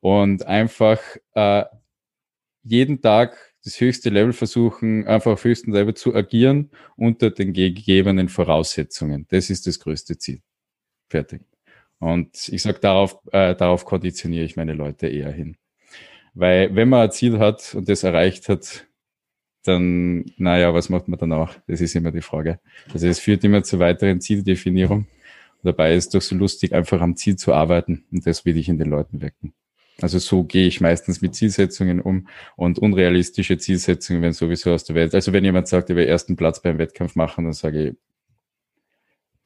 und 0.00 0.46
einfach 0.46 1.00
äh, 1.34 1.64
jeden 2.64 3.00
Tag 3.00 3.36
das 3.64 3.80
höchste 3.80 4.10
Level 4.10 4.32
versuchen, 4.32 5.06
einfach 5.06 5.32
auf 5.32 5.44
höchstem 5.44 5.72
Level 5.72 5.94
zu 5.94 6.14
agieren 6.14 6.70
unter 6.96 7.30
den 7.30 7.52
gegebenen 7.52 8.28
Voraussetzungen. 8.28 9.26
Das 9.28 9.50
ist 9.50 9.66
das 9.66 9.78
größte 9.78 10.18
Ziel. 10.18 10.40
Fertig. 11.08 11.42
Und 11.98 12.48
ich 12.48 12.62
sage, 12.62 12.80
darauf, 12.80 13.18
äh, 13.30 13.54
darauf 13.54 13.84
konditioniere 13.84 14.44
ich 14.44 14.56
meine 14.56 14.74
Leute 14.74 15.06
eher 15.06 15.30
hin. 15.30 15.56
Weil 16.34 16.74
wenn 16.74 16.88
man 16.88 17.02
ein 17.02 17.12
Ziel 17.12 17.38
hat 17.38 17.74
und 17.74 17.88
das 17.88 18.02
erreicht 18.02 18.48
hat, 18.48 18.86
dann, 19.64 20.24
naja, 20.36 20.74
was 20.74 20.88
macht 20.88 21.06
man 21.06 21.18
dann 21.18 21.32
auch? 21.32 21.54
Das 21.68 21.80
ist 21.80 21.94
immer 21.94 22.10
die 22.10 22.22
Frage. 22.22 22.58
Also 22.92 23.06
es 23.06 23.20
führt 23.20 23.44
immer 23.44 23.62
zu 23.62 23.78
weiteren 23.78 24.20
Zieldefinierung. 24.20 25.06
Dabei 25.62 25.94
ist 25.94 26.14
doch 26.14 26.22
so 26.22 26.34
lustig, 26.34 26.74
einfach 26.74 27.00
am 27.00 27.14
Ziel 27.16 27.36
zu 27.36 27.52
arbeiten. 27.52 28.04
Und 28.10 28.26
das 28.26 28.44
will 28.44 28.56
ich 28.56 28.68
in 28.68 28.78
den 28.78 28.90
Leuten 28.90 29.20
wecken. 29.20 29.54
Also 30.00 30.18
so 30.18 30.44
gehe 30.44 30.66
ich 30.66 30.80
meistens 30.80 31.20
mit 31.20 31.34
Zielsetzungen 31.34 32.00
um 32.00 32.28
und 32.56 32.78
unrealistische 32.78 33.58
Zielsetzungen 33.58 34.22
werden 34.22 34.32
sowieso 34.32 34.72
aus 34.72 34.84
der 34.84 34.96
Welt. 34.96 35.14
Also 35.14 35.32
wenn 35.32 35.44
jemand 35.44 35.68
sagt, 35.68 35.90
ich 35.90 35.96
will 35.96 36.06
ersten 36.06 36.36
Platz 36.36 36.60
beim 36.62 36.78
Wettkampf 36.78 37.14
machen, 37.14 37.44
dann 37.44 37.52
sage 37.52 37.94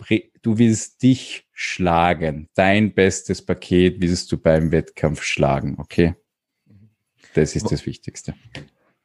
ich, 0.08 0.30
du 0.42 0.58
willst 0.58 1.02
dich 1.02 1.46
schlagen. 1.52 2.48
Dein 2.54 2.94
bestes 2.94 3.42
Paket 3.42 4.00
willst 4.00 4.30
du 4.30 4.38
beim 4.38 4.70
Wettkampf 4.72 5.22
schlagen, 5.22 5.76
okay? 5.78 6.14
Das 7.34 7.56
ist 7.56 7.70
das 7.70 7.84
Wichtigste. 7.84 8.34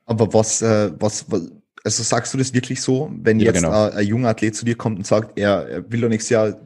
Aber 0.06 0.34
was, 0.34 0.62
äh, 0.62 0.92
was, 1.00 1.30
was, 1.32 1.52
also 1.84 2.04
sagst 2.04 2.34
du 2.34 2.38
das 2.38 2.54
wirklich 2.54 2.82
so, 2.82 3.12
wenn 3.14 3.40
Ja, 3.40 3.48
jetzt 3.48 3.64
genau. 3.64 3.88
äh, 3.88 3.92
ein 3.92 4.08
junger 4.08 4.30
Athlet 4.30 4.56
zu 4.56 4.66
dir 4.66 4.76
kommt 4.76 4.98
und 4.98 5.08
sagt, 5.08 5.38
er, 5.38 5.68
er 5.68 5.92
will 5.92 6.02
doch 6.02 6.10
nächstes 6.10 6.30
Jahr 6.30 6.60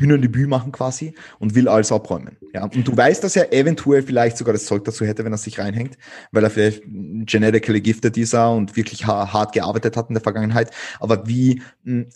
Bühnendebüt 0.00 0.48
machen 0.48 0.72
quasi 0.72 1.14
und 1.38 1.54
will 1.54 1.68
alles 1.68 1.92
abräumen. 1.92 2.38
Ja, 2.54 2.64
und 2.64 2.88
du 2.88 2.96
weißt, 2.96 3.22
dass 3.22 3.36
er 3.36 3.52
eventuell 3.52 4.02
vielleicht 4.02 4.38
sogar 4.38 4.54
das 4.54 4.64
Zeug 4.64 4.84
dazu 4.84 5.04
hätte, 5.04 5.24
wenn 5.24 5.32
er 5.32 5.38
sich 5.38 5.58
reinhängt, 5.58 5.98
weil 6.32 6.42
er 6.42 6.50
vielleicht 6.50 6.82
genetically 6.84 7.80
gifted 7.80 8.16
ist 8.16 8.34
und 8.34 8.76
wirklich 8.76 9.06
ha 9.06 9.32
hart 9.32 9.52
gearbeitet 9.52 9.96
hat 9.96 10.08
in 10.08 10.14
der 10.14 10.22
Vergangenheit. 10.22 10.70
Aber 10.98 11.28
wie, 11.28 11.62
mh, 11.84 12.06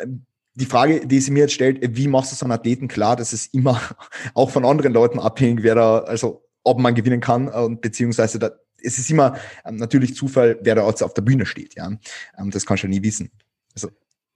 die 0.55 0.66
Frage, 0.66 1.07
die 1.07 1.20
sie 1.20 1.30
mir 1.30 1.41
jetzt 1.41 1.55
stellt, 1.55 1.97
wie 1.97 2.09
machst 2.09 2.32
du 2.32 2.37
so 2.37 2.47
einen 2.47 2.53
Athleten 2.53 2.89
klar, 2.89 3.16
dass 3.16 3.32
es 3.32 3.47
immer 3.49 3.80
auch 4.35 4.51
von 4.51 4.64
anderen 4.64 4.93
Leuten 4.93 5.18
abhängig 5.18 5.62
wäre, 5.62 6.09
also 6.09 6.43
ob 6.62 6.78
man 6.78 6.95
gewinnen 6.95 7.20
kann 7.20 7.49
und 7.49 7.82
beziehungsweise 7.82 8.39
da, 8.39 8.53
es 8.82 8.99
ist 8.99 9.11
immer 9.11 9.37
ähm, 9.64 9.76
natürlich 9.76 10.14
Zufall, 10.14 10.59
wer 10.62 10.74
da 10.74 10.82
auf 10.82 11.14
der 11.14 11.22
Bühne 11.22 11.47
steht, 11.47 11.74
ja. 11.74 11.91
Ähm, 12.39 12.51
das 12.51 12.64
kannst 12.64 12.85
du 12.85 12.89
nie 12.89 13.03
wissen. 13.03 13.30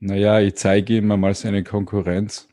Naja, 0.00 0.40
ich 0.40 0.54
zeige 0.54 0.98
ihm 0.98 1.08
mal 1.08 1.34
seine 1.34 1.64
Konkurrenz. 1.64 2.47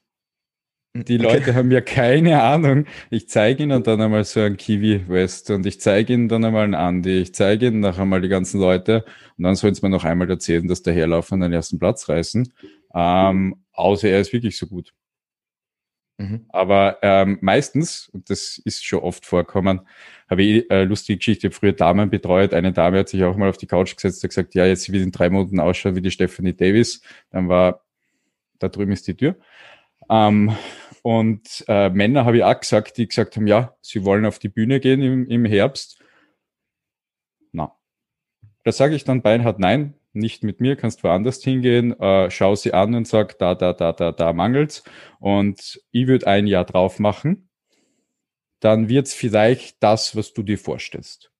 Die 0.95 1.19
Okay. 1.19 1.23
Leute 1.23 1.55
haben 1.55 1.71
ja 1.71 1.81
keine 1.81 2.41
Ahnung. 2.41 2.85
Ich 3.09 3.27
zeige 3.27 3.63
ihnen 3.63 3.83
dann 3.83 3.99
einmal 3.99 4.23
so 4.23 4.39
einen 4.39 4.55
Kiwi 4.55 5.09
West 5.09 5.51
und 5.51 5.65
ich 5.65 5.81
zeige 5.81 6.13
ihnen 6.13 6.29
dann 6.29 6.45
einmal 6.45 6.63
einen 6.63 6.73
Andy. 6.73 7.19
Ich 7.19 7.33
zeige 7.35 7.67
ihnen 7.67 7.81
noch 7.81 7.99
einmal 7.99 8.21
die 8.21 8.29
ganzen 8.29 8.61
Leute 8.61 9.03
und 9.37 9.43
dann 9.43 9.55
sollen 9.55 9.75
sie 9.75 9.81
mir 9.85 9.89
noch 9.89 10.05
einmal 10.05 10.29
erzählen, 10.29 10.65
dass 10.69 10.83
der 10.83 10.93
Herlaufen 10.93 11.41
den 11.41 11.51
ersten 11.51 11.79
Platz 11.79 12.07
reißen. 12.07 12.53
Ähm, 12.93 13.57
außer 13.73 14.07
er 14.07 14.21
ist 14.21 14.31
wirklich 14.31 14.57
so 14.57 14.67
gut. 14.67 14.93
Mhm. 16.17 16.45
Aber 16.47 16.99
ähm, 17.01 17.39
meistens, 17.41 18.07
und 18.13 18.29
das 18.29 18.57
ist 18.63 18.85
schon 18.85 18.99
oft 18.99 19.25
vorkommen, 19.25 19.81
habe 20.29 20.43
ich 20.43 20.71
äh, 20.71 20.85
lustige 20.85 21.17
Geschichte, 21.17 21.47
ich 21.47 21.53
habe 21.53 21.59
früher 21.59 21.73
Damen 21.73 22.09
betreut. 22.09 22.53
Eine 22.53 22.71
Dame 22.71 22.99
hat 22.99 23.09
sich 23.09 23.21
auch 23.25 23.35
mal 23.35 23.49
auf 23.49 23.57
die 23.57 23.67
Couch 23.67 23.97
gesetzt 23.97 24.23
und 24.23 24.29
gesagt, 24.29 24.55
ja, 24.55 24.65
jetzt 24.65 24.89
will 24.93 25.01
in 25.01 25.11
drei 25.11 25.29
Monaten 25.29 25.59
ausschauen 25.59 25.97
wie 25.97 26.01
die 26.01 26.11
Stephanie 26.11 26.55
Davis. 26.55 27.01
Dann 27.31 27.49
war, 27.49 27.83
da 28.59 28.69
drüben 28.69 28.93
ist 28.93 29.07
die 29.07 29.15
Tür. 29.17 29.35
Ähm, 30.09 30.55
und 31.05 31.63
äh, 31.67 31.91
Männer 31.91 32.25
habe 32.25 32.37
ich 32.37 32.43
auch 32.43 32.59
gesagt, 32.59 32.97
die 32.97 33.07
gesagt 33.07 33.35
haben, 33.35 33.45
ja, 33.45 33.77
sie 33.79 34.05
wollen 34.05 34.25
auf 34.25 34.39
die 34.39 34.49
Bühne 34.49 34.79
gehen 34.79 35.03
im, 35.03 35.27
im 35.27 35.45
Herbst. 35.45 36.01
Na. 37.51 37.77
Da 38.63 38.71
sage 38.71 38.95
ich 38.95 39.03
dann 39.03 39.21
beinhart 39.21 39.59
nein, 39.59 39.93
nicht 40.13 40.43
mit 40.43 40.61
mir, 40.61 40.75
kannst 40.75 41.03
woanders 41.03 41.43
hingehen, 41.43 41.91
äh, 41.99 42.31
schau 42.31 42.55
sie 42.55 42.73
an 42.73 42.95
und 42.95 43.07
sag, 43.07 43.37
da, 43.37 43.53
da, 43.53 43.73
da, 43.73 43.91
da, 43.91 44.13
da 44.13 44.33
mangelt's. 44.33 44.83
Und 45.19 45.79
ich 45.91 46.07
würde 46.07 46.25
ein 46.25 46.47
Jahr 46.47 46.65
drauf 46.65 46.97
machen, 46.97 47.49
dann 48.59 48.89
wird's 48.89 49.13
vielleicht 49.13 49.83
das, 49.83 50.15
was 50.15 50.33
du 50.33 50.41
dir 50.41 50.57
vorstellst. 50.57 51.31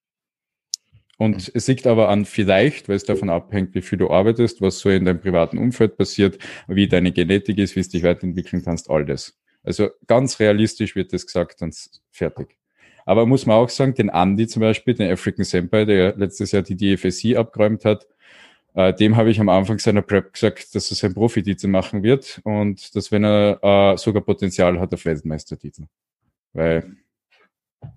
Und 1.17 1.51
es 1.55 1.65
liegt 1.65 1.87
aber 1.87 2.09
an 2.09 2.25
vielleicht, 2.25 2.87
weil 2.87 2.97
es 2.97 3.05
davon 3.05 3.31
abhängt, 3.31 3.73
wie 3.73 3.81
viel 3.81 3.97
du 3.97 4.11
arbeitest, 4.11 4.61
was 4.61 4.77
so 4.77 4.91
in 4.91 5.05
deinem 5.05 5.21
privaten 5.21 5.57
Umfeld 5.57 5.97
passiert, 5.97 6.37
wie 6.67 6.87
deine 6.87 7.11
Genetik 7.11 7.57
ist, 7.57 7.75
wie 7.75 7.79
es 7.79 7.89
dich 7.89 8.03
weiterentwickeln 8.03 8.63
kannst, 8.63 8.91
all 8.91 9.07
das. 9.07 9.35
Also 9.65 9.89
ganz 10.07 10.39
realistisch 10.39 10.95
wird 10.95 11.13
das 11.13 11.25
gesagt 11.25 11.61
und 11.61 11.75
fertig. 12.11 12.57
Aber 13.05 13.25
muss 13.25 13.45
man 13.45 13.57
auch 13.57 13.69
sagen, 13.69 13.93
den 13.93 14.09
Andy 14.09 14.47
zum 14.47 14.61
Beispiel, 14.61 14.95
den 14.95 15.11
African 15.11 15.45
Senpai, 15.45 15.85
der 15.85 16.15
letztes 16.15 16.51
Jahr 16.51 16.63
die 16.63 16.75
DFSI 16.75 17.35
abgeräumt 17.35 17.85
hat, 17.85 18.07
äh, 18.73 18.93
dem 18.93 19.15
habe 19.15 19.29
ich 19.29 19.39
am 19.39 19.49
Anfang 19.49 19.79
seiner 19.79 20.01
Prep 20.01 20.33
gesagt, 20.33 20.75
dass 20.75 20.91
er 20.91 20.95
sein 20.95 21.13
Profititel 21.13 21.67
machen 21.67 22.03
wird 22.03 22.41
und 22.43 22.95
dass 22.95 23.11
wenn 23.11 23.23
er 23.23 23.59
äh, 23.63 23.97
sogar 23.97 24.21
Potenzial 24.21 24.79
hat 24.79 24.93
auf 24.93 25.05
Weltmeistertitel. 25.05 25.85
Weil 26.53 26.97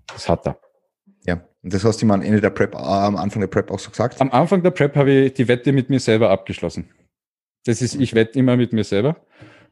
das 0.07 0.29
hat 0.29 0.47
er. 0.47 0.59
Ja, 1.25 1.45
und 1.63 1.73
das 1.73 1.83
hast 1.83 2.01
du 2.01 2.05
ihm 2.05 2.11
am 2.11 2.21
Ende 2.21 2.39
der 2.39 2.51
Prep, 2.51 2.75
äh, 2.75 2.77
am 2.77 3.17
Anfang 3.17 3.41
der 3.41 3.47
Prep 3.47 3.71
auch 3.71 3.79
so 3.79 3.89
gesagt. 3.89 4.21
Am 4.21 4.31
Anfang 4.31 4.63
der 4.63 4.71
Prep 4.71 4.95
habe 4.95 5.11
ich 5.11 5.33
die 5.33 5.47
Wette 5.47 5.73
mit 5.73 5.89
mir 5.89 5.99
selber 5.99 6.29
abgeschlossen. 6.29 6.89
Das 7.65 7.81
ist, 7.81 7.95
ich 7.95 8.13
wette 8.15 8.39
immer 8.39 8.55
mit 8.55 8.71
mir 8.71 8.83
selber. 8.85 9.17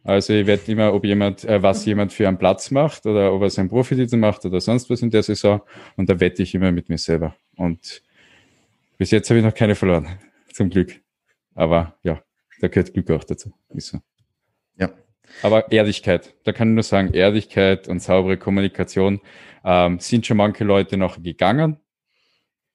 Also 0.07 0.31
ich 0.31 0.47
wette 0.47 0.71
immer, 0.71 0.93
ob 0.93 1.03
jemand, 1.03 1.43
äh, 1.43 1.61
was 1.61 1.83
jemand 1.83 2.13
für 2.13 2.29
einen 2.29 2.37
Platz 2.37 2.71
macht 2.71 3.05
oder 3.05 3.33
ob 3.33 3.41
er 3.41 3.49
seinen 3.49 3.67
Profititel 3.67 4.15
macht 4.15 4.45
oder 4.45 4.61
sonst 4.61 4.89
was 4.89 5.01
in 5.01 5.09
der 5.09 5.21
Saison. 5.21 5.61
Und 5.97 6.09
da 6.09 6.17
wette 6.21 6.43
ich 6.43 6.55
immer 6.55 6.71
mit 6.71 6.87
mir 6.87 6.97
selber. 6.97 7.35
Und 7.57 8.01
bis 8.97 9.11
jetzt 9.11 9.29
habe 9.29 9.39
ich 9.39 9.45
noch 9.45 9.53
keine 9.53 9.75
verloren. 9.75 10.17
Zum 10.53 10.69
Glück. 10.69 11.01
Aber 11.55 11.99
ja, 12.03 12.23
da 12.61 12.69
gehört 12.69 12.93
Glück 12.93 13.11
auch 13.11 13.25
dazu. 13.25 13.51
Ist 13.73 13.87
so. 13.87 13.99
Ja. 14.77 14.91
Aber 15.41 15.69
Ehrlichkeit, 15.73 16.35
da 16.45 16.53
kann 16.53 16.69
ich 16.69 16.75
nur 16.75 16.83
sagen, 16.83 17.13
Ehrlichkeit 17.13 17.89
und 17.89 18.01
saubere 18.01 18.37
Kommunikation 18.37 19.19
ähm, 19.65 19.99
sind 19.99 20.25
schon 20.25 20.37
manche 20.37 20.63
Leute 20.63 20.95
noch 20.95 21.21
gegangen, 21.21 21.81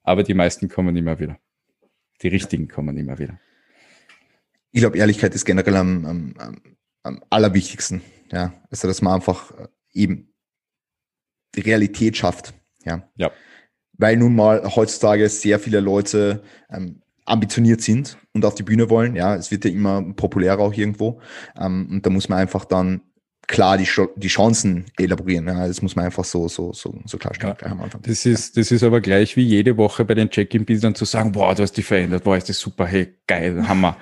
aber 0.02 0.22
die 0.22 0.34
meisten 0.34 0.68
kommen 0.68 0.94
immer 0.96 1.18
wieder. 1.18 1.38
Die 2.20 2.28
richtigen 2.28 2.68
kommen 2.68 2.98
immer 2.98 3.18
wieder. 3.18 3.40
Ich 4.70 4.80
glaube, 4.82 4.98
Ehrlichkeit 4.98 5.34
ist 5.34 5.46
generell 5.46 5.76
am, 5.76 6.04
am, 6.04 6.34
am, 6.36 6.62
am 7.02 7.22
allerwichtigsten. 7.30 8.02
Ja, 8.30 8.52
also 8.70 8.88
dass 8.88 9.02
man 9.02 9.14
einfach 9.14 9.50
äh, 9.58 9.68
eben 9.92 10.32
die 11.54 11.60
Realität 11.60 12.16
schafft. 12.16 12.54
Ja. 12.84 13.08
Ja. 13.16 13.30
Weil 13.98 14.16
nun 14.16 14.34
mal 14.34 14.74
heutzutage 14.74 15.28
sehr 15.28 15.58
viele 15.58 15.80
Leute 15.80 16.42
ähm, 16.70 17.02
ambitioniert 17.24 17.82
sind 17.82 18.16
und 18.32 18.44
auf 18.44 18.54
die 18.54 18.62
Bühne 18.62 18.90
wollen. 18.90 19.16
Ja, 19.16 19.36
es 19.36 19.50
wird 19.50 19.64
ja 19.64 19.70
immer 19.70 20.02
populärer 20.14 20.60
auch 20.60 20.72
irgendwo. 20.72 21.20
Ähm, 21.58 21.88
und 21.90 22.06
da 22.06 22.10
muss 22.10 22.28
man 22.28 22.38
einfach 22.38 22.64
dann 22.64 23.02
klar 23.46 23.76
die, 23.76 23.88
die 24.16 24.28
Chancen 24.28 24.86
elaborieren. 24.96 25.46
Ja, 25.46 25.66
das 25.66 25.82
muss 25.82 25.94
man 25.94 26.06
einfach 26.06 26.24
so, 26.24 26.48
so, 26.48 26.72
so, 26.72 26.98
so 27.04 27.18
klarstellen 27.18 27.56
Ja. 27.60 27.66
am 27.70 27.82
Anfang. 27.82 28.02
Das 28.02 28.24
ist, 28.24 28.56
das 28.56 28.70
ist 28.70 28.82
aber 28.82 29.00
gleich 29.00 29.36
wie 29.36 29.42
jede 29.44 29.76
Woche 29.76 30.04
bei 30.04 30.14
den 30.14 30.30
Check-in-Bildern 30.30 30.94
zu 30.94 31.04
sagen, 31.04 31.32
boah, 31.32 31.54
du 31.54 31.62
hast 31.62 31.76
dich 31.76 31.84
verändert, 31.84 32.24
boah, 32.24 32.36
ist 32.36 32.48
das 32.48 32.58
super, 32.58 32.86
hey, 32.86 33.14
geil, 33.26 33.68
Hammer. 33.68 33.96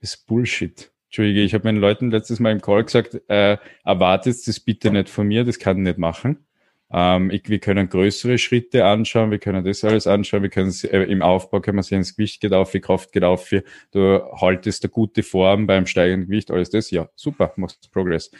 Das 0.00 0.14
ist 0.14 0.26
Bullshit. 0.26 0.92
Entschuldige, 1.16 1.40
ich 1.40 1.54
habe 1.54 1.64
meinen 1.64 1.78
Leuten 1.78 2.10
letztes 2.10 2.40
Mal 2.40 2.52
im 2.52 2.60
Call 2.60 2.84
gesagt, 2.84 3.22
äh, 3.28 3.56
erwartet 3.86 4.36
das 4.46 4.60
bitte 4.60 4.90
nicht 4.90 5.08
von 5.08 5.26
mir, 5.26 5.44
das 5.44 5.58
kann 5.58 5.78
ich 5.78 5.84
nicht 5.84 5.96
machen. 5.96 6.44
Ähm, 6.92 7.30
ich, 7.30 7.48
wir 7.48 7.58
können 7.58 7.88
größere 7.88 8.36
Schritte 8.36 8.84
anschauen, 8.84 9.30
wir 9.30 9.38
können 9.38 9.64
das 9.64 9.82
alles 9.82 10.06
anschauen, 10.06 10.42
wir 10.42 10.50
können 10.50 10.74
äh, 10.82 11.04
im 11.04 11.22
Aufbau 11.22 11.60
können 11.60 11.78
wir 11.78 11.84
sehen, 11.84 12.00
das 12.00 12.16
Gewicht 12.16 12.42
geht 12.42 12.52
auf, 12.52 12.70
die 12.70 12.82
Kraft 12.82 13.12
geht 13.12 13.24
auf, 13.24 13.48
du 13.92 14.30
haltest 14.38 14.84
eine 14.84 14.90
gute 14.90 15.22
Form 15.22 15.66
beim 15.66 15.86
steigenden 15.86 16.28
Gewicht, 16.28 16.50
alles 16.50 16.68
das, 16.68 16.90
ja, 16.90 17.08
super, 17.14 17.50
machst 17.56 17.90
Progress. 17.92 18.30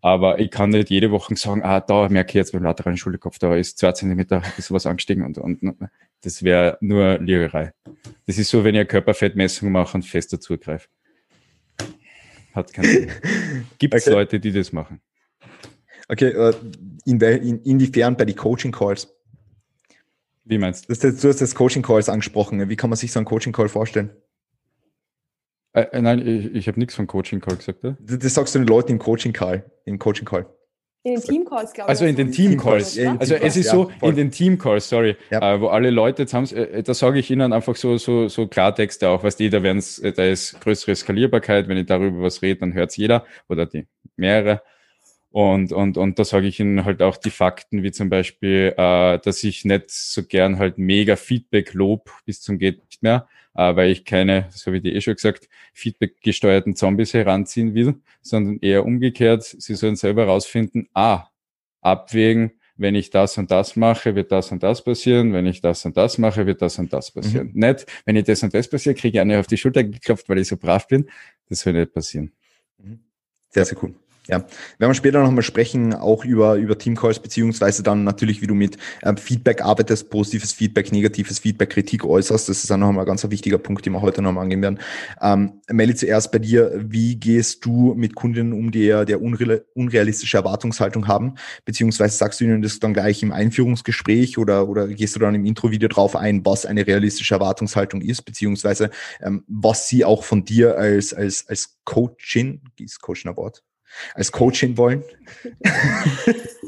Aber 0.00 0.40
ich 0.40 0.50
kann 0.50 0.70
nicht 0.70 0.90
jede 0.90 1.12
Woche 1.12 1.36
sagen, 1.36 1.62
ah, 1.62 1.80
da 1.80 2.08
merke 2.08 2.30
ich 2.30 2.34
jetzt 2.34 2.50
beim 2.50 2.64
lateralen 2.64 2.96
Schulterkopf, 2.96 3.38
da 3.38 3.54
ist 3.54 3.78
zwei 3.78 3.92
Zentimeter, 3.92 4.42
ist 4.58 4.72
was 4.72 4.86
angestiegen 4.86 5.24
und, 5.24 5.38
und, 5.38 5.76
das 6.24 6.42
wäre 6.42 6.78
nur 6.80 7.18
Liererei. 7.20 7.74
Das 8.26 8.38
ist 8.38 8.50
so, 8.50 8.64
wenn 8.64 8.74
eine 8.74 8.86
Körperfettmessung 8.86 9.70
mache 9.70 9.96
und 9.96 10.02
fester 10.02 10.40
zugreife. 10.40 10.88
Hat 12.54 12.72
keinen 12.72 12.84
Sinn. 12.90 13.10
Gibt 13.78 13.94
es 13.94 14.06
Okay. 14.06 14.14
Leute, 14.14 14.40
die 14.40 14.52
das 14.52 14.72
machen? 14.72 15.00
Okay, 16.08 16.28
äh, 16.28 16.54
in, 17.04 17.20
in, 17.20 17.62
inwiefern 17.62 18.16
bei 18.16 18.24
den 18.24 18.36
Coaching 18.36 18.72
Calls? 18.72 19.08
Wie 20.44 20.58
meinst 20.58 20.84
du? 20.84 20.86
Du 20.88 20.92
hast, 20.94 21.02
jetzt- 21.04 21.24
du 21.24 21.28
hast 21.28 21.40
das 21.40 21.54
Coaching 21.54 21.82
Calls 21.82 22.08
angesprochen. 22.08 22.68
Wie 22.68 22.76
kann 22.76 22.90
man 22.90 22.96
sich 22.96 23.10
so 23.12 23.18
einen 23.18 23.26
Coaching 23.26 23.52
Call 23.52 23.68
vorstellen? 23.68 24.10
Äh, 25.72 25.82
äh, 25.92 26.02
nein, 26.02 26.24
ich, 26.26 26.54
ich 26.54 26.68
habe 26.68 26.78
nichts 26.78 26.94
von 26.94 27.06
Coaching 27.06 27.40
Call 27.40 27.56
gesagt. 27.56 27.82
Oder? 27.82 27.96
Das, 28.00 28.18
das 28.18 28.34
sagst 28.34 28.54
du 28.54 28.58
den 28.60 28.68
Leuten 28.68 28.92
im 28.92 28.98
Coaching 28.98 29.32
Call. 29.32 29.70
Im 29.86 29.98
Coaching 29.98 30.26
Call. 30.26 30.46
In 31.06 31.16
den 31.16 31.22
Teamcalls, 31.22 31.74
glaube 31.74 31.86
ich. 31.86 31.90
Also 31.90 32.06
in 32.06 32.16
den 32.16 32.32
Teamcalls. 32.32 32.96
Ja, 32.96 33.14
also 33.18 33.34
es 33.34 33.56
ist 33.58 33.68
so, 33.68 33.90
ja, 34.00 34.08
in 34.08 34.16
den 34.16 34.30
Teamcalls, 34.30 34.88
sorry, 34.88 35.16
ja. 35.30 35.54
äh, 35.56 35.60
wo 35.60 35.66
alle 35.66 35.90
Leute 35.90 36.22
jetzt 36.22 36.32
haben, 36.32 36.46
äh, 36.46 36.82
da 36.82 36.94
sage 36.94 37.18
ich 37.18 37.30
ihnen 37.30 37.52
einfach 37.52 37.76
so, 37.76 37.98
so, 37.98 38.28
so 38.28 38.46
Klartexte 38.46 39.10
auch, 39.10 39.22
was 39.22 39.36
die, 39.36 39.50
da 39.50 39.62
werden's, 39.62 39.98
äh, 39.98 40.12
da 40.12 40.24
ist 40.24 40.58
größere 40.62 40.96
Skalierbarkeit, 40.96 41.68
wenn 41.68 41.76
ich 41.76 41.84
darüber 41.84 42.22
was 42.22 42.40
rede, 42.40 42.60
dann 42.60 42.72
hört's 42.72 42.96
jeder 42.96 43.26
oder 43.50 43.66
die 43.66 43.86
mehrere. 44.16 44.62
Und, 45.30 45.72
und, 45.72 45.98
und 45.98 46.18
da 46.18 46.24
sage 46.24 46.46
ich 46.46 46.58
ihnen 46.58 46.86
halt 46.86 47.02
auch 47.02 47.18
die 47.18 47.30
Fakten, 47.30 47.82
wie 47.82 47.92
zum 47.92 48.08
Beispiel, 48.08 48.72
äh, 48.74 49.18
dass 49.18 49.44
ich 49.44 49.66
nicht 49.66 49.90
so 49.90 50.22
gern 50.24 50.58
halt 50.58 50.78
mega 50.78 51.16
Feedback-Lob 51.16 52.10
bis 52.24 52.40
zum 52.40 52.56
geht 52.56 52.82
nicht 52.82 53.02
mehr, 53.02 53.28
weil 53.54 53.90
ich 53.90 54.04
keine, 54.04 54.46
so 54.50 54.72
wie 54.72 54.80
die 54.80 54.92
eh 54.92 55.00
schon 55.00 55.14
gesagt, 55.14 55.48
Feedback-gesteuerten 55.72 56.76
Zombies 56.76 57.14
heranziehen 57.14 57.74
will, 57.74 57.96
sondern 58.20 58.58
eher 58.60 58.84
umgekehrt, 58.84 59.44
sie 59.44 59.74
sollen 59.74 59.96
selber 59.96 60.26
rausfinden, 60.26 60.88
ah, 60.94 61.28
abwägen, 61.80 62.52
wenn 62.76 62.94
ich 62.94 63.10
das 63.10 63.38
und 63.38 63.50
das 63.50 63.76
mache, 63.76 64.16
wird 64.16 64.32
das 64.32 64.50
und 64.50 64.62
das 64.62 64.82
passieren, 64.82 65.32
wenn 65.32 65.46
ich 65.46 65.60
das 65.60 65.84
und 65.84 65.96
das 65.96 66.18
mache, 66.18 66.46
wird 66.46 66.60
das 66.60 66.78
und 66.78 66.92
das 66.92 67.12
passieren. 67.12 67.52
Mhm. 67.54 67.60
Nicht, 67.60 67.86
wenn 68.04 68.16
ich 68.16 68.24
das 68.24 68.42
und 68.42 68.52
das 68.52 68.68
passiert, 68.68 68.98
kriege 68.98 69.18
ich 69.18 69.20
eine 69.20 69.38
auf 69.38 69.46
die 69.46 69.56
Schulter 69.56 69.84
geklopft, 69.84 70.28
weil 70.28 70.38
ich 70.38 70.48
so 70.48 70.56
brav 70.56 70.88
bin. 70.88 71.08
Das 71.48 71.60
soll 71.60 71.74
nicht 71.74 71.92
passieren. 71.92 72.32
Mhm. 72.78 73.00
Sehr, 73.50 73.64
sehr 73.64 73.82
cool. 73.82 73.94
Ja, 74.26 74.38
werden 74.38 74.90
wir 74.90 74.94
später 74.94 75.22
nochmal 75.22 75.42
sprechen, 75.42 75.92
auch 75.92 76.24
über, 76.24 76.54
über 76.54 76.78
Teamcalls, 76.78 77.18
beziehungsweise 77.18 77.82
dann 77.82 78.04
natürlich, 78.04 78.40
wie 78.40 78.46
du 78.46 78.54
mit 78.54 78.78
ähm, 79.02 79.18
Feedback 79.18 79.60
arbeitest, 79.60 80.08
positives 80.08 80.52
Feedback, 80.52 80.92
negatives 80.92 81.40
Feedback, 81.40 81.68
Kritik 81.68 82.06
äußerst. 82.06 82.48
Das 82.48 82.62
ist 82.62 82.70
dann 82.70 82.80
nochmal 82.80 83.04
ein 83.04 83.06
ganz 83.06 83.28
wichtiger 83.28 83.58
Punkt, 83.58 83.84
den 83.84 83.92
wir 83.92 84.00
heute 84.00 84.22
nochmal 84.22 84.44
angehen 84.44 84.62
werden. 84.62 84.78
Ähm, 85.20 85.60
Melly, 85.70 85.94
zuerst 85.94 86.32
bei 86.32 86.38
dir, 86.38 86.72
wie 86.74 87.16
gehst 87.16 87.66
du 87.66 87.92
mit 87.94 88.14
Kundinnen 88.14 88.54
um, 88.54 88.70
die 88.70 88.86
der 88.86 89.20
unrealistische 89.20 90.38
Erwartungshaltung 90.38 91.06
haben? 91.06 91.34
Beziehungsweise 91.66 92.16
sagst 92.16 92.40
du 92.40 92.44
ihnen 92.44 92.62
das 92.62 92.78
dann 92.80 92.94
gleich 92.94 93.22
im 93.22 93.30
Einführungsgespräch 93.30 94.38
oder, 94.38 94.70
oder 94.70 94.88
gehst 94.88 95.16
du 95.16 95.20
dann 95.20 95.34
im 95.34 95.44
Intro-Video 95.44 95.90
drauf 95.90 96.16
ein, 96.16 96.46
was 96.46 96.64
eine 96.64 96.86
realistische 96.86 97.34
Erwartungshaltung 97.34 98.00
ist, 98.00 98.22
beziehungsweise 98.22 98.88
ähm, 99.20 99.44
was 99.48 99.86
sie 99.86 100.06
auch 100.06 100.24
von 100.24 100.46
dir 100.46 100.78
als, 100.78 101.12
als, 101.12 101.46
als 101.46 101.76
Coachin, 101.84 102.62
ist 102.80 103.02
Coaching 103.02 103.30
ein 103.30 103.36
Wort? 103.36 103.62
Als 104.14 104.32
Coachin 104.32 104.76
wollen? 104.76 105.04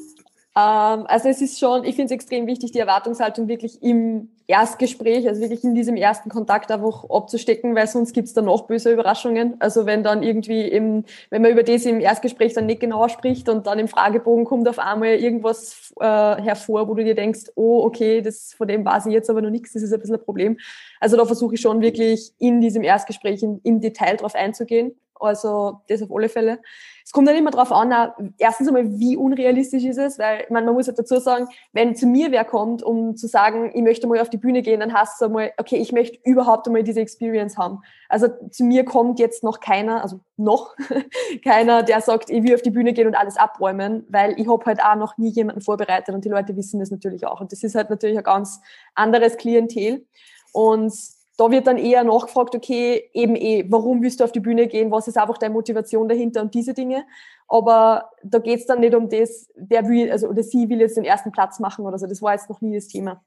Ähm, 0.56 1.04
also 1.06 1.28
es 1.28 1.42
ist 1.42 1.58
schon, 1.58 1.84
ich 1.84 1.96
finde 1.96 2.06
es 2.06 2.12
extrem 2.12 2.46
wichtig, 2.46 2.72
die 2.72 2.78
Erwartungshaltung 2.78 3.46
wirklich 3.46 3.82
im 3.82 4.30
Erstgespräch, 4.46 5.28
also 5.28 5.42
wirklich 5.42 5.62
in 5.64 5.74
diesem 5.74 5.96
ersten 5.96 6.30
Kontakt 6.30 6.70
einfach 6.70 7.04
abzustecken, 7.10 7.74
weil 7.74 7.86
sonst 7.86 8.14
gibt 8.14 8.28
es 8.28 8.32
dann 8.32 8.46
noch 8.46 8.66
böse 8.66 8.90
Überraschungen. 8.90 9.56
Also 9.58 9.84
wenn 9.84 10.02
dann 10.02 10.22
irgendwie 10.22 10.66
im, 10.66 11.04
wenn 11.28 11.42
man 11.42 11.50
über 11.50 11.62
das 11.62 11.84
im 11.84 12.00
Erstgespräch 12.00 12.54
dann 12.54 12.64
nicht 12.64 12.80
genauer 12.80 13.10
spricht 13.10 13.50
und 13.50 13.66
dann 13.66 13.78
im 13.78 13.88
Fragebogen 13.88 14.46
kommt 14.46 14.66
auf 14.66 14.78
einmal 14.78 15.16
irgendwas 15.16 15.92
äh, 16.00 16.04
hervor, 16.04 16.88
wo 16.88 16.94
du 16.94 17.04
dir 17.04 17.14
denkst, 17.14 17.50
oh, 17.54 17.84
okay, 17.84 18.22
das 18.22 18.54
von 18.54 18.66
dem 18.66 18.82
weiß 18.82 19.06
ich 19.06 19.12
jetzt 19.12 19.28
aber 19.28 19.42
noch 19.42 19.50
nichts, 19.50 19.74
das 19.74 19.82
ist 19.82 19.92
ein 19.92 20.00
bisschen 20.00 20.16
ein 20.16 20.24
Problem. 20.24 20.56
Also 21.00 21.18
da 21.18 21.26
versuche 21.26 21.56
ich 21.56 21.60
schon 21.60 21.82
wirklich 21.82 22.32
in 22.38 22.62
diesem 22.62 22.82
Erstgespräch 22.82 23.42
im 23.42 23.80
Detail 23.82 24.16
drauf 24.16 24.34
einzugehen. 24.34 24.94
Also 25.20 25.80
das 25.88 26.02
auf 26.02 26.10
alle 26.14 26.28
Fälle. 26.28 26.60
Es 27.04 27.12
kommt 27.12 27.28
dann 27.28 27.36
immer 27.36 27.50
darauf 27.50 27.70
an, 27.70 27.92
erstens 28.38 28.68
einmal, 28.68 28.98
wie 28.98 29.16
unrealistisch 29.16 29.84
ist 29.84 29.98
es, 29.98 30.18
weil 30.18 30.40
ich 30.42 30.50
man 30.50 30.64
muss 30.66 30.88
halt 30.88 30.98
dazu 30.98 31.18
sagen, 31.18 31.46
wenn 31.72 31.94
zu 31.94 32.06
mir 32.06 32.32
wer 32.32 32.44
kommt, 32.44 32.82
um 32.82 33.16
zu 33.16 33.28
sagen, 33.28 33.70
ich 33.74 33.82
möchte 33.82 34.06
mal 34.06 34.18
auf 34.20 34.30
die 34.30 34.38
Bühne 34.38 34.62
gehen, 34.62 34.80
dann 34.80 34.92
heißt 34.92 35.14
es 35.14 35.22
einmal, 35.22 35.52
okay, 35.58 35.76
ich 35.76 35.92
möchte 35.92 36.18
überhaupt 36.24 36.66
einmal 36.66 36.82
diese 36.82 37.00
Experience 37.00 37.56
haben. 37.56 37.80
Also 38.08 38.28
zu 38.50 38.64
mir 38.64 38.84
kommt 38.84 39.18
jetzt 39.18 39.44
noch 39.44 39.60
keiner, 39.60 40.02
also 40.02 40.20
noch 40.36 40.74
keiner, 41.44 41.82
der 41.82 42.00
sagt, 42.00 42.30
ich 42.30 42.42
will 42.42 42.54
auf 42.54 42.62
die 42.62 42.70
Bühne 42.70 42.92
gehen 42.92 43.06
und 43.06 43.14
alles 43.14 43.36
abräumen, 43.36 44.04
weil 44.08 44.38
ich 44.40 44.48
habe 44.48 44.64
halt 44.64 44.82
auch 44.82 44.96
noch 44.96 45.16
nie 45.16 45.30
jemanden 45.30 45.60
vorbereitet 45.60 46.14
und 46.14 46.24
die 46.24 46.28
Leute 46.28 46.56
wissen 46.56 46.80
das 46.80 46.90
natürlich 46.90 47.26
auch. 47.26 47.40
Und 47.40 47.52
das 47.52 47.62
ist 47.62 47.74
halt 47.74 47.90
natürlich 47.90 48.18
ein 48.18 48.24
ganz 48.24 48.60
anderes 48.94 49.36
Klientel. 49.36 50.04
Und 50.52 50.92
da 51.36 51.50
wird 51.50 51.66
dann 51.66 51.76
eher 51.76 52.02
nachgefragt, 52.02 52.54
okay, 52.54 53.10
eben 53.12 53.36
eh, 53.36 53.64
warum 53.68 54.02
willst 54.02 54.20
du 54.20 54.24
auf 54.24 54.32
die 54.32 54.40
Bühne 54.40 54.66
gehen, 54.66 54.90
was 54.90 55.06
ist 55.06 55.18
einfach 55.18 55.38
deine 55.38 55.52
Motivation 55.52 56.08
dahinter 56.08 56.40
und 56.40 56.54
diese 56.54 56.72
Dinge. 56.72 57.04
Aber 57.46 58.10
da 58.22 58.38
geht's 58.38 58.66
dann 58.66 58.80
nicht 58.80 58.94
um 58.94 59.08
das, 59.08 59.48
der 59.54 59.86
will, 59.86 60.10
also 60.10 60.28
oder 60.28 60.42
sie 60.42 60.68
will 60.68 60.80
jetzt 60.80 60.96
den 60.96 61.04
ersten 61.04 61.32
Platz 61.32 61.60
machen 61.60 61.84
oder 61.84 61.98
so. 61.98 62.06
Das 62.06 62.22
war 62.22 62.32
jetzt 62.32 62.48
noch 62.48 62.60
nie 62.60 62.74
das 62.74 62.88
Thema. 62.88 63.22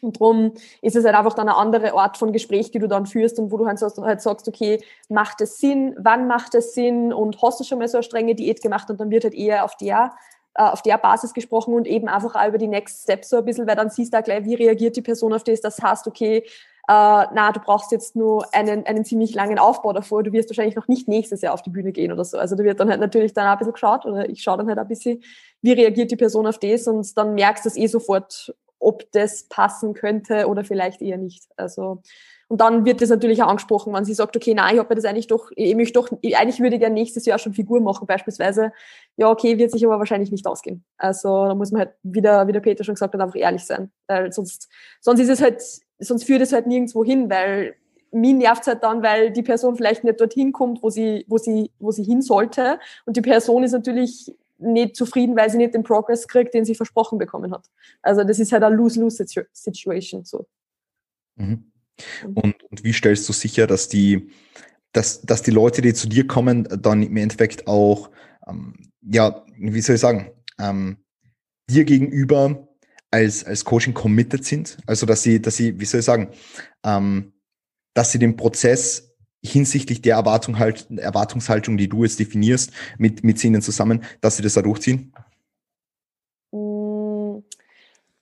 Und 0.00 0.20
darum 0.20 0.52
ist 0.80 0.96
es 0.96 1.04
halt 1.04 1.14
einfach 1.14 1.34
dann 1.34 1.48
eine 1.48 1.56
andere 1.58 1.92
Art 1.92 2.16
von 2.16 2.32
Gespräch, 2.32 2.72
die 2.72 2.80
du 2.80 2.88
dann 2.88 3.06
führst 3.06 3.38
und 3.38 3.52
wo 3.52 3.58
du 3.58 3.66
halt 3.66 3.78
sagst, 3.78 3.98
halt 3.98 4.20
sagst, 4.20 4.48
okay, 4.48 4.82
macht 5.08 5.40
es 5.40 5.58
Sinn, 5.58 5.94
wann 5.98 6.26
macht 6.26 6.54
es 6.54 6.74
Sinn 6.74 7.12
und 7.12 7.40
hast 7.40 7.60
du 7.60 7.64
schon 7.64 7.78
mal 7.78 7.86
so 7.86 7.98
eine 7.98 8.02
strenge 8.02 8.34
Diät 8.34 8.62
gemacht 8.62 8.90
und 8.90 8.98
dann 8.98 9.10
wird 9.10 9.24
halt 9.24 9.34
eher 9.34 9.64
auf 9.64 9.76
der 9.76 10.12
äh, 10.54 10.64
auf 10.64 10.82
der 10.82 10.98
Basis 10.98 11.32
gesprochen 11.32 11.72
und 11.72 11.86
eben 11.86 12.08
einfach 12.08 12.34
auch 12.34 12.48
über 12.48 12.58
die 12.58 12.68
Next 12.68 13.04
Steps 13.04 13.30
so 13.30 13.38
ein 13.38 13.44
bisschen, 13.44 13.66
weil 13.66 13.76
dann 13.76 13.90
siehst 13.90 14.12
du 14.12 14.18
auch 14.18 14.24
gleich, 14.24 14.44
wie 14.44 14.54
reagiert 14.54 14.96
die 14.96 15.02
Person 15.02 15.32
auf 15.32 15.44
das. 15.44 15.60
Das 15.60 15.80
heißt, 15.80 16.06
okay, 16.06 16.44
äh, 16.88 17.26
na, 17.34 17.52
du 17.52 17.60
brauchst 17.60 17.92
jetzt 17.92 18.16
nur 18.16 18.52
einen, 18.54 18.84
einen 18.86 19.04
ziemlich 19.04 19.34
langen 19.34 19.58
Aufbau 19.58 19.92
davor, 19.92 20.22
du 20.22 20.32
wirst 20.32 20.50
wahrscheinlich 20.50 20.74
noch 20.74 20.88
nicht 20.88 21.08
nächstes 21.08 21.40
Jahr 21.40 21.54
auf 21.54 21.62
die 21.62 21.70
Bühne 21.70 21.92
gehen 21.92 22.12
oder 22.12 22.24
so. 22.24 22.38
Also 22.38 22.56
da 22.56 22.64
wird 22.64 22.80
dann 22.80 22.90
halt 22.90 23.00
natürlich 23.00 23.32
dann 23.32 23.46
ein 23.46 23.58
bisschen 23.58 23.72
geschaut 23.72 24.04
oder 24.04 24.28
ich 24.28 24.42
schaue 24.42 24.58
dann 24.58 24.68
halt 24.68 24.78
ein 24.78 24.88
bisschen, 24.88 25.22
wie 25.60 25.72
reagiert 25.72 26.10
die 26.10 26.16
Person 26.16 26.46
auf 26.46 26.58
das 26.58 26.88
und 26.88 27.16
dann 27.16 27.34
merkst 27.34 27.64
du 27.64 27.68
es 27.68 27.76
eh 27.76 27.86
sofort, 27.86 28.54
ob 28.80 29.10
das 29.12 29.44
passen 29.48 29.94
könnte 29.94 30.48
oder 30.48 30.64
vielleicht 30.64 31.00
eher 31.02 31.18
nicht. 31.18 31.44
Also 31.56 32.02
und 32.52 32.60
dann 32.60 32.84
wird 32.84 33.00
das 33.00 33.08
natürlich 33.08 33.42
auch 33.42 33.48
angesprochen, 33.48 33.94
wenn 33.94 34.04
sie 34.04 34.12
sagt, 34.12 34.36
okay, 34.36 34.52
nein, 34.52 34.74
ich 34.74 34.78
habe 34.78 34.90
mir 34.90 34.96
das 34.96 35.06
eigentlich 35.06 35.26
doch, 35.26 35.50
ich 35.56 35.74
möchte 35.74 35.94
doch, 35.94 36.12
eigentlich 36.12 36.60
würde 36.60 36.76
ich 36.76 36.80
gerne 36.80 36.92
nächstes 36.92 37.24
Jahr 37.24 37.38
schon 37.38 37.54
Figur 37.54 37.80
machen, 37.80 38.06
beispielsweise. 38.06 38.72
Ja, 39.16 39.30
okay, 39.30 39.56
wird 39.56 39.70
sich 39.70 39.86
aber 39.86 39.98
wahrscheinlich 39.98 40.30
nicht 40.30 40.46
ausgehen. 40.46 40.84
Also 40.98 41.46
da 41.46 41.54
muss 41.54 41.72
man 41.72 41.80
halt 41.80 41.94
wieder, 42.02 42.46
wie 42.46 42.52
der 42.52 42.60
Peter 42.60 42.84
schon 42.84 42.94
gesagt 42.94 43.14
hat, 43.14 43.20
einfach 43.22 43.36
ehrlich 43.36 43.64
sein. 43.64 43.90
Weil 44.06 44.32
sonst, 44.34 44.68
sonst 45.00 45.20
ist 45.20 45.30
es 45.30 45.40
halt 45.40 45.62
sonst 46.02 46.24
führt 46.24 46.42
es 46.42 46.52
halt 46.52 46.66
nirgendwo 46.66 47.04
hin, 47.04 47.30
weil 47.30 47.76
mich 48.12 48.34
nervt 48.34 48.66
halt 48.66 48.82
dann, 48.82 49.02
weil 49.02 49.30
die 49.30 49.42
Person 49.42 49.76
vielleicht 49.76 50.04
nicht 50.04 50.20
dorthin 50.20 50.52
kommt, 50.52 50.82
wo 50.82 50.90
sie, 50.90 51.24
wo 51.28 51.38
sie, 51.38 51.70
wo 51.78 51.90
sie 51.90 52.04
hin 52.04 52.20
sollte. 52.20 52.78
Und 53.06 53.16
die 53.16 53.22
Person 53.22 53.62
ist 53.62 53.72
natürlich 53.72 54.34
nicht 54.58 54.96
zufrieden, 54.96 55.36
weil 55.36 55.50
sie 55.50 55.56
nicht 55.56 55.74
den 55.74 55.82
Progress 55.82 56.28
kriegt, 56.28 56.54
den 56.54 56.64
sie 56.64 56.74
versprochen 56.74 57.18
bekommen 57.18 57.52
hat. 57.52 57.70
Also 58.02 58.22
das 58.22 58.38
ist 58.38 58.52
halt 58.52 58.62
eine 58.62 58.76
Lose-Lose-Situation 58.76 60.24
so. 60.24 60.46
Mhm. 61.36 61.72
Und, 62.34 62.62
und 62.64 62.84
wie 62.84 62.92
stellst 62.92 63.28
du 63.28 63.32
sicher, 63.32 63.66
dass 63.66 63.88
die, 63.88 64.30
dass, 64.92 65.22
dass 65.22 65.42
die 65.42 65.50
Leute, 65.50 65.82
die 65.82 65.94
zu 65.94 66.08
dir 66.08 66.26
kommen, 66.26 66.68
dann 66.80 67.02
im 67.02 67.16
Endeffekt 67.16 67.66
auch, 67.66 68.10
ähm, 68.46 68.74
ja, 69.02 69.44
wie 69.56 69.80
soll 69.80 69.96
ich 69.96 70.00
sagen, 70.00 70.30
ähm, 70.58 70.98
dir 71.68 71.84
gegenüber 71.84 72.68
als, 73.12 73.44
als 73.44 73.64
Coaching 73.64 73.94
committed 73.94 74.44
sind. 74.44 74.78
Also, 74.86 75.06
dass 75.06 75.22
sie, 75.22 75.40
dass 75.40 75.56
sie, 75.56 75.78
wie 75.78 75.84
soll 75.84 76.00
ich 76.00 76.06
sagen, 76.06 76.30
ähm, 76.84 77.32
dass 77.94 78.10
sie 78.10 78.18
den 78.18 78.36
Prozess 78.36 79.14
hinsichtlich 79.44 80.02
der 80.02 80.16
Erwartung 80.16 80.58
halt, 80.58 80.86
Erwartungshaltung, 80.96 81.76
die 81.76 81.88
du 81.88 82.04
jetzt 82.04 82.18
definierst, 82.18 82.72
mit, 82.98 83.22
mit 83.22 83.42
ihnen 83.44 83.60
zusammen, 83.60 84.04
dass 84.20 84.36
sie 84.36 84.42
das 84.42 84.54
da 84.54 84.62
durchziehen? 84.62 85.12
Mm, 86.52 87.42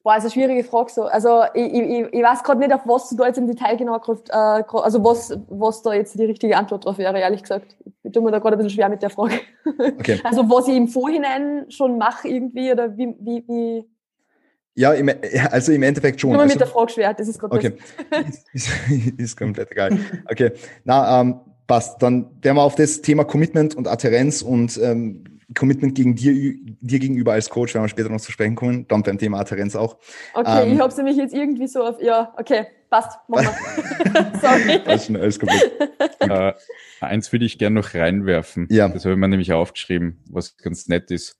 boah, 0.02 0.16
ist 0.16 0.22
eine 0.22 0.30
schwierige 0.30 0.64
Frage 0.64 0.90
so. 0.90 1.04
Also 1.04 1.42
ich, 1.54 1.72
ich, 1.72 2.06
ich 2.12 2.22
weiß 2.22 2.42
gerade 2.42 2.60
nicht, 2.60 2.72
auf 2.72 2.86
was 2.86 3.10
du 3.10 3.16
da 3.16 3.26
jetzt 3.26 3.38
im 3.38 3.46
Detail 3.46 3.76
genau 3.76 3.98
grad, 3.98 4.28
äh, 4.30 4.64
also 4.78 5.04
was, 5.04 5.38
was 5.48 5.82
da 5.82 5.92
jetzt 5.92 6.18
die 6.18 6.24
richtige 6.24 6.56
Antwort 6.56 6.86
drauf 6.86 6.98
wäre, 6.98 7.20
ehrlich 7.20 7.42
gesagt. 7.42 7.76
Ich 8.02 8.12
tue 8.12 8.22
mir 8.22 8.30
da 8.30 8.38
gerade 8.38 8.56
ein 8.56 8.58
bisschen 8.58 8.76
schwer 8.76 8.88
mit 8.88 9.02
der 9.02 9.10
Frage. 9.10 9.40
Okay. 9.98 10.20
Also 10.24 10.48
was 10.48 10.66
ich 10.68 10.74
im 10.74 10.88
Vorhinein 10.88 11.66
schon 11.70 11.98
mache 11.98 12.28
irgendwie 12.28 12.72
oder 12.72 12.96
wie, 12.96 13.14
wie, 13.20 13.44
wie 13.46 13.89
ja, 14.80 14.92
im, 14.94 15.10
also 15.50 15.72
im 15.72 15.82
Endeffekt 15.82 16.20
schon. 16.20 16.30
Nur 16.30 16.40
also, 16.40 16.54
mit 16.54 16.60
der 16.60 16.66
Frage 16.66 16.92
schwer, 16.92 17.14
das 17.14 17.28
ist 17.28 17.38
gerade 17.38 17.54
Okay, 17.54 17.72
ist, 18.54 18.68
ist, 19.18 19.36
komplett 19.36 19.70
egal. 19.70 19.98
Okay, 20.30 20.52
na, 20.84 21.20
ähm, 21.20 21.40
passt. 21.66 22.02
Dann 22.02 22.30
werden 22.42 22.56
wir 22.56 22.62
auf 22.62 22.74
das 22.76 23.02
Thema 23.02 23.24
Commitment 23.24 23.74
und 23.74 23.86
Adherenz 23.86 24.40
und 24.40 24.78
ähm, 24.82 25.24
Commitment 25.54 25.94
gegen 25.94 26.14
dir, 26.14 26.32
dir 26.80 26.98
gegenüber 26.98 27.32
als 27.32 27.50
Coach, 27.50 27.74
werden 27.74 27.84
wir 27.84 27.88
später 27.88 28.08
noch 28.08 28.20
zu 28.20 28.32
sprechen 28.32 28.54
kommen, 28.54 28.86
dann 28.88 29.02
beim 29.02 29.18
Thema 29.18 29.40
Adherenz 29.40 29.76
auch. 29.76 29.98
Okay, 30.32 30.62
ähm, 30.62 30.72
ich 30.72 30.80
habe 30.80 30.92
sie 30.92 31.02
mich 31.02 31.16
jetzt 31.16 31.34
irgendwie 31.34 31.66
so 31.66 31.84
auf, 31.84 32.00
ja, 32.00 32.32
okay, 32.38 32.66
passt, 32.88 33.18
machen 33.28 33.48
wir. 33.48 34.40
Sorry. 34.40 34.98
Schon 34.98 35.16
alles 35.16 35.38
komplett. 35.38 35.72
äh, 36.20 36.52
eins 37.00 37.30
würde 37.32 37.44
ich 37.44 37.58
gerne 37.58 37.80
noch 37.80 37.94
reinwerfen. 37.94 38.66
Ja. 38.70 38.88
Das 38.88 39.04
habe 39.04 39.12
ich 39.12 39.18
mir 39.18 39.28
nämlich 39.28 39.52
aufgeschrieben, 39.52 40.22
was 40.30 40.56
ganz 40.56 40.88
nett 40.88 41.10
ist 41.10 41.36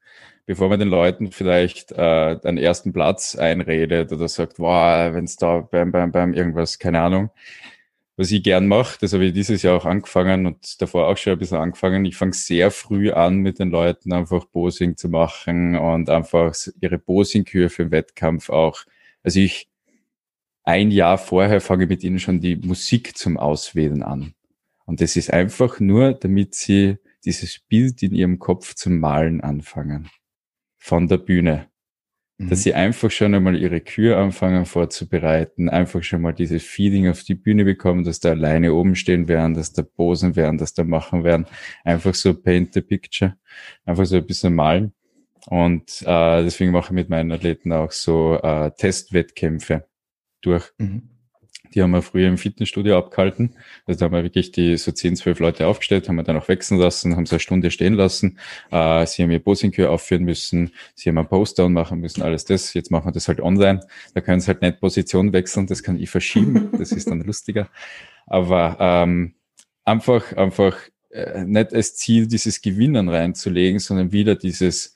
bevor 0.51 0.69
man 0.69 0.81
den 0.81 0.89
Leuten 0.89 1.31
vielleicht 1.31 1.93
äh, 1.93 2.37
den 2.41 2.59
ersten 2.59 2.93
Platz 2.93 3.37
einredet 3.37 4.11
oder 4.11 4.27
sagt, 4.27 4.59
wow, 4.59 5.15
wenn 5.15 5.23
es 5.23 5.37
da 5.37 5.61
beim, 5.61 5.93
beim, 5.93 6.11
beim 6.11 6.35
irgendwas, 6.35 6.81
keine 6.81 7.03
Ahnung, 7.03 7.31
was 8.17 8.33
ich 8.33 8.43
gern 8.43 8.67
mache, 8.67 8.99
das 9.01 9.13
habe 9.13 9.27
ich 9.27 9.33
dieses 9.33 9.63
Jahr 9.63 9.77
auch 9.77 9.87
angefangen 9.87 10.47
und 10.47 10.83
davor 10.83 11.07
auch 11.07 11.17
schon 11.17 11.35
ein 11.35 11.39
bisschen 11.39 11.59
angefangen. 11.59 12.05
Ich 12.05 12.17
fange 12.17 12.33
sehr 12.33 12.73
früh 12.73 13.13
an, 13.13 13.37
mit 13.37 13.61
den 13.61 13.71
Leuten 13.71 14.13
einfach 14.13 14.45
Posing 14.51 14.97
zu 14.97 15.09
machen 15.09 15.77
und 15.77 16.11
einfach 16.11 16.53
ihre 16.81 16.99
Posing-Kür 16.99 17.71
für 17.71 17.85
den 17.85 17.93
Wettkampf 17.93 18.51
auch. 18.51 18.81
Also 19.23 19.39
ich 19.39 19.69
ein 20.65 20.91
Jahr 20.91 21.19
vorher 21.19 21.61
fange 21.61 21.87
mit 21.87 22.03
ihnen 22.03 22.19
schon 22.19 22.41
die 22.41 22.57
Musik 22.57 23.17
zum 23.17 23.37
Auswählen 23.37 24.03
an. 24.03 24.35
Und 24.85 25.01
das 25.01 25.15
ist 25.15 25.33
einfach 25.33 25.79
nur, 25.79 26.13
damit 26.13 26.57
sie 26.57 26.97
dieses 27.25 27.61
Bild 27.61 28.03
in 28.03 28.17
ihrem 28.17 28.41
Kopf 28.41 28.75
zum 28.75 28.99
Malen 28.99 29.43
anfangen. 29.43 30.11
Von 30.81 31.07
der 31.07 31.19
Bühne. 31.19 31.69
Dass 32.39 32.61
Mhm. 32.61 32.63
sie 32.63 32.75
einfach 32.75 33.11
schon 33.11 33.35
einmal 33.35 33.55
ihre 33.55 33.83
Kür 33.83 34.17
anfangen 34.17 34.65
vorzubereiten, 34.65 35.69
einfach 35.69 36.03
schon 36.03 36.23
mal 36.23 36.33
dieses 36.33 36.65
Feeling 36.65 37.07
auf 37.09 37.23
die 37.23 37.35
Bühne 37.35 37.67
bekommen, 37.67 38.03
dass 38.03 38.19
da 38.19 38.31
alleine 38.31 38.73
oben 38.73 38.97
stehen 38.97 39.29
werden, 39.29 39.53
dass 39.53 39.75
da 39.75 39.83
posen 39.83 40.37
werden, 40.37 40.57
dass 40.57 40.73
da 40.73 40.83
machen 40.83 41.23
werden. 41.23 41.45
Einfach 41.85 42.15
so 42.15 42.33
paint 42.33 42.73
the 42.73 42.81
picture, 42.81 43.37
einfach 43.85 44.07
so 44.07 44.17
ein 44.17 44.27
bisschen 44.27 44.55
malen. 44.55 44.95
Und 45.49 46.03
äh, 46.07 46.43
deswegen 46.43 46.71
mache 46.73 46.87
ich 46.87 46.93
mit 46.93 47.11
meinen 47.11 47.31
Athleten 47.31 47.73
auch 47.73 47.93
so 47.93 48.39
äh, 48.43 48.71
Testwettkämpfe 48.71 49.87
durch. 50.41 50.71
Mhm. 50.79 51.10
Die 51.75 51.83
haben 51.83 51.93
wir 51.93 52.03
früher 52.03 52.29
im 52.29 52.39
Fitnessstudio 52.39 52.99
abgehalten. 52.99 53.55
Also 53.87 54.01
da 54.01 54.07
haben 54.07 54.13
wir 54.13 54.23
wirklich 54.23 54.53
die 54.53 54.77
so 54.77 54.93
10, 54.93 55.17
12 55.17 55.39
Leute 55.39 55.67
aufgestellt, 55.67 56.09
haben 56.09 56.17
wir 56.17 56.23
dann 56.23 56.37
auch 56.37 56.49
wechseln 56.49 56.79
lassen, 56.79 57.17
haben 57.17 57.27
sie 57.27 57.33
eine 57.33 57.41
Stunde 57.41 57.71
stehen 57.71 57.95
lassen. 57.95 58.39
Äh, 58.71 59.07
sie 59.07 59.23
haben 59.23 59.31
ihr 59.31 59.39
Posingkür 59.39 59.91
aufführen 59.91 60.25
müssen, 60.25 60.73
sie 60.95 61.09
haben 61.09 61.19
einen 61.19 61.29
Postdown 61.29 61.73
machen 61.73 62.01
müssen, 62.01 62.23
alles 62.23 62.45
das. 62.45 62.75
Jetzt 62.75 62.91
machen 62.91 63.07
wir 63.07 63.13
das 63.13 63.29
halt 63.29 63.41
online. 63.41 63.81
Da 64.15 64.21
können 64.21 64.41
sie 64.41 64.49
halt 64.49 64.63
nicht 64.63 64.81
Position 64.81 65.33
wechseln, 65.33 65.67
das 65.67 65.83
kann 65.83 65.99
ich 65.99 66.11
verschieben, 66.11 66.71
das 66.79 66.93
ist 66.93 67.11
dann 67.11 67.21
lustiger. 67.21 67.69
Aber 68.27 68.77
ähm, 68.81 69.35
einfach, 69.85 70.33
einfach 70.37 70.77
äh, 71.11 71.45
nicht 71.45 71.75
als 71.75 71.97
Ziel 71.97 72.27
dieses 72.27 72.63
Gewinnen 72.63 73.09
reinzulegen, 73.09 73.79
sondern 73.79 74.13
wieder 74.13 74.37
dieses 74.37 74.95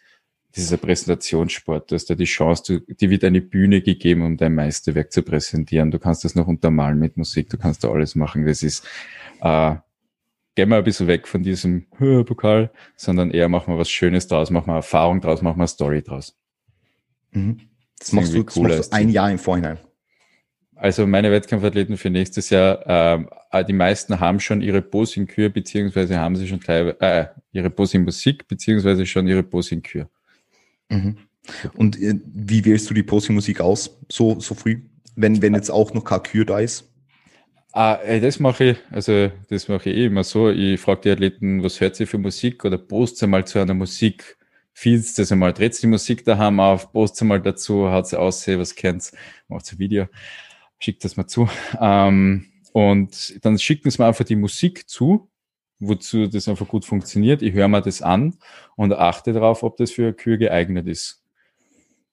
dieser 0.56 0.76
Präsentationssport, 0.76 1.90
dass 1.90 2.04
da 2.04 2.14
die 2.14 2.24
Chance, 2.24 2.80
du, 2.80 2.94
dir 2.94 3.10
wird 3.10 3.24
eine 3.24 3.40
Bühne 3.40 3.82
gegeben, 3.82 4.22
um 4.22 4.36
dein 4.36 4.54
Meisterwerk 4.54 5.12
zu 5.12 5.22
präsentieren. 5.22 5.90
Du 5.90 5.98
kannst 5.98 6.24
das 6.24 6.34
noch 6.34 6.46
untermalen 6.46 6.98
mit 6.98 7.16
Musik, 7.16 7.48
du 7.50 7.58
kannst 7.58 7.82
da 7.82 7.90
alles 7.90 8.14
machen. 8.14 8.46
Das 8.46 8.62
ist, 8.62 8.86
äh, 9.40 9.74
gehen 10.54 10.68
wir 10.68 10.76
ein 10.76 10.84
bisschen 10.84 11.08
weg 11.08 11.26
von 11.26 11.42
diesem 11.42 11.86
"Hö, 11.98 12.24
Pokal, 12.24 12.70
sondern 12.96 13.30
eher 13.30 13.48
machen 13.48 13.74
wir 13.74 13.78
was 13.78 13.90
Schönes 13.90 14.28
draus, 14.28 14.50
machen 14.50 14.68
wir 14.68 14.76
Erfahrung 14.76 15.20
draus, 15.20 15.42
machen 15.42 15.58
wir 15.58 15.66
Story 15.66 16.02
draus. 16.02 16.36
Mhm. 17.32 17.60
Das 17.98 18.08
ist 18.08 18.12
machst 18.14 18.34
du, 18.34 18.42
das 18.42 18.56
machst 18.56 18.92
du 18.92 18.96
ein. 18.96 19.08
Jahr 19.08 19.30
im 19.30 19.38
Vorhinein. 19.38 19.78
Also 20.76 21.06
meine 21.06 21.30
Wettkampfathleten 21.30 21.96
für 21.96 22.10
nächstes 22.10 22.50
Jahr, 22.50 22.84
ähm, 22.86 23.28
äh, 23.50 23.64
die 23.64 23.72
meisten 23.72 24.18
haben 24.18 24.40
schon 24.40 24.60
ihre 24.60 24.82
Posing-Kür, 24.82 25.48
beziehungsweise 25.48 26.18
haben 26.18 26.36
sie 26.36 26.48
schon 26.48 26.60
teilweise, 26.60 27.00
äh, 27.00 27.26
ihre 27.52 27.70
Posing-Musik, 27.70 28.48
beziehungsweise 28.48 29.06
schon 29.06 29.26
ihre 29.28 29.44
Posing-Kür. 29.44 30.08
Mhm. 30.88 31.18
Und 31.74 32.00
äh, 32.00 32.14
wie 32.24 32.64
wählst 32.64 32.88
du 32.88 32.94
die 32.94 33.02
Posting-Musik 33.02 33.60
aus, 33.60 33.98
so, 34.08 34.40
so 34.40 34.54
früh, 34.54 34.82
wenn, 35.16 35.42
wenn 35.42 35.54
jetzt 35.54 35.70
auch 35.70 35.92
noch 35.92 36.04
keine 36.04 36.22
Kür 36.22 36.44
da 36.44 36.60
ist? 36.60 36.90
Ah, 37.72 37.98
ey, 38.04 38.20
das 38.20 38.38
mache 38.38 38.64
ich, 38.64 38.78
also 38.90 39.32
das 39.48 39.66
mache 39.66 39.90
ich 39.90 39.96
eh 39.96 40.06
immer 40.06 40.22
so. 40.22 40.48
Ich 40.48 40.80
frage 40.80 41.00
die 41.02 41.10
Athleten, 41.10 41.62
was 41.62 41.80
hört 41.80 41.96
sie 41.96 42.06
für 42.06 42.18
Musik 42.18 42.64
oder 42.64 42.78
post 42.78 43.16
sie 43.18 43.26
mal 43.26 43.44
zu 43.44 43.58
einer 43.58 43.74
Musik, 43.74 44.36
feeds 44.72 45.14
das 45.14 45.32
einmal, 45.32 45.52
dreht 45.52 45.80
die 45.82 45.88
Musik 45.88 46.24
daheim 46.24 46.60
auf, 46.60 46.92
post 46.92 47.16
sie 47.16 47.24
mal 47.24 47.42
dazu, 47.42 47.90
haut 47.90 48.06
sie 48.06 48.18
aus, 48.18 48.46
was 48.46 48.76
kennt's, 48.76 49.12
macht 49.48 49.66
sie 49.66 49.74
ein 49.74 49.78
Video, 49.80 50.06
schickt 50.78 51.04
das 51.04 51.16
mal 51.16 51.26
zu. 51.26 51.48
Ähm, 51.80 52.46
und 52.72 53.44
dann 53.44 53.58
schicken 53.58 53.90
sie 53.90 54.00
mir 54.00 54.06
einfach 54.06 54.24
die 54.24 54.36
Musik 54.36 54.88
zu, 54.88 55.28
wozu 55.88 56.26
das 56.26 56.48
einfach 56.48 56.68
gut 56.68 56.84
funktioniert. 56.84 57.42
Ich 57.42 57.52
höre 57.54 57.68
mir 57.68 57.82
das 57.82 58.02
an 58.02 58.34
und 58.76 58.92
achte 58.92 59.32
darauf, 59.32 59.62
ob 59.62 59.76
das 59.76 59.90
für 59.90 60.02
eine 60.02 60.12
Kür 60.14 60.36
geeignet 60.36 60.86
ist. 60.86 61.22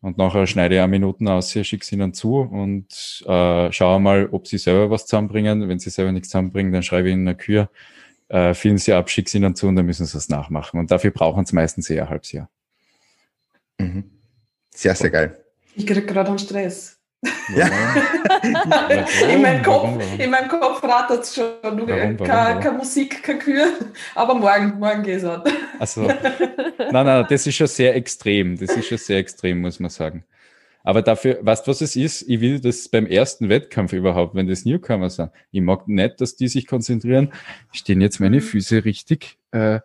Und 0.01 0.17
nachher 0.17 0.47
schneide 0.47 0.75
ich 0.75 0.81
auch 0.81 0.87
Minuten 0.87 1.27
aus, 1.27 1.51
schicke 1.51 1.85
sie 1.85 1.95
ihnen 1.95 2.13
zu 2.13 2.37
und 2.37 3.23
äh, 3.27 3.71
schaue 3.71 3.99
mal, 3.99 4.29
ob 4.31 4.47
sie 4.47 4.57
selber 4.57 4.89
was 4.89 5.05
zusammenbringen. 5.05 5.69
Wenn 5.69 5.79
sie 5.79 5.91
selber 5.91 6.11
nichts 6.11 6.29
zusammenbringen, 6.29 6.73
dann 6.73 6.81
schreibe 6.81 7.09
ich 7.09 7.13
ihnen 7.13 7.27
eine 7.27 7.37
Kür, 7.37 7.69
äh, 8.29 8.55
filmen 8.55 8.79
sie 8.79 8.93
ab, 8.93 9.09
schicke 9.11 9.29
sie 9.29 9.37
ihnen 9.37 9.55
zu 9.55 9.67
und 9.67 9.75
dann 9.75 9.85
müssen 9.85 10.05
sie 10.07 10.17
es 10.17 10.27
nachmachen. 10.27 10.79
Und 10.79 10.89
dafür 10.89 11.11
brauchen 11.11 11.45
sie 11.45 11.53
meistens 11.53 11.89
eher 11.89 12.03
ein 12.03 12.09
halbes 12.09 12.31
Jahr. 12.31 12.49
Mhm. 13.77 14.09
Sehr, 14.73 14.95
sehr 14.95 15.11
geil. 15.11 15.37
Ich 15.75 15.85
kriege 15.85 16.05
gerade 16.05 16.29
einen 16.29 16.39
Stress. 16.39 17.00
Ja. 17.55 17.67
in, 19.29 19.41
meinem 19.41 19.61
Kopf, 19.61 19.83
Warum, 19.83 19.99
warum? 19.99 20.19
in 20.19 20.29
meinem 20.31 20.47
Kopf 20.47 20.83
rattert 20.83 21.23
es 21.23 21.35
schon. 21.35 21.77
Du, 21.77 21.87
Warum, 21.87 22.17
keine, 22.17 22.19
warum? 22.19 22.59
keine 22.61 22.77
Musik, 22.77 23.21
keine 23.21 23.39
Kühe. 23.39 23.73
Aber 24.15 24.33
morgen, 24.33 24.79
morgen 24.79 25.03
geht 25.03 25.17
es 25.17 25.25
an. 25.25 25.43
Also, 25.77 26.01
nein, 26.79 27.05
nein, 27.05 27.25
das 27.29 27.45
ist 27.45 27.55
schon 27.55 27.67
sehr 27.67 27.95
extrem. 27.95 28.57
Das 28.57 28.75
ist 28.75 28.87
schon 28.87 28.97
sehr 28.97 29.19
extrem, 29.19 29.61
muss 29.61 29.79
man 29.79 29.91
sagen. 29.91 30.23
Aber 30.83 31.03
dafür, 31.03 31.37
weißt 31.41 31.67
du, 31.67 31.71
was 31.71 31.81
es 31.81 31.95
ist? 31.95 32.23
Ich 32.23 32.41
will 32.41 32.59
das 32.59 32.89
beim 32.89 33.05
ersten 33.05 33.49
Wettkampf 33.49 33.93
überhaupt, 33.93 34.33
wenn 34.33 34.47
das 34.47 34.65
Newcomer 34.65 35.11
sind. 35.11 35.31
Ich 35.51 35.61
mag 35.61 35.87
nicht, 35.87 36.19
dass 36.21 36.35
die 36.35 36.47
sich 36.47 36.65
konzentrieren. 36.65 37.31
Stehen 37.71 38.01
jetzt 38.01 38.19
meine 38.19 38.41
Füße 38.41 38.83
richtig? 38.83 39.37
Äh, 39.51 39.75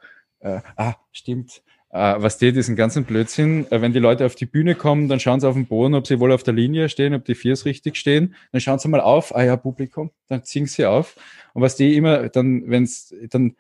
äh, 0.41 0.61
ah, 0.76 0.95
stimmt. 1.12 1.62
Äh, 1.97 2.23
was 2.23 2.37
die, 2.37 2.53
diesen 2.53 2.77
ganzen 2.77 3.05
Blödsinn, 3.05 3.67
äh, 3.71 3.81
wenn 3.81 3.95
die 3.95 3.99
Leute 3.99 4.27
auf 4.27 4.35
die 4.35 4.45
Bühne 4.45 4.75
kommen, 4.75 5.09
dann 5.09 5.19
schauen 5.19 5.41
sie 5.41 5.49
auf 5.49 5.55
den 5.55 5.67
Boden, 5.67 5.95
ob 5.95 6.07
sie 6.07 6.21
wohl 6.21 6.31
auf 6.31 6.43
der 6.43 6.53
Linie 6.53 6.91
stehen, 6.91 7.15
ob 7.15 7.25
die 7.25 7.35
Viers 7.35 7.65
richtig 7.65 7.97
stehen. 7.97 8.35
Dann 8.53 8.61
schauen 8.61 8.79
sie 8.79 8.89
mal 8.89 9.01
auf, 9.01 9.35
ah 9.35 9.43
ja, 9.43 9.57
Publikum, 9.57 10.11
dann 10.29 10.45
ziehen 10.45 10.67
sie 10.67 10.85
auf. 10.85 11.17
Und 11.55 11.63
was 11.63 11.77
die 11.77 11.97
immer, 11.97 12.29
dann, 12.29 12.69
wenn's, 12.69 13.15
dann, 13.31 13.57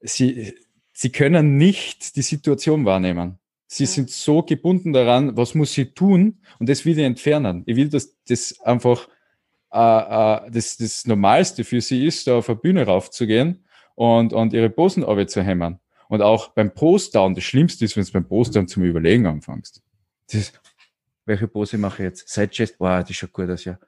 sie, 0.00 0.54
sie 0.92 1.10
können 1.10 1.56
nicht 1.56 2.16
die 2.16 2.22
Situation 2.22 2.84
wahrnehmen. 2.84 3.38
Sie 3.66 3.84
Ja. 3.84 3.88
sind 3.88 4.10
so 4.10 4.42
gebunden 4.42 4.92
daran, 4.92 5.34
was 5.36 5.54
muss 5.54 5.72
sie 5.72 5.86
tun 5.86 6.40
und 6.58 6.68
das 6.68 6.84
will 6.84 6.98
ich 6.98 7.04
entfernen. 7.04 7.62
Ich 7.64 7.76
will, 7.76 7.88
dass 7.88 8.14
das 8.28 8.60
einfach 8.60 9.08
äh, 9.72 9.78
äh, 9.78 10.50
das, 10.50 10.76
das 10.76 11.06
Normalste 11.06 11.64
für 11.64 11.80
sie 11.80 12.06
ist, 12.06 12.26
da 12.26 12.36
auf 12.36 12.50
eine 12.50 12.58
Bühne 12.58 12.84
raufzugehen 12.84 13.64
und, 13.94 14.34
und 14.34 14.52
ihre 14.52 14.68
Posen 14.68 15.04
zu 15.28 15.42
hämmern. 15.42 15.80
Und 16.08 16.22
auch 16.22 16.48
beim 16.48 16.72
Postdown, 16.72 17.34
das 17.34 17.44
Schlimmste 17.44 17.84
ist, 17.84 17.96
wenn 17.96 18.04
du 18.04 18.12
beim 18.12 18.28
Postdown 18.28 18.68
zum 18.68 18.84
Überlegen 18.84 19.26
anfängst. 19.26 19.82
Das 20.30 20.52
welche 21.26 21.48
Pose 21.48 21.78
mache 21.78 22.02
ich 22.02 22.08
jetzt? 22.08 22.28
Side 22.28 22.50
chest, 22.50 22.76
wow, 22.78 23.02
die 23.02 23.14
schaut 23.14 23.32
gut 23.32 23.48
aus, 23.48 23.64
ja. 23.64 23.78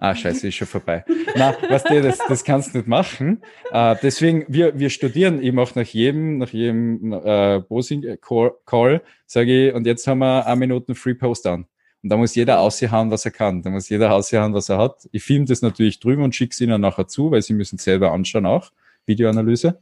Ah, 0.00 0.14
scheiße, 0.14 0.46
ist 0.46 0.54
schon 0.54 0.68
vorbei. 0.68 1.04
Na, 1.34 1.56
was 1.68 1.82
du, 1.82 2.00
das, 2.00 2.18
das 2.28 2.44
kannst 2.44 2.72
du 2.72 2.78
nicht 2.78 2.86
machen. 2.86 3.42
Äh, 3.72 3.96
deswegen, 4.00 4.44
wir, 4.48 4.78
wir 4.78 4.90
studieren, 4.90 5.42
ich 5.42 5.52
mache 5.52 5.76
nach 5.78 5.86
jedem, 5.86 6.38
nach 6.38 6.50
jedem 6.50 7.12
äh, 7.12 7.60
Posing 7.62 8.16
Call, 8.20 8.52
Call 8.64 9.02
sage 9.26 9.68
ich, 9.68 9.74
und 9.74 9.86
jetzt 9.86 10.06
haben 10.06 10.20
wir 10.20 10.46
eine 10.46 10.56
Minute 10.56 10.94
Free 10.94 11.14
Post 11.14 11.46
down. 11.46 11.66
Und 12.02 12.10
da 12.10 12.16
muss 12.16 12.36
jeder 12.36 12.60
aushauen, 12.60 13.10
was 13.10 13.24
er 13.24 13.32
kann. 13.32 13.60
Da 13.62 13.70
muss 13.70 13.88
jeder 13.88 14.14
aushauen, 14.14 14.54
was 14.54 14.68
er 14.68 14.78
hat. 14.78 15.08
Ich 15.10 15.24
filme 15.24 15.46
das 15.46 15.62
natürlich 15.62 15.98
drüber 15.98 16.22
und 16.22 16.32
schicke 16.32 16.52
es 16.52 16.60
ihnen 16.60 16.80
nachher 16.80 17.08
zu, 17.08 17.32
weil 17.32 17.42
sie 17.42 17.54
müssen 17.54 17.74
es 17.74 17.82
selber 17.82 18.12
anschauen 18.12 18.46
auch. 18.46 18.70
Videoanalyse. 19.04 19.80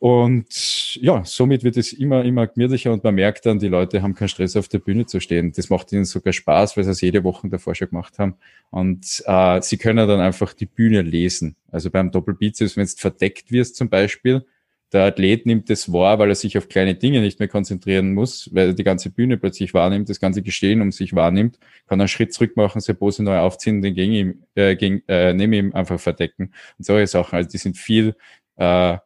Und 0.00 0.96
ja, 0.96 1.22
somit 1.26 1.62
wird 1.62 1.76
es 1.76 1.92
immer, 1.92 2.24
immer 2.24 2.46
gemütlicher 2.46 2.90
und 2.90 3.04
man 3.04 3.14
merkt 3.14 3.44
dann, 3.44 3.58
die 3.58 3.68
Leute 3.68 4.00
haben 4.00 4.14
keinen 4.14 4.28
Stress 4.28 4.56
auf 4.56 4.66
der 4.66 4.78
Bühne 4.78 5.04
zu 5.04 5.20
stehen. 5.20 5.52
Das 5.52 5.68
macht 5.68 5.92
ihnen 5.92 6.06
sogar 6.06 6.32
Spaß, 6.32 6.78
weil 6.78 6.84
sie 6.84 6.90
es 6.90 7.02
jede 7.02 7.22
Woche 7.22 7.50
davor 7.50 7.74
schon 7.74 7.90
gemacht 7.90 8.18
haben. 8.18 8.36
Und 8.70 9.22
äh, 9.26 9.60
sie 9.60 9.76
können 9.76 10.08
dann 10.08 10.20
einfach 10.20 10.54
die 10.54 10.64
Bühne 10.64 11.02
lesen. 11.02 11.54
Also 11.70 11.90
beim 11.90 12.10
Doppelbizeps, 12.10 12.78
wenn 12.78 12.86
du 12.86 12.92
verdeckt 12.96 13.52
wirst 13.52 13.76
zum 13.76 13.90
Beispiel, 13.90 14.46
der 14.90 15.04
Athlet 15.04 15.44
nimmt 15.44 15.68
das 15.68 15.92
wahr, 15.92 16.18
weil 16.18 16.30
er 16.30 16.34
sich 16.34 16.56
auf 16.56 16.70
kleine 16.70 16.94
Dinge 16.94 17.20
nicht 17.20 17.38
mehr 17.38 17.48
konzentrieren 17.48 18.14
muss, 18.14 18.48
weil 18.54 18.68
er 18.68 18.72
die 18.72 18.84
ganze 18.84 19.10
Bühne 19.10 19.36
plötzlich 19.36 19.74
wahrnimmt, 19.74 20.08
das 20.08 20.18
ganze 20.18 20.40
Geschehen 20.40 20.80
um 20.80 20.92
sich 20.92 21.14
wahrnimmt, 21.14 21.58
kann 21.86 22.00
einen 22.00 22.08
Schritt 22.08 22.32
zurück 22.32 22.56
machen, 22.56 22.80
seine 22.80 22.96
Pose 22.96 23.22
neu 23.22 23.38
aufziehen, 23.38 23.82
den 23.82 23.94
gegen 23.94 24.12
ihm, 24.12 24.42
äh, 24.54 24.76
gegen, 24.76 25.02
äh, 25.08 25.34
neben 25.34 25.52
ihm 25.52 25.74
einfach 25.74 26.00
verdecken. 26.00 26.54
Und 26.78 26.86
solche 26.86 27.06
Sachen, 27.06 27.36
also 27.36 27.50
die 27.50 27.58
sind 27.58 27.76
viel 27.76 28.16
äh, 28.56 28.96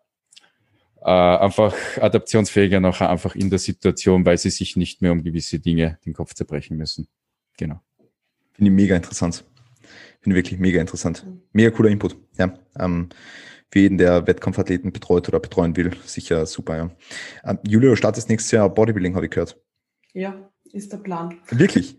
äh, 1.04 1.10
einfach 1.10 1.74
adaptionsfähiger 2.00 2.80
nachher 2.80 3.10
einfach 3.10 3.36
in 3.36 3.50
der 3.50 3.58
Situation, 3.58 4.24
weil 4.24 4.38
sie 4.38 4.50
sich 4.50 4.76
nicht 4.76 5.02
mehr 5.02 5.12
um 5.12 5.22
gewisse 5.22 5.60
Dinge 5.60 5.98
den 6.06 6.14
Kopf 6.14 6.34
zerbrechen 6.34 6.76
müssen. 6.76 7.08
Genau. 7.58 7.80
Finde 8.52 8.70
ich 8.70 8.74
mega 8.74 8.96
interessant. 8.96 9.44
Finde 10.20 10.38
ich 10.38 10.44
wirklich 10.44 10.58
mega 10.58 10.80
interessant. 10.80 11.26
Mega 11.52 11.70
cooler 11.70 11.90
Input. 11.90 12.16
Ja. 12.38 12.54
Ähm, 12.78 13.10
für 13.70 13.80
jeden, 13.80 13.98
der 13.98 14.26
Wettkampfathleten 14.26 14.92
betreut 14.92 15.28
oder 15.28 15.40
betreuen 15.40 15.76
will, 15.76 15.90
sicher 16.06 16.46
super, 16.46 16.76
ja. 16.76 16.90
Ähm, 17.44 17.58
Julia, 17.66 17.90
du 17.90 17.96
startest 17.96 18.28
nächstes 18.28 18.52
Jahr 18.52 18.72
Bodybuilding, 18.72 19.16
habe 19.16 19.26
ich 19.26 19.32
gehört. 19.32 19.60
Ja, 20.12 20.50
ist 20.72 20.92
der 20.92 20.98
Plan. 20.98 21.40
Wirklich? 21.50 21.98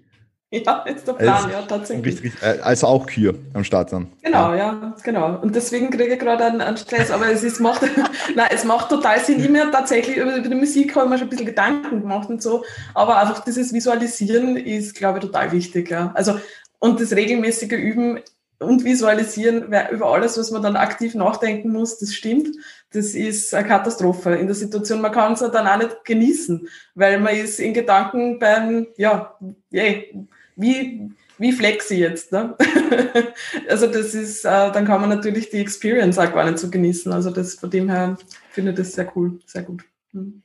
Ja, 0.65 0.83
ist 0.83 1.07
der 1.07 1.13
Plan, 1.13 1.35
Also, 1.35 1.49
ja, 1.49 1.61
tatsächlich. 1.63 2.23
Richtig, 2.23 2.41
äh, 2.41 2.59
also 2.61 2.87
auch 2.87 3.05
Kür 3.05 3.35
am 3.53 3.63
Start 3.63 3.91
dann. 3.91 4.07
Genau, 4.21 4.53
ja, 4.53 4.93
genau. 5.03 5.39
Und 5.41 5.55
deswegen 5.55 5.89
kriege 5.89 6.13
ich 6.13 6.19
gerade 6.19 6.45
einen, 6.45 6.61
einen 6.61 6.77
Stress. 6.77 7.11
Aber 7.11 7.29
es 7.29 7.43
ist, 7.43 7.59
macht, 7.59 7.81
nein, 8.35 8.47
es 8.51 8.63
macht 8.63 8.89
total 8.89 9.19
Sinn. 9.19 9.39
Ich 9.39 9.49
mir 9.49 9.69
tatsächlich 9.71 10.17
über, 10.17 10.35
über 10.35 10.47
die 10.47 10.55
Musik 10.55 10.95
habe 10.95 11.05
ich 11.05 11.11
mir 11.11 11.17
schon 11.17 11.27
ein 11.27 11.29
bisschen 11.29 11.45
Gedanken 11.45 12.01
gemacht 12.01 12.29
und 12.29 12.41
so. 12.41 12.63
Aber 12.93 13.17
einfach 13.17 13.43
dieses 13.43 13.73
Visualisieren 13.73 14.57
ist, 14.57 14.95
glaube 14.95 15.19
ich, 15.19 15.25
total 15.25 15.51
wichtig. 15.51 15.89
Ja. 15.89 16.11
Also, 16.15 16.39
und 16.79 16.99
das 16.99 17.11
regelmäßige 17.11 17.71
Üben 17.71 18.19
und 18.59 18.85
Visualisieren 18.85 19.63
über 19.91 20.05
alles, 20.07 20.37
was 20.37 20.51
man 20.51 20.61
dann 20.61 20.75
aktiv 20.75 21.13
nachdenken 21.15 21.71
muss, 21.71 21.99
das 21.99 22.13
stimmt. 22.13 22.55
Das 22.91 23.13
ist 23.13 23.53
eine 23.53 23.67
Katastrophe 23.67 24.35
in 24.35 24.47
der 24.47 24.55
Situation. 24.55 25.01
Man 25.01 25.11
kann 25.11 25.33
es 25.33 25.39
dann 25.39 25.67
auch 25.67 25.77
nicht 25.77 26.05
genießen, 26.05 26.67
weil 26.95 27.19
man 27.19 27.35
ist 27.35 27.59
in 27.59 27.73
Gedanken 27.73 28.39
beim, 28.39 28.87
ja, 28.97 29.37
yay, 29.71 30.27
wie, 30.55 31.11
wie 31.37 31.51
flex 31.51 31.91
ich 31.91 31.99
jetzt? 31.99 32.31
Ne? 32.31 32.55
also 33.69 33.87
das 33.87 34.13
ist, 34.13 34.45
äh, 34.45 34.71
dann 34.71 34.85
kann 34.85 35.01
man 35.01 35.09
natürlich 35.09 35.49
die 35.49 35.59
Experience 35.59 36.17
auch 36.17 36.33
gar 36.33 36.45
nicht 36.45 36.59
so 36.59 36.69
genießen. 36.69 37.11
Also 37.11 37.29
das 37.29 37.55
von 37.55 37.69
dem 37.69 37.89
her 37.89 38.17
finde 38.51 38.71
ich 38.71 38.77
das 38.77 38.93
sehr 38.93 39.11
cool, 39.15 39.39
sehr 39.45 39.63
gut. 39.63 39.83
Hm. 40.11 40.41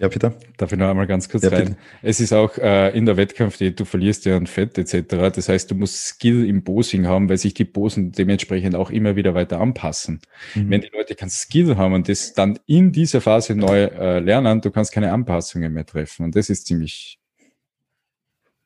Ja, 0.00 0.08
Peter. 0.08 0.34
Darf 0.56 0.72
ich 0.72 0.78
noch 0.78 0.88
einmal 0.88 1.06
ganz 1.06 1.28
kurz 1.28 1.44
ja, 1.44 1.50
rein? 1.50 1.64
Bitte. 1.64 1.76
Es 2.00 2.20
ist 2.20 2.32
auch 2.32 2.56
äh, 2.56 2.96
in 2.96 3.04
der 3.04 3.18
Wettkampfdiät, 3.18 3.78
du 3.78 3.84
verlierst 3.84 4.24
ja 4.24 4.34
an 4.34 4.46
Fett 4.46 4.78
etc. 4.78 5.30
Das 5.34 5.50
heißt, 5.50 5.70
du 5.70 5.74
musst 5.74 6.06
Skill 6.06 6.46
im 6.46 6.64
Posing 6.64 7.06
haben, 7.06 7.28
weil 7.28 7.36
sich 7.36 7.52
die 7.52 7.66
Posen 7.66 8.10
dementsprechend 8.10 8.74
auch 8.76 8.90
immer 8.90 9.14
wieder 9.14 9.34
weiter 9.34 9.60
anpassen. 9.60 10.22
Mhm. 10.54 10.70
Wenn 10.70 10.80
die 10.80 10.90
Leute 10.90 11.14
kein 11.16 11.28
Skill 11.28 11.76
haben 11.76 11.92
und 11.92 12.08
das 12.08 12.32
dann 12.32 12.58
in 12.64 12.92
dieser 12.92 13.20
Phase 13.20 13.54
neu 13.54 13.84
äh, 13.84 14.20
lernen, 14.20 14.62
du 14.62 14.70
kannst 14.70 14.90
keine 14.90 15.12
Anpassungen 15.12 15.70
mehr 15.70 15.84
treffen. 15.84 16.24
Und 16.24 16.34
das 16.34 16.48
ist 16.48 16.66
ziemlich 16.66 17.18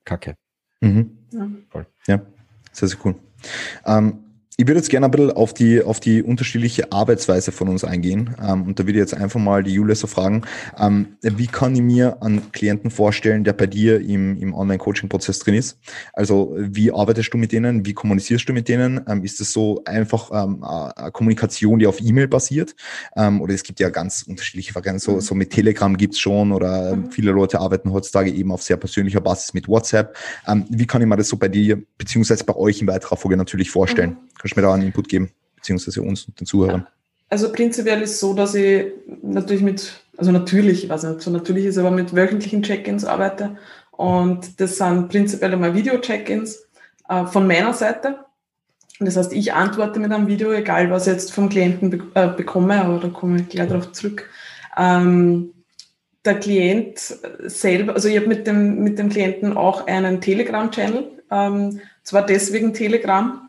kacke. 0.05 0.37
Mhm. 0.85 1.11
Ja. 1.33 1.49
Voll. 1.71 1.87
Ja, 2.07 2.21
sehr, 2.73 2.89
sehr 2.89 2.99
cool. 3.05 3.15
Ähm, 3.87 4.24
ich 4.57 4.69
würde 4.69 4.79
jetzt 4.79 4.89
gerne 4.89 5.07
ein 5.07 5.11
bisschen 5.11 5.33
auf 5.33 5.53
die, 5.53 5.83
auf 5.83 5.99
die 5.99 6.23
unterschiedliche 6.23 6.93
Arbeitsweise 6.93 7.51
von 7.51 7.69
uns 7.69 7.83
eingehen. 7.83 8.37
Ähm, 8.41 8.63
und 8.69 8.79
da 8.79 8.85
würde 8.85 9.01
ich 9.01 9.03
jetzt 9.03 9.15
einfach 9.15 9.41
mal 9.41 9.65
die 9.65 9.73
Julia 9.73 9.97
so 9.97 10.07
fragen, 10.07 10.43
ähm, 10.79 11.17
wie 11.23 11.49
kann 11.49 11.75
ich 11.75 11.83
mir 11.83 12.23
einen 12.23 12.53
Klienten 12.53 12.93
vorstellen, 12.93 13.43
der 13.43 13.53
bei 13.53 13.67
dir 13.67 14.01
im, 14.01 14.37
im 14.41 14.55
Online-Coaching-Prozess 14.55 15.41
drin 15.41 15.55
ist? 15.55 15.79
Also 16.13 16.55
wie 16.57 16.93
arbeitest 16.93 17.35
du 17.35 17.39
mit 17.39 17.51
denen? 17.51 17.85
Wie 17.85 17.95
kommunizierst 17.95 18.49
du 18.49 18.53
mit 18.53 18.69
denen? 18.69 19.01
Ähm, 19.09 19.25
ist 19.25 19.41
es 19.41 19.53
so 19.53 19.83
einfach 19.87 20.31
ähm, 20.33 20.63
eine 20.63 21.11
Kommunikation, 21.11 21.81
die 21.81 21.89
auf 21.89 22.01
E-Mail 22.01 22.29
basiert? 22.29 22.77
Ähm, 23.17 23.41
oder 23.41 23.55
es 23.55 23.65
gibt 23.65 23.81
ja 23.81 23.89
ganz 23.89 24.23
unterschiedliche 24.23 24.73
Varianten. 24.77 25.01
So, 25.01 25.19
so 25.19 25.35
mit 25.35 25.51
Telegram 25.51 25.97
gibt's 25.97 26.21
schon 26.21 26.53
oder 26.53 26.95
mhm. 26.95 27.11
viele 27.11 27.33
Leute 27.33 27.59
arbeiten 27.59 27.93
heutzutage 27.93 28.31
eben 28.31 28.53
auf 28.53 28.63
sehr 28.63 28.77
persönlicher 28.77 29.21
Basis 29.21 29.53
mit 29.53 29.67
WhatsApp. 29.67 30.17
Ähm, 30.47 30.65
wie 30.69 30.87
kann 30.87 31.03
ich 31.03 31.09
mir 31.09 31.17
das 31.17 31.29
so 31.29 31.37
bei 31.37 31.49
dir 31.49 31.83
beziehungsweise 31.99 32.45
bei 32.45 32.55
euch 32.55 32.81
in 32.81 32.87
weiterer 32.87 33.17
Folge 33.17 33.37
natürlich 33.37 33.73
vorstellen? 33.73 34.11
Mhm. 34.11 34.44
Kannst 34.45 34.59
du 34.59 34.61
mir 34.61 34.67
da 34.67 34.75
einen 34.75 34.83
Input 34.83 35.09
geben, 35.09 35.31
beziehungsweise 35.57 36.03
uns 36.03 36.27
und 36.27 36.39
den 36.39 36.47
Zuhörern? 36.47 36.87
Also 37.31 37.51
prinzipiell 37.51 38.03
ist 38.03 38.11
es 38.11 38.21
so, 38.21 38.35
dass 38.35 38.55
ich 38.55 38.93
natürlich 39.23 39.63
mit, 39.63 40.03
also 40.19 40.33
natürlich, 40.33 40.85
ich 40.85 40.91
weiß 40.91 41.05
nicht, 41.05 41.23
so 41.23 41.31
natürlich 41.31 41.65
ist, 41.65 41.79
aber 41.79 41.91
mit 41.91 42.15
wöchentlichen 42.15 42.63
Check-ins 42.63 43.07
arbeite. 43.07 43.57
Und 43.91 44.61
das 44.61 44.77
sind 44.77 45.09
prinzipiell 45.09 45.55
einmal 45.55 45.75
Video-Check-ins 45.75 46.67
äh, 47.09 47.25
von 47.25 47.47
meiner 47.47 47.73
Seite. 47.73 48.19
Das 49.01 49.17
heißt, 49.17 49.33
ich 49.33 49.55
antworte 49.55 49.99
mit 49.99 50.13
einem 50.13 50.27
Video, 50.27 50.53
egal 50.53 50.91
was 50.91 51.07
ich 51.07 51.15
jetzt 51.15 51.33
vom 51.33 51.49
Klienten 51.49 51.89
be 51.89 52.03
äh, 52.13 52.29
bekomme, 52.29 52.85
aber 52.85 52.99
da 52.99 53.09
komme 53.09 53.41
ich 53.41 53.49
gleich 53.49 53.69
darauf 53.69 53.93
zurück. 53.93 54.29
Ähm, 54.77 55.55
der 56.23 56.39
Klient 56.39 56.99
selber, 56.99 57.95
also 57.95 58.09
ich 58.09 58.17
habe 58.17 58.27
mit 58.27 58.47
dem, 58.47 58.85
mit 58.85 58.99
dem 58.99 59.09
Klienten 59.09 59.57
auch 59.57 59.87
einen 59.87 60.21
Telegram-Channel, 60.21 61.23
ähm, 61.31 61.81
zwar 62.03 62.27
deswegen 62.27 62.75
Telegram, 62.75 63.44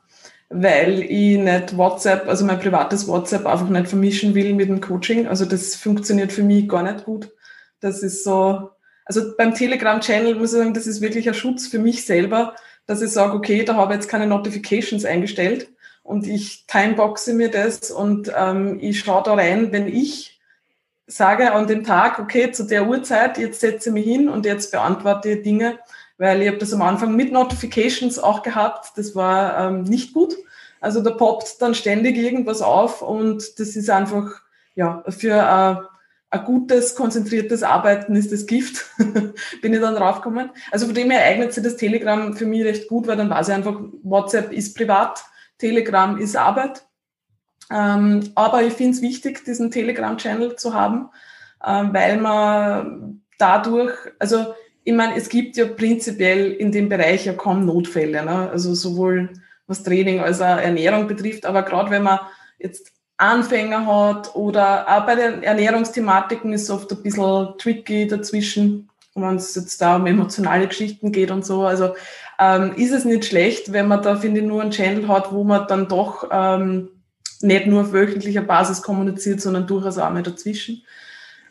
weil 0.50 1.02
ich 1.02 1.38
nicht 1.38 1.78
WhatsApp, 1.78 2.28
also 2.28 2.46
mein 2.46 2.60
privates 2.60 3.08
WhatsApp 3.08 3.46
einfach 3.46 3.70
nicht 3.70 3.88
vermischen 3.88 4.36
will 4.36 4.54
mit 4.54 4.70
dem 4.70 4.82
Coaching. 4.82 5.28
Also 5.28 5.46
das 5.46 5.76
funktioniert 5.76 6.32
für 6.32 6.44
mich 6.44 6.68
gar 6.68 6.84
nicht 6.84 7.06
gut. 7.06 7.32
Das 7.80 8.04
ist 8.04 8.24
so, 8.24 8.70
also 9.06 9.36
beim 9.38 9.54
Telegram-Channel 9.54 10.36
muss 10.36 10.54
ich 10.54 10.60
sagen, 10.60 10.74
das 10.74 10.88
ist 10.88 11.02
wirklich 11.02 11.28
ein 11.28 11.34
Schutz 11.34 11.68
für 11.68 11.80
mich 11.80 12.06
selber, 12.06 12.56
dass 12.86 13.02
ich 13.02 13.10
sage, 13.10 13.34
okay, 13.34 13.64
da 13.64 13.76
habe 13.76 13.94
ich 13.94 14.00
jetzt 14.00 14.10
keine 14.10 14.28
Notifications 14.28 15.06
eingestellt 15.06 15.70
und 16.04 16.28
ich 16.28 16.66
timeboxe 16.68 17.34
mir 17.34 17.50
das 17.50 17.90
und 17.90 18.32
ähm, 18.38 18.78
ich 18.80 19.00
schaue 19.00 19.24
da 19.24 19.34
rein, 19.34 19.72
wenn 19.72 19.88
ich 19.88 20.40
sage 21.08 21.52
an 21.52 21.68
dem 21.68 21.84
Tag, 21.84 22.20
okay, 22.20 22.52
zu 22.52 22.64
der 22.64 22.88
Uhrzeit, 22.88 23.38
jetzt 23.38 23.60
setze 23.60 23.90
ich 23.90 23.94
mich 23.94 24.06
hin 24.06 24.30
und 24.30 24.46
jetzt 24.46 24.72
beantworte 24.72 25.30
ich 25.30 25.44
Dinge, 25.44 25.80
weil 26.18 26.42
ich 26.42 26.48
habe 26.48 26.58
das 26.58 26.74
am 26.74 26.82
Anfang 26.82 27.16
mit 27.16 27.32
Notifications 27.32 28.20
auch 28.20 28.42
gehabt. 28.42 28.98
Das 28.98 29.16
war 29.16 29.68
ähm, 29.68 29.84
nicht 29.84 30.14
gut. 30.14 30.36
Also 30.82 31.02
da 31.02 31.12
poppt 31.12 31.62
dann 31.62 31.76
ständig 31.76 32.18
irgendwas 32.18 32.62
auf 32.62 33.02
und 33.02 33.60
das 33.60 33.76
ist 33.76 33.90
einfach, 33.90 34.42
ja, 34.76 35.04
für 35.10 35.32
äh, 35.32 36.36
ein 36.36 36.46
gutes, 36.46 36.96
konzentriertes 36.96 37.64
Arbeiten 37.64 38.16
ist 38.16 38.32
das 38.32 38.46
Gift, 38.46 38.86
bin 39.62 39.74
ich 39.74 39.80
dann 39.80 39.96
draufgekommen. 39.96 40.52
Also 40.72 40.86
von 40.86 40.96
dem 40.96 41.12
her 41.12 41.24
eignet 41.24 41.54
sich 41.54 41.64
das 41.64 41.78
Telegram 41.78 42.36
für 42.36 42.46
mich 42.46 42.64
recht 42.64 42.88
gut, 42.88 43.08
weil 43.08 43.18
dann 43.18 43.30
weiß 43.30 43.48
ich 43.48 43.56
einfach, 43.56 43.80
WhatsApp 44.04 44.52
ist 44.52 44.78
privat, 44.78 45.24
Telegram 45.58 46.18
ist 46.18 46.36
Arbeit. 46.36 46.86
Ähm, 47.72 48.32
aber 48.36 48.64
ich 48.64 48.74
finde 48.74 48.96
es 48.96 49.02
wichtig, 49.02 49.44
diesen 49.46 49.72
Telegram-Channel 49.72 50.56
zu 50.56 50.74
haben, 50.74 51.10
ähm, 51.66 51.94
weil 51.94 52.18
man 52.18 53.22
dadurch, 53.40 53.94
also 54.20 54.54
ich 54.86 54.94
meine, 54.94 55.16
es 55.16 55.30
gibt 55.30 55.58
ja 55.58 55.66
prinzipiell 55.66 56.52
in 56.52 56.72
dem 56.72 56.90
Bereich 56.90 57.26
ja 57.26 57.34
kaum 57.34 57.66
Notfälle, 57.66 58.24
ne? 58.24 58.50
also 58.52 58.76
sowohl 58.76 59.30
was 59.66 59.82
Training 59.82 60.20
als 60.20 60.42
auch 60.42 60.58
Ernährung 60.58 61.08
betrifft, 61.08 61.46
aber 61.48 61.64
gerade 61.64 61.90
wenn 61.90 62.04
man 62.04 62.20
jetzt 62.60 62.92
Anfänger 63.18 63.88
hat 63.88 64.36
oder 64.36 64.88
auch 64.88 65.08
bei 65.08 65.16
den 65.16 65.42
Ernährungsthematiken 65.42 66.54
ist 66.54 66.70
oft 66.70 66.92
ein 66.92 67.02
bisschen 67.02 67.58
tricky 67.58 68.08
dazwischen, 68.08 68.90
wenn 69.16 69.38
es 69.38 69.56
jetzt 69.56 69.82
da 69.82 69.96
um 69.96 70.06
emotionale 70.06 70.68
Geschichten 70.68 71.12
geht 71.12 71.32
und 71.32 71.44
so. 71.44 71.64
Also 71.64 71.96
ähm, 72.38 72.76
ist 72.76 72.92
es 72.92 73.06
nicht 73.06 73.26
schlecht, 73.26 73.72
wenn 73.72 73.88
man 73.88 74.04
da, 74.04 74.18
finde 74.18 74.42
ich, 74.42 74.46
nur 74.46 74.62
einen 74.62 74.72
Channel 74.72 75.08
hat, 75.08 75.32
wo 75.32 75.44
man 75.44 75.68
dann 75.68 75.88
doch 75.88 76.30
ähm, 76.32 76.90
nicht 77.42 77.66
nur 77.66 77.82
auf 77.82 77.94
wöchentlicher 77.94 78.42
Basis 78.42 78.84
kommuniziert, 78.84 79.42
sondern 79.42 79.66
durchaus 79.66 79.98
auch 79.98 80.12
mal 80.12 80.22
dazwischen. 80.22 80.84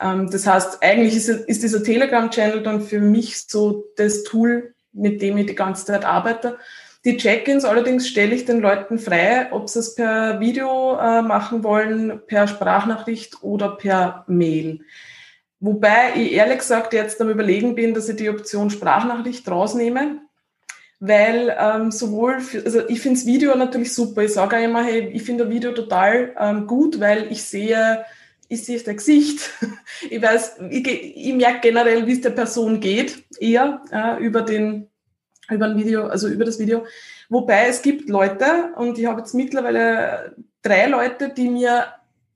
Ähm, 0.05 0.31
das 0.31 0.47
heißt, 0.47 0.83
eigentlich 0.83 1.17
ist, 1.17 1.29
ist 1.29 1.63
dieser 1.63 1.83
Telegram-Channel 1.83 2.63
dann 2.63 2.83
für 2.83 3.01
mich 3.01 3.47
so 3.49 3.87
das 3.97 4.23
Tool, 4.23 4.75
mit 4.93 5.23
dem 5.23 5.39
ich 5.39 5.47
die 5.47 5.55
ganze 5.55 5.87
Zeit 5.87 6.05
arbeite. 6.05 6.59
Die 7.05 7.17
Check-ins 7.17 7.65
allerdings 7.65 8.09
stelle 8.09 8.35
ich 8.35 8.45
den 8.45 8.61
Leuten 8.61 8.99
frei, 8.99 9.49
ob 9.51 9.69
sie 9.69 9.81
es 9.81 9.95
per 9.95 10.41
Video 10.41 10.97
äh, 10.99 11.23
machen 11.23 11.63
wollen, 11.65 12.21
per 12.27 12.47
Sprachnachricht 12.47 13.43
oder 13.43 13.77
per 13.77 14.25
Mail. 14.27 14.81
Wobei 15.61 16.13
ich 16.17 16.33
ehrlich 16.33 16.59
gesagt 16.59 16.93
jetzt 16.93 17.21
am 17.21 17.31
Überlegen 17.31 17.75
bin, 17.75 17.95
dass 17.95 18.09
ich 18.09 18.17
die 18.17 18.29
Option 18.29 18.71
Sprachnachricht 18.71 19.49
rausnehme, 19.51 20.19
weil 21.01 21.55
ähm, 21.59 21.91
sowohl, 21.91 22.41
für, 22.41 22.65
also 22.65 22.87
ich 22.89 23.01
finde 23.01 23.19
das 23.19 23.27
Video 23.27 23.55
natürlich 23.55 23.93
super. 23.93 24.23
Ich 24.23 24.33
sage 24.33 24.57
auch 24.57 24.63
immer, 24.63 24.83
hey, 24.83 25.11
ich 25.13 25.23
finde 25.23 25.45
das 25.45 25.53
Video 25.53 25.73
total 25.73 26.35
ähm, 26.39 26.67
gut, 26.67 27.01
weil 27.01 27.31
ich 27.31 27.43
sehe, 27.45 28.05
ich 28.49 28.65
sehe 28.65 28.81
das 28.81 28.97
Gesicht. 28.97 29.51
Ich 30.11 30.21
weiß, 30.21 30.57
ich, 30.71 30.87
ich 30.87 31.35
merke 31.35 31.61
generell, 31.61 32.07
wie 32.07 32.13
es 32.13 32.21
der 32.21 32.31
Person 32.31 32.81
geht, 32.81 33.25
eher 33.39 33.81
äh, 33.91 34.23
über 34.23 34.43
den 34.43 34.89
über 35.51 35.67
ein 35.67 35.77
Video, 35.77 36.07
also 36.07 36.29
über 36.29 36.45
das 36.45 36.59
Video. 36.59 36.87
Wobei 37.29 37.67
es 37.69 37.83
gibt 37.83 38.09
Leute, 38.09 38.73
und 38.77 38.99
ich 38.99 39.07
habe 39.07 39.21
jetzt 39.21 39.35
mittlerweile 39.35 40.35
drei 40.63 40.87
Leute, 40.87 41.31
die 41.31 41.49
mir 41.49 41.87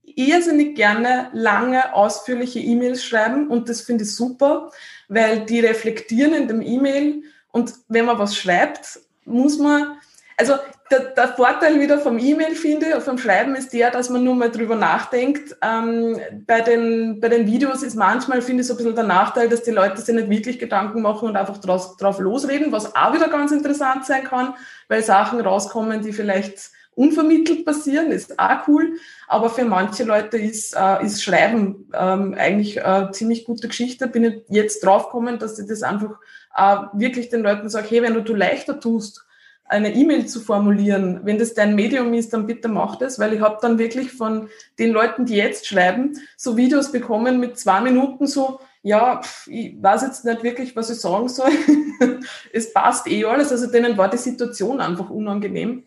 irrsinnig 0.05 0.75
gerne 0.75 1.31
lange, 1.33 1.95
ausführliche 1.95 2.59
E-Mails 2.59 3.05
schreiben 3.05 3.49
und 3.49 3.69
das 3.69 3.83
finde 3.83 4.05
ich 4.05 4.15
super, 4.15 4.71
weil 5.09 5.45
die 5.45 5.61
reflektieren 5.61 6.35
in 6.35 6.49
dem 6.49 6.63
E-Mail 6.63 7.23
und 7.53 7.75
wenn 7.89 8.07
man 8.07 8.19
was 8.19 8.37
schreibt, 8.37 9.01
muss 9.25 9.59
man, 9.59 9.99
also 10.37 10.55
der, 10.91 11.01
der 11.01 11.29
Vorteil 11.29 11.81
wieder 11.81 11.99
vom 11.99 12.19
E-Mail 12.19 12.55
finde, 12.55 13.01
vom 13.01 13.19
Schreiben 13.19 13.55
ist 13.55 13.73
der, 13.73 13.91
dass 13.91 14.11
man 14.11 14.25
nur 14.25 14.35
mal 14.35 14.51
drüber 14.51 14.77
nachdenkt. 14.77 15.57
Ähm, 15.63 16.19
bei, 16.47 16.61
den, 16.61 17.21
bei 17.21 17.29
den 17.29 17.47
Videos 17.47 17.83
ist 17.83 17.95
manchmal, 17.95 18.43
finde 18.43 18.63
ich, 18.63 18.67
so 18.67 18.75
ein 18.75 18.79
bisschen 18.79 18.95
der 18.95 19.05
Nachteil, 19.05 19.49
dass 19.49 19.63
die 19.63 19.71
Leute 19.71 20.01
sich 20.01 20.15
nicht 20.15 20.31
wirklich 20.31 20.59
Gedanken 20.59 21.03
machen 21.03 21.29
und 21.29 21.37
einfach 21.37 21.59
draus, 21.59 21.97
drauf 21.97 22.19
losreden, 22.19 22.73
was 22.73 22.95
auch 22.95 23.15
wieder 23.15 23.29
ganz 23.29 23.53
interessant 23.53 24.05
sein 24.07 24.25
kann, 24.25 24.55
weil 24.89 25.03
Sachen 25.03 25.41
rauskommen, 25.41 26.03
die 26.03 26.13
vielleicht 26.13 26.71
unvermittelt 26.95 27.65
passieren, 27.65 28.11
ist 28.11 28.39
auch 28.41 28.67
cool. 28.67 28.95
Aber 29.29 29.51
für 29.51 29.65
manche 29.65 30.03
Leute 30.03 30.37
ist, 30.37 30.75
äh, 30.77 31.05
ist 31.05 31.23
Schreiben 31.23 31.89
ähm, 31.95 32.35
eigentlich 32.37 32.85
eine 32.85 33.13
ziemlich 33.13 33.45
gute 33.45 33.69
Geschichte. 33.69 34.09
Bin 34.09 34.25
ich 34.25 34.43
jetzt 34.49 34.85
draufgekommen, 34.85 35.39
dass 35.39 35.59
ich 35.61 35.69
das 35.69 35.85
einfach 35.85 36.19
äh, 36.57 36.77
wirklich 36.95 37.29
den 37.29 37.43
Leuten 37.43 37.69
sage, 37.69 37.87
hey, 37.91 38.03
wenn 38.03 38.15
du 38.15 38.23
du 38.23 38.35
leichter 38.35 38.81
tust, 38.81 39.25
eine 39.69 39.95
E-Mail 39.95 40.27
zu 40.27 40.41
formulieren. 40.41 41.21
Wenn 41.25 41.39
das 41.39 41.55
dein 41.55 41.75
Medium 41.75 42.15
ist, 42.15 42.33
dann 42.33 42.47
bitte 42.47 42.69
mach 42.69 42.97
das, 42.97 43.19
weil 43.19 43.35
ich 43.35 43.41
habe 43.41 43.59
dann 43.61 43.79
wirklich 43.79 44.13
von 44.13 44.49
den 44.79 44.91
Leuten, 44.91 45.27
die 45.27 45.37
jetzt 45.37 45.67
schreiben, 45.67 46.19
so 46.37 46.57
Videos 46.57 46.91
bekommen 46.91 47.39
mit 47.39 47.59
zwei 47.59 47.81
Minuten 47.81 48.27
so, 48.27 48.61
ja, 48.83 49.21
ich 49.47 49.77
weiß 49.81 50.03
jetzt 50.03 50.25
nicht 50.25 50.43
wirklich, 50.43 50.75
was 50.75 50.91
ich 50.91 51.01
sagen 51.01 51.29
soll. 51.29 51.51
es 52.53 52.73
passt 52.73 53.07
eh 53.09 53.25
alles. 53.25 53.53
Also 53.53 53.67
denen 53.71 53.99
war 53.99 54.09
die 54.09 54.17
Situation 54.17 54.81
einfach 54.81 55.11
unangenehm. 55.11 55.85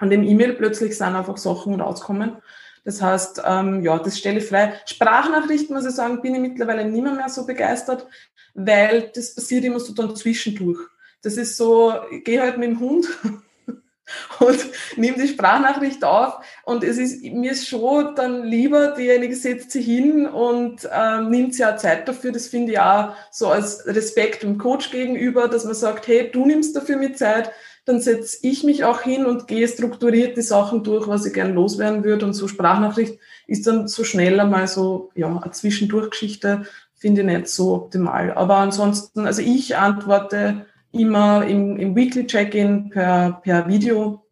Und 0.00 0.12
im 0.12 0.24
E-Mail 0.24 0.52
plötzlich 0.54 0.96
sind 0.98 1.14
einfach 1.14 1.38
Sachen 1.38 1.80
rauskommen. 1.80 2.36
Das 2.84 3.00
heißt, 3.00 3.42
ähm, 3.44 3.82
ja, 3.82 3.98
das 3.98 4.18
stelle 4.18 4.38
ich 4.38 4.46
frei. 4.46 4.74
Sprachnachrichten, 4.84 5.74
muss 5.74 5.86
ich 5.86 5.94
sagen, 5.94 6.20
bin 6.20 6.34
ich 6.34 6.40
mittlerweile 6.40 6.84
nicht 6.84 7.02
mehr, 7.02 7.14
mehr 7.14 7.28
so 7.28 7.46
begeistert, 7.46 8.06
weil 8.54 9.10
das 9.14 9.34
passiert 9.34 9.64
immer 9.64 9.80
so 9.80 9.92
dann 9.94 10.14
zwischendurch. 10.14 10.78
Das 11.26 11.36
ist 11.36 11.56
so, 11.56 11.92
gehe 12.22 12.40
halt 12.40 12.56
mit 12.56 12.68
dem 12.68 12.78
Hund 12.78 13.08
und 14.38 14.58
nehme 14.96 15.16
die 15.16 15.26
Sprachnachricht 15.26 16.04
auf 16.04 16.34
und 16.64 16.84
es 16.84 16.98
ist 16.98 17.24
mir 17.24 17.50
ist 17.50 17.66
schon 17.66 18.14
dann 18.14 18.44
lieber, 18.44 18.92
diejenige 18.92 19.34
setzt 19.34 19.72
sich 19.72 19.84
hin 19.84 20.26
und 20.26 20.88
ähm, 20.92 21.30
nimmt 21.30 21.52
sich 21.52 21.66
auch 21.66 21.78
Zeit 21.78 22.06
dafür. 22.06 22.30
Das 22.30 22.46
finde 22.46 22.74
ich 22.74 22.78
auch 22.78 23.14
so 23.32 23.48
als 23.48 23.84
Respekt 23.88 24.44
dem 24.44 24.56
Coach 24.56 24.92
gegenüber, 24.92 25.48
dass 25.48 25.64
man 25.64 25.74
sagt, 25.74 26.06
hey, 26.06 26.30
du 26.30 26.46
nimmst 26.46 26.76
dafür 26.76 26.96
mit 26.96 27.18
Zeit, 27.18 27.50
dann 27.84 28.00
setze 28.00 28.38
ich 28.42 28.62
mich 28.62 28.84
auch 28.84 29.00
hin 29.00 29.26
und 29.26 29.48
gehe 29.48 29.66
strukturiert 29.66 30.36
die 30.36 30.42
Sachen 30.42 30.84
durch, 30.84 31.08
was 31.08 31.26
ich 31.26 31.34
gern 31.34 31.54
loswerden 31.54 32.04
würde. 32.04 32.24
Und 32.24 32.34
so 32.34 32.46
Sprachnachricht 32.46 33.18
ist 33.48 33.66
dann 33.66 33.88
so 33.88 34.04
schnell 34.04 34.38
einmal 34.38 34.68
so, 34.68 35.10
ja, 35.16 35.26
eine 35.26 35.50
Zwischendurchgeschichte, 35.50 36.66
finde 36.94 37.22
ich 37.22 37.26
nicht 37.26 37.48
so 37.48 37.74
optimal. 37.74 38.32
Aber 38.32 38.58
ansonsten, 38.58 39.26
also 39.26 39.42
ich 39.42 39.76
antworte 39.76 40.66
immer 41.00 41.46
im, 41.46 41.76
im 41.76 41.94
Weekly 41.94 42.26
Check-in 42.26 42.90
per, 42.90 43.40
per 43.42 43.68
Video, 43.68 44.24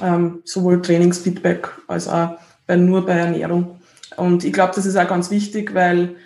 ähm, 0.00 0.40
sowohl 0.44 0.82
Trainingsfeedback 0.82 1.70
als 1.88 2.08
auch 2.08 2.38
bei, 2.66 2.76
nur 2.76 3.04
bei 3.04 3.14
Ernährung. 3.14 3.78
Und 4.16 4.44
ich 4.44 4.52
glaube, 4.52 4.72
das 4.74 4.86
ist 4.86 4.96
auch 4.96 5.08
ganz 5.08 5.30
wichtig, 5.30 5.74
weil 5.74 6.16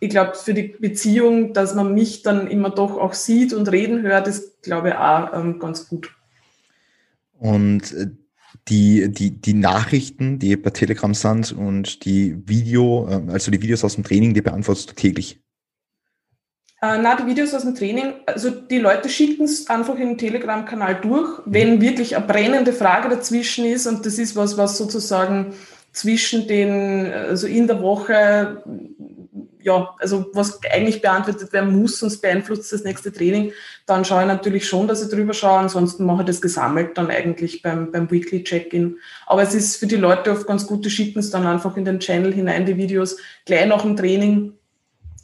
ich 0.00 0.10
glaube, 0.10 0.34
für 0.34 0.54
die 0.54 0.74
Beziehung, 0.80 1.52
dass 1.52 1.74
man 1.74 1.94
mich 1.94 2.22
dann 2.22 2.48
immer 2.48 2.70
doch 2.70 2.96
auch 2.98 3.14
sieht 3.14 3.52
und 3.52 3.70
reden 3.70 4.02
hört, 4.02 4.26
ist, 4.26 4.62
glaube 4.62 4.88
ich, 4.90 4.94
auch 4.94 5.32
ähm, 5.32 5.58
ganz 5.58 5.88
gut. 5.88 6.12
Und 7.38 7.92
äh, 7.92 8.08
die, 8.68 9.12
die, 9.12 9.30
die 9.40 9.54
Nachrichten, 9.54 10.38
die 10.38 10.56
bei 10.56 10.70
Telegram 10.70 11.14
sind 11.14 11.52
und 11.52 12.04
die 12.04 12.36
Video, 12.48 13.08
ähm, 13.10 13.30
also 13.30 13.50
die 13.50 13.62
Videos 13.62 13.84
aus 13.84 13.94
dem 13.94 14.04
Training, 14.04 14.34
die 14.34 14.42
beantwortest 14.42 14.90
du 14.90 14.94
täglich? 14.94 15.41
Äh, 16.82 16.98
na, 16.98 17.14
die 17.14 17.26
Videos 17.26 17.54
aus 17.54 17.62
dem 17.62 17.76
Training, 17.76 18.14
also 18.26 18.50
die 18.50 18.78
Leute 18.78 19.08
schicken 19.08 19.44
es 19.44 19.70
einfach 19.70 19.94
in 19.94 20.08
den 20.08 20.18
Telegram-Kanal 20.18 20.96
durch, 21.00 21.40
wenn 21.46 21.80
wirklich 21.80 22.16
eine 22.16 22.26
brennende 22.26 22.72
Frage 22.72 23.08
dazwischen 23.08 23.64
ist 23.64 23.86
und 23.86 24.04
das 24.04 24.18
ist 24.18 24.34
was, 24.34 24.58
was 24.58 24.78
sozusagen 24.78 25.54
zwischen 25.92 26.48
den, 26.48 27.12
also 27.12 27.46
in 27.46 27.68
der 27.68 27.80
Woche 27.80 28.62
ja, 29.64 29.94
also 30.00 30.26
was 30.32 30.58
eigentlich 30.72 31.02
beantwortet 31.02 31.52
werden 31.52 31.80
muss, 31.80 32.00
sonst 32.00 32.20
beeinflusst 32.20 32.72
das 32.72 32.82
nächste 32.82 33.12
Training, 33.12 33.52
dann 33.86 34.04
schaue 34.04 34.22
ich 34.22 34.26
natürlich 34.26 34.66
schon, 34.66 34.88
dass 34.88 35.04
ich 35.04 35.08
drüber 35.08 35.34
schaue. 35.34 35.60
Ansonsten 35.60 36.04
mache 36.04 36.22
ich 36.22 36.26
das 36.26 36.40
gesammelt 36.40 36.98
dann 36.98 37.12
eigentlich 37.12 37.62
beim, 37.62 37.92
beim 37.92 38.10
Weekly 38.10 38.42
Check-in. 38.42 38.96
Aber 39.24 39.42
es 39.42 39.54
ist 39.54 39.76
für 39.76 39.86
die 39.86 39.94
Leute 39.94 40.32
oft 40.32 40.48
ganz 40.48 40.66
gut, 40.66 40.84
die 40.84 40.90
schicken 40.90 41.20
es 41.20 41.30
dann 41.30 41.46
einfach 41.46 41.76
in 41.76 41.84
den 41.84 42.00
Channel 42.00 42.32
hinein, 42.34 42.66
die 42.66 42.76
Videos, 42.76 43.18
gleich 43.46 43.66
nach 43.66 43.82
dem 43.82 43.94
Training 43.94 44.54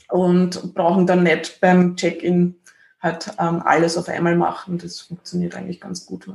und 0.09 0.75
brauchen 0.75 1.07
dann 1.07 1.23
nicht 1.23 1.61
beim 1.61 1.97
Check-in 1.97 2.57
halt 3.01 3.31
ähm, 3.39 3.63
alles 3.65 3.97
auf 3.97 4.09
einmal 4.09 4.37
machen. 4.37 4.79
Das 4.79 5.01
funktioniert 5.01 5.55
eigentlich 5.55 5.81
ganz 5.81 6.07
gut. 6.07 6.29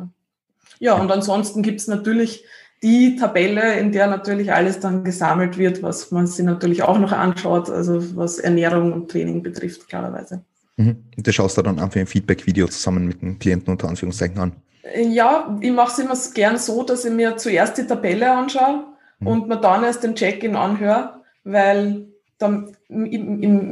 Ja, 0.80 0.96
und 0.96 1.12
ansonsten 1.12 1.62
gibt 1.62 1.82
es 1.82 1.88
natürlich 1.88 2.46
die 2.82 3.16
Tabelle, 3.16 3.80
in 3.80 3.92
der 3.92 4.08
natürlich 4.08 4.52
alles 4.54 4.80
dann 4.80 5.04
gesammelt 5.04 5.58
wird, 5.58 5.82
was 5.82 6.12
man 6.12 6.28
sich 6.28 6.46
natürlich 6.46 6.84
auch 6.84 7.00
noch 7.00 7.14
anschaut, 7.14 7.70
also 7.70 8.16
was 8.18 8.40
Ernährung 8.40 8.92
und 8.92 9.10
Training 9.10 9.42
betrifft, 9.42 9.88
klarerweise. 9.88 10.44
Mhm. 10.76 11.04
Und 11.16 11.28
das 11.28 11.36
schaust 11.36 11.58
du 11.58 11.62
dann 11.62 11.80
einfach 11.80 12.00
ein 12.00 12.08
Feedback-Video 12.08 12.68
zusammen 12.68 13.08
mit 13.08 13.22
dem 13.22 13.40
Klienten 13.40 13.72
unter 13.72 13.88
Anführungszeichen 13.88 14.38
an? 14.38 14.54
Ja, 14.96 15.58
ich 15.62 15.72
mache 15.72 15.94
es 15.94 16.00
immer 16.00 16.18
gern 16.34 16.58
so, 16.58 16.84
dass 16.84 17.06
ich 17.06 17.12
mir 17.12 17.38
zuerst 17.38 17.78
die 17.78 17.88
Tabelle 17.88 18.32
anschaue 18.32 18.84
mhm. 19.20 19.28
und 19.28 19.48
mir 19.48 19.62
dann 19.62 19.84
erst 19.84 20.04
den 20.04 20.16
Check-in 20.16 20.58
anhöre, 20.58 21.22
weil 21.46 22.08
dann, 22.44 22.76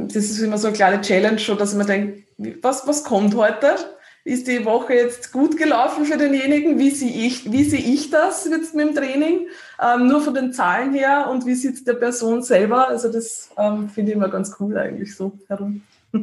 das 0.08 0.16
ist 0.16 0.40
immer 0.40 0.58
so 0.58 0.68
eine 0.68 0.76
kleine 0.76 1.00
Challenge, 1.00 1.38
schon, 1.38 1.58
dass 1.58 1.72
ich 1.72 1.78
mir 1.78 1.84
denke, 1.84 2.22
was, 2.62 2.86
was 2.86 3.04
kommt 3.04 3.36
heute? 3.36 3.76
ist 4.24 4.46
die 4.46 4.64
Woche 4.64 4.94
jetzt 4.94 5.32
gut 5.32 5.56
gelaufen 5.56 6.04
für 6.04 6.16
denjenigen? 6.16 6.78
Wie 6.78 6.90
sehe 6.90 7.10
ich, 7.10 7.50
wie 7.50 7.64
sehe 7.64 7.80
ich 7.80 8.10
das 8.10 8.48
jetzt 8.48 8.74
mit 8.74 8.88
dem 8.88 8.94
Training? 8.94 9.48
Ähm, 9.80 10.06
nur 10.06 10.20
von 10.20 10.34
den 10.34 10.52
Zahlen 10.52 10.94
her 10.94 11.28
und 11.30 11.44
wie 11.44 11.54
sieht 11.54 11.74
es 11.74 11.84
der 11.84 11.94
Person 11.94 12.42
selber? 12.42 12.88
Also 12.88 13.10
das 13.10 13.50
ähm, 13.58 13.88
finde 13.88 14.12
ich 14.12 14.16
immer 14.16 14.28
ganz 14.28 14.54
cool 14.60 14.76
eigentlich 14.76 15.14
so 15.14 15.38
herum. 15.48 15.82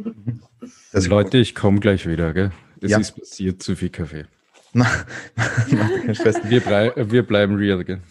Also 0.91 1.10
Leute, 1.10 1.38
ich 1.38 1.56
komme 1.56 1.80
gleich 1.80 2.06
wieder, 2.06 2.34
gell? 2.34 2.52
Es 2.82 2.91
ja. 2.91 3.00
ist 3.00 3.14
passiert 3.14 3.64
zu 3.64 3.78
viel 3.78 3.89
Kaffee. 3.89 4.26
wir, 4.74 6.60
blei 6.60 6.91
wir 6.95 7.24
bleiben 7.24 7.56
real, 7.56 7.84
gell? 7.86 8.02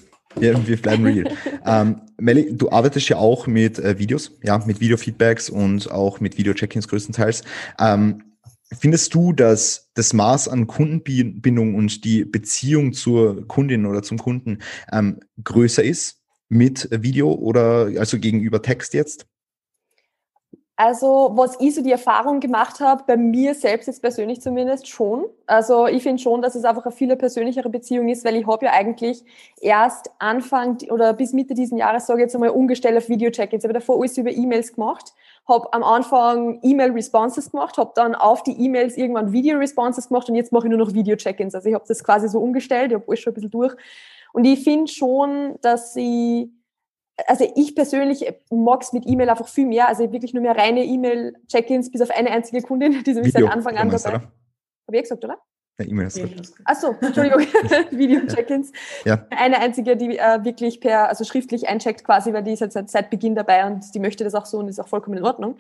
Ja, 0.41 0.67
wir 0.67 0.77
bleiben 0.77 1.05
real. 1.05 1.33
ähm, 1.67 2.01
Melly, 2.19 2.57
du 2.57 2.71
arbeitest 2.71 3.09
ja 3.09 3.17
auch 3.17 3.47
mit 3.47 3.79
äh, 3.79 3.99
Videos, 3.99 4.39
ja, 4.43 4.59
mit 4.65 4.81
Video-Feedbacks 4.81 5.51
und 5.51 5.91
auch 5.91 6.21
mit 6.21 6.39
Video-Check-ins 6.39 6.89
größtenteils. 6.89 7.43
Ähm, 7.81 8.23
Findest 8.71 9.15
du, 9.15 9.33
dass 9.33 9.91
das 9.95 10.13
Maß 10.13 10.49
an 10.49 10.67
Kundenbindung 10.67 11.75
und 11.75 12.05
die 12.05 12.27
Beziehung 12.27 12.93
zur 12.93 13.49
Kundin 13.49 13.87
oder 13.87 14.03
zum 14.03 14.19
Kunden 14.19 14.59
ähm, 14.93 15.21
größer 15.43 15.83
ist 15.83 16.21
mit 16.51 16.89
Video 16.91 17.33
oder 17.33 17.89
also 17.99 18.19
gegenüber 18.19 18.61
Text 18.61 18.93
jetzt? 18.93 19.27
Also, 20.81 21.33
was 21.35 21.57
ich 21.59 21.75
so 21.75 21.83
die 21.83 21.91
Erfahrung 21.91 22.39
gemacht 22.39 22.79
habe, 22.79 23.03
bei 23.05 23.17
mir 23.17 23.53
selbst 23.57 23.89
jetzt 23.89 24.01
persönlich 24.01 24.41
zumindest 24.41 24.87
schon. 24.87 25.25
Also, 25.49 25.89
ich 25.89 26.05
finde 26.05 26.23
schon, 26.23 26.41
dass 26.41 26.55
es 26.55 26.65
einfach 26.65 26.85
eine 26.85 26.93
viel 26.95 27.17
persönlichere 27.17 27.69
Beziehung 27.69 28.09
ist, 28.09 28.25
weil 28.25 28.37
ich 28.37 28.47
habe 28.47 28.67
ja 28.67 28.73
eigentlich 28.73 29.25
erst 29.61 30.13
Anfang 30.21 30.79
oder 30.91 31.15
bis 31.15 31.33
Mitte 31.33 31.55
diesen 31.55 31.79
Jahres, 31.79 32.07
sage 32.07 32.21
ich 32.21 32.27
jetzt 32.27 32.37
einmal, 32.37 32.51
umgestellt 32.51 32.97
auf 32.97 33.09
Video-Check-ins. 33.09 33.65
Ich 33.65 33.69
habe 33.69 33.75
davor 33.75 33.99
alles 33.99 34.17
über 34.19 34.31
E-Mails 34.31 34.75
gemacht, 34.75 35.15
habe 35.49 35.73
am 35.73 35.83
Anfang 35.83 36.61
E-Mail-Responses 36.63 37.51
gemacht, 37.51 37.77
habe 37.77 37.91
dann 37.97 38.15
auf 38.15 38.45
die 38.45 38.53
E-Mails 38.53 38.97
irgendwann 38.97 39.33
Video-Responses 39.33 40.07
gemacht 40.07 40.29
und 40.29 40.37
jetzt 40.37 40.53
mache 40.53 40.69
ich 40.69 40.71
nur 40.71 40.79
noch 40.79 40.95
Video-Check-ins. 40.95 41.57
Also, 41.57 41.69
ich 41.69 41.75
habe 41.75 41.87
das 41.89 42.05
quasi 42.05 42.29
so 42.29 42.39
umgestellt, 42.39 42.93
ich 42.93 42.95
habe 42.95 43.05
alles 43.09 43.19
schon 43.19 43.33
ein 43.33 43.35
bisschen 43.35 43.51
durch. 43.51 43.75
Und 44.33 44.45
ich 44.45 44.63
finde 44.63 44.87
schon, 44.87 45.57
dass 45.61 45.97
ich 45.97 46.51
also 47.27 47.51
ich 47.57 47.75
persönlich 47.75 48.33
mag 48.51 48.83
es 48.83 48.93
mit 48.93 49.07
E-Mail 49.07 49.31
einfach 49.31 49.49
viel 49.49 49.67
mehr. 49.67 49.89
Also 49.89 50.13
wirklich 50.13 50.35
nur 50.35 50.43
mehr 50.43 50.57
reine 50.57 50.85
E-Mail-Check-ins, 50.85 51.91
bis 51.91 52.01
auf 52.01 52.11
eine 52.11 52.31
einzige 52.31 52.63
Kundin, 52.63 53.03
die 53.05 53.15
mich 53.15 53.33
seit 53.33 53.45
Anfang 53.45 53.77
an 53.77 53.91
dabei. 53.91 54.13
Habe 54.13 54.97
ich 54.97 55.03
gesagt, 55.03 55.25
oder? 55.25 55.39
Ja, 55.81 55.87
E-Mail 55.87 56.07
hast 56.07 56.17
du. 56.17 56.29
Achso, 56.65 56.97
Entschuldigung, 57.01 57.41
Video-Check-ins. 57.91 58.73
Ja. 59.05 59.27
Eine 59.31 59.61
einzige, 59.61 59.97
die 59.97 60.19
äh, 60.19 60.45
wirklich 60.45 60.81
per, 60.81 61.09
also 61.09 61.25
schriftlich 61.25 61.69
eincheckt 61.69 62.05
quasi, 62.05 62.33
weil 62.33 62.43
die 62.43 62.53
ist 62.53 62.61
jetzt 62.61 62.75
seit, 62.75 62.91
seit 62.91 63.11
Beginn 63.11 63.35
dabei 63.35 63.67
und 63.67 63.95
die 63.95 64.01
möchte 64.01 64.25
das 64.25 64.35
auch 64.35 64.47
so 64.47 64.59
und 64.59 64.69
ist 64.69 64.81
auch 64.81 64.89
vollkommen 64.89 65.19
in 65.19 65.25
Ordnung. 65.25 65.57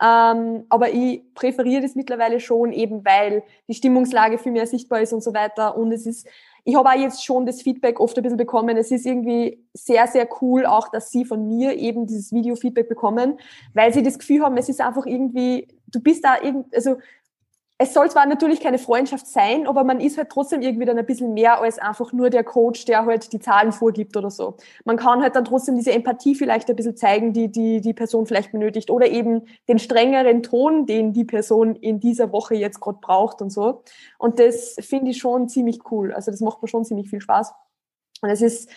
Ähm, 0.00 0.64
aber 0.68 0.90
ich 0.90 1.22
präferiere 1.34 1.82
das 1.82 1.96
mittlerweile 1.96 2.40
schon, 2.40 2.72
eben 2.72 3.04
weil 3.04 3.42
die 3.68 3.74
Stimmungslage 3.74 4.38
viel 4.38 4.52
mehr 4.52 4.66
sichtbar 4.66 5.00
ist 5.00 5.12
und 5.12 5.22
so 5.22 5.34
weiter. 5.34 5.76
Und 5.76 5.92
es 5.92 6.06
ist 6.06 6.26
ich 6.68 6.76
habe 6.76 6.90
auch 6.90 6.94
jetzt 6.94 7.24
schon 7.24 7.46
das 7.46 7.62
Feedback 7.62 7.98
oft 7.98 8.14
ein 8.18 8.22
bisschen 8.22 8.36
bekommen. 8.36 8.76
Es 8.76 8.90
ist 8.90 9.06
irgendwie 9.06 9.64
sehr, 9.72 10.06
sehr 10.06 10.28
cool 10.42 10.66
auch, 10.66 10.88
dass 10.88 11.10
sie 11.10 11.24
von 11.24 11.48
mir 11.48 11.74
eben 11.78 12.06
dieses 12.06 12.30
Video-Feedback 12.30 12.90
bekommen, 12.90 13.38
weil 13.72 13.94
sie 13.94 14.02
das 14.02 14.18
Gefühl 14.18 14.44
haben, 14.44 14.54
es 14.58 14.68
ist 14.68 14.82
einfach 14.82 15.06
irgendwie, 15.06 15.66
du 15.86 16.02
bist 16.02 16.26
da 16.26 16.36
irgendwie, 16.42 16.76
also 16.76 16.96
es 17.80 17.94
soll 17.94 18.10
zwar 18.10 18.26
natürlich 18.26 18.58
keine 18.58 18.78
Freundschaft 18.78 19.28
sein, 19.28 19.68
aber 19.68 19.84
man 19.84 20.00
ist 20.00 20.18
halt 20.18 20.30
trotzdem 20.30 20.62
irgendwie 20.62 20.84
dann 20.84 20.98
ein 20.98 21.06
bisschen 21.06 21.32
mehr 21.32 21.60
als 21.60 21.78
einfach 21.78 22.12
nur 22.12 22.28
der 22.28 22.42
Coach, 22.42 22.84
der 22.86 23.06
halt 23.06 23.32
die 23.32 23.38
Zahlen 23.38 23.70
vorgibt 23.70 24.16
oder 24.16 24.32
so. 24.32 24.56
Man 24.84 24.96
kann 24.96 25.22
halt 25.22 25.36
dann 25.36 25.44
trotzdem 25.44 25.76
diese 25.76 25.92
Empathie 25.92 26.34
vielleicht 26.34 26.68
ein 26.68 26.74
bisschen 26.74 26.96
zeigen, 26.96 27.32
die 27.32 27.52
die, 27.52 27.80
die 27.80 27.94
Person 27.94 28.26
vielleicht 28.26 28.50
benötigt 28.50 28.90
oder 28.90 29.06
eben 29.06 29.42
den 29.68 29.78
strengeren 29.78 30.42
Ton, 30.42 30.86
den 30.86 31.12
die 31.12 31.24
Person 31.24 31.76
in 31.76 32.00
dieser 32.00 32.32
Woche 32.32 32.56
jetzt 32.56 32.80
gerade 32.80 32.98
braucht 33.00 33.40
und 33.42 33.50
so. 33.50 33.84
Und 34.18 34.40
das 34.40 34.74
finde 34.80 35.12
ich 35.12 35.18
schon 35.18 35.48
ziemlich 35.48 35.78
cool. 35.92 36.12
Also 36.12 36.32
das 36.32 36.40
macht 36.40 36.60
mir 36.60 36.68
schon 36.68 36.84
ziemlich 36.84 37.08
viel 37.08 37.20
Spaß. 37.20 37.52
Und 38.22 38.30
es 38.30 38.42
ist, 38.42 38.68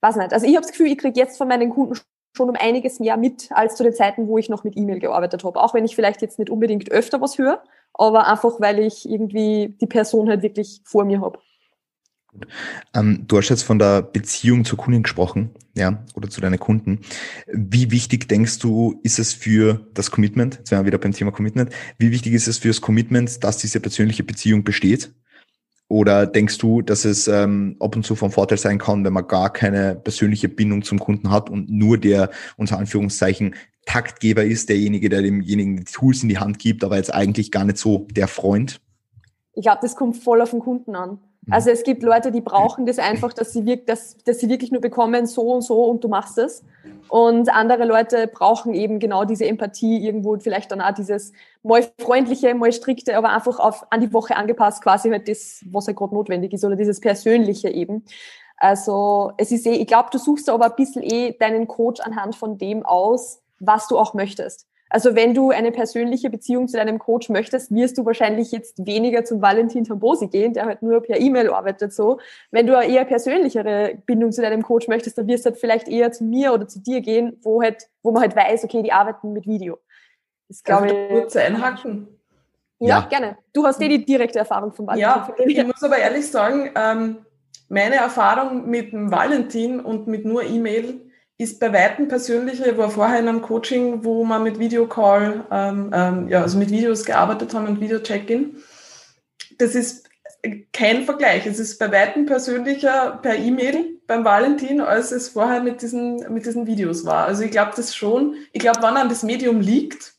weiß 0.00 0.16
nicht, 0.16 0.32
also 0.32 0.46
ich 0.46 0.56
habe 0.56 0.62
das 0.62 0.72
Gefühl, 0.72 0.86
ich 0.86 0.98
kriege 0.98 1.20
jetzt 1.20 1.36
von 1.36 1.46
meinen 1.46 1.68
Kunden 1.68 2.00
schon 2.34 2.48
um 2.48 2.56
einiges 2.56 3.00
mehr 3.00 3.18
mit 3.18 3.50
als 3.52 3.76
zu 3.76 3.82
den 3.82 3.92
Zeiten, 3.92 4.28
wo 4.28 4.38
ich 4.38 4.48
noch 4.48 4.64
mit 4.64 4.78
E-Mail 4.78 4.98
gearbeitet 4.98 5.44
habe. 5.44 5.60
Auch 5.60 5.74
wenn 5.74 5.84
ich 5.84 5.94
vielleicht 5.94 6.22
jetzt 6.22 6.38
nicht 6.38 6.50
unbedingt 6.50 6.90
öfter 6.90 7.20
was 7.20 7.36
höre, 7.36 7.62
aber 7.94 8.26
einfach, 8.26 8.60
weil 8.60 8.80
ich 8.80 9.08
irgendwie 9.08 9.76
die 9.80 9.86
Person 9.86 10.28
halt 10.28 10.42
wirklich 10.42 10.80
vor 10.84 11.04
mir 11.04 11.20
habe. 11.20 11.38
Ähm, 12.94 13.24
du 13.26 13.38
hast 13.38 13.48
jetzt 13.48 13.62
von 13.62 13.78
der 13.78 14.02
Beziehung 14.02 14.64
zur 14.64 14.78
Kundin 14.78 15.02
gesprochen, 15.02 15.50
ja, 15.74 16.04
oder 16.14 16.28
zu 16.28 16.40
deinen 16.40 16.58
Kunden. 16.58 17.00
Wie 17.46 17.90
wichtig 17.90 18.28
denkst 18.28 18.58
du, 18.58 19.00
ist 19.02 19.18
es 19.18 19.32
für 19.32 19.86
das 19.94 20.10
Commitment? 20.10 20.56
Jetzt 20.56 20.70
wären 20.70 20.82
wir 20.82 20.86
wieder 20.86 20.98
beim 20.98 21.12
Thema 21.12 21.32
Commitment. 21.32 21.70
Wie 21.98 22.10
wichtig 22.10 22.32
ist 22.34 22.48
es 22.48 22.58
für 22.58 22.68
das 22.68 22.80
Commitment, 22.80 23.42
dass 23.44 23.58
diese 23.58 23.80
persönliche 23.80 24.24
Beziehung 24.24 24.64
besteht? 24.64 25.12
Oder 25.88 26.26
denkst 26.26 26.58
du, 26.58 26.82
dass 26.82 27.04
es 27.04 27.28
ähm, 27.28 27.76
ab 27.78 27.94
und 27.94 28.04
zu 28.04 28.16
vom 28.16 28.32
Vorteil 28.32 28.58
sein 28.58 28.78
kann, 28.78 29.04
wenn 29.04 29.12
man 29.12 29.28
gar 29.28 29.52
keine 29.52 29.94
persönliche 29.94 30.48
Bindung 30.48 30.82
zum 30.82 30.98
Kunden 30.98 31.30
hat 31.30 31.48
und 31.48 31.70
nur 31.70 31.96
der 31.96 32.30
unter 32.56 32.78
Anführungszeichen 32.78 33.54
Taktgeber 33.86 34.44
ist, 34.44 34.68
derjenige, 34.68 35.08
der 35.08 35.22
demjenigen 35.22 35.78
die 35.78 35.84
Tools 35.84 36.22
in 36.22 36.28
die 36.28 36.38
Hand 36.38 36.58
gibt, 36.58 36.84
aber 36.84 36.96
jetzt 36.96 37.14
eigentlich 37.14 37.50
gar 37.50 37.64
nicht 37.64 37.78
so 37.78 38.06
der 38.10 38.28
Freund? 38.28 38.80
Ich 39.54 39.62
glaube, 39.62 39.78
das 39.80 39.96
kommt 39.96 40.16
voll 40.16 40.42
auf 40.42 40.50
den 40.50 40.60
Kunden 40.60 40.94
an. 40.94 41.18
Mhm. 41.46 41.52
Also 41.52 41.70
es 41.70 41.82
gibt 41.82 42.02
Leute, 42.02 42.30
die 42.30 42.40
brauchen 42.40 42.84
das 42.84 42.98
einfach, 42.98 43.32
dass 43.32 43.52
sie, 43.52 43.64
wirk 43.64 43.86
dass, 43.86 44.18
dass 44.18 44.40
sie 44.40 44.48
wirklich 44.48 44.72
nur 44.72 44.80
bekommen, 44.80 45.26
so 45.26 45.52
und 45.52 45.62
so 45.62 45.84
und 45.84 46.04
du 46.04 46.08
machst 46.08 46.36
es. 46.36 46.62
Und 47.08 47.48
andere 47.48 47.84
Leute 47.84 48.26
brauchen 48.26 48.74
eben 48.74 48.98
genau 48.98 49.24
diese 49.24 49.46
Empathie 49.46 50.04
irgendwo, 50.04 50.36
vielleicht 50.38 50.72
dann 50.72 50.80
auch 50.80 50.92
dieses 50.92 51.32
mal 51.62 51.86
freundliche, 52.00 52.54
mal 52.54 52.72
strikte, 52.72 53.16
aber 53.16 53.30
einfach 53.30 53.60
auf, 53.60 53.86
an 53.90 54.00
die 54.00 54.12
Woche 54.12 54.36
angepasst, 54.36 54.82
quasi 54.82 55.10
halt 55.10 55.28
das, 55.28 55.64
was 55.70 55.86
halt 55.86 55.96
gerade 55.96 56.14
notwendig 56.14 56.52
ist 56.52 56.64
oder 56.64 56.76
dieses 56.76 57.00
Persönliche 57.00 57.68
eben. 57.68 58.04
Also 58.56 59.32
es 59.36 59.52
ist 59.52 59.66
eh, 59.66 59.74
ich 59.74 59.86
glaube, 59.86 60.08
du 60.10 60.18
suchst 60.18 60.48
aber 60.48 60.66
ein 60.66 60.76
bisschen 60.76 61.02
eh 61.02 61.36
deinen 61.38 61.68
Coach 61.68 62.00
anhand 62.00 62.34
von 62.34 62.58
dem 62.58 62.84
aus, 62.84 63.40
was 63.58 63.88
du 63.88 63.98
auch 63.98 64.14
möchtest. 64.14 64.66
Also 64.88 65.16
wenn 65.16 65.34
du 65.34 65.50
eine 65.50 65.72
persönliche 65.72 66.30
Beziehung 66.30 66.68
zu 66.68 66.76
deinem 66.76 66.98
Coach 66.98 67.28
möchtest, 67.28 67.74
wirst 67.74 67.98
du 67.98 68.04
wahrscheinlich 68.04 68.52
jetzt 68.52 68.86
weniger 68.86 69.24
zum 69.24 69.42
Valentin 69.42 69.84
Tambosi 69.84 70.28
gehen, 70.28 70.52
der 70.52 70.66
halt 70.66 70.80
nur 70.82 71.02
per 71.02 71.20
E-Mail 71.20 71.50
arbeitet 71.50 71.92
so. 71.92 72.20
Wenn 72.52 72.68
du 72.68 72.78
eine 72.78 72.90
eher 72.92 73.04
persönlichere 73.04 73.98
Bindung 74.06 74.30
zu 74.30 74.42
deinem 74.42 74.62
Coach 74.62 74.86
möchtest, 74.86 75.18
dann 75.18 75.26
wirst 75.26 75.44
du 75.44 75.50
halt 75.50 75.58
vielleicht 75.58 75.88
eher 75.88 76.12
zu 76.12 76.24
mir 76.24 76.52
oder 76.52 76.68
zu 76.68 76.80
dir 76.80 77.00
gehen, 77.00 77.38
wo 77.42 77.60
halt, 77.62 77.88
wo 78.02 78.12
man 78.12 78.22
halt 78.22 78.36
weiß, 78.36 78.62
okay, 78.64 78.82
die 78.82 78.92
arbeiten 78.92 79.32
mit 79.32 79.46
Video. 79.46 79.78
Das 80.48 80.62
glaube 80.62 80.86
ich. 80.86 81.08
kurz 81.08 81.34
einhaken? 81.34 82.06
Ja, 82.78 82.88
Ja. 82.88 83.06
gerne. 83.08 83.38
Du 83.52 83.66
hast 83.66 83.82
eh 83.82 83.88
die 83.88 84.04
direkte 84.04 84.38
Erfahrung 84.38 84.72
vom 84.72 84.86
Valentin. 84.86 85.02
Ja, 85.02 85.34
ich 85.44 85.66
muss 85.66 85.82
aber 85.82 85.98
ehrlich 85.98 86.30
sagen, 86.30 86.70
ähm, 86.76 87.26
meine 87.68 87.96
Erfahrung 87.96 88.68
mit 88.68 88.92
dem 88.92 89.10
Valentin 89.10 89.80
und 89.80 90.06
mit 90.06 90.24
nur 90.24 90.44
E-Mail 90.44 91.05
ist 91.38 91.60
bei 91.60 91.72
Weitem 91.72 92.08
persönlicher. 92.08 92.66
Ich 92.66 92.78
war 92.78 92.90
vorher 92.90 93.18
in 93.18 93.28
einem 93.28 93.42
Coaching, 93.42 94.04
wo 94.04 94.24
wir 94.24 94.38
mit 94.38 94.58
Videocall, 94.58 95.44
ähm, 95.50 95.90
ähm, 95.92 96.28
ja, 96.28 96.42
also 96.42 96.58
mit 96.58 96.70
Videos 96.70 97.04
gearbeitet 97.04 97.52
haben 97.54 97.66
und 97.66 97.80
Video-Check-In. 97.80 98.56
Das 99.58 99.74
ist 99.74 100.08
kein 100.72 101.04
Vergleich. 101.04 101.46
Es 101.46 101.58
ist 101.58 101.78
bei 101.78 101.90
Weitem 101.92 102.26
persönlicher 102.26 103.18
per 103.22 103.36
E-Mail 103.36 104.00
beim 104.06 104.24
Valentin, 104.24 104.80
als 104.80 105.10
es 105.10 105.30
vorher 105.30 105.60
mit 105.62 105.82
diesen, 105.82 106.32
mit 106.32 106.46
diesen 106.46 106.66
Videos 106.66 107.04
war. 107.04 107.26
Also 107.26 107.42
ich 107.42 107.50
glaube 107.50 107.72
das 107.76 107.94
schon. 107.94 108.36
Ich 108.52 108.60
glaube, 108.60 108.78
wann 108.80 108.96
an 108.96 109.08
das 109.08 109.22
Medium 109.22 109.60
liegt, 109.60 110.14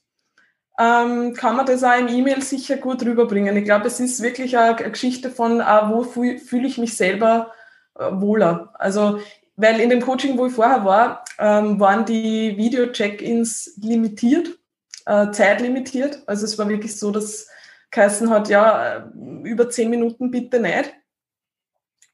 ähm, 0.80 1.34
kann 1.34 1.56
man 1.56 1.66
das 1.66 1.84
auch 1.84 1.98
im 1.98 2.08
E-Mail 2.08 2.42
sicher 2.44 2.78
gut 2.78 3.04
rüberbringen. 3.04 3.58
Ich 3.58 3.64
glaube, 3.64 3.88
es 3.88 4.00
ist 4.00 4.22
wirklich 4.22 4.58
eine, 4.58 4.76
Geschichte 4.76 5.32
von, 5.32 5.62
äh, 5.62 5.90
wo 5.90 6.04
fühle 6.04 6.38
fühl 6.38 6.66
ich 6.66 6.78
mich 6.78 6.96
selber 6.96 7.52
äh, 7.98 8.06
wohler. 8.12 8.74
Also, 8.78 9.20
weil 9.58 9.80
in 9.82 9.90
dem 9.90 10.02
Coaching, 10.02 10.38
wo 10.38 10.46
ich 10.46 10.54
vorher 10.54 10.86
war, 10.86 11.26
ähm, 11.40 11.80
waren 11.80 12.06
die 12.06 12.56
Video-Check-ins 12.58 13.74
limitiert, 13.82 14.58
äh, 15.06 15.32
zeitlimitiert. 15.32 16.24
Also 16.28 16.46
es 16.46 16.58
war 16.58 16.70
wirklich 16.70 16.98
so, 16.98 17.12
dass 17.12 17.48
geheißen 17.92 18.30
hat, 18.30 18.50
ja, 18.50 18.98
äh, 18.98 19.02
über 19.44 19.70
zehn 19.70 19.90
Minuten 19.90 20.32
bitte 20.32 20.60
nicht. 20.60 20.94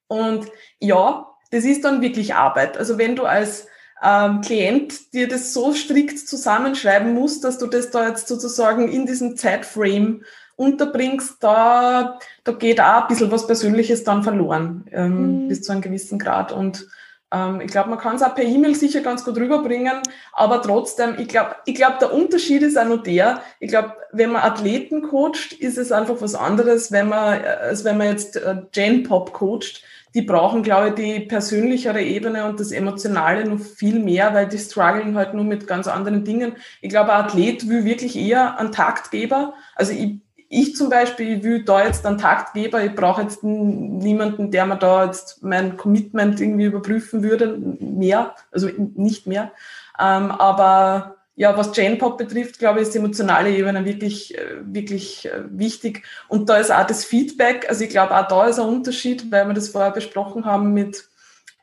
Und 0.07 0.47
ja, 0.79 1.27
das 1.51 1.65
ist 1.65 1.83
dann 1.83 2.01
wirklich 2.01 2.33
Arbeit. 2.35 2.77
Also 2.77 2.97
wenn 2.97 3.15
du 3.15 3.25
als 3.25 3.67
ähm, 4.01 4.41
Klient 4.41 5.13
dir 5.13 5.27
das 5.27 5.53
so 5.53 5.73
strikt 5.73 6.19
zusammenschreiben 6.27 7.13
musst, 7.13 7.43
dass 7.43 7.57
du 7.57 7.67
das 7.67 7.89
da 7.89 8.07
jetzt 8.09 8.27
sozusagen 8.27 8.89
in 8.89 9.05
diesem 9.05 9.37
Zeitframe 9.37 10.23
unterbringst, 10.55 11.37
da, 11.41 12.19
da 12.43 12.51
geht 12.51 12.79
auch 12.79 13.03
ein 13.03 13.07
bisschen 13.07 13.31
was 13.31 13.47
Persönliches 13.47 14.03
dann 14.03 14.23
verloren, 14.23 14.85
ähm, 14.91 15.43
Mhm. 15.43 15.47
bis 15.47 15.61
zu 15.63 15.71
einem 15.71 15.81
gewissen 15.81 16.19
Grad. 16.19 16.51
Und 16.51 16.87
ähm, 17.33 17.61
ich 17.61 17.71
glaube, 17.71 17.89
man 17.89 17.99
kann 17.99 18.15
es 18.15 18.21
auch 18.21 18.35
per 18.35 18.43
E-Mail 18.43 18.75
sicher 18.75 19.01
ganz 19.01 19.25
gut 19.25 19.37
rüberbringen, 19.37 20.01
aber 20.31 20.61
trotzdem, 20.61 21.15
ich 21.17 21.27
glaube, 21.27 21.55
ich 21.65 21.75
glaube, 21.75 21.97
der 21.99 22.13
Unterschied 22.13 22.61
ist 22.61 22.77
auch 22.77 22.87
noch 22.87 23.01
der, 23.01 23.41
ich 23.59 23.69
glaube, 23.69 23.93
wenn 24.11 24.31
man 24.31 24.43
Athleten 24.43 25.01
coacht, 25.01 25.53
ist 25.53 25.77
es 25.77 25.91
einfach 25.91 26.15
was 26.19 26.35
anderes, 26.35 26.91
wenn 26.91 27.09
man, 27.09 27.41
äh, 27.41 27.47
als 27.47 27.83
wenn 27.83 27.97
man 27.97 28.07
jetzt 28.07 28.35
äh, 28.35 28.57
Jane 28.71 28.99
Pop 28.99 29.33
coacht. 29.33 29.83
Die 30.15 30.21
brauchen, 30.21 30.61
glaube 30.61 30.89
ich, 30.89 30.93
die 30.93 31.19
persönlichere 31.21 31.99
Ebene 31.99 32.45
und 32.45 32.59
das 32.59 32.71
Emotionale 32.71 33.49
noch 33.49 33.59
viel 33.59 33.97
mehr, 33.97 34.31
weil 34.35 34.47
die 34.47 34.59
strugglen 34.59 35.17
halt 35.17 35.33
nur 35.33 35.43
mit 35.43 35.65
ganz 35.65 35.87
anderen 35.87 36.23
Dingen. 36.23 36.55
Ich 36.81 36.89
glaube, 36.89 37.11
ein 37.13 37.25
Athlet 37.25 37.67
will 37.67 37.83
wirklich 37.83 38.15
eher 38.15 38.59
einen 38.59 38.71
Taktgeber. 38.71 39.55
Also 39.75 39.91
ich, 39.93 40.19
ich 40.53 40.75
zum 40.75 40.89
Beispiel 40.89 41.37
ich 41.37 41.43
will 41.43 41.63
da 41.63 41.83
jetzt 41.83 42.05
einen 42.05 42.17
Taktgeber. 42.17 42.83
Ich 42.83 42.95
brauche 42.95 43.21
jetzt 43.23 43.43
niemanden, 43.43 44.51
der 44.51 44.65
mir 44.65 44.77
da 44.77 45.05
jetzt 45.05 45.43
mein 45.43 45.77
Commitment 45.77 46.39
irgendwie 46.39 46.65
überprüfen 46.65 47.23
würde, 47.23 47.57
mehr, 47.79 48.35
also 48.51 48.69
nicht 48.95 49.27
mehr. 49.27 49.51
Ähm, 49.99 50.31
aber 50.31 51.15
ja, 51.35 51.57
was 51.57 51.75
Jane 51.75 51.95
Pop 51.95 52.17
betrifft, 52.19 52.59
glaube 52.59 52.79
ich, 52.79 52.83
ist 52.83 52.93
die 52.93 52.99
emotionale 52.99 53.49
Ebene 53.49 53.83
wirklich, 53.85 54.37
äh, 54.37 54.57
wirklich 54.63 55.25
äh, 55.25 55.43
wichtig. 55.49 56.03
Und 56.27 56.47
da 56.47 56.57
ist 56.57 56.71
auch 56.71 56.85
das 56.85 57.05
Feedback, 57.05 57.67
also 57.67 57.83
ich 57.83 57.89
glaube, 57.89 58.15
auch 58.15 58.27
da 58.27 58.45
ist 58.47 58.59
ein 58.59 58.67
Unterschied, 58.67 59.31
weil 59.31 59.47
wir 59.47 59.55
das 59.55 59.69
vorher 59.69 59.91
besprochen 59.91 60.45
haben 60.45 60.73
mit, 60.73 61.09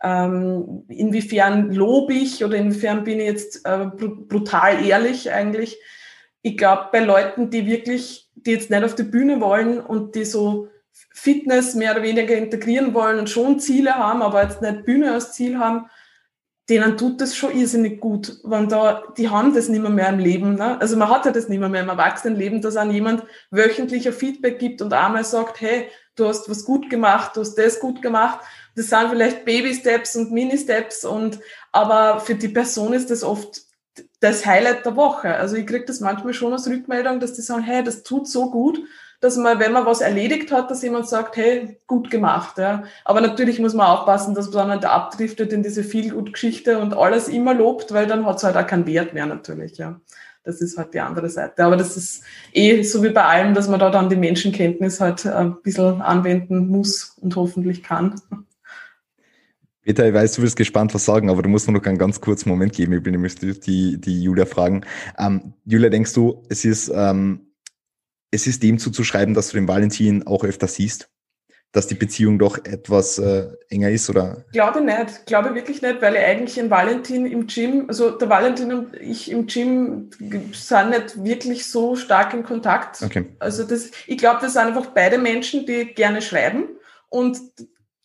ähm, 0.02 0.84
inwiefern 0.88 1.72
lobe 1.72 2.14
ich 2.14 2.44
oder 2.44 2.56
inwiefern 2.56 3.04
bin 3.04 3.20
ich 3.20 3.26
jetzt 3.26 3.66
äh, 3.66 3.86
br- 3.86 4.26
brutal 4.28 4.84
ehrlich 4.84 5.30
eigentlich. 5.30 5.78
Ich 6.42 6.56
glaube, 6.56 6.88
bei 6.90 7.00
Leuten, 7.00 7.50
die 7.50 7.66
wirklich, 7.66 8.29
die 8.46 8.52
jetzt 8.52 8.70
nicht 8.70 8.84
auf 8.84 8.94
die 8.94 9.02
Bühne 9.02 9.40
wollen 9.40 9.80
und 9.80 10.14
die 10.14 10.24
so 10.24 10.68
Fitness 11.12 11.74
mehr 11.74 11.92
oder 11.92 12.02
weniger 12.02 12.36
integrieren 12.36 12.94
wollen 12.94 13.18
und 13.18 13.30
schon 13.30 13.60
Ziele 13.60 13.94
haben, 13.94 14.22
aber 14.22 14.42
jetzt 14.42 14.62
nicht 14.62 14.84
Bühne 14.84 15.12
als 15.12 15.32
Ziel 15.32 15.58
haben, 15.58 15.86
denen 16.68 16.96
tut 16.96 17.20
das 17.20 17.34
schon 17.34 17.56
irrsinnig 17.58 18.00
gut, 18.00 18.38
wenn 18.44 18.68
da, 18.68 19.02
die 19.18 19.28
haben 19.28 19.54
das 19.54 19.68
nicht 19.68 19.82
mehr, 19.82 19.90
mehr 19.90 20.08
im 20.08 20.20
Leben. 20.20 20.54
Ne? 20.54 20.80
Also 20.80 20.96
man 20.96 21.08
hat 21.08 21.24
ja 21.24 21.32
das 21.32 21.48
nicht 21.48 21.58
mehr, 21.58 21.68
mehr 21.68 21.82
im 21.82 21.88
Erwachsenenleben, 21.88 22.62
dass 22.62 22.76
an 22.76 22.92
jemand 22.92 23.24
wöchentlicher 23.50 24.12
Feedback 24.12 24.60
gibt 24.60 24.80
und 24.80 24.92
einmal 24.92 25.24
sagt, 25.24 25.60
hey, 25.60 25.88
du 26.14 26.28
hast 26.28 26.48
was 26.48 26.64
gut 26.64 26.88
gemacht, 26.88 27.36
du 27.36 27.40
hast 27.40 27.56
das 27.56 27.80
gut 27.80 28.00
gemacht. 28.02 28.38
Das 28.76 28.86
sind 28.88 29.10
vielleicht 29.10 29.44
Baby-Steps 29.44 30.14
und 30.14 30.30
Mini-Steps 30.30 31.04
und, 31.04 31.40
aber 31.72 32.20
für 32.20 32.36
die 32.36 32.48
Person 32.48 32.92
ist 32.92 33.10
das 33.10 33.24
oft 33.24 33.62
das 34.20 34.46
Highlight 34.46 34.84
der 34.84 34.96
Woche. 34.96 35.34
Also 35.34 35.56
ich 35.56 35.66
kriege 35.66 35.84
das 35.84 36.00
manchmal 36.00 36.34
schon 36.34 36.52
als 36.52 36.68
Rückmeldung, 36.68 37.20
dass 37.20 37.34
die 37.34 37.42
sagen, 37.42 37.62
hey, 37.62 37.82
das 37.82 38.02
tut 38.02 38.28
so 38.28 38.50
gut, 38.50 38.80
dass 39.20 39.36
man, 39.36 39.58
wenn 39.58 39.72
man 39.72 39.84
was 39.84 40.00
erledigt 40.00 40.50
hat, 40.50 40.70
dass 40.70 40.82
jemand 40.82 41.08
sagt, 41.08 41.36
hey, 41.36 41.78
gut 41.86 42.10
gemacht. 42.10 42.56
Ja. 42.58 42.84
Aber 43.04 43.20
natürlich 43.20 43.58
muss 43.58 43.74
man 43.74 43.86
aufpassen, 43.86 44.34
dass 44.34 44.46
man 44.46 44.68
dann 44.68 44.78
nicht 44.78 44.88
abdriftet 44.88 45.52
in 45.52 45.62
diese 45.62 45.84
Viel-Gut-Geschichte 45.84 46.78
und 46.78 46.94
alles 46.94 47.28
immer 47.28 47.54
lobt, 47.54 47.92
weil 47.92 48.06
dann 48.06 48.24
hat 48.24 48.38
es 48.38 48.44
halt 48.44 48.56
auch 48.56 48.66
keinen 48.66 48.86
Wert 48.86 49.12
mehr 49.12 49.26
natürlich. 49.26 49.76
Ja. 49.76 50.00
Das 50.42 50.62
ist 50.62 50.78
halt 50.78 50.94
die 50.94 51.00
andere 51.00 51.28
Seite. 51.28 51.64
Aber 51.64 51.76
das 51.76 51.98
ist 51.98 52.24
eh 52.52 52.82
so 52.82 53.02
wie 53.02 53.10
bei 53.10 53.24
allem, 53.24 53.52
dass 53.52 53.68
man 53.68 53.78
da 53.78 53.90
dann 53.90 54.08
die 54.08 54.16
Menschenkenntnis 54.16 55.00
halt 55.00 55.26
ein 55.26 55.60
bisschen 55.62 56.00
anwenden 56.00 56.68
muss 56.68 57.16
und 57.20 57.36
hoffentlich 57.36 57.82
kann. 57.82 58.14
Peter, 59.90 60.06
ich 60.06 60.14
weiß, 60.14 60.34
du 60.34 60.42
wirst 60.42 60.54
gespannt 60.54 60.94
was 60.94 61.04
sagen, 61.04 61.30
aber 61.30 61.42
du 61.42 61.48
musst 61.48 61.66
mir 61.66 61.72
noch 61.72 61.84
einen 61.84 61.98
ganz 61.98 62.20
kurzen 62.20 62.48
Moment 62.48 62.72
geben. 62.72 62.92
Ich 62.92 63.02
bin 63.02 63.10
nämlich 63.10 63.34
die, 63.34 64.00
die 64.00 64.22
Julia 64.22 64.46
fragen. 64.46 64.82
Ähm, 65.18 65.54
Julia, 65.64 65.88
denkst 65.88 66.12
du, 66.12 66.44
es 66.48 66.64
ist, 66.64 66.92
ähm, 66.94 67.50
es 68.30 68.46
ist 68.46 68.62
dem 68.62 68.78
zuzuschreiben, 68.78 69.34
dass 69.34 69.48
du 69.48 69.56
den 69.56 69.66
Valentin 69.66 70.28
auch 70.28 70.44
öfter 70.44 70.68
siehst? 70.68 71.10
Dass 71.72 71.88
die 71.88 71.96
Beziehung 71.96 72.38
doch 72.38 72.64
etwas 72.64 73.18
äh, 73.18 73.48
enger 73.68 73.90
ist 73.90 74.08
oder? 74.08 74.44
Glaube 74.52 74.80
nicht, 74.80 75.26
glaube 75.26 75.56
wirklich 75.56 75.82
nicht, 75.82 76.00
weil 76.00 76.14
ich 76.14 76.20
eigentlich 76.20 76.58
in 76.58 76.70
Valentin 76.70 77.26
im 77.26 77.48
Gym, 77.48 77.86
also 77.88 78.12
der 78.12 78.28
Valentin 78.28 78.72
und 78.72 78.94
ich 78.94 79.28
im 79.28 79.48
Gym 79.48 80.10
sind 80.52 80.90
nicht 80.90 81.24
wirklich 81.24 81.66
so 81.66 81.96
stark 81.96 82.32
in 82.32 82.44
Kontakt. 82.44 83.02
Okay. 83.02 83.26
Also 83.40 83.64
das, 83.64 83.90
ich 84.06 84.18
glaube, 84.18 84.38
das 84.40 84.52
sind 84.52 84.62
einfach 84.62 84.86
beide 84.94 85.18
Menschen, 85.18 85.66
die 85.66 85.86
gerne 85.86 86.22
schreiben 86.22 86.68
und 87.08 87.40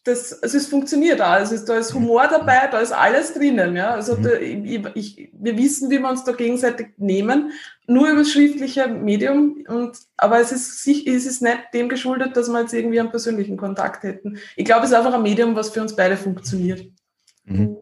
das, 0.05 0.41
also 0.43 0.57
es 0.57 0.67
funktioniert 0.67 1.19
auch. 1.19 1.31
Also 1.31 1.57
da 1.65 1.77
ist 1.77 1.93
Humor 1.93 2.27
dabei, 2.29 2.67
da 2.71 2.79
ist 2.79 2.91
alles 2.91 3.33
drinnen. 3.33 3.75
Ja? 3.75 3.95
Also 3.95 4.15
Mhm. 4.15 4.23
da, 4.23 4.33
ich, 4.35 4.85
ich, 4.93 5.29
wir 5.33 5.57
wissen, 5.57 5.89
wie 5.89 5.99
wir 5.99 6.09
uns 6.09 6.23
da 6.23 6.31
gegenseitig 6.31 6.89
nehmen, 6.97 7.51
nur 7.87 8.09
über 8.09 8.19
das 8.19 8.29
schriftliche 8.29 8.87
Medium. 8.87 9.63
Und, 9.67 9.97
aber 10.15 10.39
es 10.39 10.51
ist, 10.51 10.87
es 10.87 11.25
ist 11.25 11.41
nicht 11.41 11.59
dem 11.73 11.89
geschuldet, 11.89 12.37
dass 12.37 12.49
wir 12.49 12.61
jetzt 12.61 12.73
irgendwie 12.73 12.99
einen 12.99 13.09
persönlichen 13.09 13.57
Kontakt 13.57 14.03
hätten. 14.03 14.37
Ich 14.55 14.65
glaube, 14.65 14.85
es 14.85 14.91
ist 14.91 14.95
einfach 14.95 15.13
ein 15.13 15.23
Medium, 15.23 15.55
was 15.55 15.71
für 15.71 15.81
uns 15.81 15.95
beide 15.95 16.17
funktioniert. 16.17 16.85
Mhm. 17.45 17.77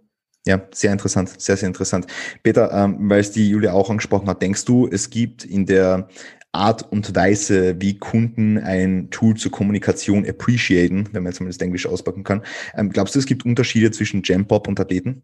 Ja, 0.46 0.62
sehr 0.74 0.92
interessant, 0.92 1.30
sehr, 1.42 1.56
sehr 1.56 1.68
interessant. 1.68 2.08
Peter, 2.42 2.72
ähm, 2.72 3.10
weil 3.10 3.20
es 3.20 3.32
die 3.32 3.50
Julia 3.50 3.74
auch 3.74 3.90
angesprochen 3.90 4.28
hat, 4.30 4.42
denkst 4.42 4.66
du, 4.66 4.90
es 4.90 5.10
gibt 5.10 5.46
in 5.46 5.66
der 5.66 6.10
Art 6.54 6.90
und 6.92 7.16
Weise, 7.16 7.82
wie 7.82 7.98
Kunden 7.98 8.58
ein 8.60 9.10
Tool 9.10 9.36
zur 9.36 9.52
Kommunikation 9.52 10.26
appreciaten, 10.28 11.10
wenn 11.12 11.24
man 11.24 11.34
zumindest 11.34 11.62
Englisch 11.62 11.88
auspacken 11.88 12.24
kann, 12.24 12.44
ähm, 12.76 12.92
glaubst 12.92 13.16
du, 13.16 13.20
es 13.20 13.26
gibt 13.26 13.46
Unterschiede 13.46 13.92
zwischen 13.92 14.22
Jampop 14.24 14.68
und 14.68 14.80
Athleten? 14.80 15.24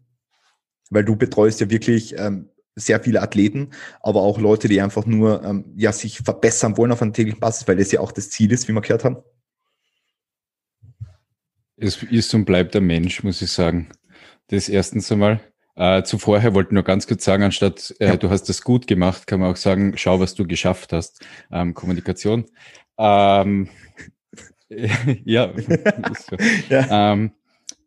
Weil 0.90 1.04
du 1.04 1.14
betreust 1.14 1.60
ja 1.60 1.70
wirklich 1.70 2.18
ähm, 2.18 2.50
sehr 2.74 3.00
viele 3.00 3.22
Athleten, 3.22 3.70
aber 4.00 4.22
auch 4.22 4.38
Leute, 4.38 4.68
die 4.68 4.80
einfach 4.80 5.06
nur 5.06 5.44
ähm, 5.44 5.64
ja, 5.76 5.92
sich 5.92 6.18
verbessern 6.18 6.76
wollen 6.76 6.92
auf 6.92 7.00
einer 7.00 7.12
täglichen 7.12 7.40
Basis, 7.40 7.66
weil 7.68 7.76
das 7.76 7.92
ja 7.92 8.00
auch 8.00 8.12
das 8.12 8.30
Ziel 8.30 8.50
ist, 8.52 8.68
wie 8.68 8.72
wir 8.72 8.80
gehört 8.80 9.04
haben. 9.04 9.18
Es 11.76 12.02
ist 12.02 12.34
und 12.34 12.44
bleibt 12.44 12.74
der 12.74 12.82
Mensch, 12.82 13.22
muss 13.22 13.40
ich 13.40 13.50
sagen. 13.50 13.88
Das 14.48 14.68
erstens 14.68 15.10
einmal. 15.10 15.40
Äh, 15.80 16.02
zuvorher 16.02 16.52
wollte 16.52 16.68
ich 16.68 16.74
nur 16.74 16.82
ganz 16.82 17.06
kurz 17.06 17.24
sagen, 17.24 17.42
anstatt 17.42 17.94
äh, 18.00 18.08
Ja. 18.08 18.16
du 18.18 18.28
hast 18.28 18.50
das 18.50 18.60
gut 18.60 18.86
gemacht, 18.86 19.26
kann 19.26 19.40
man 19.40 19.50
auch 19.50 19.56
sagen, 19.56 19.94
schau, 19.96 20.20
was 20.20 20.34
du 20.34 20.46
geschafft 20.46 20.92
hast. 20.92 21.24
Ähm, 21.50 21.72
Kommunikation. 21.72 22.44
Ähm, 22.98 23.68
ja. 25.24 25.50
Ja. 26.68 27.12
Ähm, 27.12 27.32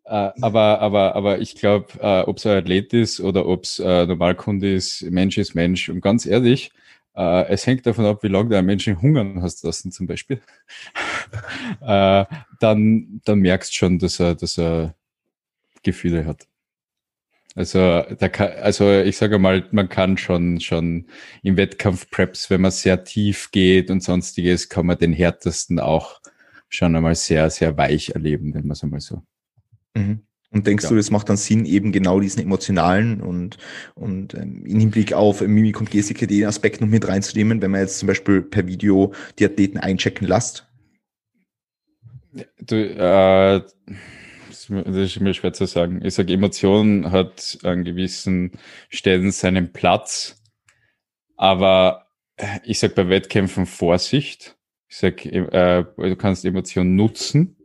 äh, 0.06 0.30
aber, 0.42 0.80
aber, 0.80 1.14
aber 1.14 1.38
ich 1.38 1.54
glaube, 1.54 1.86
äh, 2.00 2.22
ob 2.22 2.38
es 2.38 2.46
ein 2.46 2.58
Athlet 2.58 2.92
ist 2.92 3.20
oder 3.20 3.46
ob 3.46 3.62
es 3.62 3.78
äh, 3.78 4.06
Normalkunde 4.06 4.74
ist, 4.74 5.02
Mensch 5.02 5.38
ist 5.38 5.54
Mensch. 5.54 5.88
Und 5.88 6.00
ganz 6.00 6.26
ehrlich, 6.26 6.72
äh, 7.16 7.46
es 7.46 7.64
hängt 7.64 7.86
davon 7.86 8.06
ab, 8.06 8.24
wie 8.24 8.28
lange 8.28 8.48
du 8.50 8.58
einen 8.58 8.66
Menschen 8.66 9.00
hungern 9.00 9.40
hast 9.40 9.62
lassen, 9.62 9.92
zum 9.92 10.08
Beispiel. 10.08 10.40
äh, 11.80 12.24
dann, 12.58 13.20
dann 13.24 13.38
merkst 13.38 13.70
du 13.70 13.74
schon, 13.76 13.98
dass 14.00 14.18
er, 14.18 14.34
dass 14.34 14.58
er 14.58 14.96
Gefühle 15.84 16.26
hat. 16.26 16.48
Also, 17.56 17.78
da 18.18 18.28
kann, 18.28 18.50
also 18.60 18.90
ich 19.00 19.16
sage 19.16 19.38
mal, 19.38 19.66
man 19.70 19.88
kann 19.88 20.18
schon, 20.18 20.60
schon 20.60 21.06
im 21.42 21.56
Wettkampf-Preps, 21.56 22.50
wenn 22.50 22.60
man 22.60 22.72
sehr 22.72 23.04
tief 23.04 23.50
geht 23.52 23.90
und 23.90 24.02
sonstiges, 24.02 24.68
kann 24.68 24.86
man 24.86 24.98
den 24.98 25.12
härtesten 25.12 25.78
auch 25.78 26.20
schon 26.68 26.96
einmal 26.96 27.14
sehr, 27.14 27.48
sehr 27.50 27.76
weich 27.76 28.10
erleben, 28.10 28.54
wenn 28.54 28.62
man 28.66 28.72
es 28.72 28.82
einmal 28.82 29.00
so. 29.00 29.22
Mhm. 29.94 30.22
Und 30.50 30.66
denkst 30.68 30.84
Ja. 30.84 30.90
du, 30.90 30.96
es 30.96 31.10
macht 31.10 31.28
dann 31.28 31.36
Sinn, 31.36 31.64
eben 31.64 31.90
genau 31.90 32.20
diesen 32.20 32.40
emotionalen 32.40 33.20
und, 33.20 33.58
und 33.94 34.34
ähm, 34.34 34.64
im 34.64 34.78
Hinblick 34.78 35.12
auf 35.12 35.40
Mimik 35.40 35.80
und 35.80 35.90
Gestik 35.90 36.26
den 36.26 36.46
Aspekt 36.46 36.80
noch 36.80 36.88
mit 36.88 37.06
reinzunehmen, 37.06 37.60
wenn 37.60 37.72
man 37.72 37.80
jetzt 37.80 37.98
zum 37.98 38.06
Beispiel 38.06 38.40
per 38.40 38.66
Video 38.66 39.12
die 39.38 39.44
Athleten 39.46 39.78
einchecken 39.78 40.26
lässt? 40.26 40.68
Du, 42.60 42.76
äh, 42.76 43.62
das 44.68 44.96
ist 44.96 45.20
mir 45.20 45.34
schwer 45.34 45.52
zu 45.52 45.66
sagen. 45.66 46.04
Ich 46.04 46.14
sage, 46.14 46.32
Emotion 46.32 47.10
hat 47.10 47.58
an 47.62 47.84
gewissen 47.84 48.52
Stellen 48.88 49.30
seinen 49.30 49.72
Platz, 49.72 50.42
aber 51.36 52.06
äh, 52.36 52.60
ich 52.64 52.78
sage 52.78 52.94
bei 52.94 53.08
Wettkämpfen 53.08 53.66
Vorsicht. 53.66 54.56
Ich 54.88 54.96
sage, 54.98 55.28
äh, 55.30 55.84
du 55.96 56.16
kannst 56.16 56.44
Emotionen 56.44 56.96
nutzen, 56.96 57.56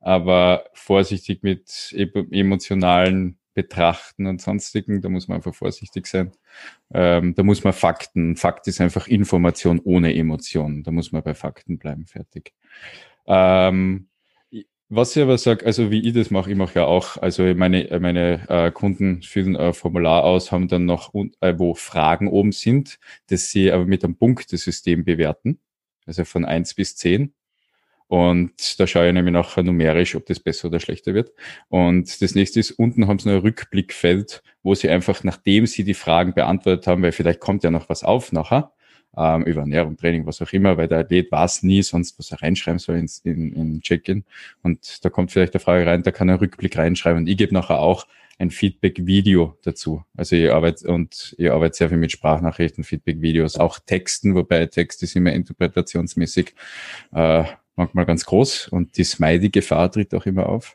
aber 0.00 0.64
vorsichtig 0.72 1.42
mit 1.42 1.68
emo- 1.92 2.30
emotionalen 2.30 3.38
Betrachten 3.52 4.26
und 4.26 4.40
sonstigen, 4.40 5.00
da 5.00 5.08
muss 5.08 5.26
man 5.26 5.36
einfach 5.36 5.54
vorsichtig 5.54 6.06
sein. 6.06 6.32
Ähm, 6.94 7.34
da 7.34 7.42
muss 7.42 7.64
man 7.64 7.72
Fakten, 7.72 8.36
Fakt 8.36 8.68
ist 8.68 8.80
einfach 8.80 9.08
Information 9.08 9.80
ohne 9.80 10.14
Emotion. 10.14 10.84
Da 10.84 10.92
muss 10.92 11.10
man 11.10 11.22
bei 11.22 11.34
Fakten 11.34 11.78
bleiben, 11.78 12.06
fertig. 12.06 12.52
Ähm, 13.26 14.06
was 14.90 15.14
ich 15.16 15.22
aber 15.22 15.38
sage, 15.38 15.64
also 15.64 15.90
wie 15.90 16.06
ich 16.06 16.12
das 16.14 16.30
mache, 16.30 16.50
ich 16.50 16.56
mache 16.56 16.80
ja 16.80 16.84
auch, 16.84 17.16
also 17.16 17.44
meine, 17.54 17.88
meine 18.00 18.46
äh, 18.48 18.70
Kunden 18.72 19.22
füllen 19.22 19.56
ein 19.56 19.72
Formular 19.72 20.24
aus, 20.24 20.50
haben 20.52 20.68
dann 20.68 20.84
noch, 20.84 21.14
äh, 21.40 21.54
wo 21.56 21.74
Fragen 21.74 22.28
oben 22.28 22.52
sind, 22.52 22.98
das 23.28 23.50
sie 23.50 23.70
aber 23.72 23.86
mit 23.86 24.04
einem 24.04 24.16
Punktesystem 24.16 25.04
bewerten, 25.04 25.60
also 26.06 26.24
von 26.24 26.44
eins 26.44 26.74
bis 26.74 26.96
zehn 26.96 27.32
Und 28.08 28.80
da 28.80 28.86
schaue 28.88 29.08
ich 29.08 29.14
nämlich 29.14 29.32
nachher 29.32 29.62
numerisch, 29.62 30.16
ob 30.16 30.26
das 30.26 30.40
besser 30.40 30.68
oder 30.68 30.80
schlechter 30.80 31.14
wird. 31.14 31.32
Und 31.68 32.20
das 32.20 32.34
nächste 32.34 32.60
ist, 32.60 32.72
unten 32.72 33.06
haben 33.06 33.20
sie 33.20 33.28
noch 33.28 33.36
ein 33.36 33.42
Rückblickfeld, 33.42 34.42
wo 34.64 34.74
sie 34.74 34.90
einfach, 34.90 35.22
nachdem 35.24 35.66
sie 35.66 35.84
die 35.84 35.94
Fragen 35.94 36.34
beantwortet 36.34 36.88
haben, 36.88 37.02
weil 37.02 37.12
vielleicht 37.12 37.40
kommt 37.40 37.64
ja 37.64 37.70
noch 37.70 37.88
was 37.88 38.02
auf 38.02 38.32
nachher, 38.32 38.72
ähm, 39.16 39.44
über 39.44 39.60
Ernährung, 39.62 39.96
Training, 39.96 40.26
was 40.26 40.40
auch 40.42 40.52
immer, 40.52 40.76
weil 40.76 40.88
der 40.88 40.98
Athlet 40.98 41.30
weiß 41.30 41.62
nie 41.62 41.82
sonst, 41.82 42.18
was 42.18 42.30
er 42.30 42.42
reinschreiben 42.42 42.78
soll 42.78 42.96
ins, 42.96 43.18
in, 43.20 43.52
in 43.52 43.80
Check-in. 43.80 44.24
Und 44.62 45.04
da 45.04 45.10
kommt 45.10 45.32
vielleicht 45.32 45.54
eine 45.54 45.60
Frage 45.60 45.86
rein, 45.86 46.02
da 46.02 46.10
kann 46.10 46.28
er 46.28 46.34
einen 46.34 46.40
Rückblick 46.40 46.76
reinschreiben. 46.76 47.22
Und 47.22 47.26
ich 47.28 47.36
gebe 47.36 47.54
nachher 47.54 47.78
auch 47.78 48.06
ein 48.38 48.50
Feedback-Video 48.50 49.58
dazu. 49.62 50.02
Also 50.16 50.34
ich 50.34 50.50
arbeite 50.50 50.88
und 50.88 51.34
ich 51.36 51.50
arbeite 51.50 51.76
sehr 51.76 51.88
viel 51.90 51.98
mit 51.98 52.10
Sprachnachrichten, 52.10 52.84
Feedback-Videos, 52.84 53.58
auch 53.58 53.78
Texten, 53.80 54.34
wobei 54.34 54.64
Text 54.66 55.02
ist 55.02 55.14
immer 55.14 55.32
interpretationsmäßig 55.32 56.54
äh, 57.12 57.44
manchmal 57.76 58.06
ganz 58.06 58.24
groß 58.24 58.68
und 58.68 58.96
die 58.96 59.04
Smiley-Gefahr 59.04 59.92
tritt 59.92 60.14
auch 60.14 60.24
immer 60.24 60.48
auf. 60.48 60.74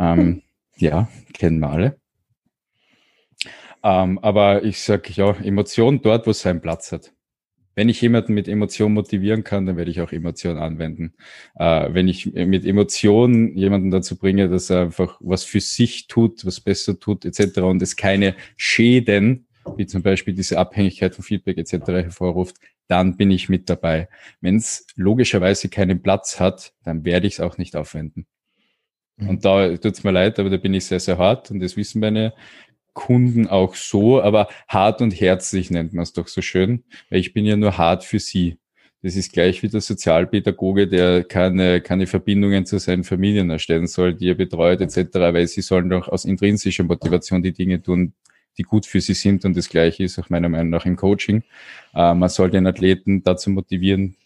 Ähm, 0.00 0.42
ja, 0.76 1.08
kennen 1.34 1.60
wir 1.60 1.70
alle. 1.70 2.00
Ähm, 3.84 4.18
aber 4.18 4.64
ich 4.64 4.80
sage 4.82 5.12
ja, 5.12 5.36
Emotion 5.36 6.02
dort, 6.02 6.26
wo 6.26 6.32
es 6.32 6.40
seinen 6.40 6.60
Platz 6.60 6.90
hat. 6.90 7.12
Wenn 7.78 7.88
ich 7.88 8.00
jemanden 8.00 8.34
mit 8.34 8.48
Emotion 8.48 8.92
motivieren 8.92 9.44
kann, 9.44 9.64
dann 9.64 9.76
werde 9.76 9.92
ich 9.92 10.00
auch 10.00 10.10
Emotion 10.10 10.58
anwenden. 10.58 11.14
Äh, 11.54 11.94
wenn 11.94 12.08
ich 12.08 12.26
mit 12.34 12.66
Emotion 12.66 13.56
jemanden 13.56 13.92
dazu 13.92 14.18
bringe, 14.18 14.48
dass 14.48 14.68
er 14.68 14.80
einfach 14.80 15.16
was 15.20 15.44
für 15.44 15.60
sich 15.60 16.08
tut, 16.08 16.44
was 16.44 16.58
besser 16.58 16.98
tut, 16.98 17.24
etc. 17.24 17.58
und 17.58 17.80
es 17.80 17.94
keine 17.94 18.34
Schäden, 18.56 19.46
wie 19.76 19.86
zum 19.86 20.02
Beispiel 20.02 20.34
diese 20.34 20.58
Abhängigkeit 20.58 21.14
von 21.14 21.22
Feedback 21.22 21.56
etc. 21.56 21.86
hervorruft, 21.86 22.56
dann 22.88 23.16
bin 23.16 23.30
ich 23.30 23.48
mit 23.48 23.70
dabei. 23.70 24.08
Wenn 24.40 24.56
es 24.56 24.84
logischerweise 24.96 25.68
keinen 25.68 26.02
Platz 26.02 26.40
hat, 26.40 26.72
dann 26.82 27.04
werde 27.04 27.28
ich 27.28 27.34
es 27.34 27.40
auch 27.40 27.58
nicht 27.58 27.76
aufwenden. 27.76 28.26
Mhm. 29.18 29.28
Und 29.28 29.44
da 29.44 29.76
tut's 29.76 30.02
mir 30.02 30.10
leid, 30.10 30.40
aber 30.40 30.50
da 30.50 30.56
bin 30.56 30.74
ich 30.74 30.84
sehr, 30.84 30.98
sehr 30.98 31.18
hart 31.18 31.52
und 31.52 31.60
das 31.60 31.76
wissen 31.76 32.00
meine 32.00 32.32
Kunden 32.98 33.46
auch 33.46 33.76
so, 33.76 34.20
aber 34.20 34.48
hart 34.66 35.00
und 35.02 35.12
herzlich 35.12 35.70
nennt 35.70 35.92
man 35.92 36.02
es 36.02 36.12
doch 36.12 36.26
so 36.26 36.42
schön, 36.42 36.82
weil 37.10 37.20
ich 37.20 37.32
bin 37.32 37.44
ja 37.44 37.54
nur 37.54 37.78
hart 37.78 38.02
für 38.02 38.18
sie. 38.18 38.58
Das 39.02 39.14
ist 39.14 39.32
gleich 39.32 39.62
wie 39.62 39.68
der 39.68 39.80
Sozialpädagoge, 39.80 40.88
der 40.88 41.22
keine, 41.22 41.80
keine 41.80 42.08
Verbindungen 42.08 42.66
zu 42.66 42.80
seinen 42.80 43.04
Familien 43.04 43.50
erstellen 43.50 43.86
soll, 43.86 44.14
die 44.14 44.30
er 44.30 44.34
betreut 44.34 44.80
etc., 44.80 45.14
weil 45.14 45.46
sie 45.46 45.60
sollen 45.62 45.88
doch 45.88 46.08
aus 46.08 46.24
intrinsischer 46.24 46.82
Motivation 46.82 47.40
die 47.40 47.52
Dinge 47.52 47.80
tun, 47.80 48.14
die 48.58 48.64
gut 48.64 48.84
für 48.84 49.00
sie 49.00 49.14
sind 49.14 49.44
und 49.44 49.56
das 49.56 49.68
Gleiche 49.68 50.02
ist 50.02 50.18
auch 50.18 50.28
meiner 50.28 50.48
Meinung 50.48 50.70
nach 50.70 50.84
im 50.84 50.96
Coaching. 50.96 51.44
Äh, 51.94 52.14
man 52.14 52.28
soll 52.28 52.50
den 52.50 52.66
Athleten 52.66 53.22
dazu 53.22 53.50
motivieren, 53.50 54.16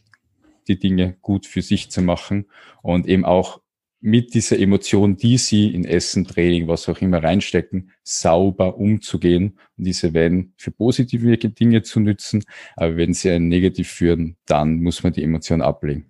die 0.67 0.79
Dinge 0.79 1.19
gut 1.21 1.45
für 1.45 1.61
sich 1.61 1.91
zu 1.91 2.01
machen 2.01 2.47
und 2.81 3.07
eben 3.07 3.27
auch 3.27 3.61
mit 4.03 4.35
dieser 4.35 4.59
Emotion, 4.59 5.17
die 5.17 5.39
sie 5.39 5.73
in 5.73 5.85
Essen, 5.85 6.25
Training, 6.25 6.67
was 6.67 6.89
auch 6.89 7.01
immer 7.01 7.23
reinstecken, 7.23 7.93
sauber 8.03 8.77
umzugehen 8.77 9.59
und 9.79 9.85
diese 9.87 10.13
wenn 10.13 10.53
für 10.57 10.73
positive 10.73 11.39
Dinge 11.39 11.83
zu 11.83 12.01
nützen. 12.01 12.43
Aber 12.75 12.97
wenn 12.97 13.15
sie 13.15 13.31
einen 13.31 13.47
negativ 13.47 13.89
führen, 13.89 14.37
dann 14.45 14.81
muss 14.81 15.05
man 15.05 15.13
die 15.13 15.23
Emotion 15.23 15.63
ablegen. 15.63 16.07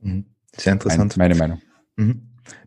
Mhm. 0.00 0.24
Sehr 0.56 0.72
interessant. 0.72 1.16
Meine, 1.16 1.36
meine 1.36 1.56
Meinung. 1.56 1.62
Mhm. 1.96 2.22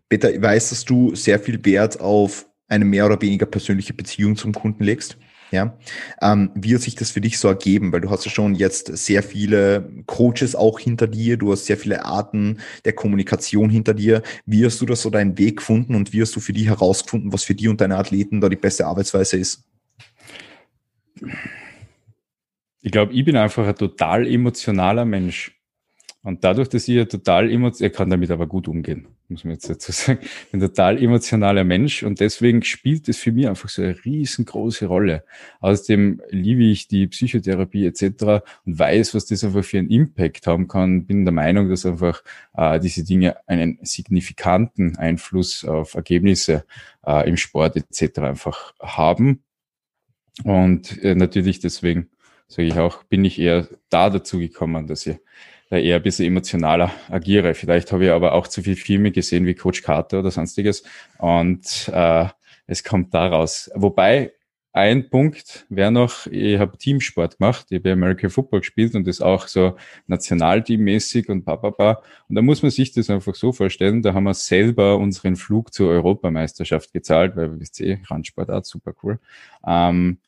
Peter, 0.08 0.34
ich 0.34 0.40
weiß, 0.40 0.70
dass 0.70 0.84
du 0.86 1.14
sehr 1.14 1.38
viel 1.38 1.62
Wert 1.64 2.00
auf 2.00 2.48
eine 2.66 2.86
mehr 2.86 3.04
oder 3.04 3.20
weniger 3.20 3.46
persönliche 3.46 3.92
Beziehung 3.92 4.36
zum 4.36 4.54
Kunden 4.54 4.84
legst. 4.84 5.18
Ja, 5.54 5.78
ähm, 6.20 6.50
wie 6.56 6.74
hat 6.74 6.82
sich 6.82 6.96
das 6.96 7.12
für 7.12 7.20
dich 7.20 7.38
so 7.38 7.46
ergeben? 7.46 7.92
Weil 7.92 8.00
du 8.00 8.10
hast 8.10 8.24
ja 8.24 8.30
schon 8.30 8.56
jetzt 8.56 8.88
sehr 8.96 9.22
viele 9.22 9.88
Coaches 10.06 10.56
auch 10.56 10.80
hinter 10.80 11.06
dir, 11.06 11.36
du 11.36 11.52
hast 11.52 11.66
sehr 11.66 11.76
viele 11.76 12.04
Arten 12.04 12.58
der 12.84 12.92
Kommunikation 12.92 13.70
hinter 13.70 13.94
dir. 13.94 14.22
Wie 14.46 14.64
hast 14.66 14.80
du 14.80 14.86
das 14.86 15.02
so 15.02 15.10
deinen 15.10 15.38
Weg 15.38 15.58
gefunden 15.58 15.94
und 15.94 16.12
wie 16.12 16.20
hast 16.20 16.34
du 16.34 16.40
für 16.40 16.52
die 16.52 16.66
herausgefunden, 16.66 17.32
was 17.32 17.44
für 17.44 17.54
die 17.54 17.68
und 17.68 17.80
deine 17.80 17.96
Athleten 17.96 18.40
da 18.40 18.48
die 18.48 18.56
beste 18.56 18.84
Arbeitsweise 18.84 19.36
ist? 19.36 19.62
Ich 22.80 22.90
glaube, 22.90 23.12
ich 23.12 23.24
bin 23.24 23.36
einfach 23.36 23.64
ein 23.64 23.76
total 23.76 24.26
emotionaler 24.26 25.04
Mensch. 25.04 25.53
Und 26.24 26.42
dadurch, 26.42 26.70
dass 26.70 26.86
ja 26.86 27.04
total 27.04 27.50
emotional, 27.50 27.90
ich 27.90 27.96
kann 27.96 28.08
damit 28.08 28.30
aber 28.30 28.46
gut 28.46 28.66
umgehen, 28.66 29.08
muss 29.28 29.44
man 29.44 29.52
jetzt 29.52 29.68
dazu 29.68 29.92
sagen, 29.92 30.20
ein 30.52 30.60
total 30.60 31.00
emotionaler 31.00 31.64
Mensch 31.64 32.02
und 32.02 32.18
deswegen 32.18 32.62
spielt 32.62 33.10
es 33.10 33.18
für 33.18 33.30
mich 33.30 33.46
einfach 33.46 33.68
so 33.68 33.82
eine 33.82 34.02
riesengroße 34.06 34.86
Rolle. 34.86 35.24
Außerdem 35.60 36.22
liebe 36.30 36.62
ich 36.64 36.88
die 36.88 37.08
Psychotherapie 37.08 37.84
etc. 37.84 38.42
und 38.64 38.78
weiß, 38.78 39.14
was 39.14 39.26
das 39.26 39.44
einfach 39.44 39.64
für 39.64 39.78
einen 39.78 39.90
Impact 39.90 40.46
haben 40.46 40.66
kann. 40.66 41.04
Bin 41.04 41.26
der 41.26 41.32
Meinung, 41.32 41.68
dass 41.68 41.84
einfach 41.84 42.24
äh, 42.56 42.80
diese 42.80 43.04
Dinge 43.04 43.36
einen 43.46 43.78
signifikanten 43.82 44.96
Einfluss 44.96 45.62
auf 45.62 45.94
Ergebnisse 45.94 46.64
äh, 47.06 47.28
im 47.28 47.36
Sport 47.36 47.76
etc. 47.76 48.20
einfach 48.20 48.72
haben. 48.80 49.42
Und 50.42 51.02
äh, 51.04 51.14
natürlich 51.14 51.60
deswegen 51.60 52.08
sage 52.48 52.68
ich 52.68 52.78
auch, 52.78 53.04
bin 53.04 53.26
ich 53.26 53.38
eher 53.38 53.68
da 53.90 54.08
dazu 54.08 54.38
gekommen, 54.38 54.86
dass 54.86 55.06
ich 55.06 55.18
da 55.74 55.78
eher 55.78 55.96
ein 55.96 56.02
bisschen 56.02 56.26
emotionaler 56.26 56.92
agiere. 57.10 57.54
Vielleicht 57.54 57.92
habe 57.92 58.04
ich 58.04 58.10
aber 58.10 58.32
auch 58.32 58.46
zu 58.46 58.62
viel 58.62 58.76
Filme 58.76 59.10
gesehen 59.10 59.46
wie 59.46 59.54
Coach 59.54 59.82
Carter 59.82 60.20
oder 60.20 60.30
sonstiges 60.30 60.84
und 61.18 61.90
äh, 61.92 62.26
es 62.66 62.84
kommt 62.84 63.12
daraus. 63.12 63.70
Wobei 63.74 64.32
ein 64.72 65.08
Punkt 65.08 65.66
wäre 65.68 65.92
noch, 65.92 66.26
ich 66.26 66.58
habe 66.58 66.76
Teamsport 66.76 67.38
gemacht, 67.38 67.66
ich 67.70 67.78
habe 67.78 67.92
American 67.92 68.30
Football 68.30 68.60
gespielt 68.60 68.94
und 68.96 69.06
das 69.06 69.20
auch 69.20 69.46
so 69.46 69.76
nationalteammäßig 70.08 71.28
und 71.28 71.44
papapa. 71.44 72.02
Und 72.28 72.34
da 72.34 72.42
muss 72.42 72.62
man 72.62 72.72
sich 72.72 72.90
das 72.92 73.08
einfach 73.08 73.36
so 73.36 73.52
vorstellen, 73.52 74.02
da 74.02 74.14
haben 74.14 74.24
wir 74.24 74.34
selber 74.34 74.96
unseren 74.98 75.36
Flug 75.36 75.72
zur 75.72 75.90
Europameisterschaft 75.90 76.92
gezahlt, 76.92 77.36
weil 77.36 77.52
wir 77.52 77.60
wisst 77.60 77.80
eh, 77.80 78.00
Randsportart, 78.08 78.66
super 78.66 78.94
cool. 79.04 79.20
Ähm, 79.64 80.18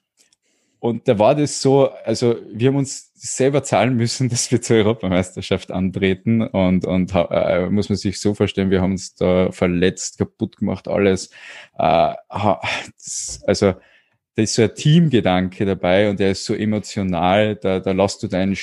und 0.79 1.09
da 1.09 1.19
war 1.19 1.35
das 1.35 1.61
so, 1.63 1.91
also 2.05 2.37
wir 2.53 2.69
haben 2.69 2.77
uns 2.77 3.13
selber 3.15 3.63
zahlen 3.63 3.97
müssen, 3.97 4.29
dass 4.31 4.51
wir 4.51 4.61
zur 4.61 4.77
Europameisterschaft 4.77 5.71
antreten 5.71 6.43
und, 6.43 6.87
und 6.87 7.13
äh, 7.15 7.69
muss 7.71 7.89
man 7.89 7.97
sich 7.97 8.21
so 8.21 8.35
vorstellen, 8.35 8.71
wir 8.71 8.81
haben 8.81 8.93
uns 8.93 9.15
da 9.15 9.51
verletzt, 9.53 10.19
kaputt 10.19 10.57
gemacht, 10.57 10.89
alles. 10.89 11.31
Äh, 11.79 12.15
das, 12.29 13.43
also 13.47 13.75
da 14.35 14.43
ist 14.43 14.55
so 14.55 14.63
ein 14.63 14.75
Teamgedanke 14.75 15.65
dabei 15.65 16.11
und 16.11 16.21
der 16.21 16.33
ist 16.33 16.45
so 16.45 16.55
emotional, 16.55 17.57
da, 17.57 17.81
da 17.81 17.93
lässt 17.93 18.23
du 18.23 18.29
deinen 18.29 18.55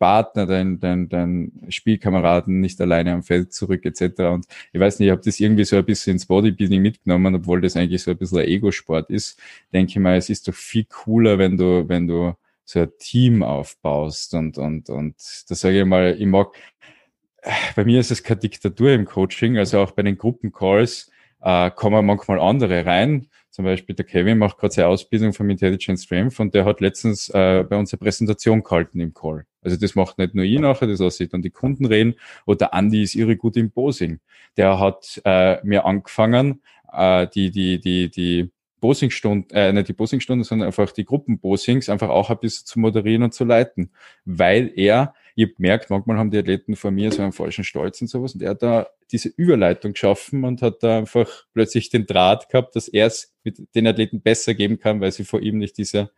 Partner, 0.00 0.46
dein, 0.46 0.80
dein, 0.80 1.08
dein 1.08 1.52
Spielkameraden 1.68 2.58
nicht 2.58 2.80
alleine 2.80 3.12
am 3.12 3.22
Feld 3.22 3.52
zurück 3.52 3.84
etc. 3.84 4.22
Und 4.32 4.46
ich 4.72 4.80
weiß 4.80 4.98
nicht, 4.98 5.06
ich 5.08 5.12
habe 5.12 5.22
das 5.22 5.38
irgendwie 5.38 5.64
so 5.64 5.76
ein 5.76 5.84
bisschen 5.84 6.14
ins 6.14 6.26
Bodybuilding 6.26 6.82
mitgenommen, 6.82 7.36
obwohl 7.36 7.60
das 7.60 7.76
eigentlich 7.76 8.02
so 8.02 8.10
ein 8.10 8.16
bisschen 8.16 8.38
ein 8.38 8.48
Ego-Sport 8.48 9.10
ist. 9.10 9.38
Denke 9.72 9.90
ich 9.90 9.98
mal, 9.98 10.16
es 10.16 10.30
ist 10.30 10.48
doch 10.48 10.54
viel 10.54 10.84
cooler, 10.84 11.38
wenn 11.38 11.58
du, 11.58 11.88
wenn 11.88 12.08
du 12.08 12.34
so 12.64 12.80
ein 12.80 12.90
Team 12.98 13.42
aufbaust 13.42 14.34
und, 14.34 14.56
und, 14.56 14.88
und 14.88 15.16
da 15.48 15.54
sage 15.54 15.80
ich 15.80 15.86
mal, 15.86 16.16
ich 16.18 16.26
mag, 16.26 16.54
bei 17.76 17.84
mir 17.84 18.00
ist 18.00 18.10
es 18.10 18.22
keine 18.22 18.40
Diktatur 18.40 18.92
im 18.92 19.04
Coaching, 19.04 19.58
also 19.58 19.80
auch 19.80 19.90
bei 19.90 20.02
den 20.02 20.16
Gruppencalls 20.16 21.10
äh, 21.42 21.70
kommen 21.70 22.06
manchmal 22.06 22.40
andere 22.40 22.86
rein. 22.86 23.28
Zum 23.60 23.66
Beispiel 23.66 23.94
der 23.94 24.06
Kevin 24.06 24.38
macht 24.38 24.56
gerade 24.56 24.72
seine 24.72 24.88
Ausbildung 24.88 25.34
vom 25.34 25.50
Intelligent 25.50 26.00
Strength 26.00 26.40
und 26.40 26.54
der 26.54 26.64
hat 26.64 26.80
letztens 26.80 27.28
äh, 27.28 27.62
bei 27.62 27.76
uns 27.76 27.92
eine 27.92 27.98
Präsentation 27.98 28.62
gehalten 28.62 29.00
im 29.00 29.12
Call. 29.12 29.44
Also 29.60 29.76
das 29.76 29.94
macht 29.94 30.16
nicht 30.16 30.34
nur 30.34 30.46
ich 30.46 30.58
nachher, 30.58 30.88
das 30.88 30.98
lasse 30.98 31.24
ich 31.24 31.28
dann 31.28 31.42
die 31.42 31.50
Kunden 31.50 31.84
reden. 31.84 32.14
Oder 32.46 32.56
der 32.56 32.72
Andi 32.72 33.02
ist 33.02 33.14
irre 33.14 33.36
gut 33.36 33.58
im 33.58 33.70
Posing. 33.70 34.20
Der 34.56 34.80
hat 34.80 35.20
äh, 35.26 35.58
mir 35.62 35.84
angefangen, 35.84 36.62
äh, 36.90 37.26
die, 37.34 37.50
die, 37.50 37.78
die, 37.80 38.10
die 38.10 38.50
Posingstunden, 38.80 39.54
äh, 39.54 39.74
nicht 39.74 39.88
die 39.88 39.92
Posingstunden, 39.92 40.42
sondern 40.42 40.68
einfach 40.68 40.90
die 40.92 41.04
Gruppenposings 41.04 41.90
einfach 41.90 42.08
auch 42.08 42.30
ein 42.30 42.38
bisschen 42.38 42.64
zu 42.64 42.80
moderieren 42.80 43.24
und 43.24 43.34
zu 43.34 43.44
leiten. 43.44 43.90
Weil 44.24 44.72
er, 44.74 45.12
ihr 45.40 45.46
habt 45.46 45.56
gemerkt, 45.56 45.88
manchmal 45.88 46.18
haben 46.18 46.30
die 46.30 46.38
Athleten 46.38 46.76
vor 46.76 46.90
mir 46.90 47.10
so 47.10 47.22
einen 47.22 47.32
falschen 47.32 47.64
Stolz 47.64 48.00
und 48.02 48.08
sowas 48.08 48.34
und 48.34 48.42
er 48.42 48.50
hat 48.50 48.62
da 48.62 48.88
diese 49.10 49.30
Überleitung 49.30 49.94
geschaffen 49.94 50.44
und 50.44 50.60
hat 50.60 50.82
da 50.82 50.98
einfach 50.98 51.46
plötzlich 51.54 51.88
den 51.88 52.04
Draht 52.06 52.50
gehabt, 52.50 52.76
dass 52.76 52.88
er 52.88 53.06
es 53.06 53.34
mit 53.42 53.58
den 53.74 53.86
Athleten 53.86 54.20
besser 54.20 54.52
geben 54.52 54.78
kann, 54.78 55.00
weil 55.00 55.12
sie 55.12 55.24
vor 55.24 55.40
ihm 55.40 55.56
nicht 55.56 55.78
diese, 55.78 56.10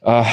äh, 0.00 0.24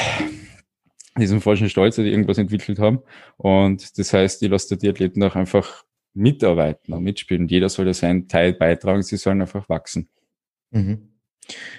diesen 1.17 1.41
falschen 1.41 1.69
Stolz 1.69 1.99
oder 1.99 2.07
irgendwas 2.07 2.39
entwickelt 2.39 2.79
haben. 2.79 3.03
Und 3.37 3.97
das 3.99 4.13
heißt, 4.13 4.41
ich 4.41 4.49
lasse 4.49 4.77
die 4.77 4.89
Athleten 4.89 5.21
auch 5.23 5.35
einfach 5.35 5.85
mitarbeiten 6.15 6.93
und 6.93 7.03
mitspielen. 7.03 7.47
Jeder 7.47 7.69
soll 7.69 7.85
da 7.85 7.93
seinen 7.93 8.27
Teil 8.27 8.53
beitragen, 8.53 9.03
sie 9.03 9.17
sollen 9.17 9.41
einfach 9.41 9.69
wachsen. 9.69 10.09
Mhm. 10.71 11.09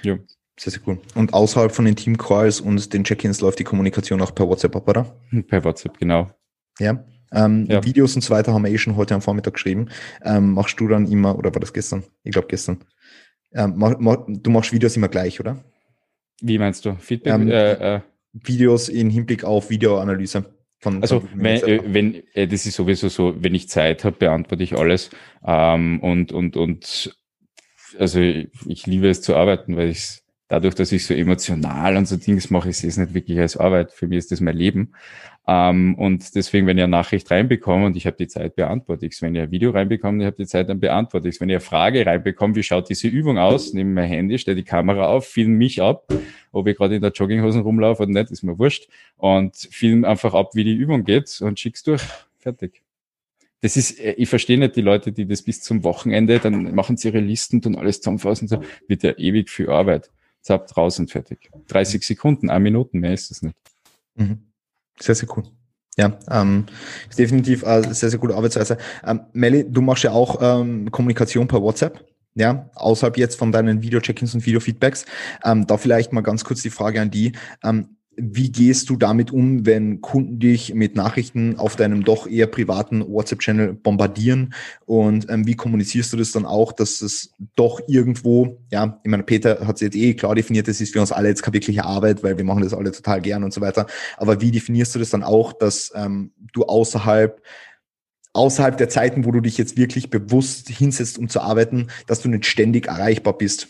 Ja. 0.05 0.19
Sehr, 0.59 0.73
sehr 0.73 0.83
cool. 0.87 0.99
Und 1.15 1.33
außerhalb 1.33 1.73
von 1.73 1.85
den 1.85 1.97
Team-Calls 1.97 2.61
und 2.61 2.93
den 2.93 3.05
Check-ins 3.05 3.41
läuft 3.41 3.59
die 3.59 3.65
Kommunikation 3.65 4.21
auch 4.21 4.35
per 4.35 4.47
WhatsApp 4.49 4.77
ab, 4.77 4.89
oder? 4.89 5.17
Per 5.49 5.65
WhatsApp, 5.65 5.99
genau. 5.99 6.31
Ja. 6.79 7.05
Ähm, 7.33 7.67
ja. 7.71 7.83
Videos 7.83 8.15
und 8.15 8.23
so 8.23 8.31
weiter 8.35 8.53
haben 8.53 8.65
wir 8.65 8.71
eh 8.71 8.79
schon 8.79 8.97
heute 8.97 9.15
am 9.15 9.23
Vormittag 9.23 9.55
geschrieben. 9.55 9.89
Ähm, 10.23 10.53
machst 10.53 10.79
du 10.79 10.89
dann 10.89 11.11
immer, 11.11 11.39
oder 11.39 11.55
war 11.55 11.61
das 11.61 11.73
gestern? 11.73 12.05
Ich 12.23 12.33
glaube 12.33 12.49
gestern. 12.49 12.85
Ähm, 13.55 13.75
mach, 13.77 13.97
mach, 13.99 14.19
du 14.29 14.51
machst 14.51 14.73
Videos 14.73 14.97
immer 14.97 15.09
gleich, 15.09 15.41
oder? 15.41 15.65
Wie 16.43 16.59
meinst 16.59 16.85
du? 16.85 16.97
Feedback? 16.97 17.33
Ähm, 17.33 17.51
äh, 17.51 17.97
äh. 17.97 18.01
Videos 18.33 18.89
in 18.89 19.11
Hinblick 19.11 19.45
auf 19.45 19.71
Videoanalyse. 19.71 20.45
Von, 20.79 21.01
also 21.01 21.21
von 21.21 21.31
wenn, 21.35 21.63
äh, 21.63 21.81
wenn 21.87 22.23
äh, 22.35 22.47
das 22.49 22.67
ist 22.67 22.75
sowieso 22.75 23.09
so, 23.09 23.35
wenn 23.39 23.55
ich 23.55 23.69
Zeit 23.69 24.05
habe, 24.05 24.17
beantworte 24.17 24.65
ich 24.65 24.77
alles. 24.77 25.11
Ähm, 25.47 26.01
und, 26.01 26.33
und, 26.33 26.57
und 26.57 27.17
also 27.99 28.21
ich 28.21 28.87
liebe 28.87 29.09
es 29.09 29.23
zu 29.23 29.37
arbeiten, 29.37 29.77
weil 29.77 29.91
ich 29.91 30.22
dadurch, 30.53 30.75
dass 30.75 30.93
ich 30.93 31.07
so 31.07 31.15
emotional 31.15 31.97
und 31.97 32.07
so 32.07 32.17
Dings 32.17 32.51
mache, 32.51 32.69
ich 32.69 32.77
sehe 32.77 32.91
es 32.91 32.99
nicht 32.99 33.15
wirklich 33.15 33.41
als 33.41 33.57
Arbeit. 33.57 33.91
Für 33.91 34.07
mich 34.07 34.19
ist 34.19 34.33
das 34.33 34.43
mein 34.43 34.55
Leben. 34.55 34.93
Ähm, 35.49 35.95
und 35.95 36.35
deswegen, 36.35 36.67
wenn 36.67 36.77
ihr 36.77 36.85
eine 36.85 36.91
Nachricht 36.91 37.31
reinbekomme 37.31 37.87
und 37.87 37.97
ich 37.97 38.07
habe 38.07 38.19
die 38.19 38.29
Zeit, 38.29 38.55
beantworte 38.55 39.07
ich 39.07 39.15
es. 39.15 39.23
Wenn 39.23 39.35
ihr 39.35 39.45
ein 39.45 39.51
Video 39.51 39.71
reinbekommt 39.71 40.21
ich 40.21 40.27
habe 40.27 40.37
die 40.37 40.47
Zeit, 40.47 40.69
dann 40.69 40.79
beantworte 40.79 41.27
ich 41.27 41.37
es. 41.37 41.41
Wenn 41.41 41.49
ihr 41.49 41.57
eine 41.57 41.61
Frage 41.61 42.05
reinbekommt, 42.05 42.55
wie 42.55 42.63
schaut 42.63 42.91
diese 42.91 43.09
Übung 43.09 43.39
aus, 43.39 43.73
nehme 43.73 43.93
mein 43.93 44.09
Handy, 44.09 44.39
stelle 44.39 44.57
die 44.57 44.63
Kamera 44.63 45.07
auf, 45.07 45.27
film 45.27 45.55
mich 45.55 45.81
ab, 45.81 46.13
ob 46.53 46.67
ich 46.67 46.77
gerade 46.77 46.97
in 46.97 47.03
der 47.03 47.13
Jogginghosen 47.13 47.63
rumlaufe 47.63 48.03
oder 48.03 48.13
nicht, 48.13 48.31
ist 48.31 48.43
mir 48.43 48.59
wurscht. 48.59 48.89
Und 49.17 49.57
film 49.57 50.05
einfach 50.05 50.35
ab, 50.35 50.51
wie 50.55 50.65
die 50.65 50.75
Übung 50.75 51.05
geht 51.05 51.41
und 51.41 51.59
schick's 51.59 51.83
durch. 51.83 52.03
Fertig 52.39 52.83
das 53.63 53.77
ist, 53.77 54.01
äh, 54.01 54.15
ich 54.19 54.29
verstehe 54.29 54.59
nicht 54.59 54.77
die 54.77 54.81
Leute, 54.83 55.13
die 55.13 55.25
das 55.25 55.41
bis 55.43 55.63
zum 55.63 55.85
Wochenende, 55.85 56.41
dann 56.41 56.75
machen 56.75 56.97
sie 56.97 57.09
ihre 57.09 57.21
Listen 57.21 57.63
und 57.65 57.77
alles 57.77 58.01
zusammenfassen, 58.01 58.49
so, 58.49 58.61
wird 58.89 59.05
ja 59.05 59.13
ewig 59.17 59.49
viel 59.49 59.71
Arbeit. 59.71 60.11
Zapp, 60.43 60.67
draußen 60.67 61.09
fertig. 61.09 61.51
30 61.69 62.05
Sekunden, 62.05 62.51
eine 62.51 62.61
Minute, 62.61 62.97
mehr 62.97 63.15
ist 63.15 63.31
das 63.31 63.43
nicht. 63.43 63.57
Mhm. 64.15 64.53
Sehr, 65.01 65.15
sehr 65.15 65.29
cool. 65.37 65.45
Ja, 65.97 66.19
ähm, 66.31 66.67
ist 67.09 67.19
definitiv 67.19 67.65
eine 67.65 67.93
sehr, 67.95 68.11
sehr 68.11 68.19
gute 68.19 68.35
Arbeitsweise. 68.35 68.79
Ähm, 69.05 69.21
Melli, 69.33 69.71
du 69.71 69.83
machst 69.83 70.05
ja 70.05 70.13
auch 70.13 70.39
ähm, 70.41 70.91
Kommunikation 70.91 71.47
per 71.47 71.61
WhatsApp, 71.61 72.05
ja, 72.35 72.71
außerhalb 72.75 73.19
jetzt 73.19 73.37
von 73.37 73.53
deinen 73.53 73.83
Video-Check-ins 73.83 74.35
und 74.35 74.47
Video-Feedbacks. 74.47 75.05
Ähm, 75.45 75.67
da 75.67 75.77
vielleicht 75.77 76.13
mal 76.13 76.23
ganz 76.23 76.45
kurz 76.45 76.63
die 76.63 76.71
Frage 76.71 77.01
an 77.01 77.11
die. 77.11 77.33
Ähm, 77.63 77.97
wie 78.17 78.53
gehst 78.53 78.91
du 78.91 78.97
damit 78.97 79.31
um, 79.31 79.65
wenn 79.65 80.01
Kunden 80.03 80.39
dich 80.39 80.75
mit 80.75 80.97
Nachrichten 80.97 81.57
auf 81.59 81.77
deinem 81.77 82.05
doch 82.05 82.27
eher 82.27 82.47
privaten 82.47 83.07
WhatsApp-Channel 83.07 83.73
bombardieren? 83.73 84.53
Und 84.85 85.31
ähm, 85.31 85.47
wie 85.47 85.57
kommunizierst 85.57 86.13
du 86.13 86.19
das 86.19 86.33
dann 86.33 86.45
auch, 86.45 86.73
dass 86.73 87.01
es 87.01 87.33
doch 87.57 87.81
irgendwo, 87.87 88.59
ja, 88.71 89.01
ich 89.03 89.11
meine, 89.11 89.23
Peter 89.23 89.67
hat 89.67 89.77
es 89.77 89.81
jetzt 89.81 89.97
eh 89.97 90.15
klar 90.15 90.35
definiert, 90.35 90.69
das 90.69 90.81
ist 90.81 90.93
für 90.93 91.01
uns 91.01 91.13
alle 91.13 91.29
jetzt 91.29 91.43
keine 91.43 91.55
wirkliche 91.55 91.85
Arbeit, 91.85 92.23
weil 92.23 92.37
wir 92.37 92.45
machen 92.45 92.63
das 92.63 92.75
alle 92.75 92.93
total 92.93 93.23
gern 93.23 93.45
und 93.45 93.55
so 93.55 93.61
weiter. 93.61 93.87
Aber 94.19 94.41
wie 94.41 94.51
definierst 94.51 94.95
du 94.95 94.99
das 94.99 95.11
dann 95.11 95.23
auch, 95.23 95.53
dass 95.53 95.91
ähm, 95.95 96.33
du 96.53 96.65
außerhalb 96.65 97.41
außerhalb 98.35 98.77
der 98.79 98.89
Zeiten, 98.89 99.25
wo 99.25 99.31
du 99.31 99.41
dich 99.41 99.59
jetzt 99.59 99.77
wirklich 99.77 100.11
bewusst 100.11 100.69
hinsetzt, 100.69 101.19
um 101.19 101.29
zu 101.29 101.41
arbeiten, 101.41 101.89
dass 102.07 102.23
du 102.23 102.29
nicht 102.29 102.47
ständig 102.47 102.87
erreichbar 102.87 103.37
bist? 103.37 103.69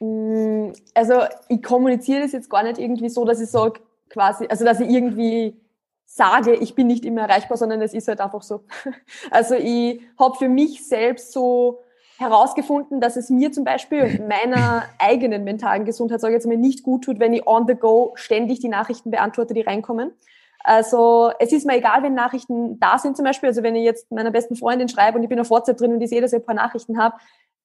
Mm, 0.00 0.51
also 0.94 1.14
ich 1.48 1.62
kommuniziere 1.62 2.22
das 2.22 2.32
jetzt 2.32 2.50
gar 2.50 2.62
nicht 2.62 2.78
irgendwie 2.78 3.08
so, 3.08 3.24
dass 3.24 3.40
ich 3.40 3.50
sage, 3.50 3.80
quasi, 4.08 4.46
also 4.48 4.64
dass 4.64 4.80
ich 4.80 4.88
irgendwie 4.88 5.56
sage, 6.04 6.54
ich 6.54 6.74
bin 6.74 6.86
nicht 6.86 7.04
immer 7.04 7.22
erreichbar, 7.22 7.56
sondern 7.56 7.80
es 7.80 7.94
ist 7.94 8.08
halt 8.08 8.20
einfach 8.20 8.42
so. 8.42 8.64
Also 9.30 9.54
ich 9.54 10.00
habe 10.18 10.36
für 10.36 10.48
mich 10.48 10.86
selbst 10.86 11.32
so 11.32 11.80
herausgefunden, 12.18 13.00
dass 13.00 13.16
es 13.16 13.30
mir 13.30 13.50
zum 13.52 13.64
Beispiel 13.64 14.20
meiner 14.28 14.84
eigenen 14.98 15.44
mentalen 15.44 15.84
Gesundheit, 15.84 16.20
sage 16.20 16.34
ich 16.34 16.36
jetzt 16.36 16.46
mal, 16.46 16.56
nicht 16.56 16.82
gut 16.82 17.04
tut, 17.04 17.18
wenn 17.18 17.32
ich 17.32 17.46
on 17.46 17.66
the 17.66 17.74
go 17.74 18.12
ständig 18.14 18.60
die 18.60 18.68
Nachrichten 18.68 19.10
beantworte, 19.10 19.54
die 19.54 19.62
reinkommen. 19.62 20.12
Also 20.64 21.32
es 21.40 21.52
ist 21.52 21.66
mir 21.66 21.76
egal, 21.76 22.02
wenn 22.02 22.14
Nachrichten 22.14 22.78
da 22.78 22.98
sind 22.98 23.16
zum 23.16 23.24
Beispiel. 23.24 23.48
Also 23.48 23.62
wenn 23.62 23.74
ich 23.74 23.84
jetzt 23.84 24.12
meiner 24.12 24.30
besten 24.30 24.54
Freundin 24.54 24.88
schreibe 24.88 25.16
und 25.16 25.24
ich 25.24 25.28
bin 25.28 25.40
auf 25.40 25.50
WhatsApp 25.50 25.76
drin 25.76 25.92
und 25.92 26.00
ich 26.00 26.10
sehe, 26.10 26.20
dass 26.20 26.32
ich 26.32 26.40
ein 26.40 26.46
paar 26.46 26.54
Nachrichten 26.54 26.98
habe, 26.98 27.16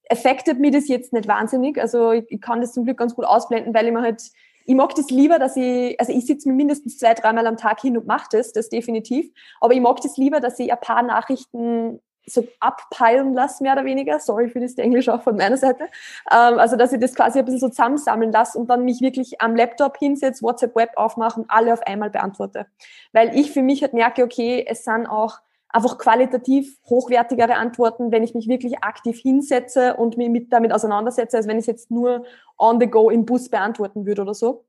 affectet 0.10 0.60
mir 0.60 0.72
das 0.72 0.88
jetzt 0.88 1.14
nicht 1.14 1.28
wahnsinnig. 1.28 1.80
Also 1.80 2.12
ich, 2.12 2.26
ich 2.30 2.42
kann 2.42 2.62
das 2.62 2.74
zum 2.74 2.86
Glück 2.86 2.98
ganz 2.98 3.16
gut 3.16 3.26
ausblenden, 3.26 3.74
weil 3.74 3.88
ich 3.88 3.94
mir 3.94 4.02
halt, 4.02 4.22
ich 4.66 4.76
mag 4.76 4.94
das 4.96 5.10
lieber, 5.10 5.40
dass 5.40 5.56
ich, 5.56 6.00
also 6.00 6.12
ich 6.12 6.26
sitze 6.26 6.50
mir 6.50 6.56
mindestens 6.56 6.98
zwei, 6.98 7.14
dreimal 7.14 7.48
am 7.48 7.58
Tag 7.58 7.82
hin 7.82 7.98
und 7.98 8.08
mache 8.08 8.28
das, 8.32 8.52
das 8.52 8.70
definitiv. 8.70 9.32
Aber 9.62 9.74
ich 9.74 9.82
mag 9.82 10.02
das 10.02 10.18
lieber, 10.18 10.40
dass 10.40 10.60
ich 10.60 10.72
ein 10.72 10.80
paar 10.80 11.04
Nachrichten 11.04 12.00
so 12.30 12.46
abpeilen 12.60 13.34
lasse, 13.34 13.64
mehr 13.64 13.74
oder 13.74 13.86
weniger. 13.86 14.20
Sorry 14.20 14.50
für 14.50 14.60
das 14.60 14.76
Englisch 14.76 15.08
auch 15.10 15.22
von 15.22 15.38
meiner 15.38 15.58
Seite. 15.58 15.86
Ähm, 16.30 16.60
also, 16.60 16.76
dass 16.76 16.92
ich 16.92 17.00
das 17.00 17.16
quasi 17.16 17.40
ein 17.40 17.46
bisschen 17.46 17.62
so 17.62 17.70
zusammensammeln 17.70 18.32
lasse 18.32 18.58
und 18.60 18.70
dann 18.70 18.84
mich 18.84 19.02
wirklich 19.02 19.42
am 19.42 19.56
Laptop 19.56 19.98
hinsetze, 19.98 20.44
WhatsApp 20.44 20.76
Web 20.76 20.92
aufmache 20.96 21.40
und 21.40 21.50
alle 21.50 21.72
auf 21.74 21.82
einmal 21.88 22.10
beantworte. 22.10 22.68
Weil 23.14 23.34
ich 23.38 23.52
für 23.52 23.62
mich 23.62 23.82
halt 23.82 23.94
merke, 23.94 24.24
okay, 24.24 24.66
es 24.68 24.84
sind 24.84 25.08
auch 25.08 25.40
einfach 25.70 25.98
qualitativ 25.98 26.78
hochwertigere 26.86 27.56
Antworten, 27.56 28.12
wenn 28.12 28.24
ich 28.24 28.34
mich 28.34 28.48
wirklich 28.48 28.84
aktiv 28.84 29.20
hinsetze 29.20 29.96
und 29.96 30.18
mich 30.18 30.30
mit 30.30 30.52
damit 30.54 30.72
auseinandersetze, 30.72 31.38
als 31.38 31.48
wenn 31.48 31.58
ich 31.58 31.64
es 31.64 31.68
jetzt 31.68 31.92
nur 31.92 32.24
on 32.58 32.80
the 32.80 32.88
go 32.88 33.10
im 33.10 33.26
Bus 33.26 33.50
beantworten 33.50 34.06
würde 34.06 34.22
oder 34.22 34.34
so. 34.34 34.64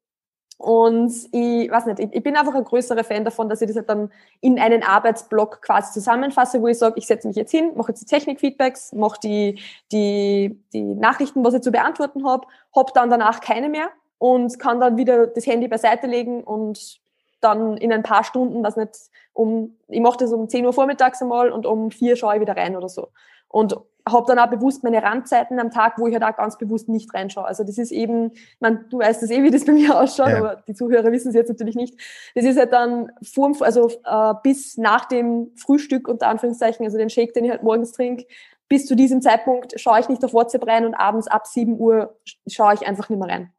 Und 0.58 1.12
ich 1.30 1.70
weiß 1.70 1.86
nicht, 1.86 2.00
ich, 2.12 2.22
bin 2.24 2.36
einfach 2.36 2.54
ein 2.54 2.64
größerer 2.64 3.04
Fan 3.04 3.24
davon, 3.24 3.48
dass 3.48 3.60
ich 3.60 3.68
das 3.68 3.76
halt 3.76 3.88
dann 3.88 4.10
in 4.40 4.58
einen 4.58 4.82
Arbeitsblock 4.82 5.62
quasi 5.62 5.92
zusammenfasse, 5.92 6.60
wo 6.60 6.66
ich 6.66 6.78
sage, 6.78 6.98
ich 6.98 7.06
setze 7.06 7.28
mich 7.28 7.36
jetzt 7.36 7.52
hin, 7.52 7.70
mache 7.76 7.92
jetzt 7.92 8.00
die 8.00 8.06
Technikfeedbacks, 8.06 8.92
mache 8.92 9.20
die, 9.22 9.60
die, 9.92 10.60
die 10.72 10.82
Nachrichten, 10.82 11.44
was 11.44 11.54
ich 11.54 11.62
zu 11.62 11.70
beantworten 11.70 12.26
habe, 12.26 12.48
habe 12.74 12.90
dann 12.92 13.08
danach 13.08 13.40
keine 13.40 13.68
mehr 13.68 13.90
und 14.18 14.58
kann 14.58 14.80
dann 14.80 14.96
wieder 14.96 15.28
das 15.28 15.46
Handy 15.46 15.68
beiseite 15.68 16.08
legen 16.08 16.42
und 16.42 17.00
dann 17.40 17.77
in 17.77 17.93
ein 17.93 18.02
paar 18.02 18.24
Stunden, 18.24 18.62
was 18.62 18.77
nicht, 18.77 18.97
um, 19.32 19.77
ich 19.89 20.01
mache 20.01 20.19
das 20.19 20.32
um 20.32 20.48
10 20.48 20.66
Uhr 20.66 20.73
vormittags 20.73 21.23
einmal 21.23 21.51
und 21.51 21.66
um 21.66 21.90
4 21.90 22.16
schaue 22.16 22.36
ich 22.36 22.40
wieder 22.40 22.56
rein 22.56 22.77
oder 22.77 22.89
so. 22.89 23.09
Und 23.48 23.77
habe 24.12 24.27
dann 24.27 24.39
auch 24.39 24.51
bewusst 24.51 24.85
meine 24.85 25.02
Randzeiten 25.02 25.59
am 25.59 25.70
Tag, 25.70 25.98
wo 25.98 26.06
ich 26.06 26.15
halt 26.15 26.24
auch 26.24 26.36
ganz 26.36 26.59
bewusst 26.59 26.89
nicht 26.89 27.12
reinschaue. 27.15 27.44
Also 27.44 27.65
das 27.65 27.78
ist 27.78 27.90
eben, 27.90 28.32
man, 28.60 28.86
du 28.90 28.98
weißt 28.98 29.23
das 29.23 29.31
eh, 29.31 29.43
wie 29.43 29.51
das 29.51 29.65
bei 29.65 29.73
mir 29.73 29.98
ausschaut, 29.98 30.31
ja. 30.31 30.39
aber 30.39 30.62
die 30.66 30.74
Zuhörer 30.74 31.12
wissen 31.12 31.28
es 31.28 31.35
jetzt 31.35 31.48
natürlich 31.48 31.77
nicht. 31.77 31.94
Das 32.35 32.44
ist 32.44 32.59
halt 32.59 32.73
dann 32.73 33.12
vor, 33.23 33.55
also 33.60 33.90
äh, 34.05 34.35
bis 34.43 34.77
nach 34.77 35.05
dem 35.06 35.52
Frühstück 35.56 36.09
unter 36.09 36.28
Anführungszeichen, 36.28 36.85
also 36.85 36.98
den 36.98 37.10
Shake, 37.10 37.35
den 37.35 37.44
ich 37.44 37.51
halt 37.51 37.62
morgens 37.62 37.93
trinke, 37.93 38.27
bis 38.69 38.86
zu 38.86 38.94
diesem 38.94 39.23
Zeitpunkt 39.23 39.81
schaue 39.81 40.01
ich 40.01 40.09
nicht 40.09 40.24
auf 40.24 40.35
WhatsApp 40.35 40.66
rein 40.66 40.85
und 40.85 40.94
abends 40.94 41.27
ab 41.27 41.47
7 41.47 41.78
Uhr 41.78 42.19
schaue 42.47 42.74
ich 42.74 42.86
einfach 42.86 43.09
nicht 43.09 43.19
mehr 43.19 43.28
rein. 43.28 43.52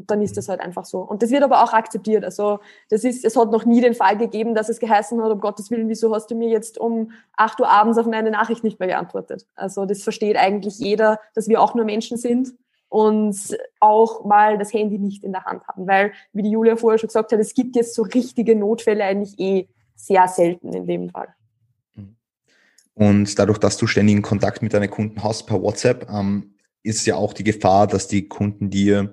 Und 0.00 0.10
dann 0.10 0.22
ist 0.22 0.36
das 0.38 0.48
halt 0.48 0.60
einfach 0.60 0.86
so. 0.86 1.00
Und 1.00 1.22
das 1.22 1.30
wird 1.30 1.42
aber 1.42 1.62
auch 1.62 1.74
akzeptiert. 1.74 2.24
Also 2.24 2.60
das 2.88 3.04
ist, 3.04 3.22
es 3.22 3.36
hat 3.36 3.50
noch 3.50 3.66
nie 3.66 3.82
den 3.82 3.92
Fall 3.92 4.16
gegeben, 4.16 4.54
dass 4.54 4.70
es 4.70 4.80
geheißen 4.80 5.22
hat, 5.22 5.30
um 5.30 5.40
Gottes 5.40 5.70
Willen, 5.70 5.90
wieso 5.90 6.14
hast 6.14 6.30
du 6.30 6.34
mir 6.34 6.48
jetzt 6.48 6.78
um 6.78 7.12
8 7.36 7.60
Uhr 7.60 7.68
abends 7.68 7.98
auf 7.98 8.06
meine 8.06 8.30
Nachricht 8.30 8.64
nicht 8.64 8.78
mehr 8.78 8.88
geantwortet? 8.88 9.46
Also 9.54 9.84
das 9.84 10.02
versteht 10.02 10.38
eigentlich 10.38 10.78
jeder, 10.78 11.20
dass 11.34 11.48
wir 11.48 11.60
auch 11.60 11.74
nur 11.74 11.84
Menschen 11.84 12.16
sind 12.16 12.54
und 12.88 13.36
auch 13.78 14.24
mal 14.24 14.56
das 14.56 14.72
Handy 14.72 14.98
nicht 14.98 15.22
in 15.22 15.32
der 15.32 15.44
Hand 15.44 15.68
haben. 15.68 15.86
Weil, 15.86 16.12
wie 16.32 16.42
die 16.42 16.50
Julia 16.50 16.76
vorher 16.76 16.98
schon 16.98 17.08
gesagt 17.08 17.30
hat, 17.30 17.38
es 17.38 17.52
gibt 17.52 17.76
jetzt 17.76 17.94
so 17.94 18.02
richtige 18.02 18.56
Notfälle 18.56 19.04
eigentlich 19.04 19.38
eh 19.38 19.68
sehr 19.94 20.26
selten 20.28 20.72
in 20.72 20.86
dem 20.86 21.10
Fall. 21.10 21.28
Und 22.94 23.38
dadurch, 23.38 23.58
dass 23.58 23.76
du 23.76 23.86
ständigen 23.86 24.22
Kontakt 24.22 24.62
mit 24.62 24.72
deinen 24.72 24.90
Kunden 24.90 25.22
hast 25.22 25.46
per 25.46 25.62
WhatsApp, 25.62 26.08
ähm, 26.10 26.54
ist 26.82 27.06
ja 27.06 27.16
auch 27.16 27.32
die 27.32 27.44
Gefahr, 27.44 27.86
dass 27.86 28.08
die 28.08 28.28
Kunden 28.28 28.70
dir, 28.70 29.12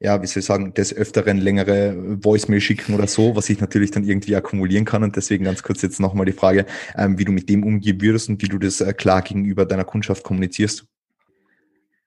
ja, 0.00 0.22
wie 0.22 0.26
soll 0.26 0.40
ich 0.40 0.46
sagen, 0.46 0.74
des 0.74 0.94
Öfteren 0.94 1.38
längere 1.38 1.96
Voicemail 2.22 2.60
schicken 2.60 2.94
oder 2.94 3.06
so, 3.06 3.34
was 3.34 3.46
sich 3.46 3.60
natürlich 3.60 3.90
dann 3.90 4.04
irgendwie 4.04 4.36
akkumulieren 4.36 4.84
kann. 4.84 5.02
Und 5.02 5.16
deswegen 5.16 5.44
ganz 5.44 5.62
kurz 5.62 5.82
jetzt 5.82 6.00
nochmal 6.00 6.26
die 6.26 6.32
Frage, 6.32 6.66
ähm, 6.96 7.18
wie 7.18 7.24
du 7.24 7.32
mit 7.32 7.48
dem 7.48 7.64
umgehen 7.64 8.00
würdest 8.00 8.28
und 8.28 8.42
wie 8.42 8.48
du 8.48 8.58
das 8.58 8.80
äh, 8.80 8.92
klar 8.92 9.22
gegenüber 9.22 9.66
deiner 9.66 9.84
Kundschaft 9.84 10.22
kommunizierst. 10.22 10.86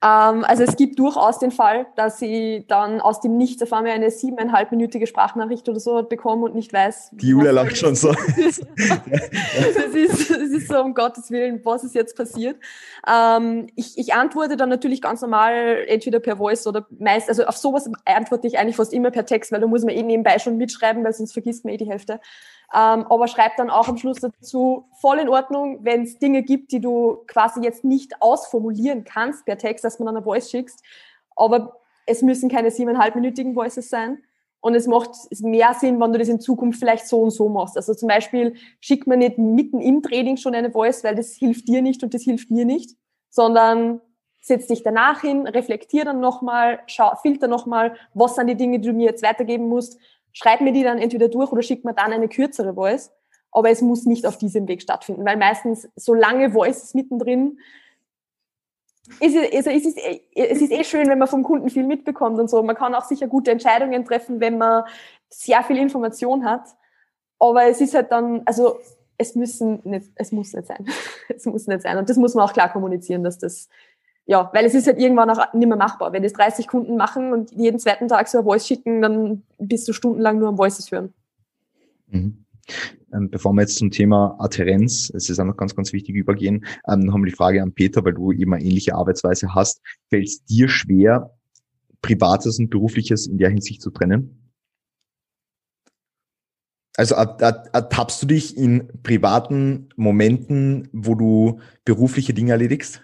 Ähm, 0.03 0.43
also 0.43 0.63
es 0.63 0.75
gibt 0.75 0.97
durchaus 0.97 1.37
den 1.37 1.51
Fall, 1.51 1.85
dass 1.95 2.17
sie 2.17 2.65
dann 2.67 3.01
aus 3.01 3.21
dem 3.21 3.37
Nichts 3.37 3.61
auf 3.61 3.71
einmal 3.71 3.91
eine 3.91 4.09
siebeneinhalbminütige 4.09 5.05
Sprachnachricht 5.05 5.69
oder 5.69 5.79
so 5.79 6.01
bekommen 6.01 6.43
und 6.43 6.55
nicht 6.55 6.73
weiß. 6.73 7.11
Die 7.13 7.29
Julia 7.29 7.51
lacht 7.51 7.77
schon 7.77 7.95
so. 7.95 8.11
das, 8.35 8.57
ist, 9.93 10.29
das 10.31 10.49
ist 10.49 10.67
so, 10.67 10.81
um 10.81 10.95
Gottes 10.95 11.29
Willen, 11.29 11.61
was 11.63 11.83
ist 11.83 11.93
jetzt 11.93 12.17
passiert? 12.17 12.57
Ähm, 13.07 13.67
ich, 13.75 13.97
ich 13.97 14.13
antworte 14.15 14.57
dann 14.57 14.69
natürlich 14.69 15.01
ganz 15.01 15.21
normal, 15.21 15.85
entweder 15.87 16.19
per 16.19 16.37
Voice 16.37 16.65
oder 16.65 16.87
meist, 16.97 17.29
also 17.29 17.45
auf 17.45 17.57
sowas 17.57 17.89
antworte 18.05 18.47
ich 18.47 18.57
eigentlich 18.57 18.77
fast 18.77 18.93
immer 18.93 19.11
per 19.11 19.27
Text, 19.27 19.51
weil 19.51 19.61
da 19.61 19.67
muss 19.67 19.83
man 19.83 19.93
eh 19.93 20.01
nebenbei 20.01 20.39
schon 20.39 20.57
mitschreiben, 20.57 21.03
weil 21.03 21.13
sonst 21.13 21.33
vergisst 21.33 21.63
man 21.63 21.75
eh 21.75 21.77
die 21.77 21.89
Hälfte. 21.89 22.19
Ähm, 22.73 23.05
aber 23.09 23.27
schreib 23.27 23.57
dann 23.57 23.69
auch 23.69 23.89
am 23.89 23.97
Schluss 23.97 24.19
dazu, 24.19 24.85
voll 24.99 25.19
in 25.19 25.27
Ordnung, 25.27 25.79
wenn 25.83 26.03
es 26.03 26.19
Dinge 26.19 26.41
gibt, 26.41 26.71
die 26.71 26.79
du 26.79 27.19
quasi 27.27 27.61
jetzt 27.61 27.83
nicht 27.83 28.21
ausformulieren 28.21 29.03
kannst 29.03 29.45
per 29.45 29.57
Text, 29.57 29.83
dass 29.83 29.99
man 29.99 30.05
dann 30.05 30.17
eine 30.17 30.23
Voice 30.23 30.49
schickst. 30.49 30.81
Aber 31.35 31.81
es 32.05 32.21
müssen 32.21 32.49
keine 32.49 32.71
siebeneinhalbminütigen 32.71 33.55
Voices 33.55 33.89
sein. 33.89 34.23
Und 34.61 34.75
es 34.75 34.87
macht 34.87 35.11
mehr 35.41 35.73
Sinn, 35.73 35.99
wenn 35.99 36.13
du 36.13 36.19
das 36.19 36.27
in 36.29 36.39
Zukunft 36.39 36.79
vielleicht 36.79 37.07
so 37.07 37.21
und 37.21 37.31
so 37.31 37.49
machst. 37.49 37.75
Also 37.75 37.93
zum 37.95 38.07
Beispiel 38.07 38.55
schick 38.79 39.07
man 39.07 39.19
nicht 39.19 39.37
mitten 39.37 39.81
im 39.81 40.03
Training 40.03 40.37
schon 40.37 40.53
eine 40.53 40.71
Voice, 40.71 41.03
weil 41.03 41.15
das 41.15 41.33
hilft 41.33 41.67
dir 41.67 41.81
nicht 41.81 42.03
und 42.03 42.13
das 42.13 42.21
hilft 42.21 42.51
mir 42.51 42.63
nicht, 42.63 42.95
sondern 43.29 44.01
setz 44.39 44.67
dich 44.67 44.83
danach 44.83 45.21
hin, 45.21 45.47
reflektier 45.47 46.05
dann 46.05 46.19
nochmal, 46.19 46.79
filter 47.21 47.47
nochmal, 47.47 47.95
was 48.13 48.35
sind 48.35 48.47
die 48.47 48.55
Dinge, 48.55 48.79
die 48.79 48.89
du 48.89 48.93
mir 48.93 49.07
jetzt 49.07 49.23
weitergeben 49.23 49.67
musst 49.67 49.99
schreib 50.33 50.61
mir 50.61 50.71
die 50.71 50.83
dann 50.83 50.97
entweder 50.97 51.27
durch 51.27 51.51
oder 51.51 51.61
schick 51.61 51.85
mir 51.85 51.93
dann 51.93 52.13
eine 52.13 52.27
kürzere 52.27 52.73
Voice. 52.73 53.11
Aber 53.51 53.69
es 53.69 53.81
muss 53.81 54.05
nicht 54.05 54.25
auf 54.25 54.37
diesem 54.37 54.67
Weg 54.67 54.81
stattfinden, 54.81 55.25
weil 55.25 55.37
meistens 55.37 55.89
so 55.95 56.13
lange 56.13 56.53
Voices 56.53 56.93
mittendrin 56.93 57.57
ist 59.19 59.35
es, 59.35 59.53
also 59.53 59.69
es, 59.71 59.85
ist, 59.85 59.97
es 60.35 60.61
ist 60.61 60.71
eh 60.71 60.83
schön, 60.83 61.07
wenn 61.07 61.17
man 61.17 61.27
vom 61.27 61.43
Kunden 61.43 61.69
viel 61.69 61.85
mitbekommt 61.85 62.39
und 62.39 62.49
so. 62.49 62.61
Man 62.63 62.75
kann 62.75 62.95
auch 62.95 63.03
sicher 63.03 63.27
gute 63.27 63.51
Entscheidungen 63.51 64.05
treffen, 64.05 64.39
wenn 64.39 64.57
man 64.57 64.83
sehr 65.29 65.63
viel 65.63 65.77
Information 65.77 66.45
hat. 66.45 66.63
Aber 67.39 67.65
es 67.65 67.81
ist 67.81 67.93
halt 67.93 68.11
dann, 68.11 68.43
also 68.45 68.77
es 69.17 69.35
müssen 69.35 69.81
nicht, 69.83 70.11
es 70.15 70.31
muss 70.31 70.53
nicht 70.53 70.67
sein. 70.67 70.85
es 71.29 71.45
muss 71.45 71.67
nicht 71.67 71.81
sein. 71.81 71.97
Und 71.97 72.09
das 72.09 72.17
muss 72.17 72.35
man 72.35 72.45
auch 72.45 72.53
klar 72.53 72.71
kommunizieren, 72.71 73.23
dass 73.23 73.37
das 73.37 73.69
ja, 74.25 74.49
weil 74.53 74.65
es 74.65 74.73
ist 74.73 74.87
halt 74.87 74.99
irgendwann 74.99 75.29
auch 75.29 75.53
nicht 75.53 75.67
mehr 75.67 75.77
machbar. 75.77 76.13
Wenn 76.13 76.23
das 76.23 76.33
30 76.33 76.67
Kunden 76.67 76.95
machen 76.95 77.33
und 77.33 77.51
jeden 77.51 77.79
zweiten 77.79 78.07
Tag 78.07 78.27
so 78.27 78.39
ein 78.39 78.43
Voice 78.43 78.67
schicken, 78.67 79.01
dann 79.01 79.43
bist 79.57 79.87
du 79.87 79.93
stundenlang 79.93 80.39
nur 80.39 80.49
am 80.49 80.57
Voices 80.57 80.91
hören. 80.91 81.13
Mhm. 82.07 82.45
Ähm, 83.13 83.29
bevor 83.29 83.53
wir 83.53 83.61
jetzt 83.61 83.77
zum 83.77 83.91
Thema 83.91 84.35
Adherenz, 84.39 85.11
es 85.13 85.29
ist 85.29 85.39
auch 85.39 85.45
noch 85.45 85.57
ganz, 85.57 85.75
ganz 85.75 85.91
wichtig, 85.91 86.15
übergehen, 86.15 86.65
ähm, 86.87 87.11
haben 87.11 87.23
wir 87.23 87.31
die 87.31 87.35
Frage 87.35 87.61
an 87.61 87.73
Peter, 87.73 88.05
weil 88.05 88.13
du 88.13 88.31
eben 88.31 88.53
eine 88.53 88.63
ähnliche 88.63 88.95
Arbeitsweise 88.95 89.53
hast. 89.53 89.81
Fällt 90.09 90.27
es 90.27 90.45
dir 90.45 90.69
schwer, 90.69 91.31
Privates 92.01 92.59
und 92.59 92.69
Berufliches 92.69 93.27
in 93.27 93.37
der 93.37 93.49
Hinsicht 93.49 93.81
zu 93.81 93.89
trennen? 93.89 94.37
Also 96.97 97.15
ertappst 97.15 98.21
du 98.21 98.27
dich 98.27 98.57
in 98.57 98.87
privaten 99.01 99.89
Momenten, 99.95 100.89
wo 100.91 101.15
du 101.15 101.59
berufliche 101.85 102.33
Dinge 102.33 102.51
erledigst? 102.51 103.01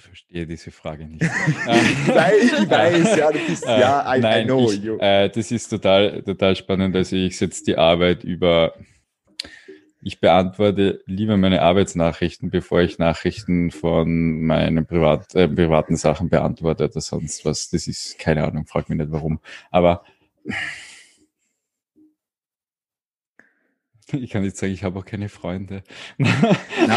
Verstehe 0.00 0.46
diese 0.46 0.70
Frage 0.70 1.06
nicht. 1.06 1.22
Nein, 1.66 2.34
ich 2.40 2.70
weiß, 2.70 3.16
ja, 3.16 3.32
du 3.32 3.38
bist, 3.38 3.66
äh, 3.66 3.80
ja, 3.80 4.16
I, 4.16 4.20
Nein, 4.20 4.42
I 4.42 4.46
know. 4.46 4.70
Ich, 4.70 4.84
äh, 5.02 5.28
das 5.28 5.50
ist 5.50 5.68
total, 5.68 6.22
total 6.22 6.56
spannend. 6.56 6.94
Also 6.96 7.16
ich 7.16 7.36
setze 7.36 7.64
die 7.64 7.76
Arbeit 7.76 8.24
über, 8.24 8.74
ich 10.00 10.20
beantworte 10.20 11.02
lieber 11.06 11.36
meine 11.36 11.62
Arbeitsnachrichten, 11.62 12.50
bevor 12.50 12.80
ich 12.80 12.98
Nachrichten 12.98 13.70
von 13.70 14.42
meinen 14.42 14.86
Privat, 14.86 15.34
äh, 15.34 15.48
privaten 15.48 15.96
Sachen 15.96 16.28
beantworte 16.28 16.84
oder 16.84 17.00
sonst 17.00 17.44
was. 17.44 17.70
Das 17.70 17.86
ist, 17.86 18.18
keine 18.18 18.46
Ahnung, 18.46 18.66
frag 18.66 18.88
mich 18.88 18.98
nicht 18.98 19.10
warum. 19.10 19.40
Aber 19.70 20.04
Ich 24.12 24.30
kann 24.30 24.42
nicht 24.42 24.56
sagen, 24.56 24.72
ich 24.72 24.84
habe 24.84 24.98
auch 24.98 25.04
keine 25.04 25.28
Freunde. 25.28 25.82
Na, 26.16 26.28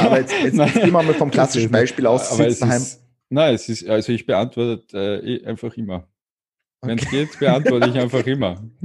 aber 0.01 0.19
jetzt, 0.19 0.33
jetzt, 0.43 0.57
jetzt 0.57 0.73
gehen 0.81 0.91
wir 0.91 1.03
mal 1.03 1.13
vom 1.13 1.31
klassischen 1.31 1.71
Beispiel 1.71 2.05
aus. 2.05 2.31
Aber 2.31 2.47
es 2.47 2.61
ist, 2.61 3.03
nein, 3.29 3.53
es 3.53 3.69
ist, 3.69 3.87
also 3.87 4.11
ich 4.11 4.25
beantworte 4.25 5.21
äh, 5.23 5.45
einfach 5.45 5.75
immer. 5.75 6.07
Wenn 6.83 6.97
es 6.97 7.09
geht, 7.09 7.37
beantworte 7.37 7.89
ich 7.89 7.99
einfach 7.99 8.25
immer. 8.25 8.63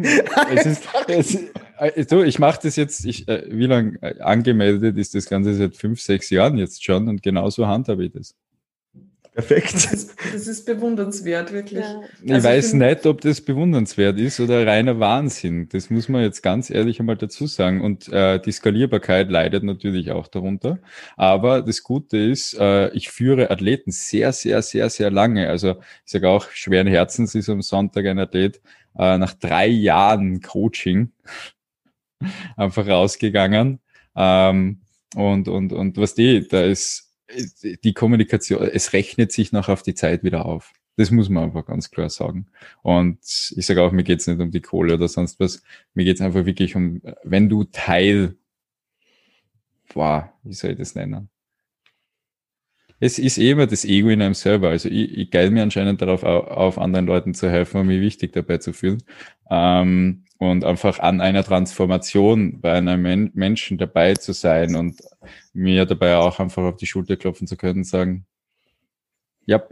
es 0.54 0.66
ist, 0.66 0.88
es, 1.08 1.34
äh, 1.78 2.04
so, 2.06 2.22
ich 2.22 2.38
mache 2.38 2.60
das 2.62 2.76
jetzt, 2.76 3.06
ich, 3.06 3.26
äh, 3.26 3.44
wie 3.48 3.66
lange 3.66 3.96
äh, 4.02 4.20
angemeldet 4.20 4.98
ist 4.98 5.14
das 5.14 5.26
Ganze 5.26 5.54
seit 5.54 5.76
fünf, 5.76 6.00
sechs 6.02 6.28
Jahren 6.28 6.58
jetzt 6.58 6.84
schon 6.84 7.08
und 7.08 7.22
genauso 7.22 7.66
handhabe 7.66 8.04
ich 8.04 8.12
das. 8.12 8.34
Perfekt. 9.36 9.74
Das 9.74 9.92
ist, 9.92 10.16
das 10.32 10.46
ist 10.46 10.64
bewundernswert, 10.64 11.52
wirklich. 11.52 11.84
Ja. 11.84 12.00
Ich 12.22 12.32
also 12.32 12.48
weiß 12.48 12.68
ich 12.68 12.72
nicht, 12.72 13.04
ob 13.04 13.20
das 13.20 13.42
bewundernswert 13.42 14.18
ist 14.18 14.40
oder 14.40 14.66
reiner 14.66 14.98
Wahnsinn. 14.98 15.68
Das 15.68 15.90
muss 15.90 16.08
man 16.08 16.22
jetzt 16.22 16.40
ganz 16.42 16.70
ehrlich 16.70 17.00
einmal 17.00 17.18
dazu 17.18 17.46
sagen. 17.46 17.82
Und 17.82 18.10
äh, 18.10 18.40
die 18.40 18.50
Skalierbarkeit 18.50 19.30
leidet 19.30 19.62
natürlich 19.62 20.10
auch 20.10 20.28
darunter. 20.28 20.78
Aber 21.18 21.60
das 21.60 21.82
Gute 21.82 22.16
ist, 22.16 22.54
äh, 22.58 22.88
ich 22.94 23.10
führe 23.10 23.50
Athleten 23.50 23.90
sehr, 23.90 24.32
sehr, 24.32 24.62
sehr, 24.62 24.88
sehr 24.88 25.10
lange. 25.10 25.50
Also 25.50 25.72
ich 26.06 26.12
sage 26.12 26.30
auch, 26.30 26.50
schweren 26.52 26.86
Herzens 26.86 27.34
ist 27.34 27.50
am 27.50 27.60
Sonntag 27.60 28.06
ein 28.06 28.18
Athlet 28.18 28.62
äh, 28.98 29.18
nach 29.18 29.34
drei 29.34 29.66
Jahren 29.66 30.40
Coaching 30.40 31.12
einfach 32.56 32.88
rausgegangen. 32.88 33.80
Ähm, 34.16 34.80
und, 35.14 35.48
und, 35.48 35.74
und 35.74 35.98
was 35.98 36.14
die, 36.14 36.48
da 36.48 36.62
ist 36.62 37.05
die 37.84 37.94
Kommunikation, 37.94 38.62
es 38.62 38.92
rechnet 38.92 39.32
sich 39.32 39.52
noch 39.52 39.68
auf 39.68 39.82
die 39.82 39.94
Zeit 39.94 40.24
wieder 40.24 40.46
auf. 40.46 40.72
Das 40.96 41.10
muss 41.10 41.28
man 41.28 41.44
einfach 41.44 41.66
ganz 41.66 41.90
klar 41.90 42.08
sagen. 42.08 42.46
Und 42.82 43.18
ich 43.54 43.66
sage 43.66 43.82
auch, 43.82 43.92
mir 43.92 44.04
geht's 44.04 44.26
nicht 44.26 44.40
um 44.40 44.50
die 44.50 44.62
Kohle 44.62 44.94
oder 44.94 45.08
sonst 45.08 45.38
was. 45.38 45.62
Mir 45.94 46.04
geht's 46.04 46.22
einfach 46.22 46.46
wirklich 46.46 46.74
um, 46.74 47.02
wenn 47.22 47.48
du 47.48 47.64
Teil, 47.64 48.36
boah, 49.92 50.32
wie 50.42 50.54
soll 50.54 50.70
ich 50.70 50.78
das 50.78 50.94
nennen? 50.94 51.28
Es 52.98 53.18
ist 53.18 53.36
eh 53.36 53.50
immer 53.50 53.66
das 53.66 53.84
Ego 53.84 54.08
in 54.08 54.22
einem 54.22 54.32
selber. 54.32 54.70
Also 54.70 54.88
ich, 54.88 55.18
ich 55.18 55.30
geil 55.30 55.50
mir 55.50 55.62
anscheinend 55.62 56.00
darauf 56.00 56.22
auf, 56.22 56.78
anderen 56.78 57.06
Leuten 57.06 57.34
zu 57.34 57.50
helfen 57.50 57.82
und 57.82 57.88
mich 57.88 58.00
wichtig 58.00 58.32
dabei 58.32 58.56
zu 58.58 58.72
fühlen. 58.72 59.02
Ähm, 59.50 60.24
und 60.38 60.64
einfach 60.64 60.98
an 60.98 61.20
einer 61.20 61.44
Transformation 61.44 62.60
bei 62.60 62.72
einem 62.72 63.02
Men 63.02 63.30
Menschen 63.34 63.78
dabei 63.78 64.14
zu 64.14 64.32
sein 64.32 64.76
und 64.76 65.00
mir 65.52 65.86
dabei 65.86 66.16
auch 66.16 66.38
einfach 66.38 66.62
auf 66.64 66.76
die 66.76 66.86
Schulter 66.86 67.16
klopfen 67.16 67.46
zu 67.46 67.56
können 67.56 67.80
und 67.80 67.84
sagen, 67.84 68.26
ja, 69.46 69.62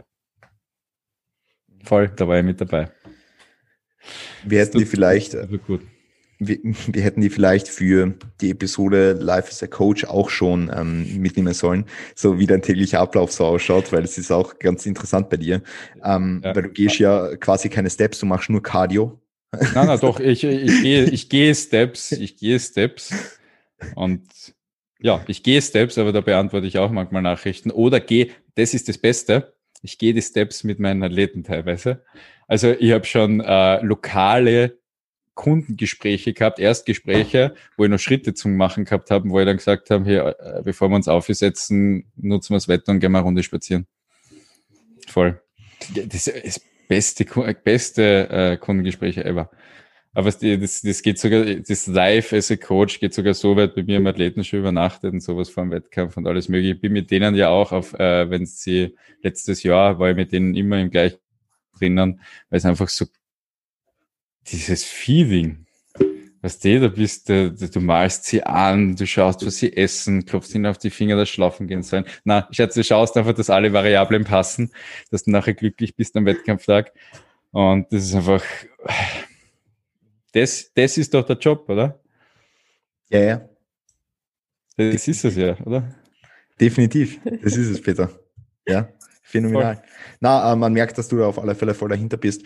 voll, 1.83 2.09
da 2.15 2.27
war 2.27 2.39
ich 2.39 2.45
mit 2.45 2.59
dabei. 2.59 2.89
Wir 4.43 4.59
hätten 4.59 4.77
die 4.77 4.85
vielleicht, 4.85 5.33
wir, 5.33 6.59
wir, 6.59 7.01
hätten 7.01 7.21
die 7.21 7.29
vielleicht 7.29 7.67
für 7.67 8.13
die 8.41 8.51
Episode 8.51 9.13
Life 9.13 9.49
as 9.49 9.63
a 9.63 9.67
Coach 9.67 10.05
auch 10.05 10.29
schon 10.29 10.71
ähm, 10.75 11.21
mitnehmen 11.21 11.53
sollen, 11.53 11.85
so 12.15 12.39
wie 12.39 12.45
dein 12.47 12.61
täglicher 12.61 12.99
Ablauf 12.99 13.31
so 13.31 13.45
ausschaut, 13.45 13.91
weil 13.91 14.03
es 14.03 14.17
ist 14.17 14.31
auch 14.31 14.59
ganz 14.59 14.85
interessant 14.85 15.29
bei 15.29 15.37
dir, 15.37 15.61
ähm, 16.03 16.41
ja. 16.43 16.55
weil 16.55 16.63
du 16.63 16.69
gehst 16.69 16.99
ja 16.99 17.35
quasi 17.37 17.69
keine 17.69 17.89
Steps, 17.89 18.19
du 18.19 18.25
machst 18.25 18.49
nur 18.49 18.61
Cardio, 18.61 19.19
Nein, 19.73 19.87
nein, 19.87 19.99
doch, 19.99 20.19
ich, 20.19 20.43
ich, 20.43 20.81
gehe, 20.81 21.05
ich 21.05 21.29
gehe 21.29 21.53
Steps, 21.55 22.11
ich 22.11 22.37
gehe 22.37 22.59
Steps 22.59 23.39
und 23.95 24.23
ja, 24.99 25.23
ich 25.27 25.43
gehe 25.43 25.61
Steps, 25.61 25.97
aber 25.97 26.11
da 26.11 26.21
beantworte 26.21 26.67
ich 26.67 26.77
auch 26.77 26.91
manchmal 26.91 27.21
Nachrichten 27.21 27.71
oder 27.71 27.99
gehe, 27.99 28.29
das 28.55 28.73
ist 28.73 28.89
das 28.89 28.97
Beste, 28.97 29.53
ich 29.81 29.97
gehe 29.97 30.13
die 30.13 30.21
Steps 30.21 30.63
mit 30.63 30.79
meinen 30.79 31.03
Athleten 31.03 31.43
teilweise. 31.43 32.03
Also 32.47 32.71
ich 32.71 32.91
habe 32.91 33.05
schon 33.05 33.41
äh, 33.41 33.81
lokale 33.81 34.79
Kundengespräche 35.35 36.33
gehabt, 36.33 36.59
Erstgespräche, 36.59 37.55
wo 37.77 37.83
ich 37.83 37.89
noch 37.89 37.99
Schritte 37.99 38.33
zum 38.33 38.55
Machen 38.55 38.85
gehabt 38.85 39.11
habe, 39.11 39.29
wo 39.29 39.39
ich 39.39 39.45
dann 39.45 39.57
gesagt 39.57 39.89
habe, 39.89 40.05
hier, 40.05 40.35
äh, 40.39 40.61
bevor 40.63 40.89
wir 40.89 40.95
uns 40.95 41.07
aufsetzen, 41.07 42.05
nutzen 42.15 42.53
wir 42.53 42.57
das 42.57 42.67
Wetter 42.67 42.91
und 42.91 42.99
gehen 42.99 43.11
mal 43.11 43.19
eine 43.19 43.25
Runde 43.25 43.43
spazieren. 43.43 43.85
Voll. 45.07 45.41
Das 45.93 46.27
ist 46.27 46.61
beste, 46.87 47.25
beste 47.63 48.29
äh, 48.29 48.57
Kundengespräche 48.57 49.23
ever. 49.23 49.49
Aber 50.13 50.31
das, 50.31 50.81
das 50.81 51.01
geht 51.01 51.19
sogar, 51.19 51.43
das 51.43 51.87
Live 51.87 52.31
as 52.31 52.49
a 52.49 52.55
Coach 52.55 53.01
geht 53.01 53.13
sogar 53.13 53.33
so 53.33 53.57
weit 53.57 53.75
bei 53.75 53.83
mir 53.83 53.97
im 53.97 54.07
Athleten 54.07 54.45
schon 54.45 54.59
übernachtet 54.59 55.11
und 55.11 55.19
sowas 55.19 55.49
vor 55.49 55.63
dem 55.65 55.71
Wettkampf 55.71 56.15
und 56.15 56.25
alles 56.25 56.47
mögliche. 56.47 56.75
Ich 56.75 56.81
bin 56.81 56.93
mit 56.93 57.11
denen 57.11 57.35
ja 57.35 57.49
auch 57.49 57.73
auf, 57.73 57.93
äh, 57.95 58.29
wenn 58.29 58.45
sie 58.45 58.95
letztes 59.21 59.63
Jahr 59.63 59.99
war 59.99 60.11
ich 60.11 60.15
mit 60.15 60.31
denen 60.31 60.55
immer 60.55 60.79
im 60.79 60.89
gleichen 60.89 61.19
drinnen, 61.77 62.21
weil 62.49 62.57
es 62.57 62.65
einfach 62.65 62.87
so 62.87 63.05
dieses 64.47 64.85
Feeling, 64.85 65.64
Weißt 66.45 66.63
du, 66.63 66.79
da 66.79 66.89
bist 66.89 67.27
du, 67.27 67.49
du 67.49 67.79
malst 67.79 68.25
sie 68.25 68.43
an, 68.43 68.95
du 68.95 69.07
schaust, 69.07 69.43
was 69.43 69.55
sie 69.55 69.75
essen, 69.75 70.27
klopfst 70.27 70.53
ihnen 70.53 70.67
auf 70.67 70.77
die 70.77 70.91
Finger, 70.91 71.15
dass 71.15 71.27
schlafen 71.27 71.65
gehen 71.65 71.81
sollen. 71.81 72.05
Na, 72.23 72.47
ich 72.51 72.57
schätze, 72.57 72.81
du 72.81 72.83
schaust 72.83 73.17
einfach, 73.17 73.33
dass 73.33 73.49
alle 73.49 73.73
Variablen 73.73 74.25
passen, 74.25 74.71
dass 75.09 75.23
du 75.23 75.31
nachher 75.31 75.55
glücklich 75.55 75.95
bist 75.95 76.15
am 76.15 76.27
Wettkampftag. 76.27 76.93
Und 77.49 77.91
das 77.91 78.03
ist 78.03 78.13
einfach, 78.13 78.43
das, 80.33 80.71
das 80.75 80.99
ist 80.99 81.15
doch 81.15 81.25
der 81.25 81.37
Job, 81.37 81.67
oder? 81.67 81.99
Ja, 83.09 83.21
ja. 83.21 83.49
Das 84.77 85.07
ist 85.07 85.25
es 85.25 85.35
ja, 85.35 85.57
oder? 85.65 85.95
Definitiv. 86.61 87.21
Das 87.41 87.57
ist 87.57 87.69
es, 87.69 87.81
Peter. 87.81 88.11
Ja, 88.67 88.89
phänomenal. 89.23 89.77
Voll. 89.77 89.85
Na, 90.19 90.53
äh, 90.53 90.55
man 90.55 90.73
merkt, 90.73 90.95
dass 90.99 91.07
du 91.07 91.17
da 91.17 91.25
auf 91.25 91.39
alle 91.39 91.55
Fälle 91.55 91.73
voll 91.73 91.89
dahinter 91.89 92.17
bist. 92.17 92.43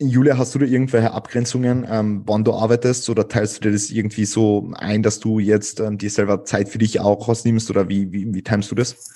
Julia, 0.00 0.38
hast 0.38 0.54
du 0.54 0.60
da 0.60 0.66
irgendwelche 0.66 1.10
Abgrenzungen, 1.10 1.86
ähm, 1.90 2.22
wann 2.24 2.44
du 2.44 2.54
arbeitest 2.54 3.10
oder 3.10 3.26
teilst 3.26 3.56
du 3.56 3.60
dir 3.62 3.72
das 3.72 3.90
irgendwie 3.90 4.26
so 4.26 4.70
ein, 4.76 5.02
dass 5.02 5.18
du 5.18 5.40
jetzt 5.40 5.80
ähm, 5.80 5.98
dir 5.98 6.08
selber 6.08 6.44
Zeit 6.44 6.68
für 6.68 6.78
dich 6.78 7.00
auch 7.00 7.26
rausnimmst 7.26 7.68
oder 7.68 7.88
wie, 7.88 8.12
wie, 8.12 8.32
wie 8.32 8.42
timest 8.42 8.70
du 8.70 8.76
das? 8.76 9.12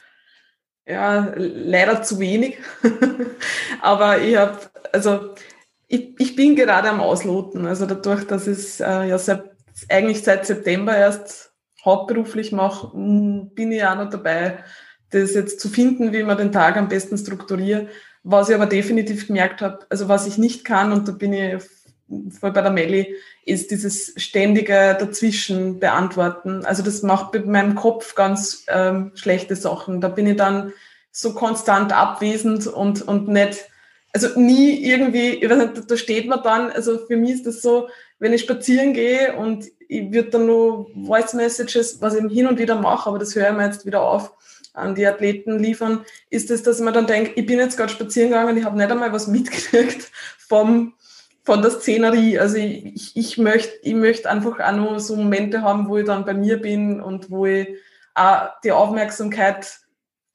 Ja, 0.84 1.32
leider 1.36 2.02
zu 2.02 2.18
wenig. 2.18 2.58
Aber 3.80 4.20
ich 4.20 4.36
habe, 4.36 4.58
also 4.92 5.34
ich, 5.86 6.14
ich 6.18 6.34
bin 6.34 6.56
gerade 6.56 6.88
am 6.88 7.00
Ausloten. 7.00 7.64
Also 7.66 7.86
dadurch, 7.86 8.26
dass 8.26 8.48
ich 8.48 8.58
es 8.58 8.80
äh, 8.80 9.08
ja 9.08 9.18
seit, 9.18 9.44
eigentlich 9.88 10.24
seit 10.24 10.46
September 10.46 10.96
erst 10.96 11.52
hauptberuflich 11.84 12.50
mache, 12.50 12.90
bin 12.92 13.70
ich 13.70 13.84
auch 13.84 13.94
noch 13.94 14.10
dabei, 14.10 14.64
das 15.10 15.34
jetzt 15.34 15.60
zu 15.60 15.68
finden, 15.68 16.12
wie 16.12 16.24
man 16.24 16.38
den 16.38 16.50
Tag 16.50 16.76
am 16.76 16.88
besten 16.88 17.16
strukturiert. 17.16 17.88
Was 18.24 18.48
ich 18.48 18.54
aber 18.54 18.66
definitiv 18.66 19.26
gemerkt 19.26 19.62
habe, 19.62 19.86
also 19.88 20.08
was 20.08 20.26
ich 20.26 20.38
nicht 20.38 20.64
kann, 20.64 20.92
und 20.92 21.08
da 21.08 21.12
bin 21.12 21.32
ich 21.32 21.62
voll 22.38 22.52
bei 22.52 22.60
der 22.60 22.70
Melli, 22.70 23.16
ist 23.44 23.70
dieses 23.70 24.12
ständige 24.16 24.96
Dazwischen 24.98 25.80
beantworten. 25.80 26.64
Also 26.64 26.82
das 26.82 27.02
macht 27.02 27.32
mit 27.32 27.46
meinem 27.46 27.74
Kopf 27.74 28.14
ganz 28.14 28.64
ähm, 28.68 29.12
schlechte 29.14 29.56
Sachen. 29.56 30.00
Da 30.00 30.08
bin 30.08 30.26
ich 30.26 30.36
dann 30.36 30.72
so 31.10 31.34
konstant 31.34 31.92
abwesend 31.92 32.66
und, 32.66 33.02
und 33.02 33.28
nicht, 33.28 33.68
also 34.12 34.38
nie 34.38 34.84
irgendwie, 34.84 35.30
ich 35.30 35.48
weiß 35.48 35.58
nicht, 35.58 35.90
da 35.90 35.96
steht 35.96 36.28
man 36.28 36.42
dann, 36.42 36.70
also 36.70 36.98
für 37.06 37.16
mich 37.16 37.32
ist 37.32 37.46
das 37.46 37.62
so, 37.62 37.88
wenn 38.18 38.32
ich 38.32 38.42
spazieren 38.42 38.94
gehe 38.94 39.34
und 39.36 39.66
ich 39.88 40.12
würde 40.12 40.30
dann 40.30 40.46
nur 40.46 40.88
Voice 41.06 41.34
Messages, 41.34 42.00
was 42.00 42.14
ich 42.14 42.32
hin 42.32 42.46
und 42.46 42.58
wieder 42.58 42.76
mache, 42.76 43.08
aber 43.08 43.18
das 43.18 43.34
höre 43.34 43.50
ich 43.50 43.56
mir 43.56 43.66
jetzt 43.66 43.84
wieder 43.84 44.02
auf, 44.02 44.32
an 44.74 44.94
die 44.94 45.06
Athleten 45.06 45.58
liefern, 45.58 46.04
ist 46.30 46.50
es, 46.50 46.62
dass 46.62 46.80
man 46.80 46.94
dann 46.94 47.06
denkt, 47.06 47.32
ich 47.36 47.46
bin 47.46 47.58
jetzt 47.58 47.76
gerade 47.76 47.92
spazieren 47.92 48.30
gegangen, 48.30 48.56
ich 48.56 48.64
habe 48.64 48.76
nicht 48.76 48.90
einmal 48.90 49.12
was 49.12 49.26
mitgekriegt 49.26 50.10
vom, 50.38 50.94
von 51.44 51.62
der 51.62 51.70
Szenerie. 51.70 52.38
Also 52.38 52.56
ich, 52.56 53.16
ich, 53.16 53.38
möchte 53.38 53.72
ich 53.82 53.94
möchte 53.94 54.30
einfach 54.30 54.60
auch 54.60 54.76
nur 54.76 55.00
so 55.00 55.16
Momente 55.16 55.62
haben, 55.62 55.88
wo 55.88 55.98
ich 55.98 56.06
dann 56.06 56.24
bei 56.24 56.34
mir 56.34 56.60
bin 56.60 57.00
und 57.00 57.30
wo 57.30 57.46
ich 57.46 57.68
auch 58.14 58.48
die 58.64 58.72
Aufmerksamkeit, 58.72 59.78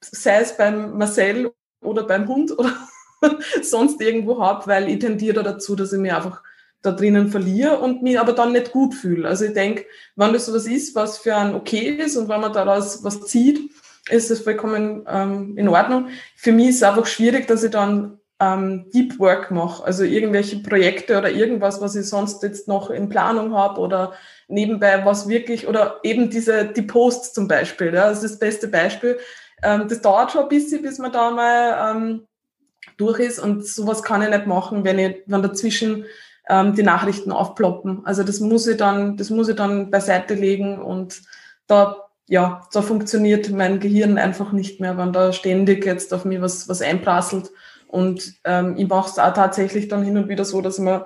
sei 0.00 0.40
es 0.40 0.56
beim 0.56 0.96
Marcel 0.96 1.52
oder 1.80 2.04
beim 2.04 2.28
Hund 2.28 2.56
oder 2.56 2.72
sonst 3.62 4.00
irgendwo 4.00 4.40
habe, 4.40 4.66
weil 4.66 4.88
ich 4.88 5.00
tendiere 5.00 5.42
dazu, 5.42 5.74
dass 5.74 5.92
ich 5.92 5.98
mich 5.98 6.12
einfach 6.12 6.42
da 6.82 6.92
drinnen 6.92 7.28
verliere 7.28 7.78
und 7.78 8.02
mich 8.02 8.20
aber 8.20 8.32
dann 8.32 8.52
nicht 8.52 8.70
gut 8.70 8.94
fühle. 8.94 9.26
Also 9.26 9.46
ich 9.46 9.52
denke, 9.52 9.84
wenn 10.14 10.32
das 10.32 10.46
sowas 10.46 10.66
ist, 10.66 10.94
was 10.94 11.18
für 11.18 11.34
ein 11.34 11.54
okay 11.54 11.88
ist 11.90 12.16
und 12.16 12.28
wenn 12.28 12.40
man 12.40 12.52
daraus 12.52 13.02
was 13.02 13.22
zieht, 13.22 13.70
ist 14.10 14.30
es 14.30 14.40
vollkommen 14.40 15.04
ähm, 15.08 15.56
in 15.56 15.68
Ordnung. 15.68 16.08
Für 16.36 16.52
mich 16.52 16.68
ist 16.68 16.76
es 16.76 16.82
einfach 16.82 17.06
schwierig, 17.06 17.46
dass 17.46 17.62
ich 17.62 17.70
dann 17.70 18.18
ähm, 18.40 18.90
Deep 18.92 19.18
Work 19.18 19.50
mache, 19.50 19.84
also 19.84 20.04
irgendwelche 20.04 20.58
Projekte 20.60 21.18
oder 21.18 21.30
irgendwas, 21.30 21.80
was 21.80 21.96
ich 21.96 22.08
sonst 22.08 22.42
jetzt 22.42 22.68
noch 22.68 22.90
in 22.90 23.08
Planung 23.08 23.54
habe 23.54 23.80
oder 23.80 24.12
nebenbei 24.46 25.04
was 25.04 25.28
wirklich 25.28 25.66
oder 25.66 25.98
eben 26.04 26.30
diese 26.30 26.66
die 26.66 26.82
Posts 26.82 27.32
zum 27.32 27.48
Beispiel, 27.48 27.88
ja, 27.88 28.08
das 28.08 28.22
ist 28.22 28.32
das 28.32 28.38
beste 28.38 28.68
Beispiel. 28.68 29.18
Ähm, 29.62 29.88
das 29.88 30.00
dauert 30.00 30.30
schon 30.30 30.42
ein 30.42 30.48
bisschen, 30.48 30.82
bis 30.82 30.98
man 30.98 31.12
da 31.12 31.30
mal 31.30 31.96
ähm, 31.96 32.26
durch 32.96 33.18
ist 33.18 33.40
und 33.40 33.66
sowas 33.66 34.02
kann 34.02 34.22
ich 34.22 34.30
nicht 34.30 34.46
machen, 34.46 34.84
wenn 34.84 34.98
ich 34.98 35.16
wenn 35.26 35.42
dazwischen 35.42 36.04
ähm, 36.48 36.74
die 36.74 36.82
Nachrichten 36.84 37.32
aufploppen. 37.32 38.02
Also 38.04 38.22
das 38.22 38.38
muss 38.40 38.66
ich 38.66 38.76
dann, 38.76 39.16
das 39.16 39.30
muss 39.30 39.48
ich 39.48 39.56
dann 39.56 39.90
beiseite 39.90 40.34
legen 40.34 40.80
und 40.80 41.22
da 41.66 42.07
ja, 42.28 42.60
da 42.72 42.82
funktioniert 42.82 43.50
mein 43.50 43.80
Gehirn 43.80 44.18
einfach 44.18 44.52
nicht 44.52 44.80
mehr, 44.80 44.98
wenn 44.98 45.12
da 45.12 45.32
ständig 45.32 45.84
jetzt 45.86 46.12
auf 46.12 46.26
mich 46.26 46.40
was, 46.42 46.68
was 46.68 46.82
einprasselt. 46.82 47.50
Und 47.86 48.34
ähm, 48.44 48.76
ich 48.76 48.86
mache 48.86 49.08
es 49.08 49.18
auch 49.18 49.32
tatsächlich 49.32 49.88
dann 49.88 50.04
hin 50.04 50.18
und 50.18 50.28
wieder 50.28 50.44
so, 50.44 50.60
dass 50.60 50.78
man 50.78 51.04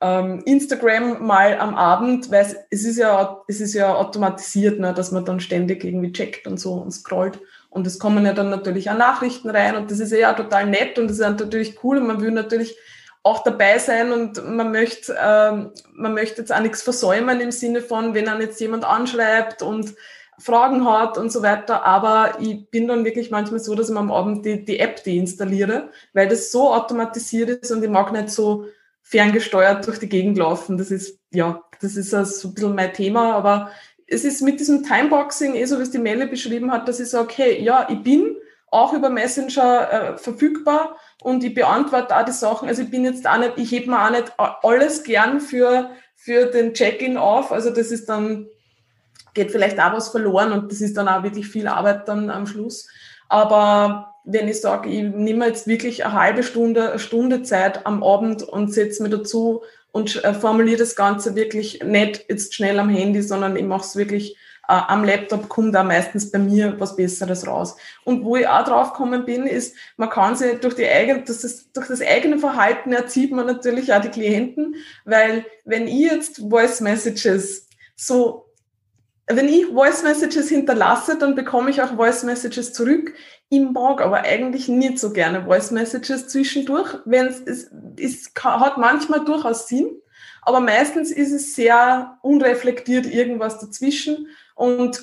ähm, 0.00 0.42
Instagram 0.44 1.26
mal 1.26 1.58
am 1.58 1.74
Abend, 1.74 2.30
weil 2.30 2.46
es, 2.70 2.84
ist 2.84 2.98
ja, 2.98 3.42
es 3.48 3.60
ist 3.60 3.74
ja 3.74 3.96
automatisiert, 3.96 4.78
ne, 4.78 4.94
dass 4.94 5.10
man 5.10 5.24
dann 5.24 5.40
ständig 5.40 5.82
irgendwie 5.82 6.12
checkt 6.12 6.46
und 6.46 6.60
so 6.60 6.74
und 6.74 6.92
scrollt. 6.92 7.40
Und 7.68 7.84
es 7.88 7.98
kommen 7.98 8.24
ja 8.24 8.32
dann 8.32 8.50
natürlich 8.50 8.88
auch 8.90 8.96
Nachrichten 8.96 9.50
rein 9.50 9.74
und 9.74 9.90
das 9.90 9.98
ist 9.98 10.12
ja 10.12 10.34
total 10.34 10.66
nett 10.66 11.00
und 11.00 11.08
das 11.08 11.18
ist 11.18 11.28
natürlich 11.40 11.82
cool 11.82 11.96
und 11.96 12.06
man 12.06 12.20
will 12.20 12.30
natürlich 12.30 12.76
auch 13.24 13.42
dabei 13.42 13.78
sein 13.78 14.12
und 14.12 14.48
man 14.48 14.70
möchte, 14.70 15.16
ähm, 15.20 15.72
man 15.94 16.14
möchte 16.14 16.42
jetzt 16.42 16.54
auch 16.54 16.60
nichts 16.60 16.82
versäumen 16.82 17.40
im 17.40 17.50
Sinne 17.50 17.80
von, 17.80 18.14
wenn 18.14 18.26
dann 18.26 18.40
jetzt 18.40 18.60
jemand 18.60 18.84
anschreibt 18.84 19.62
und 19.62 19.94
Fragen 20.44 20.86
hat 20.86 21.16
und 21.16 21.32
so 21.32 21.42
weiter. 21.42 21.86
Aber 21.86 22.36
ich 22.38 22.68
bin 22.70 22.86
dann 22.86 23.06
wirklich 23.06 23.30
manchmal 23.30 23.60
so, 23.60 23.74
dass 23.74 23.88
ich 23.88 23.96
am 23.96 24.12
Abend 24.12 24.44
die, 24.44 24.62
die 24.62 24.78
App 24.78 25.02
deinstalliere, 25.02 25.88
weil 26.12 26.28
das 26.28 26.52
so 26.52 26.74
automatisiert 26.74 27.48
ist 27.48 27.70
und 27.70 27.82
ich 27.82 27.88
mag 27.88 28.12
nicht 28.12 28.28
so 28.28 28.66
ferngesteuert 29.00 29.86
durch 29.86 29.98
die 29.98 30.08
Gegend 30.08 30.36
laufen. 30.36 30.76
Das 30.76 30.90
ist, 30.90 31.18
ja, 31.30 31.64
das 31.80 31.96
ist 31.96 32.10
so 32.10 32.48
ein 32.48 32.54
bisschen 32.54 32.74
mein 32.74 32.92
Thema, 32.92 33.32
aber 33.32 33.70
es 34.06 34.24
ist 34.24 34.42
mit 34.42 34.60
diesem 34.60 34.82
Timeboxing, 34.82 35.54
eh 35.54 35.64
so 35.64 35.78
wie 35.78 35.82
es 35.82 35.90
die 35.90 35.98
Melle 35.98 36.26
beschrieben 36.26 36.70
hat, 36.70 36.88
dass 36.88 37.00
ich 37.00 37.08
sage, 37.08 37.24
okay, 37.24 37.62
ja, 37.62 37.86
ich 37.88 38.02
bin 38.02 38.36
auch 38.70 38.92
über 38.92 39.08
Messenger 39.08 39.92
äh, 39.92 40.18
verfügbar 40.18 40.98
und 41.22 41.42
ich 41.42 41.54
beantworte 41.54 42.14
auch 42.14 42.24
die 42.26 42.32
Sachen. 42.32 42.68
Also 42.68 42.82
ich 42.82 42.90
bin 42.90 43.04
jetzt 43.04 43.26
auch 43.26 43.38
nicht, 43.38 43.52
ich 43.56 43.70
hebe 43.70 43.88
mir 43.88 44.04
auch 44.04 44.10
nicht 44.10 44.32
alles 44.36 45.04
gern 45.04 45.40
für, 45.40 45.90
für 46.16 46.46
den 46.46 46.74
Check-in 46.74 47.16
auf. 47.16 47.50
Also 47.50 47.70
das 47.70 47.90
ist 47.90 48.10
dann 48.10 48.48
geht 49.34 49.50
vielleicht 49.50 49.80
auch 49.80 49.92
was 49.92 50.08
verloren 50.08 50.52
und 50.52 50.72
das 50.72 50.80
ist 50.80 50.96
dann 50.96 51.08
auch 51.08 51.22
wirklich 51.22 51.48
viel 51.48 51.68
Arbeit 51.68 52.08
dann 52.08 52.30
am 52.30 52.46
Schluss. 52.46 52.88
Aber 53.28 54.14
wenn 54.24 54.48
ich 54.48 54.60
sage, 54.60 54.88
ich 54.88 55.02
nehme 55.02 55.46
jetzt 55.46 55.66
wirklich 55.66 56.04
eine 56.04 56.14
halbe 56.14 56.42
Stunde, 56.42 56.90
eine 56.90 56.98
Stunde 56.98 57.42
Zeit 57.42 57.84
am 57.86 58.02
Abend 58.02 58.42
und 58.42 58.72
setze 58.72 59.02
mir 59.02 59.10
dazu 59.10 59.62
und 59.92 60.24
äh, 60.24 60.34
formuliere 60.34 60.78
das 60.78 60.96
Ganze 60.96 61.36
wirklich 61.36 61.82
nicht 61.84 62.24
jetzt 62.28 62.54
schnell 62.54 62.78
am 62.78 62.88
Handy, 62.88 63.22
sondern 63.22 63.56
ich 63.56 63.64
mache 63.64 63.84
es 63.84 63.96
wirklich 63.96 64.36
äh, 64.66 64.72
am 64.72 65.04
Laptop, 65.04 65.48
kommt 65.48 65.74
da 65.74 65.82
meistens 65.82 66.30
bei 66.30 66.38
mir 66.38 66.74
was 66.80 66.96
Besseres 66.96 67.46
raus. 67.46 67.76
Und 68.04 68.24
wo 68.24 68.36
ich 68.36 68.48
auch 68.48 68.64
drauf 68.64 68.92
gekommen 68.92 69.26
bin, 69.26 69.46
ist, 69.46 69.76
man 69.96 70.08
kann 70.08 70.36
sich 70.36 70.58
durch 70.60 70.74
die 70.74 70.88
eigene, 70.88 71.22
das 71.22 71.44
ist, 71.44 71.76
durch 71.76 71.88
das 71.88 72.00
eigene 72.00 72.38
Verhalten 72.38 72.92
erzieht 72.92 73.30
man 73.30 73.46
natürlich 73.46 73.92
auch 73.92 74.00
die 74.00 74.08
Klienten, 74.08 74.76
weil 75.04 75.44
wenn 75.64 75.86
ich 75.86 76.10
jetzt 76.10 76.38
Voice 76.38 76.80
Messages 76.80 77.68
so 77.94 78.43
wenn 79.26 79.48
ich 79.48 79.66
Voice 79.66 80.02
Messages 80.02 80.48
hinterlasse, 80.48 81.16
dann 81.18 81.34
bekomme 81.34 81.70
ich 81.70 81.80
auch 81.80 81.96
Voice 81.96 82.24
Messages 82.24 82.72
zurück. 82.72 83.14
Ich 83.48 83.60
mag 83.60 84.00
aber 84.02 84.22
eigentlich 84.22 84.68
nicht 84.68 84.98
so 84.98 85.12
gerne 85.12 85.44
Voice 85.44 85.70
Messages 85.70 86.28
zwischendurch, 86.28 86.98
wenn 87.04 87.26
es, 87.26 87.40
es, 87.40 87.70
es 87.98 88.32
hat 88.42 88.76
manchmal 88.76 89.24
durchaus 89.24 89.68
Sinn, 89.68 89.88
aber 90.42 90.60
meistens 90.60 91.10
ist 91.10 91.32
es 91.32 91.54
sehr 91.54 92.18
unreflektiert 92.22 93.06
irgendwas 93.06 93.58
dazwischen 93.58 94.28
und 94.54 95.02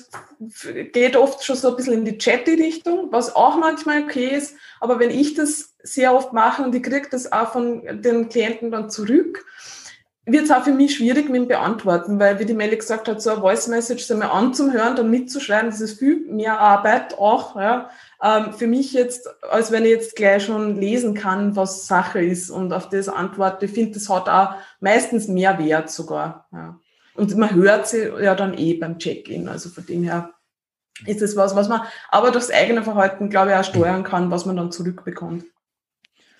geht 0.92 1.16
oft 1.16 1.44
schon 1.44 1.56
so 1.56 1.70
ein 1.70 1.76
bisschen 1.76 1.94
in 1.94 2.04
die 2.04 2.16
Chatty-Richtung, 2.16 3.08
was 3.10 3.34
auch 3.34 3.56
manchmal 3.56 4.04
okay 4.04 4.28
ist. 4.28 4.56
Aber 4.80 4.98
wenn 4.98 5.10
ich 5.10 5.34
das 5.34 5.74
sehr 5.82 6.14
oft 6.14 6.32
mache 6.32 6.62
und 6.62 6.74
ich 6.74 6.82
kriege 6.82 7.08
das 7.10 7.32
auch 7.32 7.52
von 7.52 8.02
den 8.02 8.28
Klienten 8.28 8.70
dann 8.70 8.88
zurück, 8.88 9.44
wird 10.32 10.44
es 10.44 10.50
auch 10.50 10.64
für 10.64 10.72
mich 10.72 10.96
schwierig 10.96 11.28
mit 11.28 11.42
dem 11.42 11.48
Beantworten, 11.48 12.18
weil, 12.18 12.38
wie 12.38 12.44
die 12.44 12.54
Melly 12.54 12.76
gesagt 12.76 13.08
hat, 13.08 13.22
so 13.22 13.30
eine 13.30 13.40
Voice 13.40 13.68
Message 13.68 14.04
so 14.04 14.16
mal 14.16 14.26
anzuhören, 14.26 14.96
dann 14.96 15.10
mitzuschreiben, 15.10 15.70
das 15.70 15.80
ist 15.80 15.98
viel 15.98 16.26
mehr 16.26 16.58
Arbeit 16.58 17.18
auch, 17.18 17.56
ja, 17.56 17.90
ähm, 18.22 18.52
für 18.52 18.66
mich 18.66 18.92
jetzt, 18.92 19.28
als 19.50 19.70
wenn 19.70 19.84
ich 19.84 19.90
jetzt 19.90 20.16
gleich 20.16 20.44
schon 20.44 20.76
lesen 20.76 21.14
kann, 21.14 21.56
was 21.56 21.86
Sache 21.86 22.22
ist 22.22 22.50
und 22.50 22.72
auf 22.72 22.88
das 22.88 23.08
antworte. 23.08 23.66
Ich 23.66 23.72
finde, 23.72 23.92
das 23.92 24.08
hat 24.08 24.28
auch 24.28 24.54
meistens 24.80 25.28
mehr 25.28 25.58
Wert 25.58 25.90
sogar, 25.90 26.48
ja. 26.52 26.78
Und 27.14 27.36
man 27.36 27.54
hört 27.54 27.86
sie 27.86 28.10
ja 28.22 28.34
dann 28.34 28.56
eh 28.56 28.74
beim 28.74 28.98
Check-in, 28.98 29.46
also 29.46 29.68
von 29.68 29.84
dem 29.84 30.02
her 30.02 30.32
ist 31.06 31.22
es 31.22 31.36
was, 31.36 31.54
was 31.56 31.68
man 31.68 31.82
aber 32.08 32.30
durchs 32.30 32.50
eigene 32.50 32.82
Verhalten, 32.82 33.28
glaube 33.28 33.50
ich, 33.50 33.56
auch 33.56 33.64
steuern 33.64 34.04
kann, 34.04 34.30
was 34.30 34.46
man 34.46 34.56
dann 34.56 34.72
zurückbekommt. 34.72 35.44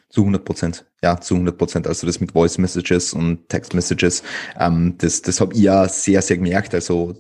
Zu 0.09 0.23
100 0.23 0.45
Prozent, 0.45 0.92
ja, 1.03 1.21
zu 1.21 1.35
100 1.35 1.59
Prozent. 1.59 1.87
Also 1.87 2.07
das 2.07 2.21
mit 2.21 2.33
Voice 2.33 2.59
Messages 2.59 3.13
und 3.13 3.49
Text 3.49 3.75
Messages, 3.75 4.23
ähm, 4.59 4.95
das, 4.99 5.21
das 5.23 5.41
habe 5.41 5.53
ich 5.55 5.61
ja 5.61 5.89
sehr, 5.89 6.23
sehr 6.23 6.37
gemerkt. 6.37 6.75
Also 6.75 7.15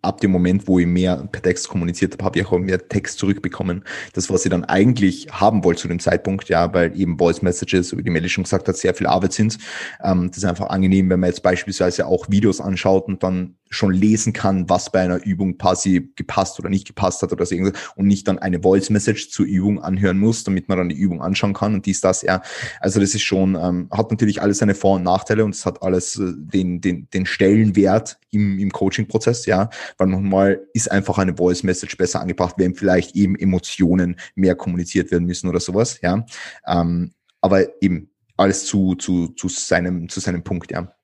ab 0.00 0.20
dem 0.20 0.30
Moment, 0.30 0.66
wo 0.66 0.78
ich 0.78 0.86
mehr 0.86 1.16
per 1.30 1.42
Text 1.42 1.68
kommuniziert 1.68 2.14
habe, 2.14 2.24
habe 2.24 2.38
ich 2.38 2.46
auch 2.46 2.58
mehr 2.58 2.88
Text 2.88 3.18
zurückbekommen. 3.18 3.84
Das, 4.14 4.30
was 4.30 4.44
ich 4.46 4.50
dann 4.50 4.64
eigentlich 4.64 5.28
haben 5.30 5.64
wollte 5.64 5.82
zu 5.82 5.88
dem 5.88 6.00
Zeitpunkt, 6.00 6.48
ja, 6.48 6.72
weil 6.72 6.98
eben 6.98 7.18
Voice 7.18 7.42
Messages, 7.42 7.94
wie 7.96 8.02
die 8.02 8.10
Melly 8.10 8.30
schon 8.30 8.44
gesagt 8.44 8.68
hat, 8.68 8.76
sehr 8.76 8.94
viel 8.94 9.06
Arbeit 9.06 9.34
sind. 9.34 9.58
Ähm, 10.02 10.28
das 10.28 10.38
ist 10.38 10.44
einfach 10.44 10.70
angenehm, 10.70 11.10
wenn 11.10 11.20
man 11.20 11.28
jetzt 11.28 11.42
beispielsweise 11.42 12.06
auch 12.06 12.30
Videos 12.30 12.60
anschaut 12.60 13.06
und 13.06 13.22
dann 13.22 13.56
schon 13.68 13.92
lesen 13.92 14.32
kann, 14.32 14.68
was 14.68 14.90
bei 14.90 15.00
einer 15.00 15.24
Übung 15.24 15.58
quasi 15.58 16.12
gepasst 16.14 16.58
oder 16.58 16.68
nicht 16.68 16.86
gepasst 16.86 17.22
hat 17.22 17.32
oder 17.32 17.44
so 17.44 17.54
irgendwas 17.54 17.80
und 17.96 18.06
nicht 18.06 18.28
dann 18.28 18.38
eine 18.38 18.60
Voice 18.60 18.90
Message 18.90 19.30
zur 19.30 19.44
Übung 19.44 19.82
anhören 19.82 20.18
muss, 20.18 20.44
damit 20.44 20.68
man 20.68 20.78
dann 20.78 20.88
die 20.88 20.96
Übung 20.96 21.20
anschauen 21.20 21.52
kann 21.52 21.74
und 21.74 21.86
dies, 21.86 22.00
das, 22.00 22.22
ja. 22.22 22.42
Also 22.80 23.00
das 23.00 23.14
ist 23.14 23.22
schon, 23.26 23.54
ähm, 23.54 23.88
hat 23.90 24.10
natürlich 24.10 24.40
alles 24.40 24.58
seine 24.58 24.74
Vor- 24.74 24.96
und 24.96 25.02
Nachteile 25.02 25.44
und 25.44 25.54
es 25.54 25.66
hat 25.66 25.82
alles 25.82 26.18
äh, 26.18 26.32
den, 26.36 26.80
den, 26.80 27.08
den 27.10 27.26
Stellenwert 27.26 28.18
im, 28.30 28.58
im 28.58 28.70
Coaching-Prozess, 28.70 29.46
ja, 29.46 29.68
weil 29.98 30.06
manchmal 30.06 30.60
ist 30.72 30.90
einfach 30.90 31.18
eine 31.18 31.36
Voice-Message 31.36 31.96
besser 31.96 32.20
angebracht, 32.20 32.54
wenn 32.58 32.74
vielleicht 32.74 33.14
eben 33.16 33.36
Emotionen 33.36 34.16
mehr 34.34 34.54
kommuniziert 34.54 35.10
werden 35.10 35.26
müssen 35.26 35.48
oder 35.48 35.60
sowas, 35.60 36.00
ja. 36.00 36.24
Ähm, 36.66 37.12
aber 37.40 37.82
eben 37.82 38.10
alles 38.36 38.66
zu, 38.66 38.94
zu, 38.94 39.28
zu 39.28 39.48
seinem, 39.48 40.08
zu 40.08 40.20
seinem 40.20 40.42
Punkt, 40.42 40.70
ja. 40.72 40.95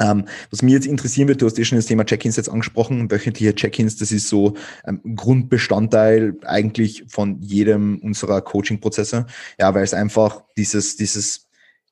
Ähm, 0.00 0.24
was 0.50 0.62
mir 0.62 0.72
jetzt 0.72 0.86
interessieren 0.86 1.28
wird, 1.28 1.40
du 1.40 1.46
hast 1.46 1.58
eh 1.58 1.64
schon 1.64 1.76
das 1.78 1.86
Thema 1.86 2.04
Check-ins 2.04 2.36
jetzt 2.36 2.48
angesprochen, 2.48 3.10
wöchentliche 3.10 3.54
Check-ins, 3.54 3.96
das 3.96 4.10
ist 4.12 4.28
so 4.28 4.54
ähm, 4.86 5.00
Grundbestandteil 5.14 6.34
eigentlich 6.44 7.04
von 7.08 7.40
jedem 7.40 7.98
unserer 7.98 8.40
Coaching-Prozesse, 8.40 9.26
ja, 9.58 9.74
weil 9.74 9.84
es 9.84 9.94
einfach 9.94 10.42
dieses, 10.56 10.96
dieses 10.96 11.44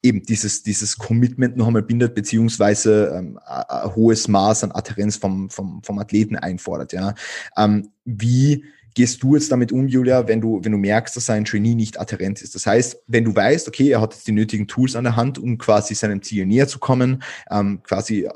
eben 0.03 0.23
dieses, 0.23 0.63
dieses 0.63 0.99
Commitment 0.99 1.57
noch 1.57 1.69
einmal 1.69 1.83
bindet, 1.83 2.15
beziehungsweise 2.15 3.15
ähm, 3.17 3.39
ein 3.47 3.95
hohes 3.95 4.27
Maß 4.27 4.65
an 4.65 4.73
Adherenz 4.73 5.17
vom, 5.17 5.49
vom, 5.49 5.83
vom 5.83 5.99
Athleten 5.99 6.37
einfordert. 6.37 6.93
Ja. 6.93 7.15
Ähm, 7.57 7.91
wie 8.05 8.65
gehst 8.95 9.23
du 9.23 9.35
jetzt 9.35 9.51
damit 9.51 9.73
um, 9.73 9.89
Julia, 9.89 10.29
wenn 10.29 10.41
du, 10.41 10.63
wenn 10.63 10.73
du 10.73 10.79
merkst, 10.79 11.17
dass 11.17 11.31
ein 11.31 11.45
Trainee 11.45 11.75
nicht 11.75 11.99
adherent 11.99 12.43
ist? 12.43 12.55
Das 12.55 12.67
heißt, 12.67 13.03
wenn 13.07 13.25
du 13.25 13.35
weißt, 13.35 13.69
okay, 13.69 13.91
er 13.91 14.01
hat 14.01 14.15
jetzt 14.15 14.27
die 14.27 14.33
nötigen 14.33 14.69
Tools 14.69 14.97
an 14.97 15.05
der 15.05 15.17
Hand, 15.17 15.39
um 15.39 15.59
quasi 15.59 15.95
seinem 15.95 16.23
Ziel 16.23 16.47
näher 16.47 16.69
zu 16.69 16.79
kommen, 16.79 17.23
ähm, 17.51 17.83
quasi 17.83 18.25
äh, 18.25 18.31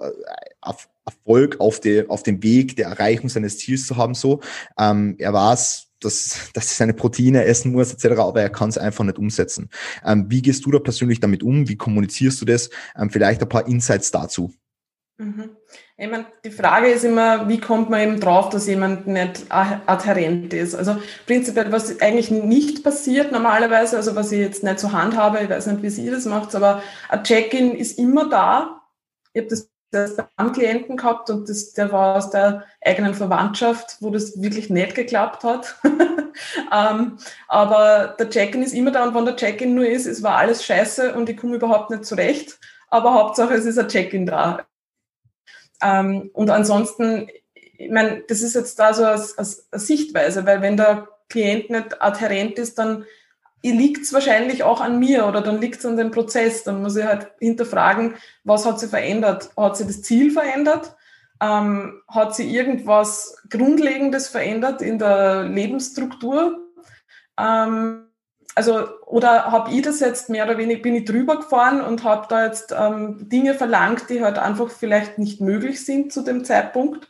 auf 0.60 0.88
Erfolg 1.04 1.60
auf, 1.60 1.80
der 1.80 2.10
auf 2.10 2.24
dem 2.24 2.42
Weg 2.42 2.76
der 2.76 2.88
Erreichung 2.88 3.28
seines 3.28 3.58
Ziels 3.58 3.86
zu 3.86 3.96
haben, 3.96 4.14
so. 4.14 4.40
Ähm, 4.78 5.14
er 5.18 5.32
weiß, 5.32 5.86
dass, 6.00 6.50
dass 6.52 6.70
er 6.70 6.74
seine 6.74 6.94
Proteine 6.94 7.44
essen 7.44 7.72
muss, 7.72 7.92
etc., 7.92 8.18
aber 8.18 8.42
er 8.42 8.50
kann 8.50 8.68
es 8.68 8.78
einfach 8.78 9.04
nicht 9.04 9.18
umsetzen. 9.18 9.70
Ähm, 10.04 10.26
wie 10.28 10.42
gehst 10.42 10.66
du 10.66 10.70
da 10.70 10.78
persönlich 10.78 11.20
damit 11.20 11.42
um? 11.42 11.68
Wie 11.68 11.76
kommunizierst 11.76 12.40
du 12.40 12.44
das? 12.44 12.70
Ähm, 12.96 13.10
vielleicht 13.10 13.40
ein 13.40 13.48
paar 13.48 13.66
Insights 13.68 14.10
dazu. 14.10 14.52
Mhm. 15.18 15.50
Ich 15.98 16.10
meine, 16.10 16.26
die 16.44 16.50
Frage 16.50 16.88
ist 16.88 17.04
immer, 17.04 17.48
wie 17.48 17.58
kommt 17.58 17.88
man 17.88 18.00
eben 18.00 18.20
drauf, 18.20 18.50
dass 18.50 18.66
jemand 18.66 19.06
nicht 19.06 19.46
adherent 19.48 20.52
ist? 20.52 20.74
Also 20.74 20.98
prinzipiell, 21.24 21.72
was 21.72 22.02
eigentlich 22.02 22.30
nicht 22.30 22.84
passiert 22.84 23.32
normalerweise, 23.32 23.96
also 23.96 24.14
was 24.14 24.30
ich 24.30 24.40
jetzt 24.40 24.62
nicht 24.62 24.78
zur 24.78 24.92
Hand 24.92 25.16
habe, 25.16 25.40
ich 25.40 25.48
weiß 25.48 25.66
nicht, 25.68 25.82
wie 25.82 25.88
Sie 25.88 26.10
das 26.10 26.26
macht, 26.26 26.54
aber 26.54 26.82
ein 27.08 27.24
Check-in 27.24 27.74
ist 27.74 27.98
immer 27.98 28.28
da. 28.28 28.82
Ich 29.32 29.40
habe 29.40 29.48
das 29.48 29.70
erst 29.90 30.22
beim 30.36 30.52
Klienten 30.52 30.98
gehabt 30.98 31.30
und 31.30 31.48
das, 31.48 31.72
der 31.72 31.90
war 31.92 32.16
aus 32.16 32.28
der 32.28 32.64
eigenen 32.84 33.14
Verwandtschaft, 33.14 33.96
wo 34.00 34.10
das 34.10 34.38
wirklich 34.38 34.68
nicht 34.68 34.94
geklappt 34.94 35.44
hat. 35.44 35.76
ähm, 36.74 37.16
aber 37.48 38.14
der 38.18 38.28
Check-in 38.28 38.62
ist 38.62 38.74
immer 38.74 38.90
da 38.90 39.04
und 39.04 39.14
wenn 39.14 39.24
der 39.24 39.36
Check-in 39.36 39.74
nur 39.74 39.86
ist, 39.86 40.04
es 40.04 40.22
war 40.22 40.36
alles 40.36 40.62
scheiße 40.62 41.14
und 41.14 41.30
ich 41.30 41.38
komme 41.38 41.56
überhaupt 41.56 41.88
nicht 41.88 42.04
zurecht. 42.04 42.58
Aber 42.88 43.14
Hauptsache, 43.14 43.54
es 43.54 43.64
ist 43.64 43.78
ein 43.78 43.88
Check-in 43.88 44.26
da. 44.26 44.66
Ähm, 45.82 46.30
und 46.32 46.50
ansonsten, 46.50 47.28
ich 47.54 47.90
meine, 47.90 48.22
das 48.28 48.42
ist 48.42 48.54
jetzt 48.54 48.78
da 48.78 48.94
so 48.94 49.04
als, 49.04 49.36
als, 49.38 49.68
als 49.70 49.86
Sichtweise, 49.86 50.46
weil 50.46 50.62
wenn 50.62 50.76
der 50.76 51.08
Klient 51.28 51.70
nicht 51.70 52.00
adherent 52.00 52.58
ist, 52.58 52.78
dann 52.78 53.04
liegt 53.62 54.04
es 54.04 54.12
wahrscheinlich 54.12 54.62
auch 54.62 54.80
an 54.80 54.98
mir 54.98 55.26
oder 55.26 55.40
dann 55.40 55.60
liegt 55.60 55.78
es 55.78 55.86
an 55.86 55.96
dem 55.96 56.10
Prozess. 56.10 56.62
Dann 56.62 56.82
muss 56.82 56.96
ich 56.96 57.04
halt 57.04 57.30
hinterfragen, 57.40 58.14
was 58.44 58.64
hat 58.64 58.78
sich 58.78 58.90
verändert? 58.90 59.50
Hat 59.56 59.76
sich 59.76 59.86
das 59.86 60.02
Ziel 60.02 60.30
verändert? 60.30 60.94
Ähm, 61.40 62.00
hat 62.08 62.34
sich 62.34 62.48
irgendwas 62.48 63.42
Grundlegendes 63.50 64.28
verändert 64.28 64.82
in 64.82 64.98
der 64.98 65.44
Lebensstruktur? 65.44 66.60
Ähm, 67.38 68.05
also, 68.56 68.88
oder 69.04 69.52
habe 69.52 69.70
ich 69.70 69.82
das 69.82 70.00
jetzt 70.00 70.30
mehr 70.30 70.46
oder 70.46 70.56
weniger, 70.56 70.80
bin 70.80 70.96
ich 70.96 71.04
drüber 71.04 71.36
gefahren 71.36 71.82
und 71.82 72.04
habe 72.04 72.26
da 72.30 72.46
jetzt 72.46 72.74
ähm, 72.76 73.28
Dinge 73.28 73.52
verlangt, 73.52 74.08
die 74.08 74.22
halt 74.22 74.38
einfach 74.38 74.70
vielleicht 74.70 75.18
nicht 75.18 75.42
möglich 75.42 75.84
sind 75.84 76.10
zu 76.10 76.22
dem 76.22 76.42
Zeitpunkt. 76.42 77.06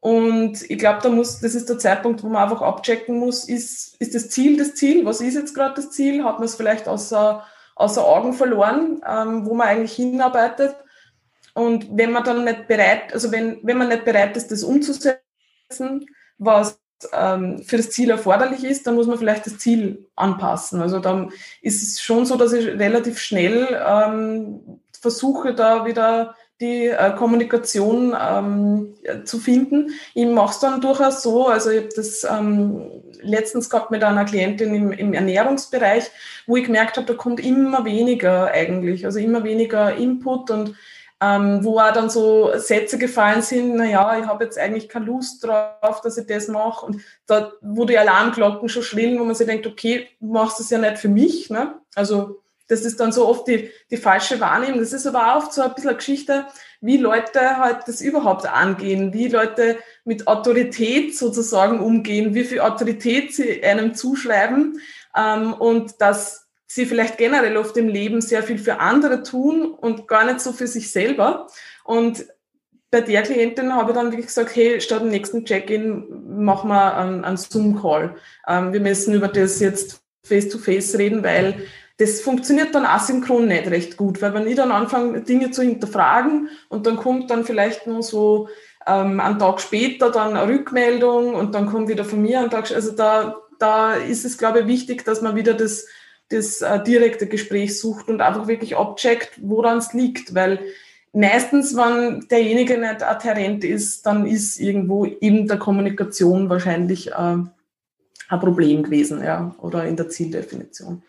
Und 0.00 0.62
ich 0.70 0.78
glaube, 0.78 1.00
da 1.02 1.10
muss, 1.10 1.40
das 1.40 1.54
ist 1.54 1.68
der 1.68 1.78
Zeitpunkt, 1.78 2.22
wo 2.22 2.28
man 2.28 2.42
einfach 2.42 2.62
abchecken 2.62 3.18
muss, 3.18 3.46
ist, 3.46 4.00
ist 4.00 4.14
das 4.14 4.30
Ziel 4.30 4.56
das 4.56 4.76
Ziel? 4.76 5.04
Was 5.04 5.20
ist 5.20 5.34
jetzt 5.34 5.54
gerade 5.54 5.74
das 5.74 5.90
Ziel? 5.90 6.24
Hat 6.24 6.38
man 6.38 6.46
es 6.46 6.54
vielleicht 6.54 6.88
außer, 6.88 7.44
außer 7.74 8.04
Augen 8.06 8.32
verloren, 8.32 9.02
ähm, 9.06 9.44
wo 9.44 9.52
man 9.52 9.68
eigentlich 9.68 9.92
hinarbeitet? 9.94 10.74
Und 11.52 11.86
wenn 11.98 12.12
man 12.12 12.24
dann 12.24 12.44
nicht 12.44 12.66
bereit, 12.66 13.12
also 13.12 13.30
wenn, 13.30 13.58
wenn 13.62 13.76
man 13.76 13.88
nicht 13.88 14.06
bereit 14.06 14.38
ist, 14.38 14.50
das 14.50 14.62
umzusetzen, 14.62 16.06
was 16.38 16.80
für 17.00 17.76
das 17.76 17.90
Ziel 17.90 18.10
erforderlich 18.10 18.64
ist, 18.64 18.86
dann 18.86 18.96
muss 18.96 19.06
man 19.06 19.18
vielleicht 19.18 19.46
das 19.46 19.58
Ziel 19.58 20.06
anpassen. 20.16 20.80
Also 20.80 20.98
dann 20.98 21.30
ist 21.62 21.82
es 21.82 22.00
schon 22.00 22.26
so, 22.26 22.36
dass 22.36 22.52
ich 22.52 22.66
relativ 22.66 23.18
schnell 23.18 23.68
ähm, 23.86 24.80
versuche, 25.00 25.54
da 25.54 25.86
wieder 25.86 26.34
die 26.60 26.86
äh, 26.86 27.14
Kommunikation 27.14 28.16
ähm, 28.20 28.94
zu 29.24 29.38
finden. 29.38 29.90
Ich 30.14 30.26
mache 30.26 30.52
es 30.52 30.58
dann 30.58 30.80
durchaus 30.80 31.22
so, 31.22 31.46
also 31.46 31.70
ich 31.70 31.78
habe 31.78 31.88
das 31.94 32.24
ähm, 32.24 32.90
letztens 33.20 33.70
gehabt 33.70 33.92
mit 33.92 34.02
einer 34.02 34.24
Klientin 34.24 34.74
im, 34.74 34.92
im 34.92 35.12
Ernährungsbereich, 35.12 36.10
wo 36.46 36.56
ich 36.56 36.64
gemerkt 36.64 36.96
habe, 36.96 37.06
da 37.06 37.14
kommt 37.14 37.38
immer 37.38 37.84
weniger 37.84 38.46
eigentlich, 38.46 39.04
also 39.04 39.20
immer 39.20 39.44
weniger 39.44 39.94
Input 39.94 40.50
und 40.50 40.74
ähm, 41.20 41.64
wo 41.64 41.78
auch 41.78 41.92
dann 41.92 42.10
so 42.10 42.56
Sätze 42.56 42.96
gefallen 42.96 43.42
sind, 43.42 43.74
naja, 43.74 44.18
ich 44.18 44.26
habe 44.26 44.44
jetzt 44.44 44.58
eigentlich 44.58 44.88
keine 44.88 45.06
Lust 45.06 45.44
drauf, 45.44 46.00
dass 46.02 46.16
ich 46.16 46.26
das 46.26 46.48
mache. 46.48 46.86
Und 46.86 47.02
da, 47.26 47.52
wo 47.60 47.84
die 47.84 47.98
Alarmglocken 47.98 48.68
schon 48.68 48.84
schrillen, 48.84 49.18
wo 49.18 49.24
man 49.24 49.34
sich 49.34 49.46
denkt, 49.46 49.66
okay, 49.66 50.08
du 50.20 50.32
machst 50.32 50.60
das 50.60 50.70
ja 50.70 50.78
nicht 50.78 50.98
für 50.98 51.08
mich. 51.08 51.50
Ne? 51.50 51.74
Also 51.96 52.40
das 52.68 52.82
ist 52.82 53.00
dann 53.00 53.12
so 53.12 53.26
oft 53.26 53.48
die, 53.48 53.70
die 53.90 53.96
falsche 53.96 54.38
Wahrnehmung. 54.40 54.78
Das 54.78 54.92
ist 54.92 55.06
aber 55.06 55.34
auch 55.34 55.50
so 55.50 55.62
ein 55.62 55.74
bisschen 55.74 55.90
eine 55.90 55.96
Geschichte, 55.96 56.46
wie 56.80 56.98
Leute 56.98 57.56
halt 57.56 57.88
das 57.88 58.00
überhaupt 58.00 58.46
angehen, 58.46 59.12
wie 59.12 59.26
Leute 59.26 59.78
mit 60.04 60.28
Autorität 60.28 61.16
sozusagen 61.16 61.80
umgehen, 61.80 62.34
wie 62.34 62.44
viel 62.44 62.60
Autorität 62.60 63.34
sie 63.34 63.64
einem 63.64 63.94
zuschreiben 63.94 64.80
ähm, 65.16 65.54
und 65.54 66.00
dass 66.00 66.47
sie 66.68 66.86
vielleicht 66.86 67.18
generell 67.18 67.56
oft 67.56 67.76
im 67.76 67.88
Leben 67.88 68.20
sehr 68.20 68.42
viel 68.42 68.58
für 68.58 68.78
andere 68.78 69.22
tun 69.22 69.72
und 69.72 70.06
gar 70.06 70.24
nicht 70.24 70.40
so 70.40 70.52
für 70.52 70.66
sich 70.66 70.92
selber. 70.92 71.48
Und 71.82 72.26
bei 72.90 73.00
der 73.00 73.22
Klientin 73.22 73.74
habe 73.74 73.90
ich 73.90 73.96
dann 73.96 74.10
wirklich 74.10 74.26
gesagt, 74.26 74.54
hey, 74.54 74.80
statt 74.80 75.02
dem 75.02 75.08
nächsten 75.08 75.44
Check-in 75.44 76.42
machen 76.42 76.68
wir 76.68 76.96
einen, 76.96 77.24
einen 77.24 77.36
Zoom-Call. 77.36 78.16
Ähm, 78.46 78.72
wir 78.72 78.80
müssen 78.80 79.14
über 79.14 79.28
das 79.28 79.60
jetzt 79.60 80.02
face-to-face 80.24 80.94
-face 80.94 80.98
reden, 80.98 81.22
weil 81.22 81.66
das 81.96 82.20
funktioniert 82.20 82.74
dann 82.74 82.84
asynchron 82.84 83.48
nicht 83.48 83.70
recht 83.70 83.96
gut, 83.96 84.22
weil 84.22 84.32
wenn 84.32 84.46
ich 84.46 84.54
dann 84.54 84.70
anfange, 84.70 85.22
Dinge 85.22 85.50
zu 85.50 85.62
hinterfragen 85.62 86.48
und 86.68 86.86
dann 86.86 86.96
kommt 86.96 87.30
dann 87.30 87.44
vielleicht 87.44 87.86
nur 87.86 88.02
so 88.02 88.48
ähm, 88.86 89.20
einen 89.20 89.38
Tag 89.38 89.60
später 89.60 90.10
dann 90.10 90.36
eine 90.36 90.48
Rückmeldung 90.48 91.34
und 91.34 91.54
dann 91.54 91.66
kommt 91.66 91.88
wieder 91.88 92.04
von 92.04 92.22
mir 92.22 92.40
ein 92.40 92.50
Tag, 92.50 92.70
also 92.70 92.92
da, 92.92 93.36
da 93.58 93.94
ist 93.94 94.24
es, 94.24 94.38
glaube 94.38 94.60
ich, 94.60 94.66
wichtig, 94.66 95.04
dass 95.04 95.22
man 95.22 95.34
wieder 95.34 95.54
das 95.54 95.86
das 96.28 96.60
äh, 96.60 96.82
direkte 96.82 97.26
Gespräch 97.26 97.78
sucht 97.78 98.08
und 98.08 98.20
einfach 98.20 98.48
wirklich 98.48 98.76
abcheckt, 98.76 99.32
woran 99.40 99.78
es 99.78 99.92
liegt, 99.92 100.34
weil 100.34 100.60
meistens, 101.12 101.74
wenn 101.74 102.26
derjenige 102.28 102.78
nicht 102.78 103.02
adherent 103.02 103.64
ist, 103.64 104.04
dann 104.06 104.26
ist 104.26 104.60
irgendwo 104.60 105.04
in 105.04 105.46
der 105.46 105.58
Kommunikation 105.58 106.48
wahrscheinlich 106.48 107.12
äh, 107.12 107.12
ein 107.14 108.40
Problem 108.40 108.82
gewesen, 108.82 109.22
ja, 109.22 109.54
oder 109.58 109.86
in 109.86 109.96
der 109.96 110.08
Zieldefinition. 110.08 111.02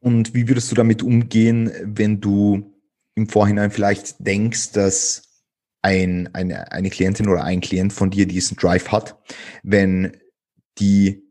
Und 0.00 0.34
wie 0.34 0.48
würdest 0.48 0.70
du 0.70 0.74
damit 0.74 1.02
umgehen, 1.02 1.70
wenn 1.82 2.20
du 2.20 2.72
im 3.14 3.28
Vorhinein 3.28 3.70
vielleicht 3.70 4.16
denkst, 4.18 4.72
dass 4.72 5.22
ein, 5.82 6.30
eine, 6.34 6.72
eine 6.72 6.90
Klientin 6.90 7.28
oder 7.28 7.44
ein 7.44 7.60
Klient 7.60 7.92
von 7.92 8.10
dir 8.10 8.26
diesen 8.26 8.56
Drive 8.56 8.88
hat, 8.88 9.18
wenn 9.62 10.16
die 10.78 11.22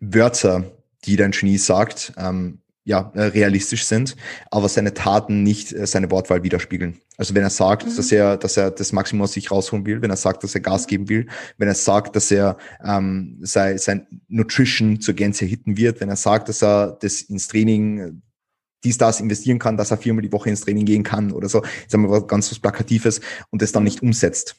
Wörter, 0.00 0.64
die 1.04 1.16
dein 1.16 1.30
Genie 1.30 1.58
sagt, 1.58 2.12
ähm, 2.16 2.59
ja, 2.84 3.12
äh, 3.14 3.24
realistisch 3.24 3.84
sind, 3.84 4.16
aber 4.50 4.68
seine 4.68 4.94
Taten 4.94 5.42
nicht 5.42 5.72
äh, 5.72 5.86
seine 5.86 6.10
Wortwahl 6.10 6.42
widerspiegeln. 6.42 6.98
Also 7.18 7.34
wenn 7.34 7.42
er 7.42 7.50
sagt, 7.50 7.86
mhm. 7.86 7.96
dass 7.96 8.10
er, 8.10 8.36
dass 8.36 8.56
er 8.56 8.70
das 8.70 8.92
Maximum 8.92 9.22
aus 9.22 9.32
sich 9.32 9.50
rausholen 9.50 9.84
will, 9.84 10.00
wenn 10.00 10.10
er 10.10 10.16
sagt, 10.16 10.42
dass 10.42 10.54
er 10.54 10.62
Gas 10.62 10.86
geben 10.86 11.08
will, 11.08 11.26
wenn 11.58 11.68
er 11.68 11.74
sagt, 11.74 12.16
dass 12.16 12.30
er 12.30 12.56
ähm, 12.82 13.38
sein, 13.42 13.76
sein 13.76 14.06
Nutrition 14.28 15.00
zur 15.00 15.14
Gänze 15.14 15.44
hitten 15.44 15.76
wird, 15.76 16.00
wenn 16.00 16.08
er 16.08 16.16
sagt, 16.16 16.48
dass 16.48 16.62
er 16.62 16.96
das 17.00 17.20
ins 17.20 17.48
Training 17.48 18.22
dies, 18.82 18.96
das 18.96 19.20
investieren 19.20 19.58
kann, 19.58 19.76
dass 19.76 19.90
er 19.90 19.98
viermal 19.98 20.22
die 20.22 20.32
Woche 20.32 20.48
ins 20.48 20.62
Training 20.62 20.86
gehen 20.86 21.02
kann 21.02 21.32
oder 21.32 21.50
so, 21.50 21.62
sagen 21.86 22.10
wir 22.10 22.26
ganz 22.26 22.50
was 22.50 22.58
Plakatives 22.58 23.20
und 23.50 23.60
das 23.60 23.72
dann 23.72 23.84
nicht 23.84 24.02
umsetzt. 24.02 24.56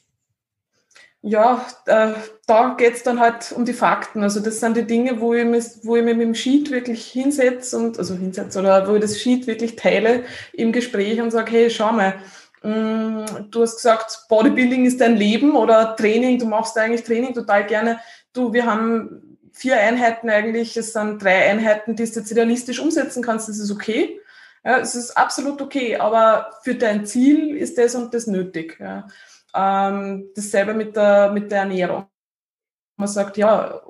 Ja, 1.24 1.64
äh, 1.86 2.14
da 2.48 2.74
geht's 2.76 3.04
dann 3.04 3.20
halt 3.20 3.52
um 3.52 3.64
die 3.64 3.72
Fakten. 3.72 4.24
Also 4.24 4.40
das 4.40 4.58
sind 4.58 4.76
die 4.76 4.86
Dinge, 4.86 5.20
wo 5.20 5.34
ich 5.34 5.44
mich, 5.44 5.64
wo 5.84 5.94
ich 5.94 6.02
mich 6.02 6.16
mit 6.16 6.26
dem 6.26 6.34
Sheet 6.34 6.72
wirklich 6.72 7.06
hinsetze 7.06 7.78
und 7.78 7.96
also 7.96 8.14
hinsetze 8.14 8.58
oder 8.58 8.88
wo 8.88 8.96
ich 8.96 9.00
das 9.00 9.20
Sheet 9.20 9.46
wirklich 9.46 9.76
teile 9.76 10.24
im 10.52 10.72
Gespräch 10.72 11.20
und 11.20 11.30
sage, 11.30 11.52
hey, 11.52 11.70
schau 11.70 11.92
mal, 11.92 12.14
mh, 12.62 12.70
mm, 12.70 13.50
du 13.52 13.62
hast 13.62 13.76
gesagt, 13.76 14.26
Bodybuilding 14.28 14.84
ist 14.84 15.00
dein 15.00 15.16
Leben 15.16 15.54
oder 15.54 15.94
Training, 15.94 16.40
du 16.40 16.46
machst 16.46 16.76
eigentlich 16.76 17.04
Training 17.04 17.34
total 17.34 17.66
gerne. 17.66 18.00
Du, 18.32 18.52
wir 18.52 18.66
haben 18.66 19.38
vier 19.52 19.78
Einheiten 19.78 20.28
eigentlich, 20.28 20.76
es 20.76 20.92
sind 20.92 21.22
drei 21.22 21.48
Einheiten, 21.50 21.94
die 21.94 22.04
du 22.04 22.10
jetzt 22.10 22.34
realistisch 22.34 22.80
umsetzen 22.80 23.22
kannst, 23.22 23.48
das 23.48 23.60
ist 23.60 23.70
okay. 23.70 24.18
Ja, 24.64 24.78
es 24.78 24.96
ist 24.96 25.16
absolut 25.16 25.60
okay, 25.60 25.96
aber 25.96 26.50
für 26.62 26.74
dein 26.74 27.06
Ziel 27.06 27.56
ist 27.56 27.78
das 27.78 27.94
und 27.94 28.14
das 28.14 28.26
nötig. 28.26 28.78
Ja. 28.80 29.06
Ähm, 29.54 30.30
dasselbe 30.34 30.74
mit 30.74 30.96
der, 30.96 31.30
mit 31.32 31.50
der 31.50 31.60
Ernährung. 31.60 32.06
Man 32.96 33.08
sagt, 33.08 33.36
ja, 33.36 33.82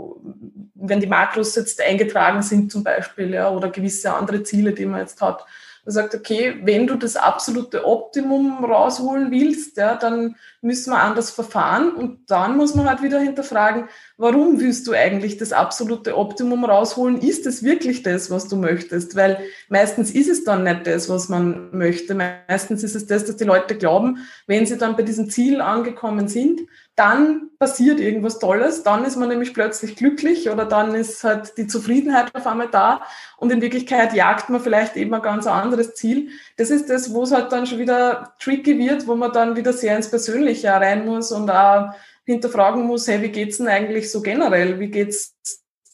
wenn 0.74 1.00
die 1.00 1.06
Makros 1.06 1.54
jetzt 1.54 1.80
eingetragen 1.80 2.42
sind 2.42 2.72
zum 2.72 2.82
Beispiel, 2.82 3.34
ja, 3.34 3.50
oder 3.50 3.70
gewisse 3.70 4.12
andere 4.12 4.42
Ziele, 4.42 4.72
die 4.72 4.86
man 4.86 5.00
jetzt 5.00 5.20
hat, 5.20 5.44
man 5.84 5.92
sagt, 5.92 6.14
okay, 6.14 6.60
wenn 6.62 6.86
du 6.86 6.94
das 6.94 7.16
absolute 7.16 7.84
Optimum 7.84 8.64
rausholen 8.64 9.32
willst, 9.32 9.76
ja, 9.76 9.96
dann 9.96 10.36
müssen 10.60 10.92
wir 10.92 11.00
anders 11.00 11.30
verfahren 11.30 11.92
und 11.92 12.30
dann 12.30 12.56
muss 12.56 12.76
man 12.76 12.88
halt 12.88 13.02
wieder 13.02 13.18
hinterfragen, 13.18 13.88
warum 14.16 14.60
willst 14.60 14.86
du 14.86 14.92
eigentlich 14.92 15.38
das 15.38 15.52
absolute 15.52 16.16
Optimum 16.16 16.64
rausholen? 16.64 17.20
Ist 17.20 17.46
es 17.46 17.64
wirklich 17.64 18.04
das, 18.04 18.30
was 18.30 18.46
du 18.46 18.54
möchtest? 18.54 19.16
Weil 19.16 19.40
meistens 19.68 20.12
ist 20.12 20.28
es 20.28 20.44
dann 20.44 20.62
nicht 20.62 20.86
das, 20.86 21.08
was 21.08 21.28
man 21.28 21.76
möchte. 21.76 22.14
Meistens 22.14 22.84
ist 22.84 22.94
es 22.94 23.08
das, 23.08 23.24
dass 23.24 23.36
die 23.36 23.44
Leute 23.44 23.76
glauben, 23.76 24.18
wenn 24.46 24.66
sie 24.66 24.78
dann 24.78 24.94
bei 24.94 25.02
diesem 25.02 25.30
Ziel 25.30 25.60
angekommen 25.60 26.28
sind, 26.28 26.60
dann 26.94 27.48
passiert 27.58 28.00
irgendwas 28.00 28.38
Tolles, 28.38 28.82
dann 28.82 29.04
ist 29.04 29.16
man 29.16 29.28
nämlich 29.28 29.54
plötzlich 29.54 29.96
glücklich 29.96 30.50
oder 30.50 30.66
dann 30.66 30.94
ist 30.94 31.24
halt 31.24 31.56
die 31.56 31.66
Zufriedenheit 31.66 32.34
auf 32.34 32.46
einmal 32.46 32.68
da 32.68 33.02
und 33.38 33.50
in 33.50 33.62
Wirklichkeit 33.62 34.12
jagt 34.12 34.50
man 34.50 34.60
vielleicht 34.60 34.96
eben 34.96 35.14
ein 35.14 35.22
ganz 35.22 35.46
anderes 35.46 35.94
Ziel. 35.94 36.28
Das 36.58 36.70
ist 36.70 36.90
das, 36.90 37.14
wo 37.14 37.22
es 37.22 37.32
halt 37.32 37.50
dann 37.50 37.66
schon 37.66 37.78
wieder 37.78 38.34
tricky 38.38 38.78
wird, 38.78 39.06
wo 39.06 39.14
man 39.14 39.32
dann 39.32 39.56
wieder 39.56 39.72
sehr 39.72 39.96
ins 39.96 40.10
Persönliche 40.10 40.68
rein 40.68 41.06
muss 41.06 41.32
und 41.32 41.50
auch 41.50 41.94
hinterfragen 42.24 42.84
muss, 42.84 43.08
hey, 43.08 43.22
wie 43.22 43.30
geht's 43.30 43.58
denn 43.58 43.68
eigentlich 43.68 44.10
so 44.10 44.20
generell? 44.20 44.78
Wie 44.78 44.88
geht's 44.88 45.34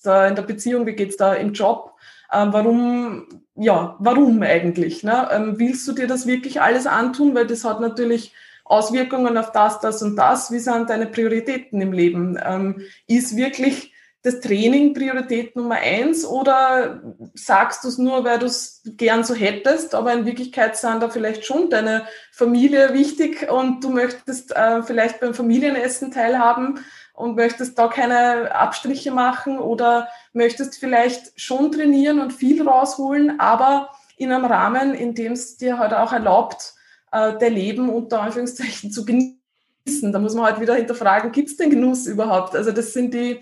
da 0.02 0.26
in 0.26 0.34
der 0.34 0.42
Beziehung? 0.42 0.86
Wie 0.86 0.94
geht's 0.94 1.16
da 1.16 1.34
im 1.34 1.52
Job? 1.52 1.94
Ähm, 2.32 2.52
warum, 2.52 3.44
ja, 3.54 3.96
warum 3.98 4.42
eigentlich? 4.42 5.02
Ne? 5.04 5.28
Ähm, 5.30 5.58
willst 5.58 5.86
du 5.88 5.92
dir 5.92 6.06
das 6.06 6.26
wirklich 6.26 6.60
alles 6.60 6.86
antun? 6.86 7.34
Weil 7.34 7.46
das 7.46 7.64
hat 7.64 7.80
natürlich 7.80 8.34
Auswirkungen 8.68 9.36
auf 9.36 9.52
das, 9.52 9.80
das 9.80 10.02
und 10.02 10.16
das? 10.16 10.50
Wie 10.52 10.58
sind 10.58 10.90
deine 10.90 11.06
Prioritäten 11.06 11.80
im 11.80 11.92
Leben? 11.92 12.38
Ähm, 12.44 12.82
ist 13.06 13.36
wirklich 13.36 13.92
das 14.22 14.40
Training 14.40 14.94
Priorität 14.94 15.54
Nummer 15.54 15.76
eins 15.76 16.26
oder 16.26 17.02
sagst 17.34 17.84
du 17.84 17.88
es 17.88 17.98
nur, 17.98 18.24
weil 18.24 18.38
du 18.38 18.46
es 18.46 18.82
gern 18.84 19.22
so 19.22 19.34
hättest, 19.34 19.94
aber 19.94 20.12
in 20.12 20.26
Wirklichkeit 20.26 20.76
sind 20.76 21.02
da 21.02 21.08
vielleicht 21.08 21.44
schon 21.44 21.70
deine 21.70 22.04
Familie 22.32 22.92
wichtig 22.94 23.48
und 23.50 23.82
du 23.84 23.90
möchtest 23.90 24.54
äh, 24.56 24.82
vielleicht 24.82 25.20
beim 25.20 25.34
Familienessen 25.34 26.10
teilhaben 26.10 26.80
und 27.14 27.36
möchtest 27.36 27.78
da 27.78 27.86
keine 27.86 28.54
Abstriche 28.54 29.12
machen 29.12 29.58
oder 29.60 30.08
möchtest 30.32 30.78
vielleicht 30.78 31.40
schon 31.40 31.70
trainieren 31.70 32.20
und 32.20 32.32
viel 32.32 32.66
rausholen, 32.66 33.38
aber 33.38 33.90
in 34.16 34.32
einem 34.32 34.44
Rahmen, 34.44 34.94
in 34.94 35.14
dem 35.14 35.32
es 35.32 35.56
dir 35.56 35.78
halt 35.78 35.94
auch 35.94 36.12
erlaubt, 36.12 36.74
äh, 37.12 37.38
der 37.38 37.50
Leben 37.50 37.88
unter 37.90 38.22
Anführungszeichen 38.22 38.90
zu 38.90 39.04
genießen. 39.04 40.12
Da 40.12 40.18
muss 40.18 40.34
man 40.34 40.44
halt 40.44 40.60
wieder 40.60 40.74
hinterfragen, 40.74 41.32
gibt 41.32 41.48
es 41.48 41.56
den 41.56 41.70
Genuss 41.70 42.06
überhaupt? 42.06 42.54
Also 42.54 42.72
das 42.72 42.92
sind 42.92 43.14
die, 43.14 43.40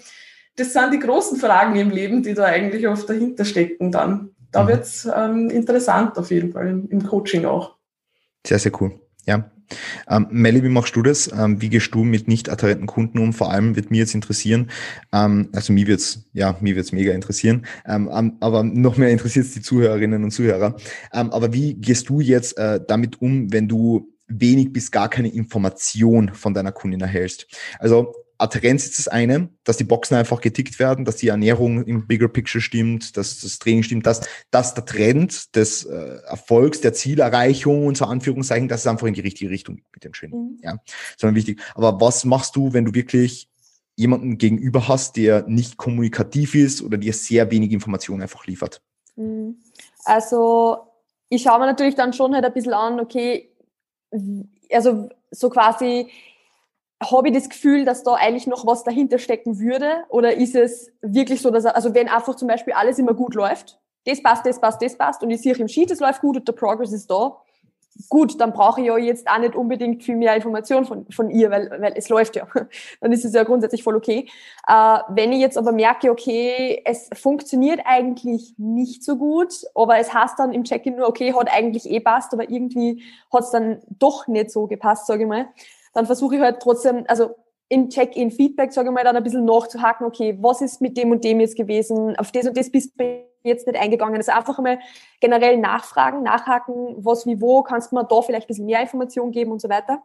das 0.57 0.73
sind 0.73 0.93
die 0.93 0.99
großen 0.99 1.39
Fragen 1.39 1.77
im 1.77 1.91
Leben, 1.91 2.23
die 2.23 2.35
da 2.35 2.45
eigentlich 2.45 2.87
oft 2.89 3.09
dahinter 3.09 3.45
stecken 3.45 3.93
dann. 3.93 4.31
Da 4.53 4.65
mhm. 4.65 4.69
wird 4.69 4.85
es 4.85 5.09
ähm, 5.15 5.51
interessant 5.51 6.17
auf 6.19 6.31
jeden 6.31 6.53
Fall 6.53 6.69
im, 6.69 6.89
im 6.89 7.07
Coaching 7.07 7.45
auch. 7.45 7.77
Sehr, 8.47 8.59
sehr 8.59 8.73
cool. 8.81 8.99
Ja. 9.27 9.51
Ähm, 10.09 10.27
Melly, 10.31 10.63
wie 10.63 10.69
machst 10.69 10.97
du 10.97 11.03
das? 11.03 11.31
Ähm, 11.33 11.61
wie 11.61 11.69
gehst 11.69 11.95
du 11.95 12.05
mit 12.05 12.29
nicht 12.29 12.49
adhärenten 12.49 12.87
Kunden 12.87 13.19
um? 13.19 13.33
Vor 13.33 13.51
allem 13.51 13.77
wird 13.77 13.91
mir 13.91 13.99
jetzt 13.99 14.15
interessieren, 14.15 14.71
ähm, 15.13 15.49
also 15.53 15.73
mir 15.73 15.87
wird's, 15.87 16.25
ja, 16.33 16.57
mir 16.61 16.77
wird's 16.77 16.93
mega 16.93 17.13
interessieren, 17.13 17.67
ähm, 17.87 18.09
aber 18.41 18.63
noch 18.63 18.97
mehr 18.97 19.11
interessiert 19.11 19.47
es 19.47 19.53
die 19.53 19.63
Zuhörerinnen 19.63 20.25
und 20.25 20.31
Zuhörer. 20.31 20.77
Ähm, 21.13 21.31
aber 21.31 21.53
wie 21.53 21.75
gehst 21.75 22.09
du 22.09 22.21
jetzt 22.21 22.57
äh, 22.59 22.81
damit 22.87 23.21
um, 23.21 23.53
wenn 23.53 23.69
du 23.69 24.13
wenig 24.29 24.73
bis 24.73 24.91
gar 24.91 25.09
keine 25.09 25.33
Information 25.33 26.35
von 26.35 26.55
deiner 26.55 26.73
Kundin 26.73 27.01
erhältst? 27.01 27.47
Also 27.79 28.13
Adherenz 28.39 28.85
ist 28.85 28.99
das 28.99 29.09
eine, 29.09 29.49
dass 29.65 29.77
die 29.77 29.85
Boxen 29.85 30.17
einfach 30.17 30.41
getickt 30.41 30.79
werden, 30.79 31.05
dass 31.05 31.17
die 31.17 31.29
Ernährung 31.29 31.85
im 31.85 32.07
Bigger 32.07 32.29
Picture 32.29 32.61
stimmt, 32.61 33.17
dass 33.17 33.41
das 33.41 33.59
Training 33.59 33.83
stimmt, 33.83 34.07
dass, 34.07 34.21
dass 34.51 34.75
der 34.75 34.85
Trend 34.85 35.55
des 35.57 35.85
äh, 35.85 36.19
Erfolgs, 36.27 36.81
der 36.81 36.93
Zielerreichung 36.93 37.87
und 37.87 37.97
so 37.97 38.05
Anführungszeichen, 38.05 38.69
dass 38.69 38.81
es 38.81 38.87
einfach 38.87 39.07
in 39.07 39.15
die 39.15 39.21
richtige 39.21 39.51
Richtung 39.51 39.83
mit 39.93 40.05
dem 40.05 40.13
Training. 40.13 40.39
Mhm. 40.39 40.59
Ja, 40.63 40.79
sondern 41.17 41.37
wichtig. 41.37 41.61
Aber 41.75 42.01
was 42.01 42.25
machst 42.25 42.57
du, 42.57 42.73
wenn 42.73 42.85
du 42.85 42.95
wirklich 42.95 43.49
jemanden 43.97 44.39
gegenüber 44.39 44.89
hast, 44.89 45.17
der 45.17 45.47
nicht 45.49 45.77
kommunikativ 45.77 46.55
ist 46.55 46.83
oder 46.83 46.99
dir 46.99 47.15
sehr 47.15 47.51
wenig 47.51 47.73
Informationen 47.73 48.23
einfach 48.23 48.47
liefert? 48.47 48.83
Mhm. 49.17 49.57
Also 50.05 50.79
ich 51.29 51.43
schaue 51.43 51.59
mir 51.59 51.67
natürlich 51.67 51.95
dann 51.95 52.13
schon 52.13 52.35
halt 52.35 52.45
ein 52.45 52.53
bisschen 52.53 52.75
an, 52.75 53.01
okay, 53.01 53.51
also 54.71 55.09
so 55.31 55.51
quasi, 55.51 56.09
habe 57.03 57.29
ich 57.29 57.35
das 57.35 57.49
Gefühl, 57.49 57.85
dass 57.85 58.03
da 58.03 58.15
eigentlich 58.15 58.47
noch 58.47 58.67
was 58.67 58.85
dahinter 58.85 59.19
stecken 59.19 59.59
würde? 59.59 60.05
Oder 60.09 60.35
ist 60.37 60.55
es 60.55 60.91
wirklich 61.03 61.43
so, 61.43 61.51
dass, 61.51 61.67
also 61.67 61.95
wenn 61.95 62.09
einfach 62.09 62.37
zum 62.37 62.49
Beispiel 62.49 62.73
alles 62.73 62.99
immer 62.99 63.15
gut 63.15 63.35
läuft, 63.35 63.79
das 64.07 64.23
passt, 64.23 64.47
das 64.47 64.61
passt, 64.61 64.81
das 64.81 64.97
passt 64.97 65.23
und 65.23 65.31
ich 65.31 65.43
sehe 65.43 65.55
im 65.55 65.69
Sheet, 65.69 65.91
es 65.91 66.01
läuft 66.01 66.21
gut 66.21 66.37
und 66.37 66.49
der 66.49 66.53
Progress 66.53 66.93
ist 66.93 67.11
da, 67.11 67.37
gut, 68.09 68.41
dann 68.41 68.53
brauche 68.53 68.81
ich 68.81 68.87
ja 68.87 68.97
jetzt 68.99 69.29
auch 69.29 69.39
nicht 69.39 69.55
unbedingt 69.55 70.03
viel 70.03 70.17
mehr 70.17 70.35
Information 70.37 70.85
von, 70.85 71.07
von 71.11 71.31
ihr, 71.31 71.51
weil, 71.51 71.71
weil 71.81 71.95
es 71.97 72.09
läuft 72.09 72.37
ja. 72.37 72.47
Dann 73.01 73.13
ist 73.13 73.25
es 73.25 73.33
ja 73.33 73.43
grundsätzlich 73.43 73.83
voll 73.83 73.97
okay. 73.97 74.29
Äh, 74.69 74.99
wenn 75.09 75.33
ich 75.33 75.41
jetzt 75.41 75.59
aber 75.59 75.73
merke, 75.73 76.11
okay, 76.11 76.83
es 76.85 77.09
funktioniert 77.15 77.81
eigentlich 77.85 78.55
nicht 78.59 79.05
so 79.05 79.17
gut, 79.17 79.55
aber 79.75 79.99
es 79.99 80.13
heißt 80.13 80.39
dann 80.39 80.53
im 80.53 80.65
Check-in 80.65 80.97
nur, 80.97 81.09
okay, 81.09 81.33
hat 81.33 81.51
eigentlich 81.53 81.91
eh 81.91 82.01
passt, 82.01 82.33
aber 82.33 82.51
irgendwie 82.51 83.03
hat 83.33 83.45
es 83.45 83.51
dann 83.51 83.81
doch 83.99 84.27
nicht 84.27 84.51
so 84.51 84.67
gepasst, 84.67 85.07
sage 85.07 85.23
ich 85.23 85.29
mal, 85.29 85.47
dann 85.97 86.05
versuche 86.05 86.37
ich 86.37 86.43
halt 86.43 86.61
trotzdem, 86.61 87.05
also 87.09 87.35
im 87.69 87.89
Check-in-Feedback, 87.89 88.71
sage 88.71 88.91
ich 88.91 88.95
mal, 88.95 89.03
dann 89.03 89.17
ein 89.17 89.23
bisschen 89.23 89.47
nachzuhaken, 89.47 90.07
okay, 90.07 90.37
was 90.41 90.61
ist 90.61 90.83
mit 90.83 90.97
dem 90.97 91.11
und 91.11 91.25
dem 91.25 91.41
jetzt 91.41 91.57
gewesen, 91.57 92.15
auf 92.17 92.31
das 92.31 92.47
und 92.47 92.57
das 92.57 92.71
bist 92.71 93.01
du 93.01 93.25
jetzt 93.43 93.67
nicht 93.67 93.81
eingegangen. 93.81 94.17
Also 94.17 94.33
einfach 94.33 94.59
mal 94.59 94.79
generell 95.21 95.57
nachfragen, 95.57 96.23
nachhaken, 96.23 96.97
was, 96.99 97.25
wie, 97.27 97.41
wo, 97.41 97.63
kannst 97.63 97.93
du 97.93 97.97
mir 97.97 98.05
da 98.05 98.21
vielleicht 98.21 98.45
ein 98.45 98.49
bisschen 98.49 98.67
mehr 98.67 98.83
Informationen 98.83 99.33
geben 99.33 99.53
und 99.53 99.63
so 99.63 99.71
weiter. 99.71 100.03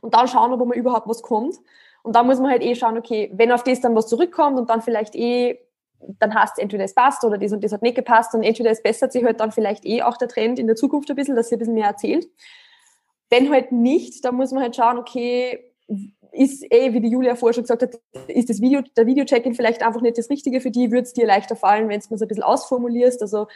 Und 0.00 0.14
dann 0.14 0.26
schauen, 0.26 0.52
ob 0.52 0.66
man 0.66 0.76
überhaupt 0.76 1.08
was 1.08 1.22
kommt. 1.22 1.56
Und 2.02 2.16
dann 2.16 2.26
muss 2.26 2.40
man 2.40 2.50
halt 2.50 2.62
eh 2.62 2.74
schauen, 2.74 2.98
okay, 2.98 3.30
wenn 3.34 3.52
auf 3.52 3.62
das 3.62 3.80
dann 3.80 3.94
was 3.94 4.08
zurückkommt 4.08 4.58
und 4.58 4.68
dann 4.68 4.82
vielleicht 4.82 5.14
eh, 5.14 5.60
dann 6.00 6.34
hast 6.34 6.58
entweder 6.58 6.84
es 6.84 6.94
passt 6.94 7.24
oder 7.24 7.38
das 7.38 7.52
und 7.52 7.62
das 7.62 7.72
hat 7.72 7.82
nicht 7.82 7.96
gepasst 7.96 8.34
und 8.34 8.42
entweder 8.42 8.70
es 8.70 8.82
bessert 8.82 9.12
sich 9.12 9.24
halt 9.24 9.40
dann 9.40 9.52
vielleicht 9.52 9.84
eh 9.84 10.02
auch 10.02 10.16
der 10.16 10.28
Trend 10.28 10.58
in 10.58 10.66
der 10.66 10.76
Zukunft 10.76 11.08
ein 11.10 11.16
bisschen, 11.16 11.36
dass 11.36 11.48
sie 11.48 11.56
ein 11.56 11.58
bisschen 11.60 11.74
mehr 11.74 11.86
erzählt. 11.86 12.28
Wenn 13.30 13.50
halt 13.50 13.72
nicht, 13.72 14.24
dann 14.24 14.36
muss 14.36 14.52
man 14.52 14.62
halt 14.62 14.76
schauen, 14.76 14.98
okay, 14.98 15.68
ist 16.32 16.64
eh, 16.70 16.92
wie 16.92 17.00
die 17.00 17.08
Julia 17.08 17.34
vorher 17.34 17.54
schon 17.54 17.64
gesagt 17.64 17.82
hat, 17.82 17.98
ist 18.28 18.50
das 18.50 18.60
Video, 18.60 18.82
der 18.96 19.06
Video-Check-In 19.06 19.54
vielleicht 19.54 19.82
einfach 19.82 20.00
nicht 20.00 20.18
das 20.18 20.30
Richtige 20.30 20.60
für 20.60 20.70
die, 20.70 20.90
würde 20.90 21.02
es 21.02 21.12
dir 21.12 21.26
leichter 21.26 21.56
fallen, 21.56 21.88
wenn 21.88 22.00
du 22.00 22.14
es 22.14 22.22
ein 22.22 22.28
bisschen 22.28 22.42
ausformulierst. 22.42 23.22
Also 23.22 23.48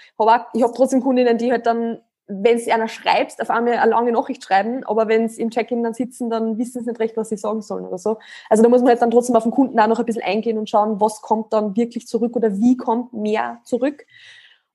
ich 0.54 0.62
habe 0.62 0.72
trotzdem 0.74 1.02
Kundinnen, 1.02 1.38
die 1.38 1.52
halt 1.52 1.66
dann, 1.66 2.00
wenn 2.26 2.56
es 2.56 2.68
einer 2.68 2.88
schreibst, 2.88 3.42
auf 3.42 3.50
einmal 3.50 3.74
eine 3.74 3.90
lange 3.90 4.12
Nachricht 4.12 4.42
schreiben, 4.42 4.84
aber 4.84 5.08
wenn 5.08 5.24
es 5.24 5.38
im 5.38 5.50
Check-In 5.50 5.82
dann 5.82 5.94
sitzen, 5.94 6.30
dann 6.30 6.56
wissen 6.58 6.82
sie 6.82 6.88
nicht 6.88 7.00
recht, 7.00 7.16
was 7.16 7.28
sie 7.28 7.36
sagen 7.36 7.62
sollen 7.62 7.84
oder 7.84 7.98
so. 7.98 8.18
Also 8.48 8.62
da 8.62 8.68
muss 8.68 8.80
man 8.80 8.90
halt 8.90 9.02
dann 9.02 9.10
trotzdem 9.10 9.36
auf 9.36 9.42
den 9.42 9.52
Kunden 9.52 9.78
auch 9.78 9.86
noch 9.86 9.98
ein 9.98 10.06
bisschen 10.06 10.22
eingehen 10.22 10.58
und 10.58 10.70
schauen, 10.70 11.00
was 11.00 11.20
kommt 11.20 11.52
dann 11.52 11.76
wirklich 11.76 12.06
zurück 12.06 12.34
oder 12.36 12.58
wie 12.58 12.76
kommt 12.76 13.12
mehr 13.12 13.60
zurück 13.64 14.06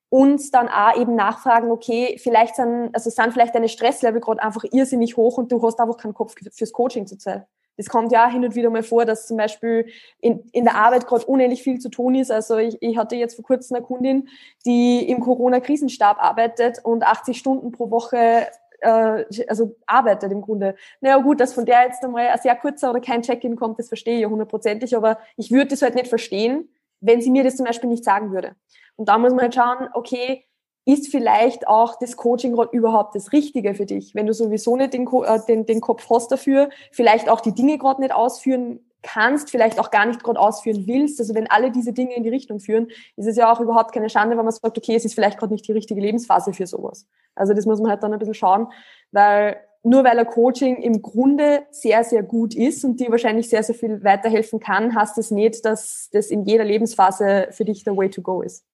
und 0.09 0.53
dann 0.53 0.69
auch 0.69 0.95
eben 0.95 1.15
nachfragen, 1.15 1.71
okay, 1.71 2.17
vielleicht 2.21 2.55
sind, 2.55 2.89
also 2.93 3.09
sind 3.09 3.33
vielleicht 3.33 3.55
deine 3.55 3.69
Stresslevel 3.69 4.21
gerade 4.21 4.41
einfach 4.41 4.63
irrsinnig 4.71 5.17
hoch 5.17 5.37
und 5.37 5.51
du 5.51 5.61
hast 5.61 5.79
einfach 5.79 5.97
keinen 5.97 6.13
Kopf 6.13 6.35
fürs 6.53 6.71
Coaching 6.71 7.07
zu 7.07 7.17
zählen. 7.17 7.45
Das 7.77 7.89
kommt 7.89 8.11
ja 8.11 8.27
hin 8.27 8.43
und 8.43 8.55
wieder 8.55 8.71
mal 8.71 8.81
vor, 8.81 9.05
dass 9.05 9.27
zum 9.27 9.37
Beispiel 9.37 9.87
in, 10.19 10.43
in 10.51 10.63
der 10.63 10.75
Arbeit 10.75 11.05
gerade 11.05 11.25
unendlich 11.25 11.61
viel 11.61 11.79
zu 11.79 11.89
tun 11.89 12.15
ist. 12.15 12.31
Also 12.31 12.57
ich, 12.57 12.81
ich 12.81 12.97
hatte 12.97 13.15
jetzt 13.15 13.35
vor 13.35 13.45
kurzem 13.45 13.75
eine 13.75 13.85
Kundin, 13.85 14.29
die 14.65 15.07
im 15.07 15.19
Corona-Krisenstab 15.19 16.17
arbeitet 16.19 16.79
und 16.83 17.05
80 17.05 17.37
Stunden 17.37 17.71
pro 17.71 17.91
Woche 17.91 18.47
äh, 18.79 19.25
also 19.47 19.75
arbeitet 19.85 20.31
im 20.31 20.41
Grunde. 20.41 20.75
Naja 21.01 21.17
gut, 21.17 21.39
dass 21.39 21.53
von 21.53 21.65
der 21.65 21.83
jetzt 21.83 22.03
einmal 22.03 22.27
ein 22.27 22.39
sehr 22.39 22.55
kurzer 22.55 22.89
oder 22.89 22.99
kein 22.99 23.21
Check-in 23.21 23.55
kommt, 23.55 23.77
das 23.77 23.89
verstehe 23.89 24.15
ich 24.15 24.21
ja 24.21 24.29
hundertprozentig, 24.29 24.95
aber 24.95 25.19
ich 25.35 25.51
würde 25.51 25.67
das 25.67 25.83
halt 25.83 25.95
nicht 25.95 26.07
verstehen, 26.07 26.69
wenn 26.99 27.21
sie 27.21 27.29
mir 27.29 27.43
das 27.43 27.57
zum 27.57 27.65
Beispiel 27.65 27.89
nicht 27.89 28.03
sagen 28.03 28.31
würde. 28.31 28.55
Und 28.97 29.07
da 29.09 29.17
muss 29.17 29.31
man 29.31 29.43
halt 29.43 29.55
schauen, 29.55 29.89
okay, 29.93 30.43
ist 30.85 31.09
vielleicht 31.09 31.67
auch 31.67 31.99
das 31.99 32.15
Coaching 32.15 32.53
gerade 32.53 32.75
überhaupt 32.75 33.15
das 33.15 33.33
Richtige 33.33 33.75
für 33.75 33.85
dich? 33.85 34.15
Wenn 34.15 34.25
du 34.25 34.33
sowieso 34.33 34.75
nicht 34.77 34.93
den, 34.93 35.07
äh, 35.07 35.39
den, 35.47 35.65
den 35.65 35.81
Kopf 35.81 36.09
hast 36.09 36.31
dafür, 36.31 36.69
vielleicht 36.91 37.29
auch 37.29 37.41
die 37.41 37.53
Dinge 37.53 37.77
gerade 37.77 38.01
nicht 38.01 38.13
ausführen 38.13 38.79
kannst, 39.01 39.49
vielleicht 39.51 39.79
auch 39.79 39.91
gar 39.91 40.05
nicht 40.05 40.23
gerade 40.23 40.39
ausführen 40.39 40.87
willst. 40.87 41.19
Also 41.19 41.35
wenn 41.35 41.49
alle 41.49 41.71
diese 41.71 41.93
Dinge 41.93 42.15
in 42.15 42.23
die 42.23 42.29
Richtung 42.29 42.59
führen, 42.59 42.87
ist 43.15 43.27
es 43.27 43.35
ja 43.35 43.51
auch 43.51 43.59
überhaupt 43.59 43.93
keine 43.93 44.09
Schande, 44.09 44.37
wenn 44.37 44.45
man 44.45 44.53
sagt, 44.53 44.77
okay, 44.77 44.95
es 44.95 45.05
ist 45.05 45.13
vielleicht 45.13 45.37
gerade 45.37 45.53
nicht 45.53 45.67
die 45.67 45.73
richtige 45.73 46.01
Lebensphase 46.01 46.53
für 46.53 46.67
sowas. 46.67 47.05
Also 47.35 47.53
das 47.53 47.65
muss 47.65 47.79
man 47.79 47.91
halt 47.91 48.03
dann 48.03 48.13
ein 48.13 48.19
bisschen 48.19 48.33
schauen, 48.33 48.67
weil 49.11 49.57
nur 49.83 50.03
weil 50.03 50.17
ein 50.19 50.25
Coaching 50.25 50.77
im 50.77 51.01
Grunde 51.01 51.63
sehr, 51.69 52.03
sehr 52.03 52.23
gut 52.23 52.55
ist 52.55 52.83
und 52.83 52.99
dir 52.99 53.09
wahrscheinlich 53.11 53.49
sehr, 53.49 53.63
sehr 53.63 53.75
viel 53.75 54.03
weiterhelfen 54.03 54.59
kann, 54.59 54.95
heißt 54.95 55.17
es 55.17 55.31
nicht, 55.31 55.63
dass 55.63 56.09
das 56.11 56.27
in 56.27 56.43
jeder 56.43 56.63
Lebensphase 56.63 57.49
für 57.51 57.63
dich 57.63 57.83
der 57.83 57.95
Way 57.95 58.09
to 58.09 58.21
go 58.21 58.41
ist. 58.41 58.65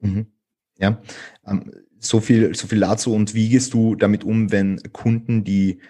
Mhm. 0.00 0.26
Ja, 0.78 1.02
ähm, 1.46 1.72
so 1.98 2.20
viel, 2.20 2.54
so 2.54 2.66
viel 2.66 2.80
dazu. 2.80 3.12
Und 3.12 3.34
wie 3.34 3.48
gehst 3.48 3.74
du 3.74 3.94
damit 3.94 4.24
um, 4.24 4.52
wenn 4.52 4.80
Kunden, 4.92 5.44
die 5.44 5.80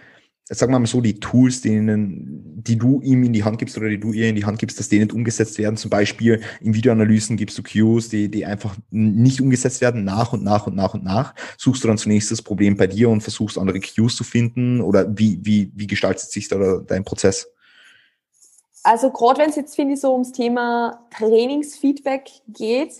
sagen 0.50 0.72
wir 0.72 0.78
mal 0.78 0.86
so, 0.86 1.00
die 1.00 1.20
Tools, 1.20 1.60
denen, 1.60 2.62
die 2.62 2.76
du 2.76 3.00
ihm 3.02 3.22
in 3.22 3.32
die 3.32 3.44
Hand 3.44 3.58
gibst 3.58 3.76
oder 3.76 3.88
die 3.88 4.00
du 4.00 4.12
ihr 4.12 4.28
in 4.28 4.34
die 4.34 4.44
Hand 4.44 4.58
gibst, 4.58 4.78
dass 4.78 4.88
die 4.88 4.98
nicht 4.98 5.12
umgesetzt 5.12 5.58
werden. 5.58 5.76
Zum 5.76 5.90
Beispiel 5.90 6.40
in 6.60 6.74
Videoanalysen 6.74 7.36
gibst 7.36 7.58
du 7.58 7.62
Cues, 7.62 8.08
die, 8.08 8.30
die 8.30 8.46
einfach 8.46 8.76
nicht 8.90 9.40
umgesetzt 9.40 9.80
werden, 9.80 10.04
nach 10.04 10.32
und 10.32 10.42
nach 10.42 10.66
und 10.66 10.74
nach 10.74 10.94
und 10.94 11.04
nach. 11.04 11.34
Suchst 11.58 11.84
du 11.84 11.88
dann 11.88 11.98
zunächst 11.98 12.30
das 12.30 12.42
Problem 12.42 12.76
bei 12.76 12.86
dir 12.86 13.10
und 13.10 13.20
versuchst 13.20 13.58
andere 13.58 13.80
Cues 13.80 14.16
zu 14.16 14.24
finden 14.24 14.80
oder 14.80 15.06
wie, 15.18 15.38
wie, 15.42 15.70
wie 15.74 15.86
gestaltet 15.86 16.30
sich 16.30 16.48
da 16.48 16.78
dein 16.78 17.04
Prozess? 17.04 17.48
Also 18.84 19.10
gerade 19.10 19.40
wenn 19.40 19.50
es 19.50 19.56
jetzt, 19.56 19.76
finde 19.76 19.94
ich, 19.94 20.00
so 20.00 20.12
ums 20.12 20.32
Thema 20.32 21.06
Trainingsfeedback 21.10 22.30
geht, 22.48 22.92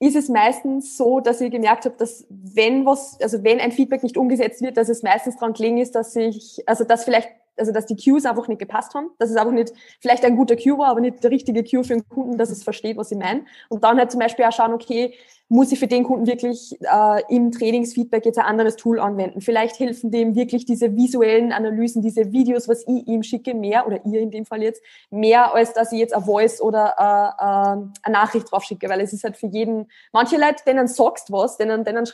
ist 0.00 0.16
es 0.16 0.30
meistens 0.30 0.96
so, 0.96 1.20
dass 1.20 1.42
ich 1.42 1.50
gemerkt 1.52 1.84
habe, 1.84 1.94
dass 1.98 2.26
wenn 2.30 2.86
was, 2.86 3.20
also 3.20 3.44
wenn 3.44 3.60
ein 3.60 3.70
Feedback 3.70 4.02
nicht 4.02 4.16
umgesetzt 4.16 4.62
wird, 4.62 4.78
dass 4.78 4.88
es 4.88 5.02
meistens 5.02 5.36
daran 5.36 5.52
gelegen 5.52 5.76
ist, 5.76 5.94
dass 5.94 6.16
ich, 6.16 6.62
also 6.66 6.84
dass 6.84 7.04
vielleicht, 7.04 7.28
also 7.56 7.72
dass 7.72 7.86
die 7.86 7.96
Cues 7.96 8.24
einfach 8.24 8.48
nicht 8.48 8.58
gepasst 8.58 8.94
haben, 8.94 9.10
dass 9.18 9.30
es 9.30 9.36
einfach 9.36 9.52
nicht, 9.52 9.72
vielleicht 10.00 10.24
ein 10.24 10.36
guter 10.36 10.56
Cue 10.56 10.78
war, 10.78 10.88
aber 10.88 11.00
nicht 11.00 11.22
der 11.22 11.30
richtige 11.30 11.62
Cue 11.62 11.84
für 11.84 11.94
den 11.94 12.08
Kunden, 12.08 12.38
dass 12.38 12.50
es 12.50 12.62
versteht, 12.62 12.96
was 12.96 13.10
ich 13.10 13.18
meine. 13.18 13.44
Und 13.68 13.84
dann 13.84 13.98
halt 13.98 14.10
zum 14.10 14.20
Beispiel 14.20 14.44
auch 14.44 14.52
schauen, 14.52 14.72
okay, 14.72 15.14
muss 15.52 15.72
ich 15.72 15.80
für 15.80 15.88
den 15.88 16.04
Kunden 16.04 16.28
wirklich 16.28 16.78
äh, 16.80 17.22
im 17.28 17.50
Trainingsfeedback 17.50 18.24
jetzt 18.24 18.38
ein 18.38 18.44
anderes 18.44 18.76
Tool 18.76 19.00
anwenden. 19.00 19.40
Vielleicht 19.40 19.80
helfen 19.80 20.12
dem 20.12 20.36
wirklich 20.36 20.64
diese 20.64 20.94
visuellen 20.94 21.50
Analysen, 21.50 22.02
diese 22.02 22.30
Videos, 22.30 22.68
was 22.68 22.86
ich 22.86 23.08
ihm 23.08 23.24
schicke, 23.24 23.52
mehr 23.52 23.84
oder 23.84 24.06
ihr 24.06 24.20
in 24.20 24.30
dem 24.30 24.46
Fall 24.46 24.62
jetzt, 24.62 24.80
mehr 25.10 25.52
als 25.52 25.72
dass 25.72 25.90
ich 25.90 25.98
jetzt 25.98 26.14
ein 26.14 26.22
Voice 26.22 26.60
oder 26.60 26.94
äh, 26.96 27.42
äh, 27.42 27.90
eine 28.04 28.12
Nachricht 28.12 28.50
drauf 28.52 28.62
schicke, 28.62 28.88
weil 28.88 29.00
es 29.00 29.12
ist 29.12 29.24
halt 29.24 29.36
für 29.36 29.48
jeden, 29.48 29.90
manche 30.12 30.36
Leute, 30.36 30.62
denen 30.64 30.86
sagst 30.86 31.32
was, 31.32 31.56
denen, 31.56 31.84
denen, 31.84 32.08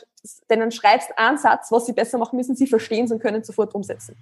denen 0.49 0.71
schreibst 0.71 1.11
einen 1.15 1.37
Satz, 1.37 1.71
was 1.71 1.85
sie 1.85 1.93
besser 1.93 2.17
machen 2.17 2.37
müssen, 2.37 2.55
sie 2.55 2.65
verstehen 2.65 3.05
es 3.05 3.11
und 3.11 3.21
können 3.21 3.43
sofort 3.43 3.75
umsetzen. 3.75 4.17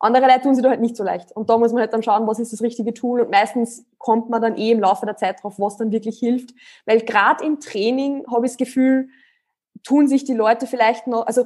Andere 0.00 0.26
Leute 0.26 0.40
tun 0.40 0.54
sie 0.54 0.62
da 0.62 0.70
halt 0.70 0.80
nicht 0.80 0.96
so 0.96 1.04
leicht. 1.04 1.30
Und 1.32 1.50
da 1.50 1.58
muss 1.58 1.72
man 1.72 1.82
halt 1.82 1.92
dann 1.92 2.02
schauen, 2.02 2.26
was 2.26 2.38
ist 2.38 2.54
das 2.54 2.62
richtige 2.62 2.94
Tool. 2.94 3.20
Und 3.20 3.30
meistens 3.30 3.84
kommt 3.98 4.30
man 4.30 4.40
dann 4.40 4.56
eh 4.56 4.70
im 4.70 4.80
Laufe 4.80 5.04
der 5.04 5.16
Zeit 5.16 5.42
drauf, 5.42 5.54
was 5.58 5.76
dann 5.76 5.92
wirklich 5.92 6.18
hilft. 6.18 6.54
Weil 6.86 7.02
gerade 7.02 7.44
im 7.44 7.60
Training 7.60 8.24
habe 8.30 8.46
ich 8.46 8.52
das 8.52 8.56
Gefühl, 8.56 9.08
tun 9.84 10.08
sich 10.08 10.24
die 10.24 10.34
Leute 10.34 10.66
vielleicht 10.66 11.06
noch, 11.06 11.26
also 11.26 11.44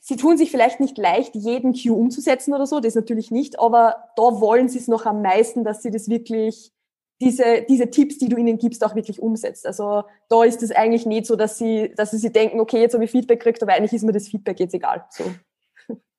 sie 0.00 0.16
tun 0.16 0.36
sich 0.36 0.50
vielleicht 0.50 0.80
nicht 0.80 0.98
leicht, 0.98 1.34
jeden 1.34 1.72
Cue 1.72 1.96
umzusetzen 1.96 2.52
oder 2.52 2.66
so, 2.66 2.80
das 2.80 2.94
natürlich 2.94 3.30
nicht, 3.30 3.58
aber 3.58 4.10
da 4.16 4.22
wollen 4.40 4.68
sie 4.68 4.78
es 4.78 4.88
noch 4.88 5.06
am 5.06 5.22
meisten, 5.22 5.64
dass 5.64 5.82
sie 5.82 5.90
das 5.90 6.08
wirklich, 6.08 6.72
diese, 7.20 7.62
diese 7.68 7.90
Tipps, 7.90 8.18
die 8.18 8.28
du 8.28 8.36
ihnen 8.36 8.58
gibst, 8.58 8.84
auch 8.84 8.94
wirklich 8.94 9.20
umsetzt. 9.20 9.66
Also 9.66 10.04
da 10.28 10.44
ist 10.44 10.62
es 10.62 10.72
eigentlich 10.72 11.06
nicht 11.06 11.26
so, 11.26 11.36
dass 11.36 11.58
sie, 11.58 11.92
dass 11.96 12.10
sie 12.10 12.32
denken, 12.32 12.60
okay, 12.60 12.80
jetzt 12.80 12.94
habe 12.94 13.04
ich 13.04 13.10
Feedback 13.10 13.40
gekriegt, 13.40 13.62
aber 13.62 13.72
eigentlich 13.72 13.92
ist 13.92 14.02
mir 14.02 14.12
das 14.12 14.28
Feedback 14.28 14.60
jetzt 14.60 14.74
egal. 14.74 15.06
So. 15.10 15.24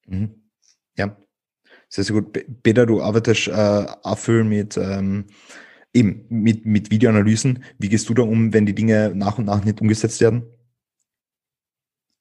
Mhm. 0.08 0.50
Ja, 0.98 1.16
sehr, 1.90 2.04
sehr 2.04 2.16
gut. 2.16 2.38
Peter, 2.64 2.86
du 2.86 3.02
arbeitest 3.02 3.48
äh, 3.48 3.86
auch 4.04 4.18
viel 4.18 4.44
mit, 4.44 4.78
ähm, 4.78 5.26
eben 5.94 6.26
mit, 6.30 6.66
mit 6.66 6.92
Videoanalysen. 6.92 7.64
Wie 7.78 7.90
gehst 7.90 8.10
du 8.10 8.14
da 8.14 8.24
um, 8.24 8.54
wenn 8.54 8.66
die 8.66 8.76
Dinge 8.76 9.14
nach 9.16 9.38
und 9.38 9.46
nach 9.46 9.64
nicht 9.64 9.82
umgesetzt 9.82 10.22
werden? 10.22 10.44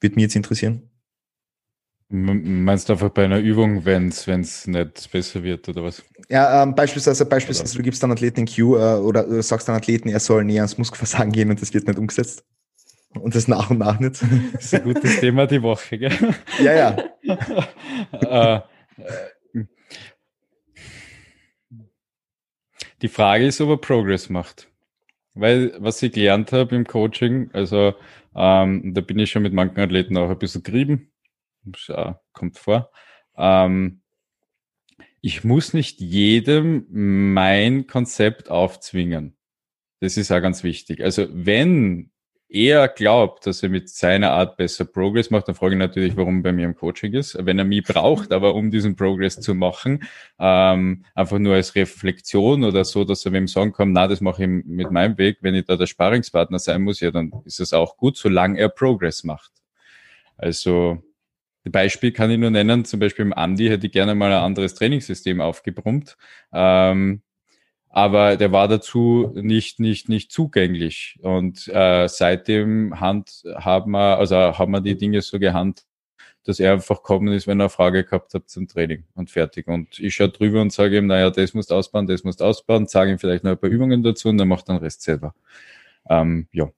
Würde 0.00 0.14
mich 0.16 0.24
jetzt 0.24 0.36
interessieren. 0.36 0.90
Meinst 2.10 2.88
du 2.88 2.92
einfach 2.92 3.08
bei 3.08 3.24
einer 3.24 3.38
Übung, 3.38 3.84
wenn 3.86 4.08
es 4.08 4.66
nicht 4.66 5.10
besser 5.10 5.42
wird 5.42 5.68
oder 5.68 5.82
was? 5.82 6.02
Ja, 6.28 6.62
ähm, 6.62 6.74
beispielsweise, 6.74 7.24
beispielsweise 7.24 7.76
du 7.76 7.82
gibst 7.82 8.02
dann 8.02 8.12
Athleten 8.12 8.40
in 8.40 8.46
Q 8.46 8.76
äh, 8.76 8.96
oder 8.96 9.24
du 9.24 9.42
sagst 9.42 9.68
dann 9.68 9.74
Athleten, 9.74 10.10
er 10.10 10.20
soll 10.20 10.44
näher 10.44 10.62
ans 10.62 10.78
Muskelversagen 10.78 11.32
gehen 11.32 11.50
und 11.50 11.60
das 11.60 11.72
wird 11.72 11.88
nicht 11.88 11.98
umgesetzt. 11.98 12.44
Und 13.18 13.34
das 13.34 13.48
nach 13.48 13.70
und 13.70 13.78
nach 13.78 13.98
nicht. 14.00 14.22
Das 14.52 14.64
ist 14.64 14.74
ein 14.74 14.84
gutes 14.84 15.20
Thema 15.20 15.46
die 15.46 15.62
Woche, 15.62 15.98
gell? 15.98 16.12
Ja, 16.60 16.72
ja. 16.72 16.96
äh, 18.58 18.60
Die 23.02 23.08
Frage 23.08 23.46
ist, 23.46 23.60
ob 23.60 23.70
er 23.70 23.76
Progress 23.76 24.30
macht. 24.30 24.68
Weil, 25.34 25.74
was 25.78 26.02
ich 26.02 26.12
gelernt 26.12 26.52
habe 26.52 26.76
im 26.76 26.86
Coaching, 26.86 27.50
also 27.52 27.94
ähm, 28.36 28.94
da 28.94 29.00
bin 29.00 29.18
ich 29.18 29.30
schon 29.30 29.42
mit 29.42 29.52
manchen 29.52 29.80
Athleten 29.80 30.16
auch 30.16 30.30
ein 30.30 30.38
bisschen 30.38 30.62
gerieben, 30.62 31.12
kommt 32.32 32.58
vor. 32.58 32.90
Ähm, 33.36 34.00
ich 35.20 35.42
muss 35.42 35.72
nicht 35.72 36.00
jedem 36.00 36.86
mein 36.90 37.86
Konzept 37.86 38.50
aufzwingen. 38.50 39.36
Das 40.00 40.16
ist 40.16 40.30
auch 40.30 40.40
ganz 40.40 40.62
wichtig. 40.62 41.00
Also 41.00 41.26
wenn 41.32 42.10
er 42.54 42.86
glaubt, 42.86 43.46
dass 43.46 43.64
er 43.64 43.68
mit 43.68 43.88
seiner 43.88 44.30
Art 44.30 44.56
besser 44.56 44.84
Progress 44.84 45.30
macht, 45.30 45.48
dann 45.48 45.56
frage 45.56 45.74
ich 45.74 45.78
natürlich, 45.78 46.16
warum 46.16 46.42
bei 46.42 46.52
mir 46.52 46.64
im 46.66 46.76
Coaching 46.76 47.12
ist. 47.12 47.36
Wenn 47.40 47.58
er 47.58 47.64
mich 47.64 47.82
braucht, 47.82 48.32
aber 48.32 48.54
um 48.54 48.70
diesen 48.70 48.94
Progress 48.94 49.40
zu 49.40 49.54
machen, 49.54 50.04
ähm, 50.38 51.04
einfach 51.16 51.40
nur 51.40 51.54
als 51.54 51.74
Reflexion 51.74 52.62
oder 52.62 52.84
so, 52.84 53.02
dass 53.04 53.26
er 53.26 53.32
wem 53.32 53.48
sagen 53.48 53.72
kann, 53.72 53.90
na, 53.90 54.06
das 54.06 54.20
mache 54.20 54.44
ich 54.44 54.48
mit 54.48 54.92
meinem 54.92 55.18
Weg. 55.18 55.38
Wenn 55.40 55.56
ich 55.56 55.64
da 55.64 55.76
der 55.76 55.86
Sparingspartner 55.86 56.60
sein 56.60 56.82
muss, 56.82 57.00
ja, 57.00 57.10
dann 57.10 57.32
ist 57.44 57.58
es 57.58 57.72
auch 57.72 57.96
gut, 57.96 58.16
solange 58.16 58.58
er 58.58 58.68
Progress 58.68 59.24
macht. 59.24 59.50
Also, 60.36 61.02
Beispiel 61.64 62.12
kann 62.12 62.30
ich 62.30 62.38
nur 62.38 62.50
nennen, 62.50 62.84
zum 62.84 63.00
Beispiel 63.00 63.24
im 63.24 63.32
Andi 63.32 63.68
hätte 63.68 63.86
ich 63.86 63.92
gerne 63.92 64.14
mal 64.14 64.30
ein 64.30 64.42
anderes 64.42 64.74
Trainingssystem 64.74 65.40
aufgebrummt. 65.40 66.16
Ähm, 66.52 67.22
aber 67.96 68.36
der 68.36 68.50
war 68.50 68.66
dazu 68.66 69.30
nicht, 69.36 69.78
nicht, 69.78 70.08
nicht 70.08 70.32
zugänglich. 70.32 71.16
Und 71.22 71.68
äh, 71.68 72.08
seitdem 72.08 72.98
Hand 72.98 73.44
haben 73.54 73.92
wir, 73.92 74.18
also 74.18 74.34
haben 74.34 74.72
wir 74.72 74.80
die 74.80 74.96
Dinge 74.96 75.22
so 75.22 75.38
gehandelt, 75.38 75.86
dass 76.42 76.58
er 76.58 76.72
einfach 76.72 77.04
kommen 77.04 77.32
ist, 77.32 77.46
wenn 77.46 77.60
er 77.60 77.66
eine 77.66 77.70
Frage 77.70 78.02
gehabt 78.02 78.34
hat 78.34 78.48
zum 78.48 78.66
Training 78.66 79.04
und 79.14 79.30
fertig. 79.30 79.68
Und 79.68 80.00
ich 80.00 80.16
schaue 80.16 80.30
drüber 80.30 80.60
und 80.60 80.72
sage 80.72 80.98
ihm, 80.98 81.06
naja, 81.06 81.30
das 81.30 81.54
musst 81.54 81.70
du 81.70 81.76
ausbauen, 81.76 82.08
das 82.08 82.24
musst 82.24 82.40
du 82.40 82.44
ausbauen, 82.46 82.88
sage 82.88 83.12
ihm 83.12 83.20
vielleicht 83.20 83.44
noch 83.44 83.52
ein 83.52 83.58
paar 83.58 83.70
Übungen 83.70 84.02
dazu 84.02 84.28
und 84.28 84.38
dann 84.38 84.48
macht 84.48 84.66
den 84.66 84.78
Rest 84.78 85.02
selber. 85.02 85.32
Ähm, 86.10 86.48
ja. 86.50 86.68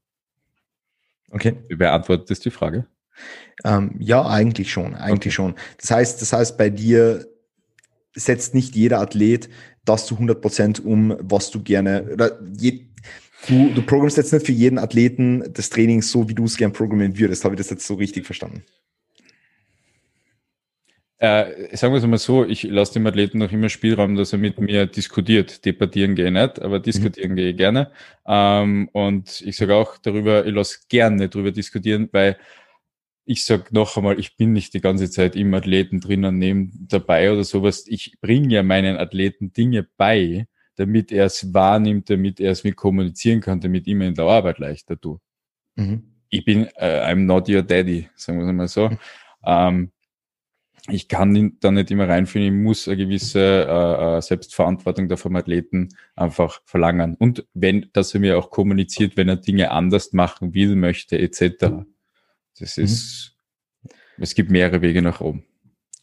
Okay. 1.30 1.56
Beantwortet 1.70 2.28
das 2.28 2.40
die 2.40 2.50
Frage? 2.50 2.88
Ähm, 3.64 3.94
ja, 4.00 4.22
eigentlich 4.26 4.70
schon, 4.70 4.94
eigentlich 4.94 5.32
okay. 5.38 5.54
schon. 5.54 5.54
Das 5.80 5.90
heißt, 5.92 6.20
das 6.20 6.34
heißt, 6.34 6.58
bei 6.58 6.68
dir 6.68 7.26
setzt 8.14 8.54
nicht 8.54 8.76
jeder 8.76 9.00
Athlet 9.00 9.48
das 9.86 10.06
zu 10.06 10.14
100 10.14 10.40
Prozent 10.40 10.84
um, 10.84 11.16
was 11.20 11.50
du 11.50 11.62
gerne, 11.62 12.08
oder 12.12 12.38
je, 12.56 12.80
du, 13.48 13.70
du 13.74 13.82
programmst 13.82 14.16
jetzt 14.16 14.32
nicht 14.32 14.46
für 14.46 14.52
jeden 14.52 14.78
Athleten 14.78 15.44
das 15.52 15.70
Training 15.70 16.02
so, 16.02 16.28
wie 16.28 16.34
du 16.34 16.44
es 16.44 16.56
gern 16.56 16.72
programmieren 16.72 17.18
würdest. 17.18 17.44
Habe 17.44 17.54
ich 17.54 17.58
das 17.58 17.70
jetzt 17.70 17.86
so 17.86 17.94
richtig 17.94 18.26
verstanden? 18.26 18.62
Äh, 21.18 21.74
sagen 21.74 21.94
wir 21.94 21.98
es 21.98 22.06
mal 22.06 22.18
so, 22.18 22.44
ich 22.44 22.64
lasse 22.64 22.94
dem 22.94 23.06
Athleten 23.06 23.38
noch 23.38 23.50
immer 23.50 23.70
Spielraum, 23.70 24.16
dass 24.16 24.34
er 24.34 24.38
mit 24.38 24.60
mir 24.60 24.84
diskutiert. 24.86 25.64
Debattieren 25.64 26.14
gehe 26.14 26.26
ich 26.26 26.32
nicht, 26.32 26.60
aber 26.60 26.78
diskutieren 26.78 27.32
mhm. 27.32 27.36
gehe 27.36 27.50
ich 27.50 27.56
gerne. 27.56 27.90
Ähm, 28.26 28.90
und 28.92 29.40
ich 29.40 29.56
sage 29.56 29.74
auch 29.74 29.96
darüber, 29.96 30.44
ich 30.44 30.52
lasse 30.52 30.80
gerne 30.90 31.30
darüber 31.30 31.52
diskutieren, 31.52 32.10
weil 32.12 32.36
ich 33.26 33.44
sag 33.44 33.72
noch 33.72 33.96
einmal, 33.96 34.18
ich 34.20 34.36
bin 34.36 34.52
nicht 34.52 34.72
die 34.72 34.80
ganze 34.80 35.10
Zeit 35.10 35.34
im 35.34 35.52
Athleten 35.52 36.00
drinnen 36.00 36.38
neben 36.38 36.86
dabei 36.88 37.32
oder 37.32 37.42
sowas. 37.42 37.84
Ich 37.88 38.18
bringe 38.20 38.54
ja 38.54 38.62
meinen 38.62 38.96
Athleten 38.96 39.52
Dinge 39.52 39.86
bei, 39.96 40.46
damit 40.76 41.10
er 41.10 41.26
es 41.26 41.52
wahrnimmt, 41.52 42.08
damit 42.08 42.38
er 42.38 42.52
es 42.52 42.62
mit 42.62 42.76
kommunizieren 42.76 43.40
kann, 43.40 43.60
damit 43.60 43.88
ich 43.88 43.94
mir 43.94 44.06
in 44.06 44.14
der 44.14 44.26
Arbeit 44.26 44.58
leichter 44.58 44.98
tue. 44.98 45.18
Mhm. 45.74 46.04
Ich 46.28 46.44
bin, 46.44 46.66
äh, 46.76 47.04
I'm 47.04 47.24
not 47.24 47.48
your 47.48 47.62
daddy, 47.62 48.08
sagen 48.14 48.38
wir 48.38 48.46
es 48.46 48.52
mal 48.52 48.68
so. 48.68 48.90
Mhm. 48.90 48.98
Ähm, 49.44 49.92
ich 50.88 51.08
kann 51.08 51.56
da 51.58 51.72
nicht 51.72 51.90
immer 51.90 52.08
reinführen, 52.08 52.46
ich 52.46 52.62
muss 52.62 52.86
eine 52.86 52.96
gewisse 52.96 53.40
äh, 53.40 54.18
äh, 54.18 54.22
Selbstverantwortung 54.22 55.08
da 55.08 55.16
vom 55.16 55.34
Athleten 55.34 55.88
einfach 56.14 56.60
verlangen. 56.64 57.16
Und 57.16 57.44
wenn, 57.54 57.90
dass 57.92 58.14
er 58.14 58.20
mir 58.20 58.38
auch 58.38 58.50
kommuniziert, 58.50 59.16
wenn 59.16 59.28
er 59.28 59.36
Dinge 59.36 59.72
anders 59.72 60.12
machen 60.12 60.54
will, 60.54 60.76
möchte, 60.76 61.18
etc. 61.18 61.86
Das 62.58 62.76
mhm. 62.76 62.84
ist, 62.84 63.36
es 64.18 64.34
gibt 64.34 64.50
mehrere 64.50 64.82
Wege 64.82 65.02
nach 65.02 65.20
oben. 65.20 65.44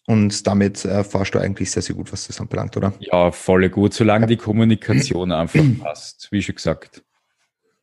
Und 0.05 0.45
damit 0.47 0.83
äh, 0.83 1.03
du 1.03 1.39
eigentlich 1.39 1.71
sehr, 1.71 1.81
sehr 1.81 1.95
gut, 1.95 2.11
was 2.11 2.27
das 2.27 2.41
anbelangt, 2.41 2.75
oder? 2.75 2.93
Ja, 2.99 3.31
voll 3.31 3.69
gut, 3.69 3.93
solange 3.93 4.27
die 4.27 4.35
Kommunikation 4.35 5.31
einfach 5.31 5.63
passt, 5.79 6.29
wie 6.31 6.41
schon 6.41 6.55
gesagt. 6.55 7.03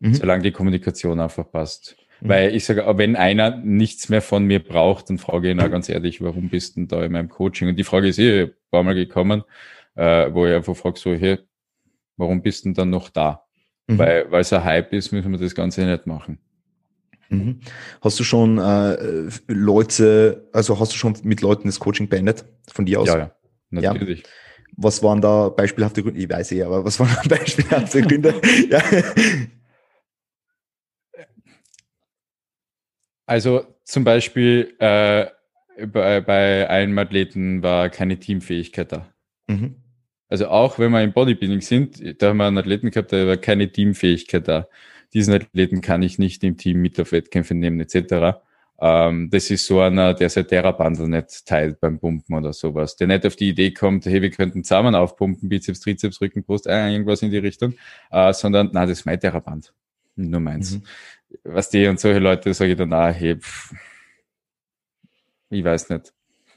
Mhm. 0.00 0.14
Solange 0.14 0.42
die 0.42 0.52
Kommunikation 0.52 1.18
einfach 1.18 1.50
passt. 1.50 1.96
Mhm. 2.20 2.28
Weil 2.28 2.54
ich 2.54 2.66
sage, 2.66 2.84
wenn 2.96 3.16
einer 3.16 3.56
nichts 3.56 4.10
mehr 4.10 4.20
von 4.20 4.44
mir 4.44 4.62
braucht, 4.62 5.08
dann 5.08 5.18
frage 5.18 5.48
ich 5.48 5.54
ihn 5.54 5.60
auch 5.60 5.70
ganz 5.70 5.88
ehrlich, 5.88 6.20
warum 6.20 6.50
bist 6.50 6.76
du 6.76 6.80
denn 6.80 6.88
da 6.88 7.02
in 7.02 7.12
meinem 7.12 7.30
Coaching? 7.30 7.68
Und 7.68 7.76
die 7.76 7.84
Frage 7.84 8.08
ist 8.08 8.18
eh 8.18 8.42
ein 8.42 8.52
paar 8.70 8.82
Mal 8.82 8.94
gekommen, 8.94 9.42
äh, 9.94 10.32
wo 10.32 10.46
ich 10.46 10.54
einfach 10.54 10.76
frage, 10.76 10.98
so, 10.98 11.14
hey, 11.14 11.38
warum 12.18 12.42
bist 12.42 12.64
du 12.64 12.68
denn 12.68 12.74
dann 12.74 12.90
noch 12.90 13.08
da? 13.08 13.46
Mhm. 13.86 13.98
Weil, 13.98 14.30
weil 14.30 14.40
es 14.42 14.52
ein 14.52 14.62
Hype 14.62 14.92
ist, 14.92 15.10
müssen 15.10 15.32
wir 15.32 15.38
das 15.38 15.54
Ganze 15.54 15.86
nicht 15.86 16.06
machen. 16.06 16.38
Mhm. 17.30 17.60
Hast 18.00 18.18
du 18.18 18.24
schon 18.24 18.58
äh, 18.58 19.28
Leute, 19.46 20.48
also 20.52 20.78
hast 20.78 20.92
du 20.92 20.96
schon 20.96 21.16
mit 21.22 21.40
Leuten 21.40 21.68
das 21.68 21.78
Coaching 21.78 22.08
beendet 22.08 22.44
von 22.70 22.84
dir 22.84 23.00
aus? 23.00 23.08
Ja, 23.08 23.18
ja, 23.70 23.92
natürlich. 23.92 24.20
Ja. 24.20 24.28
Was 24.76 25.02
waren 25.02 25.20
da 25.20 25.48
beispielhafte 25.48 26.02
Gründe? 26.02 26.20
Ich 26.20 26.28
weiß 26.28 26.52
eh, 26.52 26.62
aber 26.62 26.84
was 26.84 26.98
waren 26.98 27.16
da 27.22 27.28
beispielhafte 27.36 28.02
Gründe? 28.02 28.34
ja. 28.68 28.82
Also 33.26 33.64
zum 33.84 34.02
Beispiel 34.02 34.74
äh, 34.80 35.26
bei, 35.86 36.20
bei 36.20 36.68
einem 36.68 36.98
Athleten 36.98 37.62
war 37.62 37.88
keine 37.88 38.18
Teamfähigkeit 38.18 38.90
da. 38.90 39.06
Mhm. 39.46 39.76
Also 40.28 40.48
auch 40.48 40.80
wenn 40.80 40.90
wir 40.90 41.02
im 41.02 41.12
Bodybuilding 41.12 41.60
sind, 41.60 42.22
da 42.22 42.28
haben 42.28 42.38
wir 42.38 42.46
einen 42.46 42.58
Athleten 42.58 42.90
gehabt, 42.90 43.12
da 43.12 43.26
war 43.26 43.36
keine 43.36 43.70
Teamfähigkeit 43.70 44.48
da. 44.48 44.68
Diesen 45.12 45.34
Athleten 45.34 45.80
kann 45.80 46.02
ich 46.02 46.18
nicht 46.18 46.44
im 46.44 46.56
Team 46.56 46.80
mit 46.80 47.00
auf 47.00 47.12
Wettkämpfe 47.12 47.54
nehmen, 47.54 47.80
etc. 47.80 48.40
Ähm, 48.80 49.28
das 49.30 49.50
ist 49.50 49.66
so 49.66 49.80
einer, 49.80 50.14
der 50.14 50.30
sein 50.30 50.46
Terrabandel 50.46 51.08
nicht 51.08 51.44
teilt 51.46 51.80
beim 51.80 51.98
Pumpen 51.98 52.34
oder 52.34 52.52
sowas. 52.52 52.96
Der 52.96 53.06
nicht 53.08 53.26
auf 53.26 53.36
die 53.36 53.50
Idee 53.50 53.72
kommt, 53.72 54.06
hey, 54.06 54.22
wir 54.22 54.30
könnten 54.30 54.64
zusammen 54.64 54.94
aufpumpen, 54.94 55.48
Bizeps, 55.48 55.80
Trizeps, 55.80 56.20
Rücken, 56.20 56.44
Brust, 56.44 56.66
äh, 56.66 56.90
irgendwas 56.90 57.22
in 57.22 57.30
die 57.30 57.38
Richtung, 57.38 57.74
äh, 58.10 58.32
sondern, 58.32 58.70
na, 58.72 58.86
das 58.86 59.00
ist 59.00 59.04
mein 59.04 59.20
Terraband. 59.20 59.74
Nur 60.16 60.40
meins. 60.40 60.72
Mhm. 60.72 60.82
Was 61.44 61.70
die 61.70 61.86
und 61.86 62.00
solche 62.00 62.18
Leute 62.18 62.54
sage 62.54 62.72
ich 62.72 62.78
dann, 62.78 62.92
ah, 62.92 63.10
hey, 63.10 63.36
pff, 63.36 63.74
ich 65.50 65.64
weiß 65.64 65.90
nicht. 65.90 66.12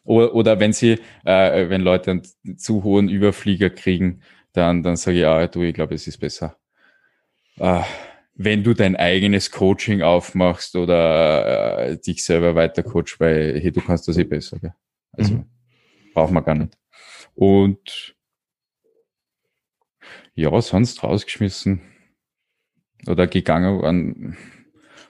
Oder, 0.06 0.34
oder 0.34 0.60
wenn 0.60 0.74
sie, 0.74 1.00
äh, 1.26 1.70
wenn 1.70 1.82
Leute 1.82 2.12
einen 2.12 2.58
zu 2.58 2.84
hohen 2.84 3.10
Überflieger 3.10 3.70
kriegen, 3.70 4.22
dann, 4.54 4.84
dann 4.84 4.96
sage 4.96 5.20
ich, 5.20 5.26
ah, 5.26 5.48
du, 5.48 5.64
ich 5.64 5.74
glaube, 5.74 5.96
es 5.96 6.08
ist 6.08 6.18
besser. 6.18 6.58
Äh, 7.58 7.82
wenn 8.36 8.64
du 8.64 8.74
dein 8.74 8.96
eigenes 8.96 9.52
Coaching 9.52 10.02
aufmachst 10.02 10.76
oder 10.76 11.88
äh, 11.88 11.98
dich 11.98 12.24
selber 12.24 12.56
weiter 12.56 12.84
coach, 12.84 13.20
weil 13.20 13.60
hey, 13.60 13.72
du 13.72 13.82
kannst 13.82 14.08
das 14.08 14.18
eh 14.18 14.24
besser. 14.24 14.60
Gell? 14.60 14.74
Also 15.12 15.36
mhm. 15.36 15.46
brauchen 16.14 16.34
wir 16.34 16.42
gar 16.42 16.56
nicht. 16.56 16.78
Und 17.36 18.16
ja, 20.36 20.62
sonst 20.62 21.04
rausgeschmissen 21.04 21.82
oder 23.08 23.28
gegangen 23.28 23.84
an. 23.84 24.38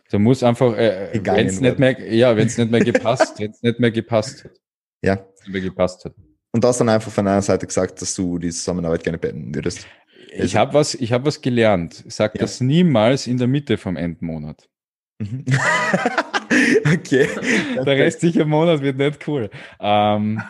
Da 0.09 0.19
muss 0.19 0.43
einfach, 0.43 0.77
äh, 0.77 1.19
wenn 1.23 1.47
es 1.47 1.61
nicht 1.61 1.79
mehr, 1.79 2.13
ja, 2.13 2.35
wenn 2.35 2.47
es 2.47 2.57
nicht 2.57 2.69
mehr 2.69 2.83
gepasst, 2.83 3.39
wenn 3.39 3.51
es 3.51 3.61
nicht 3.61 3.79
mehr 3.79 3.91
gepasst 3.91 4.43
hat. 4.43 4.51
Ja. 5.01 5.15
Nicht 5.15 5.49
mehr 5.49 5.61
gepasst 5.61 6.05
hat. 6.05 6.13
Und 6.51 6.63
du 6.63 6.67
hast 6.67 6.79
dann 6.79 6.89
einfach 6.89 7.11
von 7.11 7.25
deiner 7.25 7.41
Seite 7.41 7.65
gesagt, 7.65 8.01
dass 8.01 8.13
du 8.13 8.37
die 8.37 8.51
Zusammenarbeit 8.51 9.03
gerne 9.03 9.17
beenden 9.17 9.55
würdest. 9.55 9.87
Ich 10.35 10.55
habe 10.55 10.73
was, 10.73 10.95
ich 10.95 11.11
hab 11.11 11.25
was 11.25 11.41
gelernt. 11.41 12.03
Sag 12.07 12.35
ja. 12.35 12.41
das 12.41 12.61
niemals 12.61 13.27
in 13.27 13.37
der 13.37 13.47
Mitte 13.47 13.77
vom 13.77 13.97
Endmonat. 13.97 14.67
Mhm. 15.19 15.45
okay. 16.93 17.27
Der 17.85 17.97
restliche 17.97 18.45
Monat 18.45 18.81
wird 18.81 18.97
nicht 18.97 19.27
cool. 19.27 19.49
Ähm, 19.79 20.41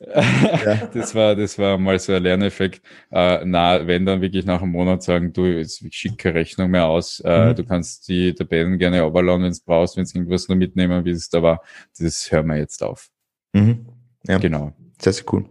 ja. 0.14 0.86
das 0.94 1.14
war, 1.14 1.36
das 1.36 1.58
war 1.58 1.76
mal 1.76 1.98
so 1.98 2.12
ein 2.12 2.22
Lerneffekt. 2.22 2.82
Äh, 3.10 3.44
na, 3.44 3.86
wenn 3.86 4.06
dann 4.06 4.22
wirklich 4.22 4.46
nach 4.46 4.62
einem 4.62 4.72
Monat 4.72 5.02
sagen, 5.02 5.32
du, 5.32 5.44
jetzt 5.44 5.84
schick 5.92 6.16
keine 6.16 6.36
Rechnung 6.36 6.70
mehr 6.70 6.86
aus, 6.86 7.20
äh, 7.20 7.46
mhm. 7.46 7.54
du 7.54 7.64
kannst 7.64 8.08
die 8.08 8.34
Tabellen 8.34 8.78
gerne 8.78 9.02
runterladen, 9.02 9.44
wenn 9.44 9.50
es 9.50 9.60
brauchst, 9.60 9.96
wenn 9.96 10.04
es 10.04 10.14
irgendwas 10.14 10.48
noch 10.48 10.56
mitnehmen, 10.56 11.04
wie 11.04 11.10
es 11.10 11.28
da 11.28 11.42
war. 11.42 11.62
Das 11.98 12.32
hören 12.32 12.46
wir 12.46 12.56
jetzt 12.56 12.82
auf. 12.82 13.10
Mhm. 13.52 13.86
Ja. 14.26 14.38
Genau. 14.38 14.72
Sehr, 15.00 15.12
sehr 15.14 15.24
cool. 15.32 15.46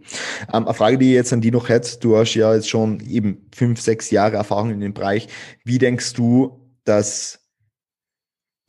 Ähm, 0.52 0.66
eine 0.66 0.74
Frage, 0.74 0.98
die 0.98 1.08
ich 1.08 1.14
jetzt 1.14 1.32
an 1.32 1.40
die 1.40 1.50
noch 1.50 1.68
hätte, 1.68 1.98
du 1.98 2.16
hast 2.16 2.34
ja 2.34 2.54
jetzt 2.54 2.68
schon 2.68 3.00
eben 3.00 3.48
fünf, 3.52 3.80
sechs 3.80 4.10
Jahre 4.10 4.36
Erfahrung 4.36 4.70
in 4.70 4.80
dem 4.80 4.94
Bereich. 4.94 5.28
Wie 5.64 5.78
denkst 5.78 6.12
du, 6.12 6.70
dass 6.84 7.39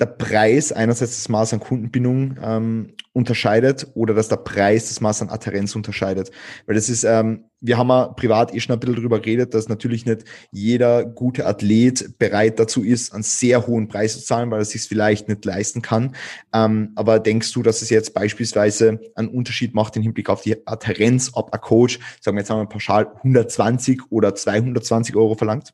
der 0.02 0.08
Preis 0.08 0.72
einerseits 0.72 1.16
das 1.16 1.30
Maß 1.30 1.54
an 1.54 1.60
Kundenbindung 1.60 2.36
ähm, 2.42 2.94
unterscheidet 3.14 3.88
oder 3.94 4.16
dass 4.16 4.30
der 4.30 4.38
Preis 4.38 4.88
das 4.88 5.00
Maß 5.00 5.22
an 5.22 5.30
Adherenz 5.30 5.76
unterscheidet. 5.76 6.32
Weil 6.66 6.74
das 6.74 6.90
ist, 6.90 7.04
ähm, 7.04 7.46
wir 7.60 7.78
haben 7.78 7.90
ja 7.90 8.08
privat 8.08 8.52
eh 8.56 8.60
schon 8.60 8.74
ein 8.74 8.80
bisschen 8.80 8.96
darüber 8.96 9.20
geredet, 9.20 9.54
dass 9.54 9.70
natürlich 9.70 10.08
nicht 10.08 10.24
jeder 10.52 11.06
gute 11.06 11.46
Athlet 11.46 12.18
bereit 12.18 12.58
dazu 12.58 12.84
ist, 12.84 13.14
einen 13.14 13.22
sehr 13.22 13.68
hohen 13.68 13.88
Preis 13.88 14.14
zu 14.14 14.26
zahlen, 14.26 14.50
weil 14.50 14.60
er 14.60 14.66
sich 14.66 14.82
vielleicht 14.82 15.28
nicht 15.28 15.46
leisten 15.46 15.84
kann. 15.84 16.16
Ähm, 16.52 16.94
aber 16.96 17.20
denkst 17.20 17.52
du, 17.54 17.62
dass 17.62 17.84
es 17.84 17.92
jetzt 17.92 18.16
beispielsweise 18.16 19.00
einen 19.14 19.28
Unterschied 19.28 19.76
macht 19.76 19.96
im 19.98 20.02
Hinblick 20.02 20.30
auf 20.30 20.42
die 20.42 20.66
Adherenz, 20.66 21.30
ob 21.34 21.54
ein 21.54 21.62
Coach, 21.62 22.00
sagen 22.22 22.38
wir 22.38 22.42
jetzt 22.42 22.50
einmal 22.50 22.68
pauschal 22.68 23.08
120 23.18 24.02
oder 24.10 24.34
220 24.34 25.16
Euro 25.16 25.36
verlangt? 25.36 25.74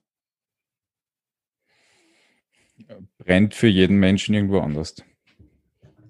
Brennt 3.28 3.54
für 3.54 3.68
jeden 3.68 3.98
Menschen 3.98 4.34
irgendwo 4.34 4.60
anders. 4.60 4.95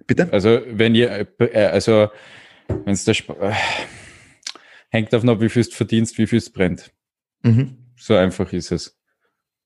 Bitte? 0.05 0.31
Also 0.31 0.61
wenn 0.69 0.95
ihr, 0.95 1.27
äh, 1.39 1.65
also 1.65 2.09
wenn 2.67 2.93
es 2.93 3.03
der 3.03 3.11
Sp 3.17 3.33
äh, 3.41 3.51
hängt 4.89 5.11
davon 5.11 5.29
ab, 5.29 5.41
wie 5.41 5.49
viel 5.49 5.63
du 5.63 5.71
verdienst, 5.71 6.17
wie 6.17 6.27
viel 6.27 6.37
es 6.37 6.49
brennt. 6.49 6.91
Mhm. 7.41 7.77
So 7.97 8.15
einfach 8.15 8.53
ist 8.53 8.71
es. 8.71 8.97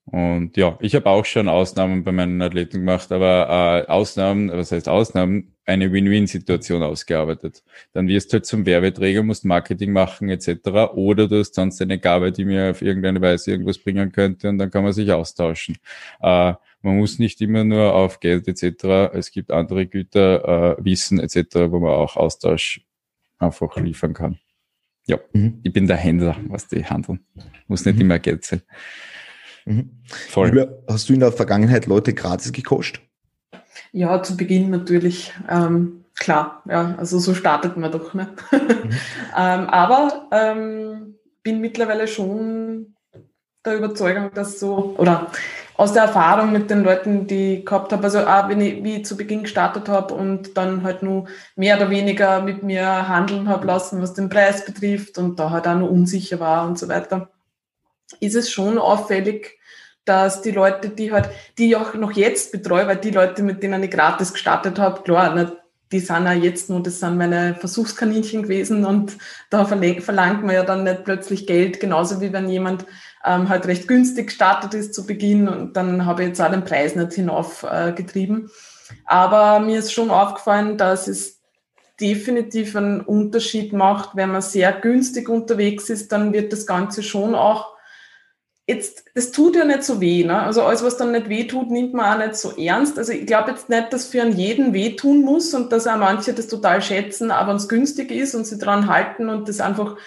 Und 0.06 0.58
ja, 0.58 0.78
ich 0.82 0.96
habe 0.96 1.10
auch 1.10 1.26
schon 1.26 1.48
Ausnahmen 1.48 2.04
bei 2.04 2.12
meinen 2.12 2.42
Athleten 2.42 2.80
gemacht, 2.80 3.12
aber 3.12 3.86
äh, 3.88 3.92
Ausnahmen, 3.92 4.52
was 4.52 4.72
heißt 4.72 4.90
Ausnahmen, 4.90 5.56
eine 5.66 5.92
Win-Win-Situation 5.92 6.82
ausgearbeitet. 6.82 7.64
Dann 7.94 8.08
wirst 8.08 8.32
du 8.32 8.38
halt 8.38 8.46
zum 8.46 8.66
Werbeträger, 8.66 9.22
musst 9.22 9.46
Marketing 9.46 9.92
machen 9.92 10.30
etc. 10.30 10.70
Oder 10.96 11.28
du 11.28 11.40
hast 11.40 11.54
sonst 11.54 11.82
eine 11.82 12.00
Gabe, 12.00 12.32
die 12.32 12.46
mir 12.46 12.72
auf 12.72 12.82
irgendeine 12.82 13.22
Weise 13.22 13.52
irgendwas 13.52 13.78
bringen 13.78 14.12
könnte 14.12 14.50
und 14.50 14.58
dann 14.58 14.72
kann 14.72 14.84
man 14.84 14.94
sich 14.94 15.12
austauschen. 15.12 15.78
Äh, 16.20 16.54
man 16.82 16.98
muss 16.98 17.20
nicht 17.20 17.42
immer 17.42 17.64
nur 17.64 17.94
auf 17.94 18.20
Geld 18.20 18.48
etc. 18.48 19.14
Es 19.14 19.32
gibt 19.32 19.52
andere 19.52 19.86
Güter, 19.86 20.78
äh, 20.80 20.86
Wissen 20.86 21.20
etc., 21.20 21.72
wo 21.72 21.80
man 21.80 21.92
auch 21.92 22.16
Austausch 22.18 22.82
einfach 23.40 23.76
liefern 23.78 24.14
kann. 24.14 24.40
Ja, 25.08 25.20
mhm. 25.34 25.60
ich 25.64 25.74
bin 25.74 25.88
der 25.88 25.98
Händler, 25.98 26.38
was 26.48 26.68
die 26.68 26.86
handeln. 26.86 27.26
Muss 27.68 27.86
nicht 27.86 27.96
mhm. 27.96 28.02
immer 28.02 28.20
Geld 28.20 28.46
sein. 28.46 28.62
Mhm. 29.66 29.92
Voll. 30.06 30.84
Hast 30.88 31.10
du 31.10 31.14
in 31.14 31.20
der 31.20 31.32
Vergangenheit 31.32 31.86
Leute 31.86 32.14
gratis 32.14 32.52
gecoacht? 32.52 33.02
Ja, 33.92 34.22
zu 34.24 34.38
Beginn 34.38 34.70
natürlich. 34.70 35.34
Ähm, 35.50 36.06
klar, 36.16 36.64
ja, 36.68 36.96
also 36.98 37.20
so 37.20 37.34
startet 37.34 37.78
man 37.78 37.92
doch. 37.92 38.14
Ne? 38.14 38.30
Mhm. 38.52 38.60
ähm, 39.38 39.70
aber 39.70 40.30
ähm, 40.32 41.16
bin 41.44 41.62
mittlerweile 41.62 42.08
schon 42.08 42.96
der 43.66 43.78
Überzeugung, 43.78 44.32
dass 44.34 44.60
so, 44.60 44.96
oder 44.98 45.32
aus 45.78 45.94
der 45.94 46.04
Erfahrung 46.04 46.52
mit 46.52 46.70
den 46.70 46.84
Leuten, 46.84 47.28
die 47.28 47.56
ich 47.56 47.66
gehabt 47.66 47.92
habe, 47.92 48.04
also 48.04 48.20
auch 48.20 48.50
wenn 48.50 48.62
ich, 48.62 48.84
wie 48.84 48.98
ich 48.98 49.06
zu 49.06 49.18
Beginn 49.18 49.44
gestartet 49.44 49.90
habe 49.90 50.14
und 50.14 50.58
dann 50.58 50.84
halt 50.84 51.02
nur 51.04 51.28
mehr 51.56 51.78
oder 51.78 51.90
weniger 51.90 52.42
mit 52.42 52.64
mir 52.64 53.08
handeln 53.08 53.50
habe 53.50 53.66
lassen, 53.66 54.02
was 54.02 54.14
den 54.14 54.30
Preis 54.30 54.66
betrifft 54.66 55.18
und 55.18 55.40
da 55.40 55.50
halt 55.50 55.68
auch 55.68 55.76
noch 55.76 55.90
unsicher 55.90 56.40
war 56.40 56.68
und 56.68 56.78
so 56.78 56.88
weiter, 56.88 57.30
ist 58.20 58.36
es 58.36 58.52
schon 58.52 58.78
auffällig, 58.78 59.60
dass 60.06 60.42
die 60.42 60.52
Leute, 60.52 60.90
die 60.90 61.12
halt, 61.12 61.30
die 61.58 61.70
ich 61.70 61.76
auch 61.76 61.94
noch 61.94 62.12
jetzt 62.12 62.52
betreue, 62.52 62.88
weil 62.88 62.98
die 62.98 63.12
Leute, 63.12 63.44
mit 63.44 63.64
denen 63.64 63.84
ich 63.84 63.92
gratis 63.92 64.34
gestartet 64.34 64.80
habe, 64.80 65.04
klar, 65.04 65.36
nicht, 65.36 65.54
die 65.92 66.00
sind 66.00 66.26
ja 66.26 66.34
jetzt 66.34 66.70
nur, 66.70 66.82
das 66.82 67.00
sind 67.00 67.18
meine 67.18 67.56
Versuchskaninchen 67.56 68.44
gewesen 68.44 68.86
und 68.86 69.18
da 69.50 69.66
verlangt 69.66 70.44
man 70.44 70.56
ja 70.56 70.64
dann 70.64 70.84
nicht 70.84 71.04
plötzlich 71.04 71.46
Geld, 71.46 71.80
genauso 71.80 72.22
wie 72.22 72.32
wenn 72.32 72.50
jemand 72.50 72.86
ähm, 73.26 73.50
halt 73.50 73.66
recht 73.68 73.88
günstig 73.88 74.28
gestartet 74.28 74.74
ist 74.74 74.94
zu 74.94 75.06
Beginn 75.06 75.48
und 75.48 75.78
dann 75.78 76.06
habe 76.06 76.24
ich 76.24 76.30
jetzt 76.30 76.42
auch 76.42 76.52
den 76.52 76.64
Preis 76.64 76.96
nicht 76.96 77.14
hinaufgetrieben. 77.14 78.46
Äh, 78.46 78.94
Aber 79.06 79.60
mir 79.60 79.80
ist 79.80 79.94
schon 79.94 80.10
aufgefallen, 80.10 80.78
dass 80.78 81.08
es 81.08 81.40
definitiv 82.00 82.76
einen 82.76 83.02
Unterschied 83.02 83.74
macht, 83.74 84.16
wenn 84.16 84.32
man 84.32 84.42
sehr 84.42 84.74
günstig 84.74 85.30
unterwegs 85.30 85.90
ist, 85.90 86.12
dann 86.12 86.34
wird 86.34 86.52
das 86.52 86.66
Ganze 86.66 87.04
schon 87.04 87.36
auch 87.36 87.72
jetzt, 88.68 89.06
das 89.16 89.32
tut 89.32 89.56
ja 89.56 89.66
nicht 89.66 89.84
so 89.84 90.02
weh, 90.02 90.24
ne? 90.24 90.42
Also 90.42 90.64
alles, 90.64 90.84
was 90.84 90.98
dann 90.98 91.12
nicht 91.12 91.30
weh 91.30 91.46
tut, 91.46 91.70
nimmt 91.70 91.94
man 91.94 92.14
auch 92.14 92.26
nicht 92.26 92.36
so 92.36 92.56
ernst. 92.56 92.98
Also 92.98 93.12
ich 93.12 93.26
glaube 93.26 93.52
jetzt 93.52 93.70
nicht, 93.70 93.92
dass 93.92 94.08
für 94.08 94.22
einen 94.22 94.36
jeden 94.36 94.74
weh 94.74 94.96
tun 94.96 95.24
muss 95.24 95.54
und 95.54 95.72
dass 95.72 95.88
auch 95.88 95.98
manche 95.98 96.34
das 96.34 96.48
total 96.48 96.82
schätzen, 96.82 97.32
aber 97.32 97.50
wenn 97.50 97.58
es 97.58 97.70
günstig 97.70 98.12
ist 98.12 98.34
und 98.34 98.46
sie 98.46 98.58
dran 98.58 98.88
halten 98.88 99.30
und 99.30 99.50
das 99.50 99.62
einfach 99.62 99.98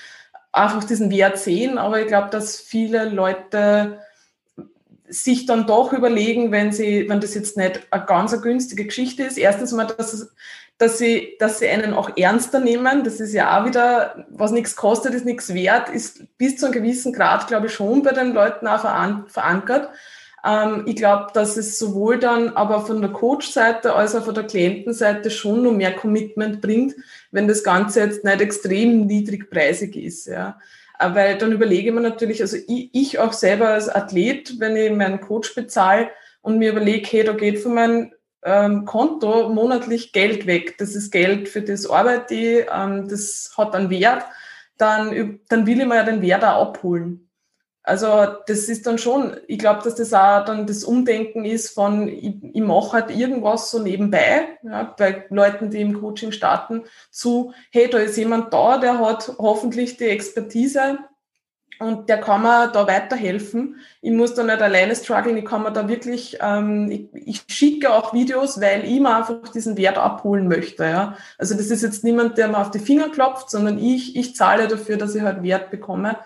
einfach 0.55 0.85
diesen 0.85 1.11
Wert 1.11 1.39
sehen. 1.39 1.79
Aber 1.79 2.01
ich 2.01 2.07
glaube, 2.07 2.31
dass 2.31 2.61
viele 2.61 3.09
Leute 3.09 3.99
sich 5.09 5.47
dann 5.47 5.67
doch 5.67 5.93
überlegen, 5.93 6.51
wenn 6.51 6.73
sie, 6.73 7.09
wenn 7.09 7.21
das 7.21 7.35
jetzt 7.35 7.57
nicht 7.57 7.87
eine 7.91 8.05
ganz 8.05 8.33
eine 8.33 8.43
günstige 8.43 8.87
Geschichte 8.87 9.23
ist. 9.23 9.37
Erstens 9.37 9.73
mal, 9.73 9.85
dass, 9.87 10.33
dass 10.79 10.99
sie, 10.99 11.37
dass 11.39 11.59
sie 11.59 11.69
einen 11.69 11.95
auch 11.95 12.17
ernster 12.17 12.61
nehmen. 12.61 13.05
Das 13.05 13.21
ist 13.21 13.33
ja 13.33 13.61
auch 13.61 13.67
wieder, 13.67 14.27
was 14.31 14.51
nichts 14.51 14.77
kostet, 14.77 15.15
ist 15.15 15.27
nichts 15.27 15.53
wert, 15.53 15.89
ist 15.91 16.25
bis 16.39 16.57
zu 16.57 16.67
einem 16.67 16.75
gewissen 16.75 17.13
Grad, 17.13 17.47
glaube 17.47 17.67
ich, 17.67 17.75
schon 17.75 18.03
bei 18.03 18.13
den 18.13 18.33
Leuten 18.33 18.67
auch 18.67 18.81
verankert. 19.29 19.91
Ähm, 20.45 20.83
ich 20.87 20.97
glaube, 20.97 21.29
dass 21.33 21.57
es 21.57 21.79
sowohl 21.79 22.19
dann 22.19 22.51
aber 22.51 22.85
von 22.85 23.01
der 23.01 23.11
Coach-Seite 23.11 23.95
als 23.95 24.15
auch 24.15 24.25
von 24.25 24.35
der 24.35 24.45
Klientenseite 24.45 25.31
schon 25.31 25.63
noch 25.63 25.73
mehr 25.73 25.95
Commitment 25.95 26.61
bringt, 26.61 26.95
wenn 27.31 27.49
das 27.49 27.65
Ganze 27.65 28.01
jetzt 28.01 28.25
nicht 28.25 28.41
extrem 28.41 29.07
niedrigpreisig 29.07 29.97
ist. 29.97 30.27
Ja. 30.27 30.59
Äh, 30.99 31.15
weil 31.15 31.39
dann 31.39 31.53
überlege 31.53 31.89
ich 31.89 31.95
mir 31.95 32.01
natürlich, 32.01 32.43
also 32.43 32.57
ich, 32.69 32.91
ich 32.93 33.19
auch 33.19 33.33
selber 33.33 33.69
als 33.69 33.89
Athlet, 33.89 34.61
wenn 34.61 34.77
ich 34.77 34.93
meinen 34.93 35.21
Coach 35.21 35.55
bezahle 35.55 36.11
und 36.43 36.59
mir 36.59 36.73
überlege, 36.73 37.09
hey, 37.11 37.25
da 37.25 37.33
geht 37.33 37.61
von 37.61 37.75
meinem 37.75 38.13
ähm, 38.45 38.85
Konto 38.85 39.49
monatlich 39.49 40.13
Geld 40.13 40.47
weg. 40.47 40.77
Das 40.79 40.95
ist 40.95 41.11
Geld 41.11 41.49
für 41.49 41.63
das 41.63 41.89
arbeite 41.89 42.35
ich, 42.35 42.67
ähm, 42.71 43.09
das 43.09 43.55
hat 43.57 43.75
einen 43.75 43.89
Wert, 43.89 44.25
dann, 44.77 45.41
dann 45.49 45.67
will 45.67 45.81
ich 45.81 45.87
mir 45.87 45.97
ja 45.97 46.05
den 46.05 46.21
Wert 46.21 46.45
auch 46.45 46.69
abholen. 46.69 47.24
Also 47.87 48.09
das 48.47 48.61
ist 48.71 48.87
dann 48.87 48.97
schon, 48.97 49.37
ich 49.47 49.59
glaube, 49.59 49.83
dass 49.85 49.95
das 49.95 50.15
auch 50.15 50.47
dann 50.47 50.67
das 50.67 50.85
Umdenken 50.85 51.45
ist 51.45 51.69
von, 51.69 52.09
ich, 52.09 52.35
ich 52.43 52.63
mache 52.63 52.93
halt 52.93 53.11
irgendwas 53.11 53.71
so 53.71 53.79
nebenbei, 53.79 54.59
ja, 54.63 54.95
bei 54.97 55.27
Leuten, 55.29 55.69
die 55.69 55.83
im 55.83 56.01
Coaching 56.01 56.33
starten, 56.33 56.85
zu, 57.11 57.53
hey, 57.71 57.91
da 57.91 57.99
ist 57.99 58.17
jemand 58.17 58.55
da, 58.55 58.79
der 58.79 58.99
hat 58.99 59.35
hoffentlich 59.39 59.99
die 59.99 60.05
Expertise 60.05 60.99
und 61.79 62.09
der 62.09 62.23
kann 62.23 62.43
mir 62.43 62.69
da 62.69 62.87
weiterhelfen. 62.87 63.77
Ich 64.01 64.13
muss 64.13 64.33
da 64.33 64.45
nicht 64.45 64.63
alleine 64.63 64.97
strugglen, 64.97 65.37
ich 65.37 65.45
kann 65.45 65.63
mir 65.63 65.73
da 65.73 65.87
wirklich, 65.87 66.39
ähm, 66.41 66.91
ich, 66.91 67.09
ich 67.27 67.55
schicke 67.55 67.93
auch 67.93 68.15
Videos, 68.15 68.63
weil 68.63 68.87
ich 68.87 68.99
mir 68.99 69.15
einfach 69.15 69.49
diesen 69.49 69.77
Wert 69.77 69.99
abholen 69.99 70.49
möchte. 70.49 70.85
Ja. 70.85 71.19
Also 71.37 71.55
das 71.55 71.67
ist 71.67 71.83
jetzt 71.83 72.03
niemand, 72.03 72.39
der 72.39 72.49
mir 72.49 72.59
auf 72.59 72.71
die 72.71 72.79
Finger 72.79 73.11
klopft, 73.11 73.51
sondern 73.51 73.79
ich, 73.79 74.17
ich 74.17 74.35
zahle 74.35 74.69
dafür, 74.69 74.97
dass 74.97 75.15
ich 75.15 75.23
halt 75.23 75.43
Wert 75.43 75.71
bekomme. 75.71 76.17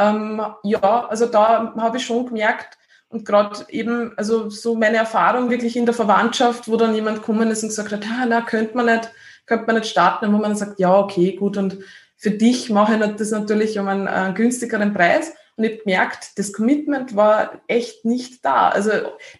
Ähm, 0.00 0.42
ja, 0.62 1.06
also 1.08 1.26
da 1.26 1.74
habe 1.76 1.98
ich 1.98 2.06
schon 2.06 2.26
gemerkt, 2.26 2.78
und 3.10 3.24
gerade 3.24 3.64
eben, 3.68 4.12
also 4.16 4.50
so 4.50 4.76
meine 4.76 4.98
Erfahrung 4.98 5.50
wirklich 5.50 5.76
in 5.76 5.84
der 5.84 5.94
Verwandtschaft, 5.94 6.68
wo 6.68 6.76
dann 6.76 6.94
jemand 6.94 7.18
gekommen 7.18 7.50
ist 7.50 7.62
und 7.64 7.70
gesagt 7.70 7.92
hat, 7.92 8.04
ah, 8.04 8.24
na, 8.26 8.40
könnte 8.40 8.76
man 8.76 8.86
nicht, 8.86 9.10
könnte 9.46 9.66
man 9.66 9.76
nicht 9.76 9.90
starten, 9.90 10.32
wo 10.32 10.38
man 10.38 10.54
sagt, 10.54 10.78
ja, 10.78 10.96
okay, 10.96 11.34
gut, 11.34 11.56
und 11.56 11.78
für 12.16 12.30
dich 12.30 12.70
mache 12.70 12.94
ich 12.94 13.16
das 13.16 13.32
natürlich 13.32 13.78
um 13.78 13.88
einen, 13.88 14.06
einen 14.06 14.34
günstigeren 14.34 14.94
Preis. 14.94 15.32
Habe 15.64 15.78
gemerkt, 15.78 16.38
das 16.38 16.52
Commitment 16.52 17.16
war 17.16 17.60
echt 17.66 18.04
nicht 18.04 18.44
da. 18.44 18.68
Also 18.68 18.90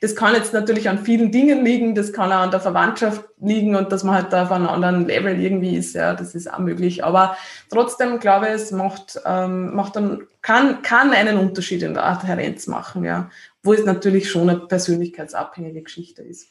das 0.00 0.14
kann 0.16 0.34
jetzt 0.34 0.52
natürlich 0.52 0.88
an 0.88 1.04
vielen 1.04 1.32
Dingen 1.32 1.64
liegen, 1.64 1.94
das 1.94 2.12
kann 2.12 2.32
auch 2.32 2.40
an 2.40 2.50
der 2.50 2.60
Verwandtschaft 2.60 3.24
liegen 3.40 3.74
und 3.76 3.92
dass 3.92 4.04
man 4.04 4.14
halt 4.14 4.32
da 4.32 4.44
auf 4.44 4.52
einem 4.52 4.68
anderen 4.68 5.06
Level 5.06 5.40
irgendwie 5.40 5.76
ist, 5.76 5.94
ja, 5.94 6.14
das 6.14 6.34
ist 6.34 6.52
auch 6.52 6.58
möglich. 6.58 7.04
Aber 7.04 7.36
trotzdem 7.70 8.18
glaube 8.18 8.46
ich, 8.46 8.52
es 8.52 8.70
macht, 8.70 9.20
ähm, 9.24 9.74
macht 9.74 9.96
dann, 9.96 10.26
kann, 10.42 10.82
kann 10.82 11.12
einen 11.12 11.38
Unterschied 11.38 11.82
in 11.82 11.94
der 11.94 12.06
Adherenz 12.06 12.66
machen, 12.66 13.04
ja, 13.04 13.30
wo 13.62 13.72
es 13.72 13.84
natürlich 13.84 14.30
schon 14.30 14.48
eine 14.48 14.60
persönlichkeitsabhängige 14.60 15.82
Geschichte 15.82 16.22
ist. 16.22 16.48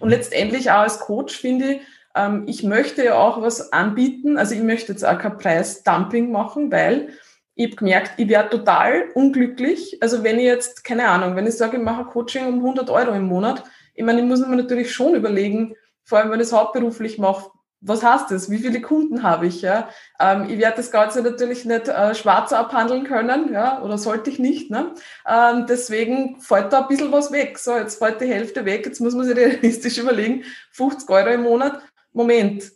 Und 0.00 0.10
letztendlich 0.10 0.70
auch 0.70 0.80
als 0.80 0.98
Coach 1.00 1.36
finde 1.36 1.74
ich, 1.74 1.80
ähm, 2.14 2.44
ich 2.46 2.62
möchte 2.62 3.04
ja 3.04 3.14
auch 3.14 3.42
was 3.42 3.72
anbieten, 3.72 4.38
also 4.38 4.54
ich 4.54 4.62
möchte 4.62 4.92
jetzt 4.92 5.04
auch 5.04 5.18
kein 5.18 5.38
Preisdumping 5.38 6.30
machen, 6.30 6.70
weil 6.70 7.10
ich 7.54 7.66
habe 7.66 7.76
gemerkt, 7.76 8.12
ich 8.16 8.28
werde 8.28 8.50
total 8.50 9.10
unglücklich. 9.14 9.98
Also 10.00 10.24
wenn 10.24 10.38
ich 10.38 10.44
jetzt, 10.44 10.82
keine 10.84 11.08
Ahnung, 11.08 11.36
wenn 11.36 11.46
ich 11.46 11.56
sage, 11.56 11.76
ich 11.76 11.82
mache 11.82 12.04
Coaching 12.04 12.46
um 12.46 12.54
100 12.56 12.90
Euro 12.90 13.12
im 13.12 13.26
Monat, 13.26 13.64
ich 13.94 14.04
meine, 14.04 14.20
ich 14.20 14.26
muss 14.26 14.40
mir 14.40 14.56
natürlich 14.56 14.92
schon 14.92 15.14
überlegen, 15.14 15.74
vor 16.04 16.18
allem 16.18 16.30
wenn 16.30 16.40
ich 16.40 16.48
es 16.48 16.52
hauptberuflich 16.52 17.18
mache, 17.18 17.50
was 17.86 18.02
heißt 18.02 18.30
das? 18.30 18.50
Wie 18.50 18.58
viele 18.58 18.80
Kunden 18.80 19.22
habe 19.22 19.46
ich? 19.46 19.60
Ja? 19.60 19.90
Ähm, 20.18 20.46
ich 20.48 20.58
werde 20.58 20.78
das 20.78 20.90
Ganze 20.90 21.22
natürlich 21.22 21.66
nicht 21.66 21.86
äh, 21.86 22.14
schwarz 22.14 22.52
abhandeln 22.52 23.04
können, 23.04 23.52
ja, 23.52 23.82
oder 23.82 23.98
sollte 23.98 24.30
ich 24.30 24.38
nicht. 24.38 24.70
Ne? 24.70 24.94
Ähm, 25.28 25.66
deswegen 25.68 26.40
fällt 26.40 26.72
da 26.72 26.80
ein 26.80 26.88
bisschen 26.88 27.12
was 27.12 27.30
weg. 27.30 27.58
So, 27.58 27.76
jetzt 27.76 27.98
fällt 27.98 28.22
die 28.22 28.26
Hälfte 28.26 28.64
weg. 28.64 28.86
Jetzt 28.86 29.00
muss 29.00 29.14
man 29.14 29.26
sich 29.26 29.36
realistisch 29.36 29.98
überlegen, 29.98 30.44
50 30.72 31.08
Euro 31.10 31.28
im 31.28 31.42
Monat. 31.42 31.82
Moment, 32.12 32.72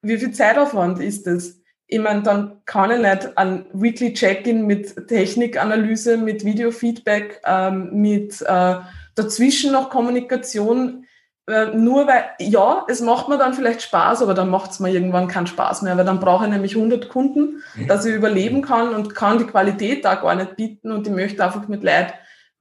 wie 0.00 0.18
viel 0.18 0.32
Zeitaufwand 0.32 1.00
ist 1.00 1.26
das? 1.26 1.60
Ich 1.92 2.00
meine, 2.00 2.22
dann 2.22 2.62
kann 2.64 2.90
ich 2.90 3.00
nicht 3.00 3.36
ein 3.36 3.66
Weekly 3.74 4.14
Check-in 4.14 4.66
mit 4.66 5.08
Technikanalyse, 5.08 6.16
mit 6.16 6.42
Videofeedback, 6.42 7.42
ähm, 7.44 7.90
mit 7.92 8.40
äh, 8.40 8.76
dazwischen 9.14 9.72
noch 9.72 9.90
Kommunikation, 9.90 11.04
äh, 11.46 11.66
nur 11.66 12.06
weil, 12.06 12.24
ja, 12.38 12.86
es 12.88 13.02
macht 13.02 13.28
mir 13.28 13.36
dann 13.36 13.52
vielleicht 13.52 13.82
Spaß, 13.82 14.22
aber 14.22 14.32
dann 14.32 14.48
macht 14.48 14.70
es 14.70 14.80
mir 14.80 14.88
irgendwann 14.88 15.28
keinen 15.28 15.46
Spaß 15.46 15.82
mehr, 15.82 15.98
weil 15.98 16.06
dann 16.06 16.18
brauche 16.18 16.46
ich 16.46 16.50
nämlich 16.50 16.76
100 16.76 17.10
Kunden, 17.10 17.62
dass 17.88 18.06
ich 18.06 18.14
überleben 18.14 18.62
kann 18.62 18.94
und 18.94 19.14
kann 19.14 19.36
die 19.36 19.46
Qualität 19.46 20.06
da 20.06 20.14
gar 20.14 20.34
nicht 20.34 20.56
bieten 20.56 20.92
und 20.92 21.06
ich 21.06 21.12
möchte 21.12 21.44
einfach 21.44 21.68
mit 21.68 21.82
Leid 21.82 22.14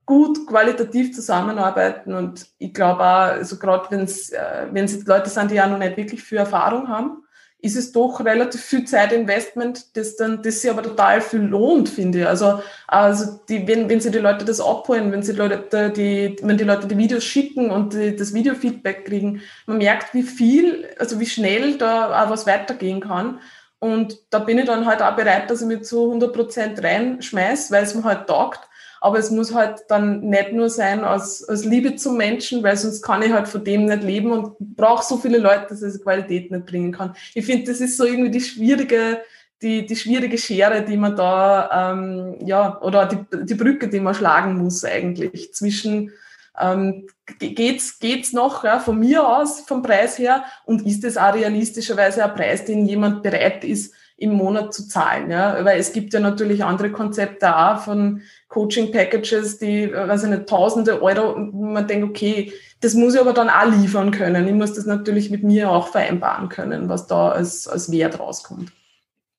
gut 0.05 0.45
qualitativ 0.45 1.15
zusammenarbeiten 1.15 2.13
und 2.13 2.47
ich 2.57 2.73
glaube 2.73 3.01
auch, 3.01 3.31
also 3.37 3.57
gerade 3.57 3.85
wenn 3.91 4.01
es 4.01 4.29
äh, 4.31 4.65
Leute 5.05 5.29
sind, 5.29 5.51
die 5.51 5.55
ja 5.55 5.67
noch 5.67 5.77
nicht 5.77 5.95
wirklich 5.95 6.21
viel 6.21 6.39
Erfahrung 6.39 6.89
haben, 6.89 7.23
ist 7.61 7.75
es 7.75 7.91
doch 7.91 8.25
relativ 8.25 8.61
viel 8.61 8.85
Zeitinvestment, 8.85 9.95
das 9.95 10.15
dann, 10.15 10.41
das 10.41 10.61
sich 10.61 10.71
aber 10.71 10.81
total 10.81 11.21
viel 11.21 11.41
lohnt, 11.41 11.89
finde 11.89 12.21
ich. 12.21 12.27
Also, 12.27 12.61
also 12.87 13.39
die, 13.47 13.67
wenn, 13.67 13.87
wenn 13.87 14.01
sie 14.01 14.09
die 14.09 14.17
Leute 14.17 14.45
das 14.45 14.59
abholen, 14.59 15.11
wenn 15.11 15.21
sie 15.21 15.33
die 15.33 15.39
Leute 15.39 15.91
die, 15.91 16.35
wenn 16.41 16.57
die 16.57 16.63
Leute 16.63 16.87
die 16.87 16.97
Videos 16.97 17.23
schicken 17.23 17.69
und 17.69 17.93
die, 17.93 18.15
das 18.15 18.33
Videofeedback 18.33 19.05
kriegen, 19.05 19.41
man 19.67 19.77
merkt, 19.77 20.13
wie 20.15 20.23
viel, 20.23 20.87
also 20.97 21.19
wie 21.19 21.27
schnell 21.27 21.77
da 21.77 22.23
auch 22.23 22.31
was 22.31 22.47
weitergehen 22.47 22.99
kann. 22.99 23.39
Und 23.77 24.17
da 24.31 24.39
bin 24.39 24.57
ich 24.57 24.65
dann 24.65 24.85
halt 24.85 25.01
auch 25.01 25.15
bereit, 25.15 25.49
dass 25.49 25.61
ich 25.61 25.67
mich 25.67 25.83
zu 25.83 26.05
100 26.05 26.33
Prozent 26.33 26.83
reinschmeiß, 26.83 27.71
weil 27.71 27.83
es 27.83 27.93
mir 27.93 28.03
halt 28.03 28.27
taugt 28.27 28.61
aber 29.01 29.17
es 29.17 29.31
muss 29.31 29.53
halt 29.53 29.81
dann 29.89 30.21
nicht 30.21 30.53
nur 30.53 30.69
sein 30.69 31.03
aus, 31.03 31.43
aus 31.43 31.65
Liebe 31.65 31.95
zum 31.95 32.17
Menschen, 32.17 32.61
weil 32.61 32.77
sonst 32.77 33.01
kann 33.01 33.23
ich 33.23 33.31
halt 33.31 33.47
von 33.47 33.63
dem 33.63 33.85
nicht 33.85 34.03
leben 34.03 34.31
und 34.31 34.55
brauche 34.59 35.03
so 35.03 35.17
viele 35.17 35.39
Leute, 35.39 35.65
dass 35.69 35.81
ich 35.81 36.03
Qualität 36.03 36.51
nicht 36.51 36.67
bringen 36.67 36.91
kann. 36.91 37.15
Ich 37.33 37.45
finde, 37.45 37.71
das 37.71 37.81
ist 37.81 37.97
so 37.97 38.05
irgendwie 38.05 38.29
die 38.29 38.41
schwierige, 38.41 39.21
die, 39.63 39.87
die 39.87 39.95
schwierige 39.95 40.37
Schere, 40.37 40.83
die 40.83 40.97
man 40.97 41.15
da, 41.15 41.91
ähm, 41.93 42.35
ja, 42.45 42.79
oder 42.81 43.07
die, 43.07 43.45
die 43.45 43.55
Brücke, 43.55 43.89
die 43.89 43.99
man 43.99 44.13
schlagen 44.13 44.55
muss 44.55 44.85
eigentlich 44.85 45.51
zwischen 45.53 46.11
ähm, 46.59 47.07
geht's 47.39 47.97
geht's 47.97 48.33
noch 48.33 48.63
ja, 48.63 48.79
von 48.79 48.99
mir 48.99 49.27
aus 49.27 49.61
vom 49.61 49.81
Preis 49.81 50.19
her 50.19 50.43
und 50.65 50.85
ist 50.85 51.03
es 51.05 51.17
auch 51.17 51.33
realistischerweise 51.33 52.23
ein 52.23 52.35
Preis, 52.35 52.65
den 52.65 52.85
jemand 52.85 53.23
bereit 53.23 53.63
ist 53.63 53.95
im 54.21 54.33
Monat 54.33 54.73
zu 54.73 54.87
zahlen, 54.87 55.31
ja, 55.31 55.65
weil 55.65 55.79
es 55.79 55.93
gibt 55.93 56.13
ja 56.13 56.19
natürlich 56.19 56.63
andere 56.63 56.91
Konzepte 56.91 57.55
auch 57.55 57.79
von 57.79 58.21
Coaching-Packages, 58.49 59.57
die, 59.57 59.91
weiß 59.91 60.23
ich 60.23 60.29
nicht, 60.29 60.47
tausende 60.47 61.01
Euro, 61.01 61.35
wo 61.51 61.65
man 61.65 61.87
denkt, 61.87 62.07
okay, 62.07 62.53
das 62.81 62.93
muss 62.93 63.15
ich 63.15 63.19
aber 63.19 63.33
dann 63.33 63.49
auch 63.49 63.65
liefern 63.65 64.11
können. 64.11 64.47
Ich 64.47 64.53
muss 64.53 64.73
das 64.73 64.85
natürlich 64.85 65.31
mit 65.31 65.43
mir 65.43 65.71
auch 65.71 65.87
vereinbaren 65.87 66.49
können, 66.49 66.87
was 66.87 67.07
da 67.07 67.29
als, 67.29 67.67
als 67.67 67.91
Wert 67.91 68.19
rauskommt. 68.19 68.71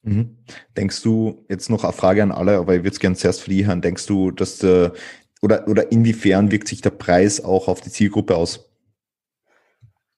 Mhm. 0.02 0.38
Denkst 0.76 1.00
du, 1.02 1.44
jetzt 1.48 1.70
noch 1.70 1.84
eine 1.84 1.92
Frage 1.92 2.24
an 2.24 2.32
alle, 2.32 2.56
aber 2.56 2.74
ich 2.74 2.80
würde 2.80 2.94
es 2.94 3.00
gerne 3.00 3.14
zuerst 3.14 3.42
für 3.42 3.50
die 3.50 3.66
hören, 3.66 3.82
denkst 3.82 4.06
du, 4.06 4.32
dass 4.32 4.58
der, 4.58 4.94
oder, 5.42 5.68
oder 5.68 5.92
inwiefern 5.92 6.50
wirkt 6.50 6.66
sich 6.66 6.80
der 6.80 6.90
Preis 6.90 7.42
auch 7.44 7.68
auf 7.68 7.80
die 7.80 7.90
Zielgruppe 7.90 8.34
aus? 8.34 8.68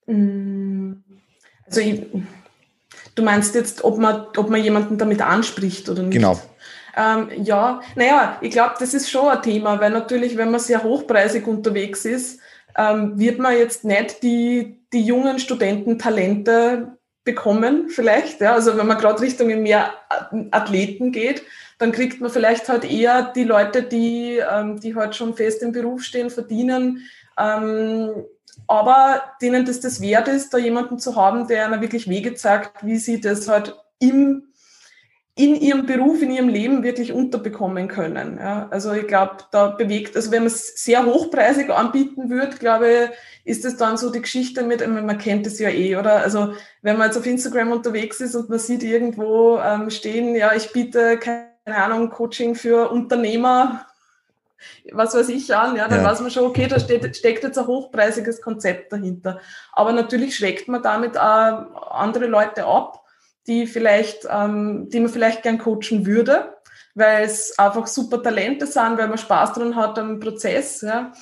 Mm, 0.06 0.92
also 1.66 1.80
ich, 1.80 2.02
du 3.14 3.22
meinst 3.22 3.54
jetzt, 3.54 3.84
ob 3.84 3.98
man, 3.98 4.26
ob 4.36 4.50
man 4.50 4.62
jemanden 4.62 4.98
damit 4.98 5.22
anspricht 5.22 5.88
oder 5.88 6.02
nicht? 6.02 6.12
Genau. 6.12 6.40
Ähm, 6.96 7.28
ja, 7.42 7.80
naja, 7.96 8.38
ich 8.40 8.50
glaube, 8.50 8.74
das 8.78 8.94
ist 8.94 9.10
schon 9.10 9.28
ein 9.28 9.42
Thema, 9.42 9.80
weil 9.80 9.90
natürlich, 9.90 10.36
wenn 10.36 10.50
man 10.50 10.60
sehr 10.60 10.84
hochpreisig 10.84 11.46
unterwegs 11.46 12.04
ist, 12.04 12.40
ähm, 12.76 13.18
wird 13.18 13.38
man 13.38 13.56
jetzt 13.56 13.84
nicht 13.84 14.22
die, 14.22 14.80
die 14.92 15.02
jungen 15.02 15.38
Studenten 15.38 15.98
Talente 15.98 16.96
bekommen, 17.24 17.88
vielleicht. 17.88 18.40
Ja? 18.40 18.54
Also 18.54 18.76
wenn 18.76 18.86
man 18.86 18.98
gerade 18.98 19.20
Richtung 19.20 19.48
mehr 19.62 19.92
Athleten 20.50 21.10
geht, 21.10 21.42
dann 21.78 21.90
kriegt 21.90 22.20
man 22.20 22.30
vielleicht 22.30 22.68
halt 22.68 22.84
eher 22.84 23.32
die 23.34 23.44
Leute, 23.44 23.82
die, 23.82 24.38
ähm, 24.38 24.80
die 24.80 24.94
halt 24.94 25.16
schon 25.16 25.34
fest 25.34 25.62
im 25.62 25.72
Beruf 25.72 26.02
stehen, 26.02 26.30
verdienen, 26.30 27.02
ähm, 27.38 28.24
aber 28.66 29.22
denen 29.40 29.64
das 29.64 29.80
das 29.80 30.00
wert 30.00 30.28
ist, 30.28 30.54
da 30.54 30.58
jemanden 30.58 30.98
zu 30.98 31.16
haben, 31.16 31.46
der 31.48 31.66
einer 31.66 31.80
wirklich 31.80 32.08
Wege 32.08 32.34
zeigt, 32.34 32.84
wie 32.84 32.96
sie 32.96 33.20
das 33.20 33.48
halt 33.48 33.76
im 33.98 34.48
in 35.36 35.56
ihrem 35.56 35.84
Beruf, 35.84 36.22
in 36.22 36.30
ihrem 36.30 36.48
Leben 36.48 36.84
wirklich 36.84 37.12
unterbekommen 37.12 37.88
können. 37.88 38.38
Ja, 38.38 38.68
also 38.70 38.92
ich 38.92 39.08
glaube, 39.08 39.38
da 39.50 39.68
bewegt, 39.68 40.14
also 40.14 40.30
wenn 40.30 40.44
man 40.44 40.46
es 40.46 40.76
sehr 40.76 41.04
hochpreisig 41.04 41.70
anbieten 41.70 42.30
würde, 42.30 42.56
glaube 42.56 42.88
ich, 42.88 43.10
ist 43.44 43.64
es 43.64 43.76
dann 43.76 43.96
so 43.96 44.10
die 44.10 44.22
Geschichte 44.22 44.62
mit, 44.62 44.86
man 44.86 45.18
kennt 45.18 45.46
es 45.46 45.58
ja 45.58 45.70
eh, 45.70 45.96
oder? 45.96 46.18
Also 46.18 46.54
wenn 46.82 46.96
man 46.96 47.08
jetzt 47.08 47.18
auf 47.18 47.26
Instagram 47.26 47.72
unterwegs 47.72 48.20
ist 48.20 48.36
und 48.36 48.48
man 48.48 48.60
sieht 48.60 48.84
irgendwo 48.84 49.58
ähm, 49.58 49.90
stehen, 49.90 50.36
ja, 50.36 50.54
ich 50.54 50.72
biete, 50.72 51.18
keine 51.18 51.48
Ahnung, 51.66 52.10
Coaching 52.10 52.54
für 52.54 52.90
Unternehmer, 52.90 53.86
was 54.92 55.14
weiß 55.14 55.28
ich 55.28 55.54
an, 55.54 55.76
ja, 55.76 55.88
dann 55.88 56.02
ja. 56.02 56.10
weiß 56.10 56.20
man 56.20 56.30
schon, 56.30 56.44
okay, 56.44 56.66
da 56.66 56.78
steht, 56.80 57.16
steckt 57.16 57.42
jetzt 57.44 57.58
ein 57.58 57.66
hochpreisiges 57.66 58.40
Konzept 58.40 58.92
dahinter. 58.92 59.40
Aber 59.72 59.92
natürlich 59.92 60.36
schreckt 60.36 60.68
man 60.68 60.82
damit 60.82 61.18
auch 61.18 61.90
andere 61.90 62.26
Leute 62.26 62.64
ab 62.64 63.04
die 63.46 63.66
vielleicht, 63.66 64.26
ähm, 64.30 64.88
die 64.90 65.00
man 65.00 65.10
vielleicht 65.10 65.42
gern 65.42 65.58
coachen 65.58 66.06
würde, 66.06 66.54
weil 66.94 67.24
es 67.24 67.58
einfach 67.58 67.86
super 67.86 68.22
Talente 68.22 68.66
sind, 68.66 68.98
weil 68.98 69.08
man 69.08 69.18
Spaß 69.18 69.54
dran 69.54 69.76
hat 69.76 69.98
am 69.98 70.20
Prozess. 70.20 70.80
Ja. 70.80 71.12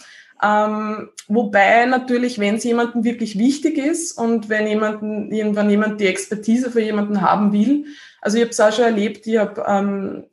Ähm, 0.43 1.11
wobei 1.29 1.87
natürlich, 1.87 2.39
wenn 2.39 2.57
es 2.57 2.65
jemandem 2.65 3.05
wirklich 3.05 3.39
wichtig 3.39 3.79
ist 3.79 4.19
und 4.19 4.49
wenn 4.49 4.67
jemanden, 4.67 5.31
irgendwann 5.33 5.71
jemand 5.71 6.01
die 6.01 6.07
Expertise 6.07 6.71
für 6.71 6.81
jemanden 6.81 7.23
haben 7.23 7.53
will, 7.53 7.87
also 8.21 8.37
ich 8.37 8.43
habe 8.43 8.51
es 8.51 8.61
auch 8.61 8.73
schon 8.73 8.85
erlebt, 8.85 9.27
ich 9.27 9.39
habe 9.39 9.65
ähm, 9.67 10.25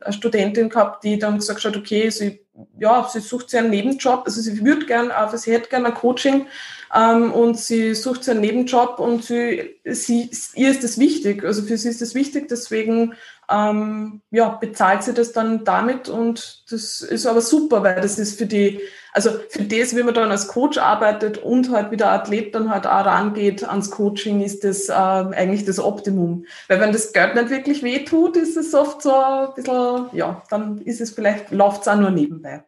eine 0.00 0.12
Studentin 0.12 0.68
gehabt, 0.68 1.04
die 1.04 1.18
dann 1.18 1.38
gesagt 1.38 1.64
hat, 1.64 1.76
okay, 1.76 2.10
sie, 2.10 2.40
ja, 2.78 3.08
sie 3.10 3.20
sucht 3.20 3.50
sich 3.50 3.58
einen 3.58 3.70
Nebenjob, 3.70 4.22
also 4.24 4.40
sie 4.40 4.64
würde 4.64 4.86
gern, 4.86 5.10
aber 5.10 5.36
sie 5.38 5.52
hätte 5.52 5.68
gern 5.68 5.86
ein 5.86 5.94
Coaching 5.94 6.46
ähm, 6.94 7.32
und 7.32 7.58
sie 7.58 7.94
sucht 7.94 8.24
sich 8.24 8.32
einen 8.32 8.40
Nebenjob 8.40 8.98
und 8.98 9.24
sie, 9.24 9.76
sie, 9.84 10.30
ihr 10.54 10.70
ist 10.70 10.84
das 10.84 10.98
wichtig, 10.98 11.44
also 11.44 11.62
für 11.62 11.76
sie 11.76 11.88
ist 11.88 12.00
das 12.00 12.14
wichtig, 12.14 12.48
deswegen 12.48 13.14
ähm, 13.50 14.20
ja, 14.30 14.50
bezahlt 14.50 15.02
sie 15.02 15.14
das 15.14 15.32
dann 15.32 15.64
damit 15.64 16.08
und 16.08 16.64
das 16.70 17.00
ist 17.00 17.26
aber 17.26 17.40
super, 17.40 17.82
weil 17.82 18.00
das 18.00 18.18
ist 18.18 18.38
für 18.38 18.46
die, 18.46 18.80
also 19.12 19.30
für 19.48 19.64
das, 19.64 19.96
wie 19.96 20.02
man 20.02 20.14
dann 20.14 20.30
als 20.30 20.48
Coach 20.48 20.76
arbeitet 20.78 21.38
und 21.38 21.70
halt 21.70 21.90
wie 21.90 21.96
der 21.96 22.10
Athlet 22.12 22.54
dann 22.54 22.70
halt 22.70 22.86
auch 22.86 23.06
rangeht 23.06 23.64
ans 23.64 23.90
Coaching, 23.90 24.42
ist 24.42 24.64
das 24.64 24.88
äh, 24.90 24.92
eigentlich 24.92 25.64
das 25.64 25.78
Optimum. 25.78 26.44
Weil 26.68 26.80
wenn 26.80 26.92
das 26.92 27.12
Geld 27.12 27.34
nicht 27.34 27.50
wirklich 27.50 27.82
wehtut, 27.82 28.36
ist 28.36 28.56
es 28.56 28.74
oft 28.74 29.00
so 29.02 29.14
ein 29.14 29.54
bisschen, 29.54 30.06
ja, 30.12 30.42
dann 30.50 30.78
ist 30.82 31.00
es 31.00 31.10
vielleicht, 31.10 31.50
läuft 31.50 31.82
es 31.82 31.88
auch 31.88 31.96
nur 31.96 32.10
nebenbei. 32.10 32.64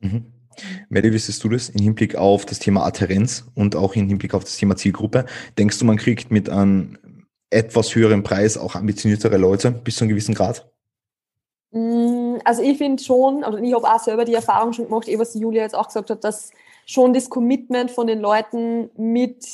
Mhm. 0.00 0.33
Mary, 0.88 1.12
wie 1.12 1.18
siehst 1.18 1.42
du 1.44 1.48
das 1.48 1.68
im 1.68 1.82
Hinblick 1.82 2.16
auf 2.16 2.46
das 2.46 2.58
Thema 2.58 2.84
Adherenz 2.84 3.44
und 3.54 3.76
auch 3.76 3.94
im 3.94 4.08
Hinblick 4.08 4.34
auf 4.34 4.44
das 4.44 4.56
Thema 4.56 4.76
Zielgruppe? 4.76 5.26
Denkst 5.58 5.78
du, 5.78 5.84
man 5.84 5.96
kriegt 5.96 6.30
mit 6.30 6.48
einem 6.48 6.98
etwas 7.50 7.94
höheren 7.94 8.22
Preis 8.22 8.58
auch 8.58 8.74
ambitioniertere 8.74 9.36
Leute 9.36 9.70
bis 9.70 9.96
zu 9.96 10.04
einem 10.04 10.10
gewissen 10.10 10.34
Grad? 10.34 10.68
Mm, 11.70 12.36
also 12.44 12.62
ich 12.62 12.78
finde 12.78 13.02
schon, 13.02 13.44
also 13.44 13.58
ich 13.58 13.74
habe 13.74 13.86
auch 13.86 14.00
selber 14.00 14.24
die 14.24 14.34
Erfahrung 14.34 14.72
schon 14.72 14.86
gemacht, 14.86 15.08
eh 15.08 15.18
was 15.18 15.34
Julia 15.34 15.62
jetzt 15.62 15.74
auch 15.74 15.86
gesagt 15.86 16.10
hat, 16.10 16.24
dass 16.24 16.50
schon 16.86 17.14
das 17.14 17.30
Commitment 17.30 17.90
von 17.90 18.06
den 18.06 18.20
Leuten 18.20 18.90
mit, 18.96 19.44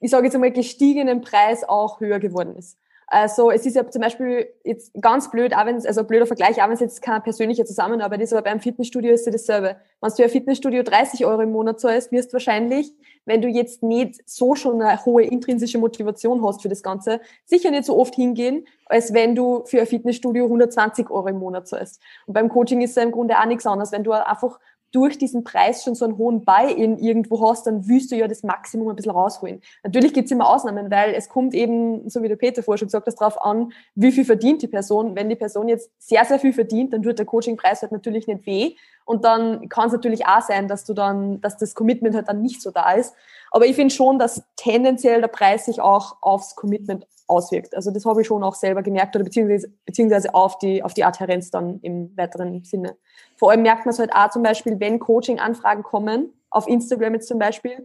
ich 0.00 0.10
sage 0.10 0.26
jetzt 0.26 0.34
einmal, 0.34 0.52
gestiegenen 0.52 1.20
Preis 1.20 1.64
auch 1.64 2.00
höher 2.00 2.18
geworden 2.18 2.56
ist. 2.56 2.78
Also 3.06 3.50
es 3.50 3.66
ist 3.66 3.76
ja 3.76 3.88
zum 3.88 4.02
Beispiel 4.02 4.48
jetzt 4.64 4.92
ganz 5.00 5.30
blöd, 5.30 5.54
auch 5.54 5.66
wenn 5.66 5.76
es, 5.76 5.86
also 5.86 6.04
blöder 6.04 6.26
Vergleich, 6.26 6.62
auch 6.62 6.66
wenn 6.66 6.74
es 6.74 6.80
jetzt 6.80 7.02
keine 7.02 7.20
persönliche 7.20 7.64
Zusammenarbeit 7.64 8.20
ist, 8.20 8.32
aber 8.32 8.42
beim 8.42 8.60
Fitnessstudio 8.60 9.12
ist 9.12 9.26
ja 9.26 9.32
dasselbe. 9.32 9.76
Wenn 10.00 10.10
du 10.16 10.22
ein 10.22 10.28
Fitnessstudio 10.28 10.82
30 10.82 11.24
Euro 11.26 11.42
im 11.42 11.52
Monat 11.52 11.80
zahlst, 11.80 12.12
wirst 12.12 12.30
du 12.30 12.34
wahrscheinlich, 12.34 12.92
wenn 13.24 13.42
du 13.42 13.48
jetzt 13.48 13.82
nicht 13.82 14.20
so 14.28 14.54
schon 14.54 14.80
eine 14.80 15.04
hohe 15.04 15.22
intrinsische 15.22 15.78
Motivation 15.78 16.44
hast 16.44 16.62
für 16.62 16.68
das 16.68 16.82
Ganze, 16.82 17.20
sicher 17.44 17.70
nicht 17.70 17.84
so 17.84 17.98
oft 17.98 18.14
hingehen, 18.14 18.66
als 18.86 19.14
wenn 19.14 19.34
du 19.34 19.64
für 19.64 19.80
ein 19.80 19.86
Fitnessstudio 19.86 20.44
120 20.44 21.10
Euro 21.10 21.28
im 21.28 21.38
Monat 21.38 21.68
zahlst. 21.68 22.00
Und 22.26 22.34
beim 22.34 22.48
Coaching 22.48 22.80
ist 22.80 22.96
ja 22.96 23.02
im 23.02 23.12
Grunde 23.12 23.38
auch 23.38 23.46
nichts 23.46 23.66
anderes. 23.66 23.92
Wenn 23.92 24.04
du 24.04 24.12
einfach 24.12 24.58
durch 24.94 25.18
diesen 25.18 25.42
Preis 25.42 25.82
schon 25.82 25.96
so 25.96 26.04
einen 26.04 26.16
hohen 26.16 26.44
Buy-in 26.44 26.98
irgendwo 26.98 27.48
hast, 27.48 27.66
dann 27.66 27.88
willst 27.88 28.12
du 28.12 28.16
ja 28.16 28.28
das 28.28 28.44
Maximum 28.44 28.88
ein 28.88 28.96
bisschen 28.96 29.10
rausholen. 29.10 29.60
Natürlich 29.82 30.14
gibt 30.14 30.26
es 30.26 30.30
immer 30.30 30.48
Ausnahmen, 30.48 30.90
weil 30.90 31.14
es 31.14 31.28
kommt 31.28 31.52
eben, 31.52 32.08
so 32.08 32.22
wie 32.22 32.28
der 32.28 32.36
Peter 32.36 32.62
vorher 32.62 32.78
schon 32.78 32.86
gesagt 32.86 33.06
hat, 33.06 33.20
darauf 33.20 33.42
an, 33.44 33.72
wie 33.96 34.12
viel 34.12 34.24
verdient 34.24 34.62
die 34.62 34.68
Person. 34.68 35.16
Wenn 35.16 35.28
die 35.28 35.34
Person 35.34 35.68
jetzt 35.68 35.90
sehr, 35.98 36.24
sehr 36.24 36.38
viel 36.38 36.52
verdient, 36.52 36.92
dann 36.92 37.02
tut 37.02 37.18
der 37.18 37.26
Coachingpreis 37.26 37.82
halt 37.82 37.90
natürlich 37.90 38.28
nicht 38.28 38.46
weh. 38.46 38.76
Und 39.04 39.24
dann 39.24 39.68
kann 39.68 39.88
es 39.88 39.92
natürlich 39.92 40.26
auch 40.26 40.42
sein, 40.42 40.68
dass 40.68 40.84
du 40.84 40.94
dann, 40.94 41.40
dass 41.40 41.56
das 41.58 41.74
Commitment 41.74 42.14
halt 42.14 42.28
dann 42.28 42.40
nicht 42.40 42.62
so 42.62 42.70
da 42.70 42.92
ist. 42.92 43.14
Aber 43.50 43.66
ich 43.66 43.74
finde 43.74 43.92
schon, 43.92 44.18
dass 44.18 44.42
tendenziell 44.56 45.20
der 45.20 45.28
Preis 45.28 45.66
sich 45.66 45.80
auch 45.80 46.16
aufs 46.20 46.54
Commitment 46.54 47.06
auswirkt. 47.26 47.74
Also 47.74 47.90
das 47.90 48.04
habe 48.04 48.20
ich 48.20 48.26
schon 48.26 48.42
auch 48.42 48.54
selber 48.54 48.82
gemerkt 48.82 49.16
oder 49.16 49.24
beziehungsweise, 49.24 49.72
beziehungsweise 49.86 50.34
auf 50.34 50.58
die, 50.58 50.82
auf 50.82 50.94
die 50.94 51.04
Adherenz 51.04 51.50
dann 51.50 51.80
im 51.80 52.16
weiteren 52.16 52.64
Sinne. 52.64 52.96
Vor 53.36 53.50
allem 53.50 53.62
merkt 53.62 53.86
man 53.86 53.92
es 53.92 53.98
halt 53.98 54.14
auch 54.14 54.30
zum 54.30 54.42
Beispiel, 54.42 54.78
wenn 54.80 54.98
Coaching-Anfragen 54.98 55.82
kommen, 55.82 56.32
auf 56.50 56.68
Instagram 56.68 57.14
jetzt 57.14 57.28
zum 57.28 57.38
Beispiel, 57.38 57.84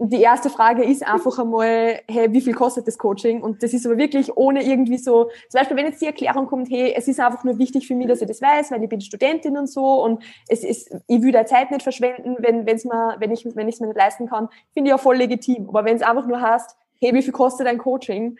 die 0.00 0.20
erste 0.20 0.48
Frage 0.48 0.84
ist 0.84 1.04
einfach 1.06 1.38
einmal, 1.38 2.00
hey, 2.08 2.32
wie 2.32 2.40
viel 2.40 2.54
kostet 2.54 2.86
das 2.86 2.98
Coaching? 2.98 3.42
Und 3.42 3.64
das 3.64 3.72
ist 3.72 3.84
aber 3.84 3.98
wirklich 3.98 4.36
ohne 4.36 4.64
irgendwie 4.64 4.96
so, 4.96 5.24
zum 5.48 5.58
Beispiel, 5.58 5.76
wenn 5.76 5.86
jetzt 5.86 6.00
die 6.00 6.06
Erklärung 6.06 6.46
kommt, 6.46 6.70
hey, 6.70 6.94
es 6.96 7.08
ist 7.08 7.18
einfach 7.18 7.42
nur 7.42 7.58
wichtig 7.58 7.88
für 7.88 7.96
mich, 7.96 8.06
dass 8.06 8.20
ich 8.20 8.28
das 8.28 8.40
weiß, 8.40 8.70
weil 8.70 8.82
ich 8.82 8.88
bin 8.88 9.00
Studentin 9.00 9.56
und 9.58 9.66
so 9.66 10.04
und 10.04 10.22
es 10.46 10.62
ist, 10.62 10.94
ich 11.08 11.22
will 11.22 11.32
da 11.32 11.46
Zeit 11.46 11.72
nicht 11.72 11.82
verschwenden, 11.82 12.36
wenn, 12.38 12.64
wenn's 12.64 12.84
mir, 12.84 13.16
wenn 13.18 13.32
ich, 13.32 13.44
es 13.44 13.56
mir 13.56 13.64
nicht 13.64 13.80
leisten 13.80 14.28
kann, 14.28 14.48
finde 14.72 14.88
ich 14.88 14.92
ja 14.92 14.98
voll 14.98 15.16
legitim. 15.16 15.68
Aber 15.68 15.84
wenn 15.84 15.96
es 15.96 16.02
einfach 16.02 16.26
nur 16.26 16.40
heißt, 16.40 16.76
hey, 17.00 17.12
wie 17.12 17.22
viel 17.22 17.32
kostet 17.32 17.66
ein 17.66 17.78
Coaching? 17.78 18.38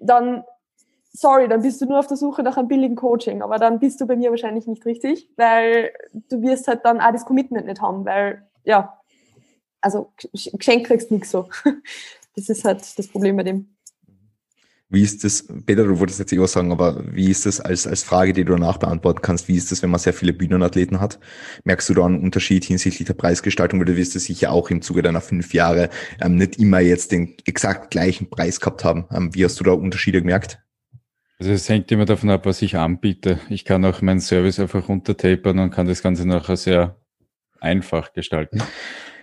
Dann 0.00 0.44
sorry, 1.12 1.48
dann 1.48 1.62
bist 1.62 1.80
du 1.80 1.86
nur 1.86 1.98
auf 1.98 2.06
der 2.06 2.16
Suche 2.16 2.42
nach 2.42 2.56
einem 2.56 2.68
billigen 2.68 2.96
Coaching, 2.96 3.42
aber 3.42 3.58
dann 3.58 3.78
bist 3.78 4.00
du 4.00 4.06
bei 4.06 4.16
mir 4.16 4.30
wahrscheinlich 4.30 4.66
nicht 4.66 4.84
richtig, 4.86 5.28
weil 5.36 5.92
du 6.28 6.42
wirst 6.42 6.68
halt 6.68 6.84
dann 6.84 7.00
auch 7.00 7.12
das 7.12 7.24
Commitment 7.24 7.66
nicht 7.66 7.80
haben, 7.80 8.04
weil, 8.04 8.46
ja, 8.64 9.00
also 9.80 10.12
geschenkt 10.32 10.86
kriegst 10.86 11.10
nichts 11.10 11.30
so. 11.30 11.48
Das 12.36 12.48
ist 12.48 12.64
halt 12.64 12.96
das 12.96 13.08
Problem 13.08 13.36
bei 13.36 13.42
dem. 13.42 13.74
Wie 14.92 15.02
ist 15.02 15.22
das, 15.22 15.46
Peter, 15.66 15.84
du 15.84 16.00
wolltest 16.00 16.18
jetzt 16.18 16.32
eh 16.32 16.40
was 16.40 16.50
sagen, 16.50 16.72
aber 16.72 17.04
wie 17.14 17.30
ist 17.30 17.46
das 17.46 17.60
als, 17.60 17.86
als 17.86 18.02
Frage, 18.02 18.32
die 18.32 18.44
du 18.44 18.52
danach 18.54 18.76
beantworten 18.76 19.22
kannst, 19.22 19.46
wie 19.46 19.54
ist 19.54 19.70
das, 19.70 19.82
wenn 19.82 19.90
man 19.90 20.00
sehr 20.00 20.12
viele 20.12 20.32
Bühnenathleten 20.32 21.00
hat? 21.00 21.20
Merkst 21.62 21.88
du 21.88 21.94
da 21.94 22.04
einen 22.04 22.20
Unterschied 22.20 22.64
hinsichtlich 22.64 23.06
der 23.06 23.14
Preisgestaltung, 23.14 23.78
weil 23.78 23.86
du 23.86 23.96
wirst 23.96 24.16
es 24.16 24.24
sicher 24.24 24.50
auch 24.50 24.68
im 24.68 24.82
Zuge 24.82 25.02
deiner 25.02 25.20
fünf 25.20 25.54
Jahre 25.54 25.90
ähm, 26.20 26.34
nicht 26.34 26.58
immer 26.58 26.80
jetzt 26.80 27.12
den 27.12 27.36
exakt 27.46 27.92
gleichen 27.92 28.30
Preis 28.30 28.58
gehabt 28.58 28.84
haben. 28.84 29.06
Ähm, 29.12 29.32
wie 29.32 29.44
hast 29.44 29.60
du 29.60 29.64
da 29.64 29.70
Unterschiede 29.70 30.20
gemerkt? 30.20 30.58
Also 31.38 31.52
es 31.52 31.68
hängt 31.68 31.90
immer 31.92 32.04
davon 32.04 32.28
ab, 32.30 32.44
was 32.44 32.60
ich 32.60 32.76
anbiete. 32.76 33.38
Ich 33.48 33.64
kann 33.64 33.84
auch 33.84 34.02
meinen 34.02 34.20
Service 34.20 34.58
einfach 34.58 34.88
runtertapern 34.88 35.58
und 35.60 35.70
kann 35.70 35.86
das 35.86 36.02
Ganze 36.02 36.26
nachher 36.26 36.56
sehr 36.56 36.96
einfach 37.60 38.12
gestalten. 38.12 38.62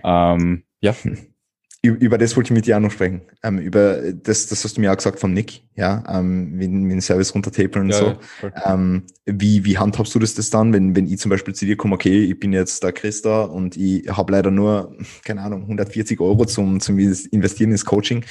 Ähm, 0.04 0.64
ja. 0.80 0.96
Über 1.84 2.18
das 2.18 2.36
wollte 2.36 2.48
ich 2.48 2.56
mit 2.56 2.66
dir 2.66 2.78
auch 2.78 2.82
noch 2.82 2.92
sprechen. 2.92 3.22
Ähm, 3.44 3.60
über 3.60 4.12
das, 4.12 4.48
das 4.48 4.64
hast 4.64 4.78
du 4.78 4.82
mir 4.82 4.92
auch 4.92 4.98
gesagt 4.98 5.20
von 5.20 5.34
Nick, 5.34 5.62
ja, 5.78 6.04
ähm, 6.10 6.54
mit, 6.54 6.72
mit 6.72 6.92
dem 6.92 7.02
Service 7.02 7.34
runtertapern 7.36 7.84
und 7.84 7.90
ja, 7.90 7.98
so. 7.98 8.16
Ja, 8.42 8.74
ähm, 8.74 9.04
wie, 9.26 9.64
wie 9.64 9.78
handhabst 9.78 10.16
du 10.16 10.20
das, 10.20 10.34
das 10.34 10.50
dann, 10.50 10.74
wenn, 10.74 10.96
wenn 10.96 11.06
ich 11.06 11.20
zum 11.20 11.30
Beispiel 11.30 11.54
zu 11.54 11.66
dir 11.66 11.78
komme, 11.78 11.94
okay, 11.94 12.24
ich 12.24 12.40
bin 12.40 12.52
jetzt 12.52 12.82
der 12.82 12.94
Christa 12.94 13.44
und 13.44 13.78
ich 13.78 14.10
habe 14.10 14.32
leider 14.32 14.50
nur, 14.50 14.96
keine 15.24 15.42
Ahnung, 15.42 15.64
140 15.64 16.20
Euro 16.20 16.46
zum, 16.46 16.80
zum 16.80 16.98
Investieren 16.98 17.72
ins 17.72 17.86
Coaching. 17.86 18.26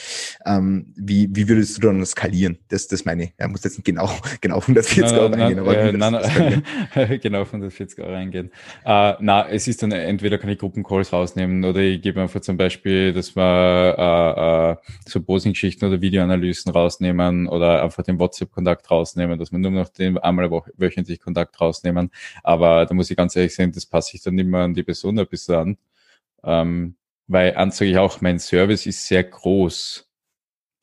Ähm, 0.45 0.93
wie, 0.97 1.29
wie 1.37 1.49
würdest 1.49 1.77
du 1.77 1.83
dann 1.83 2.05
skalieren? 2.05 2.59
Das, 2.69 2.89
das 2.89 3.05
meine 3.05 3.25
ich. 3.25 3.33
Er 3.37 3.47
muss 3.47 3.63
jetzt 3.63 3.79
nicht 3.79 3.85
genau, 3.85 4.11
genau 4.41 4.57
140 4.57 4.99
nein, 5.03 5.15
Euro 5.15 5.35
eingehen, 5.35 5.59
aber 5.61 5.79
äh, 5.79 5.93
nein, 5.93 6.63
nein, 6.95 7.21
genau 7.23 7.43
140 7.43 8.01
Euro 8.01 8.13
eingehen. 8.13 8.51
Äh, 8.85 9.15
na, 9.21 9.49
es 9.49 9.69
ist 9.69 9.85
dann 9.85 9.93
entweder 9.93 10.39
kann 10.39 10.51
ich 10.51 10.59
Gruppencalls 10.59 11.13
rausnehmen 11.13 11.65
oder 11.65 11.79
ich 11.79 12.03
gebe 12.03 12.21
einfach 12.21 12.41
zum 12.41 12.57
Beispiel, 12.57 13.13
dass 13.13 13.37
man 13.37 13.47
äh, 13.47 14.71
äh, 14.73 14.77
so 15.07 15.21
Posing-Geschichten 15.21 15.85
oder 15.85 16.01
Videoanalysen 16.01 16.73
rausnehmen 16.73 17.36
oder 17.47 17.83
einfach 17.83 18.03
den 18.03 18.19
WhatsApp-Kontakt 18.19 18.91
rausnehmen, 18.91 19.39
dass 19.39 19.53
man 19.53 19.61
nur 19.61 19.71
noch 19.71 19.89
den 19.89 20.19
einmal 20.19 20.51
wöchentlich 20.77 21.21
Kontakt 21.21 21.61
rausnehmen. 21.61 22.11
Aber 22.43 22.87
da 22.87 22.95
muss 22.95 23.11
ich 23.11 23.17
ganz 23.17 23.37
ehrlich 23.37 23.55
sagen, 23.55 23.73
das 23.73 23.87
passe 23.87 24.17
ich 24.17 24.23
dann 24.23 24.39
immer 24.39 24.61
an 24.61 24.75
die 24.75 24.83
Person 24.83 25.19
ein 25.19 25.27
bisschen 25.27 25.55
an. 25.55 25.79
Ähm, 26.45 26.97
weil 27.29 27.57
an 27.57 27.71
sage 27.71 27.91
ich 27.91 27.99
auch, 27.99 28.21
mein 28.21 28.39
Service 28.39 28.87
ist 28.87 29.07
sehr 29.07 29.25
groß 29.25 30.06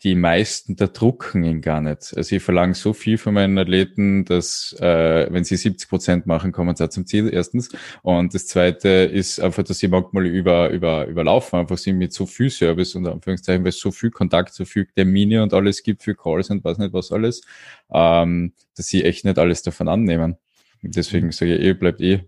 die 0.04 0.16
meisten 0.16 0.76
da 0.76 0.88
drucken 0.88 1.44
ihn 1.44 1.62
gar 1.62 1.80
nicht. 1.80 2.14
Also 2.16 2.36
ich 2.36 2.44
verlange 2.44 2.74
so 2.74 2.92
viel 2.92 3.18
von 3.18 3.34
meinen 3.34 3.58
Athleten, 3.58 4.26
dass 4.26 4.76
äh, 4.80 5.28
wenn 5.32 5.46
sie 5.46 5.56
70 5.56 5.88
Prozent 5.88 6.28
machen, 6.28 6.52
kommen 6.52 6.76
sie 6.76 6.84
auch 6.84 6.90
zum 6.90 7.06
Ziel 7.06 7.30
erstens. 7.32 7.70
Und 8.02 8.34
das 8.34 8.48
zweite 8.48 8.90
ist 8.90 9.40
einfach, 9.40 9.64
dass 9.64 9.80
sie 9.80 9.88
manchmal 9.88 10.26
über, 10.26 10.70
über, 10.72 11.08
überlaufen, 11.08 11.60
einfach 11.60 11.78
sie 11.78 11.94
mit 11.94 12.12
so 12.12 12.26
viel 12.26 12.50
Service 12.50 12.96
und 12.96 13.08
Anführungszeichen, 13.08 13.64
weil 13.64 13.70
es 13.70 13.80
so 13.80 13.92
viel 13.92 14.12
Kontakt, 14.12 14.54
so 14.54 14.66
viel 14.66 14.88
Termine 14.88 15.42
und 15.42 15.54
alles 15.54 15.84
gibt 15.84 16.04
für 16.04 16.16
Calls 16.16 16.50
und 16.50 16.66
was 16.66 16.78
nicht 16.78 16.92
was 16.92 17.12
alles, 17.14 17.42
ähm, 17.90 18.54
dass 18.76 18.88
sie 18.88 19.06
echt 19.06 19.24
nicht 19.24 19.40
alles 19.40 19.64
davon 19.64 19.88
annehmen. 19.88 20.36
Deswegen 20.82 21.32
sage 21.32 21.56
ich, 21.56 21.64
eh, 21.64 21.74
bleibt 21.74 22.02
eh 22.02 22.26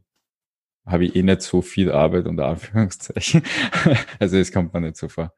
habe 0.85 1.05
ich 1.05 1.15
eh 1.15 1.23
nicht 1.23 1.41
so 1.41 1.61
viel 1.61 1.91
Arbeit 1.91 2.27
unter 2.27 2.45
Anführungszeichen. 2.45 3.41
also 4.19 4.37
es 4.37 4.51
kommt 4.51 4.73
mir 4.73 4.81
nicht 4.81 4.97
so 4.97 5.09
vor. 5.09 5.33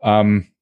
Ähm, 0.00 0.53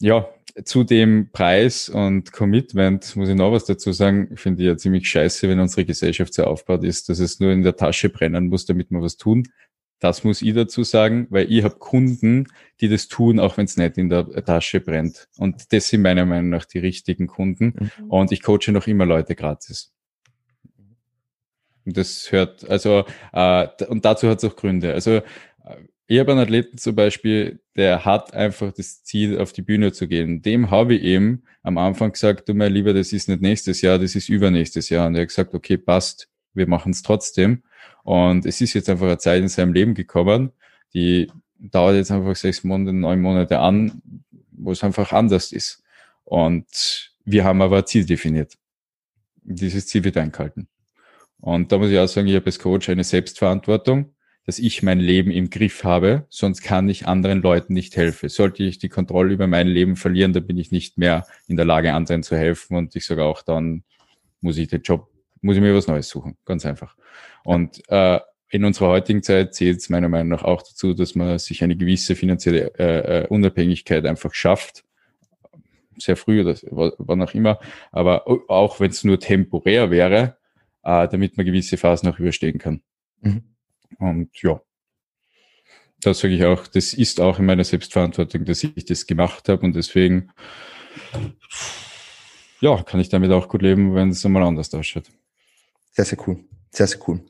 ja, 0.00 0.28
zu 0.64 0.84
dem 0.84 1.30
Preis 1.32 1.88
und 1.88 2.32
Commitment 2.32 3.14
muss 3.16 3.28
ich 3.28 3.34
noch 3.34 3.52
was 3.52 3.64
dazu 3.64 3.92
sagen. 3.92 4.36
Finde 4.36 4.62
ich 4.62 4.66
ja 4.68 4.76
ziemlich 4.76 5.08
scheiße, 5.08 5.48
wenn 5.48 5.60
unsere 5.60 5.84
Gesellschaft 5.84 6.34
so 6.34 6.44
aufgebaut 6.44 6.84
ist, 6.84 7.08
dass 7.08 7.18
es 7.18 7.38
nur 7.40 7.52
in 7.52 7.62
der 7.62 7.76
Tasche 7.76 8.08
brennen 8.08 8.48
muss, 8.48 8.66
damit 8.66 8.90
wir 8.90 9.00
was 9.00 9.16
tun. 9.16 9.44
Das 10.00 10.22
muss 10.22 10.42
ich 10.42 10.54
dazu 10.54 10.84
sagen, 10.84 11.26
weil 11.30 11.50
ich 11.50 11.64
habe 11.64 11.76
Kunden, 11.76 12.46
die 12.80 12.88
das 12.88 13.08
tun, 13.08 13.40
auch 13.40 13.56
wenn 13.56 13.64
es 13.64 13.76
nicht 13.76 13.98
in 13.98 14.08
der 14.08 14.26
Tasche 14.44 14.80
brennt. 14.80 15.28
Und 15.36 15.72
das 15.72 15.88
sind 15.88 16.02
meiner 16.02 16.24
Meinung 16.24 16.50
nach 16.50 16.64
die 16.64 16.78
richtigen 16.78 17.26
Kunden. 17.26 17.74
Mhm. 17.98 18.10
Und 18.10 18.32
ich 18.32 18.42
coache 18.42 18.70
noch 18.70 18.86
immer 18.86 19.06
Leute 19.06 19.34
gratis. 19.34 19.92
Und 21.84 21.96
das 21.96 22.30
hört, 22.30 22.68
also, 22.68 23.06
äh, 23.32 23.66
und 23.88 24.04
dazu 24.04 24.28
hat 24.28 24.38
es 24.38 24.44
auch 24.44 24.56
Gründe. 24.56 24.92
Also 24.92 25.22
ich 26.10 26.18
habe 26.18 26.32
einen 26.32 26.40
Athleten 26.40 26.78
zum 26.78 26.94
Beispiel, 26.94 27.60
der 27.76 28.06
hat 28.06 28.32
einfach 28.32 28.72
das 28.72 29.04
Ziel, 29.04 29.38
auf 29.38 29.52
die 29.52 29.60
Bühne 29.60 29.92
zu 29.92 30.08
gehen. 30.08 30.40
Dem 30.40 30.70
habe 30.70 30.94
ich 30.94 31.02
eben 31.02 31.42
am 31.62 31.76
Anfang 31.76 32.12
gesagt, 32.12 32.48
du 32.48 32.54
mein 32.54 32.72
Lieber, 32.72 32.94
das 32.94 33.12
ist 33.12 33.28
nicht 33.28 33.42
nächstes 33.42 33.82
Jahr, 33.82 33.98
das 33.98 34.14
ist 34.14 34.30
übernächstes 34.30 34.88
Jahr. 34.88 35.06
Und 35.06 35.16
er 35.16 35.22
hat 35.22 35.28
gesagt, 35.28 35.52
okay, 35.52 35.76
passt, 35.76 36.30
wir 36.54 36.66
machen 36.66 36.92
es 36.92 37.02
trotzdem. 37.02 37.62
Und 38.04 38.46
es 38.46 38.62
ist 38.62 38.72
jetzt 38.72 38.88
einfach 38.88 39.04
eine 39.04 39.18
Zeit 39.18 39.42
in 39.42 39.48
seinem 39.48 39.74
Leben 39.74 39.92
gekommen, 39.92 40.52
die 40.94 41.30
dauert 41.58 41.96
jetzt 41.96 42.10
einfach 42.10 42.36
sechs 42.36 42.64
Monate, 42.64 42.94
neun 42.94 43.20
Monate 43.20 43.58
an, 43.58 44.00
wo 44.52 44.72
es 44.72 44.82
einfach 44.82 45.12
anders 45.12 45.52
ist. 45.52 45.82
Und 46.24 47.12
wir 47.26 47.44
haben 47.44 47.60
aber 47.60 47.78
ein 47.78 47.86
Ziel 47.86 48.06
definiert. 48.06 48.54
Dieses 49.42 49.86
Ziel 49.86 50.04
wird 50.04 50.16
eingehalten. 50.16 50.68
Und 51.38 51.70
da 51.70 51.76
muss 51.76 51.90
ich 51.90 51.98
auch 51.98 52.08
sagen, 52.08 52.28
ich 52.28 52.34
habe 52.34 52.46
als 52.46 52.58
Coach 52.58 52.88
eine 52.88 53.04
Selbstverantwortung 53.04 54.14
dass 54.48 54.58
ich 54.58 54.82
mein 54.82 54.98
Leben 54.98 55.30
im 55.30 55.50
Griff 55.50 55.84
habe, 55.84 56.24
sonst 56.30 56.62
kann 56.62 56.88
ich 56.88 57.06
anderen 57.06 57.42
Leuten 57.42 57.74
nicht 57.74 57.98
helfen. 57.98 58.30
Sollte 58.30 58.62
ich 58.62 58.78
die 58.78 58.88
Kontrolle 58.88 59.34
über 59.34 59.46
mein 59.46 59.68
Leben 59.68 59.94
verlieren, 59.94 60.32
dann 60.32 60.46
bin 60.46 60.56
ich 60.56 60.72
nicht 60.72 60.96
mehr 60.96 61.26
in 61.48 61.56
der 61.56 61.66
Lage, 61.66 61.92
anderen 61.92 62.22
zu 62.22 62.34
helfen 62.34 62.74
und 62.74 62.96
ich 62.96 63.04
sage 63.04 63.24
auch 63.24 63.42
dann, 63.42 63.84
muss 64.40 64.56
ich 64.56 64.68
den 64.68 64.80
Job, 64.80 65.10
muss 65.42 65.56
ich 65.56 65.60
mir 65.60 65.74
was 65.74 65.86
Neues 65.86 66.08
suchen. 66.08 66.38
Ganz 66.46 66.64
einfach. 66.64 66.96
Und 67.44 67.82
äh, 67.90 68.20
in 68.48 68.64
unserer 68.64 68.88
heutigen 68.88 69.22
Zeit 69.22 69.54
zählt 69.54 69.80
es 69.80 69.90
meiner 69.90 70.08
Meinung 70.08 70.28
nach 70.28 70.44
auch 70.44 70.62
dazu, 70.62 70.94
dass 70.94 71.14
man 71.14 71.38
sich 71.38 71.62
eine 71.62 71.76
gewisse 71.76 72.16
finanzielle 72.16 72.72
äh, 72.78 73.24
äh 73.24 73.26
Unabhängigkeit 73.26 74.06
einfach 74.06 74.32
schafft. 74.32 74.82
Sehr 75.98 76.16
früh 76.16 76.40
oder 76.40 76.56
wann 76.96 77.20
auch 77.20 77.34
immer. 77.34 77.60
Aber 77.92 78.26
auch 78.48 78.80
wenn 78.80 78.92
es 78.92 79.04
nur 79.04 79.20
temporär 79.20 79.90
wäre, 79.90 80.38
äh, 80.84 81.06
damit 81.06 81.36
man 81.36 81.44
gewisse 81.44 81.76
Phasen 81.76 82.08
auch 82.08 82.18
überstehen 82.18 82.56
kann. 82.56 82.80
Mhm. 83.20 83.42
Und 83.98 84.30
ja, 84.42 84.60
das 86.00 86.20
sage 86.20 86.34
ich 86.34 86.44
auch, 86.44 86.66
das 86.66 86.92
ist 86.92 87.20
auch 87.20 87.38
in 87.38 87.46
meiner 87.46 87.64
Selbstverantwortung, 87.64 88.44
dass 88.44 88.62
ich 88.62 88.84
das 88.84 89.06
gemacht 89.06 89.48
habe 89.48 89.64
und 89.66 89.74
deswegen 89.74 90.30
ja, 92.60 92.82
kann 92.82 93.00
ich 93.00 93.08
damit 93.08 93.30
auch 93.30 93.48
gut 93.48 93.62
leben, 93.62 93.94
wenn 93.94 94.10
es 94.10 94.24
einmal 94.24 94.42
anders 94.42 94.72
ausschaut. 94.74 95.04
Sehr, 95.92 96.04
sehr 96.04 96.18
cool. 96.26 96.44
Sehr, 96.70 96.86
sehr 96.86 97.00
cool. 97.08 97.20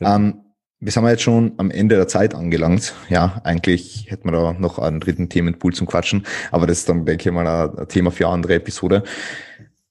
Ja. 0.00 0.16
Ähm, 0.16 0.40
wir 0.80 0.92
sind 0.92 1.06
jetzt 1.06 1.22
schon 1.22 1.54
am 1.56 1.70
Ende 1.70 1.96
der 1.96 2.08
Zeit 2.08 2.34
angelangt. 2.34 2.94
Ja, 3.08 3.40
eigentlich 3.44 4.10
hätten 4.10 4.28
wir 4.28 4.32
da 4.32 4.52
noch 4.52 4.78
einen 4.78 5.00
dritten 5.00 5.30
Themenpool 5.30 5.72
zum 5.72 5.86
Quatschen, 5.86 6.26
aber 6.50 6.66
das 6.66 6.80
ist 6.80 6.88
dann, 6.90 7.06
denke 7.06 7.30
ich 7.30 7.34
mal, 7.34 7.46
ein 7.46 7.88
Thema 7.88 8.10
für 8.10 8.26
eine 8.26 8.34
andere 8.34 8.54
Episode. 8.54 9.02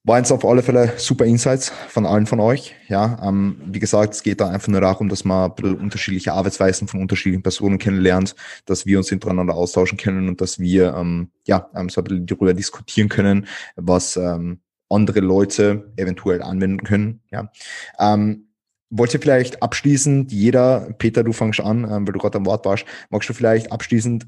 War 0.06 0.18
jetzt 0.18 0.32
auf 0.32 0.44
alle 0.44 0.62
Fälle 0.64 0.92
super 0.98 1.24
Insights 1.24 1.72
von 1.88 2.06
allen 2.06 2.26
von 2.26 2.42
euch. 2.42 2.76
Ja, 2.90 3.22
ähm, 3.24 3.62
wie 3.66 3.80
gesagt, 3.80 4.14
es 4.14 4.22
geht 4.22 4.42
da 4.42 4.50
einfach 4.50 4.68
nur 4.68 4.82
darum, 4.82 5.08
dass 5.08 5.24
man 5.24 5.52
unterschiedliche 5.52 6.34
Arbeitsweisen 6.34 6.90
von 6.90 7.00
unterschiedlichen 7.00 7.42
Personen 7.42 7.80
kennenlernt, 7.80 8.36
dass 8.66 8.86
wir 8.86 8.98
uns 8.98 9.14
untereinander 9.14 9.56
austauschen 9.56 9.98
können 9.98 10.28
und 10.28 10.42
dass 10.42 10.60
wir 10.60 10.94
ähm, 10.94 11.30
ja 11.48 11.70
ähm, 11.74 11.88
so 11.88 12.02
ein 12.02 12.04
bisschen 12.04 12.26
darüber 12.26 12.54
diskutieren 12.54 13.08
können, 13.08 13.48
was 13.78 14.18
ähm, 14.18 14.60
andere 14.90 15.22
Leute 15.22 15.94
eventuell 15.96 16.42
anwenden 16.42 16.84
können. 16.84 17.22
Ja. 17.32 17.50
Ähm, 17.98 18.50
wollt 18.90 19.14
ihr 19.14 19.22
vielleicht 19.22 19.64
abschließend, 19.64 20.34
jeder, 20.34 20.94
Peter, 20.98 21.24
du 21.24 21.32
fangst 21.32 21.62
an, 21.62 21.86
ähm, 21.86 22.06
weil 22.06 22.12
du 22.12 22.20
gerade 22.20 22.38
am 22.38 22.46
Wort 22.46 22.66
warst, 22.66 22.84
magst 23.10 23.30
du 23.30 23.34
vielleicht 23.34 23.72
abschließend 23.72 24.28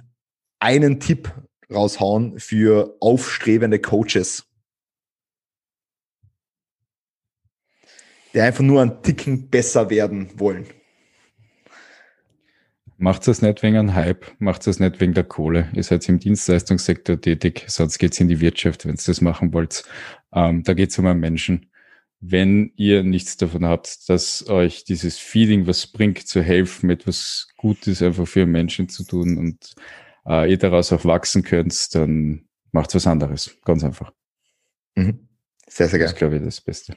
einen 0.60 1.02
Tipp 1.02 1.34
raushauen 1.70 2.40
für 2.40 2.96
aufstrebende 3.02 3.80
Coaches? 3.80 4.46
Die 8.36 8.42
einfach 8.42 8.64
nur 8.64 8.82
einen 8.82 9.02
Ticken 9.02 9.50
besser 9.50 9.90
werden 9.90 10.30
wollen. 10.38 10.66
Macht 12.98 13.28
das 13.28 13.42
nicht 13.42 13.64
wegen 13.64 13.78
einem 13.78 13.96
Hype, 13.96 14.26
macht 14.40 14.68
das 14.68 14.80
nicht 14.80 15.02
wegen 15.02 15.14
der 15.14 15.24
Kohle. 15.24 15.70
Ihr 15.74 15.84
seid 15.84 16.08
im 16.08 16.20
Dienstleistungssektor 16.20 17.20
tätig, 17.20 17.66
sonst 17.68 17.98
geht's 17.98 18.20
in 18.20 18.28
die 18.28 18.40
Wirtschaft, 18.40 18.86
wenn 18.86 18.96
ihr 18.96 19.02
das 19.06 19.22
machen 19.22 19.54
wollt. 19.54 19.84
Ähm, 20.34 20.64
da 20.64 20.74
geht's 20.74 20.98
um 21.00 21.06
einen 21.06 21.20
Menschen. 21.20 21.72
Wenn 22.22 22.72
ihr 22.76 23.04
nichts 23.04 23.38
davon 23.38 23.66
habt, 23.66 24.10
dass 24.10 24.48
euch 24.48 24.86
dieses 24.86 25.18
Feeling 25.18 25.68
was 25.68 25.88
bringt, 25.88 26.28
zu 26.28 26.42
helfen, 26.42 26.90
etwas 26.90 27.50
Gutes 27.58 28.02
einfach 28.02 28.28
für 28.28 28.46
Menschen 28.46 28.88
zu 28.88 29.04
tun 29.04 29.38
und 29.38 29.76
äh, 30.26 30.50
ihr 30.50 30.58
daraus 30.58 30.92
auch 30.94 31.04
wachsen 31.06 31.44
könnt, 31.44 31.94
dann 31.96 32.46
macht 32.72 32.96
was 32.96 33.08
anderes. 33.08 33.58
Ganz 33.64 33.84
einfach. 33.84 34.12
Mhm. 34.96 35.28
Sehr, 35.68 35.90
sehr 35.90 36.00
geil. 36.00 36.08
Das 36.08 36.14
ist, 36.14 36.20
glaube 36.20 36.38
ich, 36.38 36.44
das 36.44 36.62
Beste. 36.62 36.96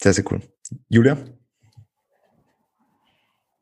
Sehr, 0.00 0.12
sehr 0.12 0.24
cool. 0.30 0.40
Julia? 0.88 1.16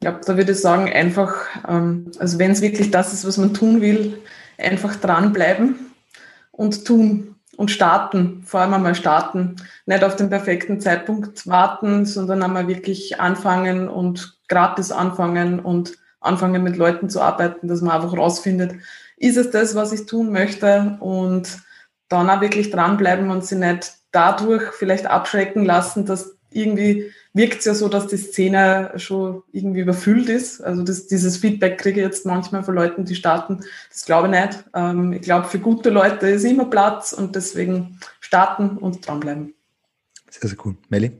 Ja, 0.02 0.12
da 0.12 0.36
würde 0.36 0.52
ich 0.52 0.60
sagen, 0.60 0.92
einfach, 0.92 1.34
ähm, 1.66 2.10
also 2.18 2.38
wenn 2.38 2.50
es 2.50 2.60
wirklich 2.60 2.90
das 2.90 3.12
ist, 3.12 3.26
was 3.26 3.38
man 3.38 3.54
tun 3.54 3.80
will, 3.80 4.22
einfach 4.58 4.96
dranbleiben 4.96 5.76
und 6.52 6.84
tun 6.84 7.36
und 7.56 7.70
starten, 7.70 8.42
vor 8.44 8.60
allem 8.60 8.74
einmal 8.74 8.94
starten, 8.94 9.56
nicht 9.86 10.04
auf 10.04 10.16
den 10.16 10.28
perfekten 10.28 10.80
Zeitpunkt 10.80 11.46
warten, 11.46 12.04
sondern 12.04 12.42
einmal 12.42 12.68
wirklich 12.68 13.18
anfangen 13.18 13.88
und 13.88 14.38
gratis 14.48 14.92
anfangen 14.92 15.60
und 15.60 15.94
anfangen 16.20 16.62
mit 16.62 16.76
Leuten 16.76 17.08
zu 17.08 17.22
arbeiten, 17.22 17.66
dass 17.68 17.80
man 17.80 17.96
einfach 17.96 18.16
rausfindet, 18.16 18.74
ist 19.16 19.38
es 19.38 19.50
das, 19.50 19.74
was 19.74 19.92
ich 19.92 20.04
tun 20.04 20.30
möchte 20.30 20.98
und 21.00 21.62
dann 22.08 22.28
auch 22.28 22.42
wirklich 22.42 22.70
dranbleiben 22.70 23.30
und 23.30 23.44
sie 23.44 23.56
nicht 23.56 23.95
dadurch 24.16 24.72
vielleicht 24.72 25.06
abschrecken 25.06 25.64
lassen, 25.64 26.06
dass 26.06 26.36
irgendwie 26.50 27.12
wirkt 27.34 27.58
es 27.58 27.66
ja 27.66 27.74
so, 27.74 27.88
dass 27.88 28.06
die 28.06 28.16
Szene 28.16 28.92
schon 28.96 29.42
irgendwie 29.52 29.80
überfüllt 29.80 30.30
ist. 30.30 30.62
Also 30.62 30.82
das, 30.82 31.06
dieses 31.06 31.36
Feedback 31.36 31.76
kriege 31.76 32.00
ich 32.00 32.06
jetzt 32.06 32.24
manchmal 32.24 32.64
von 32.64 32.74
Leuten, 32.74 33.04
die 33.04 33.14
starten. 33.14 33.60
Das 33.90 34.06
glaube 34.06 34.28
ich 34.28 34.40
nicht. 34.40 34.64
Ähm, 34.74 35.12
ich 35.12 35.20
glaube, 35.20 35.46
für 35.46 35.58
gute 35.58 35.90
Leute 35.90 36.28
ist 36.28 36.44
immer 36.44 36.64
Platz 36.64 37.12
und 37.12 37.36
deswegen 37.36 38.00
starten 38.20 38.78
und 38.78 39.06
dranbleiben. 39.06 39.52
Sehr, 40.30 40.48
sehr 40.48 40.58
cool. 40.64 40.76
Melli? 40.88 41.12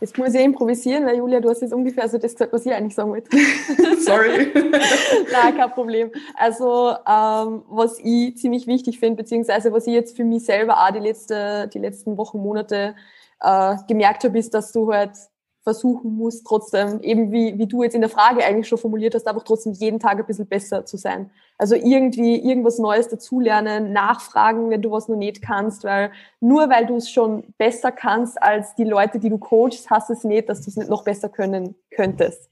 Jetzt 0.00 0.16
muss 0.16 0.32
ich 0.32 0.40
improvisieren, 0.40 1.04
weil 1.06 1.16
Julia, 1.16 1.40
du 1.40 1.50
hast 1.50 1.60
jetzt 1.60 1.72
ungefähr 1.72 2.08
so 2.08 2.18
das 2.18 2.32
gesagt, 2.32 2.52
was 2.52 2.64
ich 2.64 2.72
eigentlich 2.72 2.94
sagen 2.94 3.10
wollte. 3.10 3.36
Sorry. 4.00 4.52
Nein, 5.32 5.56
kein 5.56 5.70
Problem. 5.72 6.12
Also, 6.36 6.90
ähm, 6.90 7.64
was 7.68 7.98
ich 7.98 8.36
ziemlich 8.36 8.68
wichtig 8.68 9.00
finde, 9.00 9.22
beziehungsweise 9.22 9.72
was 9.72 9.88
ich 9.88 9.94
jetzt 9.94 10.16
für 10.16 10.24
mich 10.24 10.44
selber 10.44 10.78
auch 10.78 10.92
die, 10.92 11.00
letzte, 11.00 11.68
die 11.74 11.80
letzten 11.80 12.16
Wochen, 12.16 12.38
Monate 12.38 12.94
äh, 13.40 13.76
gemerkt 13.88 14.22
habe, 14.22 14.38
ist, 14.38 14.54
dass 14.54 14.70
du 14.70 14.92
halt 14.92 15.12
versuchen 15.68 16.16
musst, 16.16 16.46
trotzdem, 16.46 17.02
eben 17.02 17.30
wie, 17.30 17.58
wie 17.58 17.66
du 17.66 17.82
jetzt 17.82 17.94
in 17.94 18.00
der 18.00 18.08
Frage 18.08 18.42
eigentlich 18.42 18.66
schon 18.66 18.78
formuliert 18.78 19.14
hast, 19.14 19.28
einfach 19.28 19.42
trotzdem 19.42 19.74
jeden 19.74 20.00
Tag 20.00 20.18
ein 20.18 20.24
bisschen 20.24 20.46
besser 20.46 20.86
zu 20.86 20.96
sein. 20.96 21.30
Also 21.58 21.74
irgendwie 21.74 22.36
irgendwas 22.36 22.78
Neues 22.78 23.08
dazulernen, 23.08 23.92
nachfragen, 23.92 24.70
wenn 24.70 24.80
du 24.80 24.90
was 24.90 25.08
noch 25.08 25.16
nicht 25.16 25.42
kannst, 25.42 25.84
weil 25.84 26.10
nur 26.40 26.70
weil 26.70 26.86
du 26.86 26.96
es 26.96 27.10
schon 27.10 27.52
besser 27.58 27.92
kannst 27.92 28.42
als 28.42 28.74
die 28.76 28.84
Leute, 28.84 29.18
die 29.18 29.28
du 29.28 29.36
coachst, 29.36 29.90
hast 29.90 30.08
es 30.08 30.24
nicht, 30.24 30.48
dass 30.48 30.62
du 30.62 30.70
es 30.70 30.76
nicht 30.78 30.88
noch 30.88 31.04
besser 31.04 31.28
können 31.28 31.74
könntest. 31.90 32.48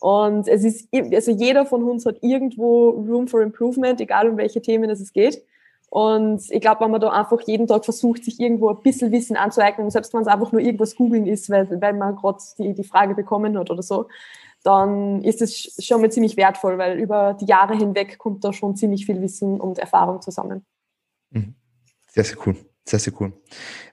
Und 0.00 0.46
es 0.46 0.62
ist, 0.62 0.88
also 0.94 1.30
jeder 1.30 1.64
von 1.64 1.82
uns 1.84 2.04
hat 2.04 2.18
irgendwo 2.20 2.90
Room 2.90 3.28
for 3.28 3.40
Improvement, 3.40 3.98
egal 3.98 4.28
um 4.28 4.36
welche 4.36 4.60
Themen 4.60 4.90
es 4.90 5.10
geht. 5.14 5.42
Und 5.90 6.42
ich 6.50 6.60
glaube, 6.60 6.84
wenn 6.84 6.90
man 6.90 7.00
da 7.00 7.10
einfach 7.10 7.40
jeden 7.46 7.66
Tag 7.66 7.84
versucht, 7.84 8.24
sich 8.24 8.38
irgendwo 8.38 8.68
ein 8.68 8.82
bisschen 8.82 9.10
Wissen 9.10 9.36
anzueignen, 9.36 9.90
selbst 9.90 10.12
wenn 10.12 10.20
es 10.20 10.26
einfach 10.26 10.52
nur 10.52 10.60
irgendwas 10.60 10.94
googeln 10.94 11.26
ist, 11.26 11.48
weil, 11.48 11.68
weil 11.80 11.94
man 11.94 12.16
gerade 12.16 12.38
die, 12.58 12.74
die 12.74 12.84
Frage 12.84 13.14
bekommen 13.14 13.58
hat 13.58 13.70
oder 13.70 13.82
so, 13.82 14.08
dann 14.62 15.22
ist 15.22 15.40
es 15.40 15.76
schon 15.84 16.00
mal 16.00 16.10
ziemlich 16.10 16.36
wertvoll, 16.36 16.76
weil 16.76 16.98
über 16.98 17.34
die 17.40 17.46
Jahre 17.46 17.74
hinweg 17.74 18.18
kommt 18.18 18.44
da 18.44 18.52
schon 18.52 18.76
ziemlich 18.76 19.06
viel 19.06 19.20
Wissen 19.22 19.60
und 19.60 19.78
Erfahrung 19.78 20.20
zusammen. 20.20 20.66
Mhm. 21.30 21.54
Sehr, 22.08 22.24
sehr 22.24 22.36
cool. 22.46 22.56
Sehr, 22.86 22.98
sehr 22.98 23.12
cool. 23.20 23.32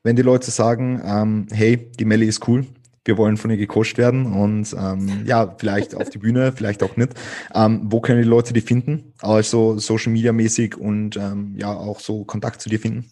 Wenn 0.04 0.16
die 0.16 0.22
Leute 0.22 0.52
sagen, 0.52 1.02
ähm, 1.06 1.48
hey, 1.52 1.92
die 1.92 2.06
Melli 2.06 2.28
ist 2.28 2.48
cool, 2.48 2.66
wir 3.06 3.18
wollen 3.18 3.38
von 3.38 3.52
ihr 3.52 3.58
gecoacht 3.58 3.98
werden 3.98 4.26
und 4.34 4.76
ähm, 4.78 5.24
ja, 5.26 5.56
vielleicht 5.58 5.96
auf 5.96 6.10
die 6.10 6.18
Bühne, 6.18 6.52
vielleicht 6.52 6.84
auch 6.84 6.98
nicht. 6.98 7.14
Ähm, 7.54 7.82
wo 7.86 8.02
können 8.02 8.22
die 8.22 8.28
Leute 8.28 8.54
die 8.54 8.62
finden? 8.62 9.14
Also 9.22 9.78
Social 9.78 10.12
Media 10.12 10.34
mäßig 10.34 10.78
und 10.78 11.16
ähm, 11.16 11.54
ja, 11.56 11.72
auch 11.72 12.00
so 12.00 12.26
Kontakt 12.26 12.62
zu 12.62 12.70
dir 12.70 12.80
finden? 12.80 13.10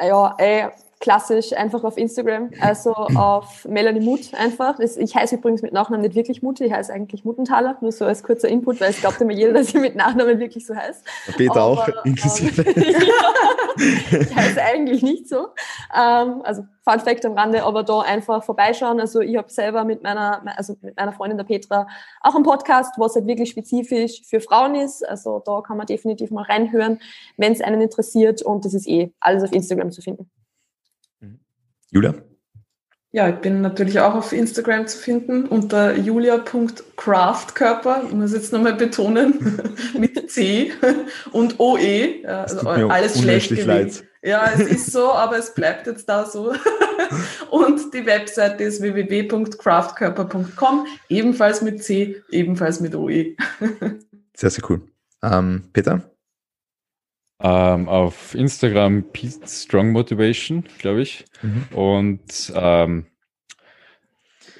Ja, 0.00 0.34
ey, 0.38 0.68
klassisch 1.00 1.52
einfach 1.52 1.84
auf 1.84 1.96
Instagram, 1.96 2.50
also 2.60 2.92
auf 2.92 3.66
Melanie 3.68 4.00
Mut 4.00 4.32
einfach. 4.34 4.78
Ich 4.78 5.14
heiße 5.14 5.36
übrigens 5.36 5.62
mit 5.62 5.72
Nachnamen 5.72 6.02
nicht 6.02 6.14
wirklich 6.14 6.42
Mut, 6.42 6.60
ich 6.60 6.72
heiße 6.72 6.92
eigentlich 6.92 7.24
Muttenthaler, 7.24 7.76
nur 7.80 7.92
so 7.92 8.04
als 8.04 8.22
kurzer 8.22 8.48
Input, 8.48 8.80
weil 8.80 8.90
es 8.90 9.00
glaubt 9.00 9.20
immer 9.20 9.32
jeder, 9.32 9.52
dass 9.52 9.68
ich 9.68 9.74
mit 9.74 9.96
Nachnamen 9.96 10.38
wirklich 10.38 10.66
so 10.66 10.74
heiße. 10.74 11.02
Peter 11.36 11.56
Aber, 11.56 11.64
auch, 11.64 12.04
inklusive. 12.04 12.62
Ähm, 12.62 12.74
ja, 13.76 14.20
ich 14.20 14.34
heiße 14.34 14.62
eigentlich 14.62 15.02
nicht 15.02 15.28
so. 15.28 15.48
Ähm, 15.94 16.42
also 16.42 16.64
Fun 16.84 17.00
Fact 17.00 17.24
am 17.24 17.32
Rande, 17.32 17.62
aber 17.62 17.82
da 17.82 18.00
einfach 18.00 18.44
vorbeischauen. 18.44 19.00
Also 19.00 19.20
ich 19.20 19.36
habe 19.36 19.50
selber 19.50 19.84
mit 19.84 20.02
meiner, 20.02 20.42
also 20.56 20.76
mit 20.82 20.96
meiner 20.96 21.12
Freundin 21.12 21.38
der 21.38 21.44
Petra 21.44 21.86
auch 22.20 22.34
einen 22.34 22.44
Podcast, 22.44 22.94
was 22.98 23.14
halt 23.14 23.26
wirklich 23.26 23.50
spezifisch 23.50 24.22
für 24.24 24.40
Frauen 24.40 24.74
ist. 24.74 25.06
Also 25.06 25.42
da 25.44 25.62
kann 25.62 25.78
man 25.78 25.86
definitiv 25.86 26.30
mal 26.30 26.44
reinhören, 26.44 27.00
wenn 27.36 27.52
es 27.52 27.62
einen 27.62 27.80
interessiert 27.80 28.42
und 28.42 28.64
das 28.64 28.74
ist 28.74 28.86
eh 28.86 29.12
alles 29.20 29.42
auf 29.42 29.52
Instagram 29.52 29.90
zu 29.90 30.02
finden. 30.02 30.30
Julia? 31.94 32.14
Ja, 33.12 33.28
ich 33.28 33.36
bin 33.36 33.60
natürlich 33.60 34.00
auch 34.00 34.16
auf 34.16 34.32
Instagram 34.32 34.88
zu 34.88 34.98
finden 34.98 35.46
unter 35.46 35.96
julia.craftkörper. 35.96 38.02
Ich 38.08 38.12
muss 38.12 38.32
jetzt 38.32 38.52
nochmal 38.52 38.74
betonen, 38.74 39.62
mit 39.96 40.28
C 40.28 40.72
und 41.30 41.60
OE. 41.60 42.26
Also 42.26 42.68
alles 42.68 43.20
schlecht 43.20 43.50
gewesen. 43.50 44.08
Ja, 44.24 44.50
es 44.52 44.62
ist 44.62 44.90
so, 44.90 45.12
aber 45.12 45.38
es 45.38 45.54
bleibt 45.54 45.86
jetzt 45.86 46.08
da 46.08 46.26
so. 46.26 46.52
und 47.50 47.94
die 47.94 48.04
Webseite 48.04 48.64
ist 48.64 48.82
www.craftkörper.com, 48.82 50.88
ebenfalls 51.08 51.62
mit 51.62 51.84
C, 51.84 52.20
ebenfalls 52.30 52.80
mit 52.80 52.96
OE. 52.96 53.36
sehr, 54.34 54.50
sehr 54.50 54.68
cool. 54.68 54.80
Ähm, 55.22 55.68
Peter? 55.72 56.10
Ähm, 57.46 57.90
auf 57.90 58.34
Instagram 58.34 59.04
Pete 59.12 59.46
Strong 59.46 59.92
Motivation, 59.92 60.64
glaube 60.78 61.02
ich. 61.02 61.26
Mhm. 61.42 61.76
Und 61.76 62.52
ähm, 62.56 63.04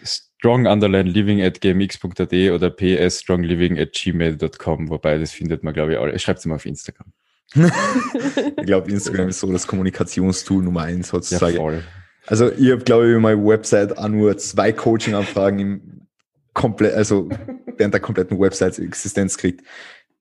strong 0.04 0.66
underline 0.66 1.08
living 1.08 1.40
at 1.40 1.62
gmx.at 1.62 2.30
oder 2.30 2.68
ps 2.68 3.20
strong 3.20 3.42
living 3.42 3.78
at 3.78 3.94
gmail.com, 3.94 4.90
wobei 4.90 5.16
das 5.16 5.32
findet 5.32 5.64
man, 5.64 5.72
glaube 5.72 5.92
ich, 5.92 5.98
auch. 5.98 6.18
Schreibt 6.18 6.40
es 6.40 6.44
mal 6.44 6.56
auf 6.56 6.66
Instagram. 6.66 7.10
ich 7.54 8.66
glaube, 8.66 8.90
Instagram 8.90 9.30
ist 9.30 9.40
so 9.40 9.50
das 9.50 9.66
Kommunikationstool 9.66 10.62
Nummer 10.62 10.82
eins 10.82 11.10
heutzutage. 11.10 11.54
Ja, 11.54 11.60
voll. 11.60 11.82
Also 12.26 12.52
ich 12.52 12.70
habe, 12.70 12.84
glaube 12.84 13.06
ich, 13.06 13.12
über 13.12 13.20
meine 13.20 13.42
Website 13.42 13.96
auch 13.96 14.08
nur 14.08 14.36
zwei 14.36 14.72
Coaching-Anfragen 14.72 15.58
im 15.58 16.06
komplett, 16.52 16.92
also 16.92 17.30
während 17.78 17.94
der 17.94 18.00
kompletten 18.02 18.38
Website-Existenz 18.38 19.38
kriegt. 19.38 19.62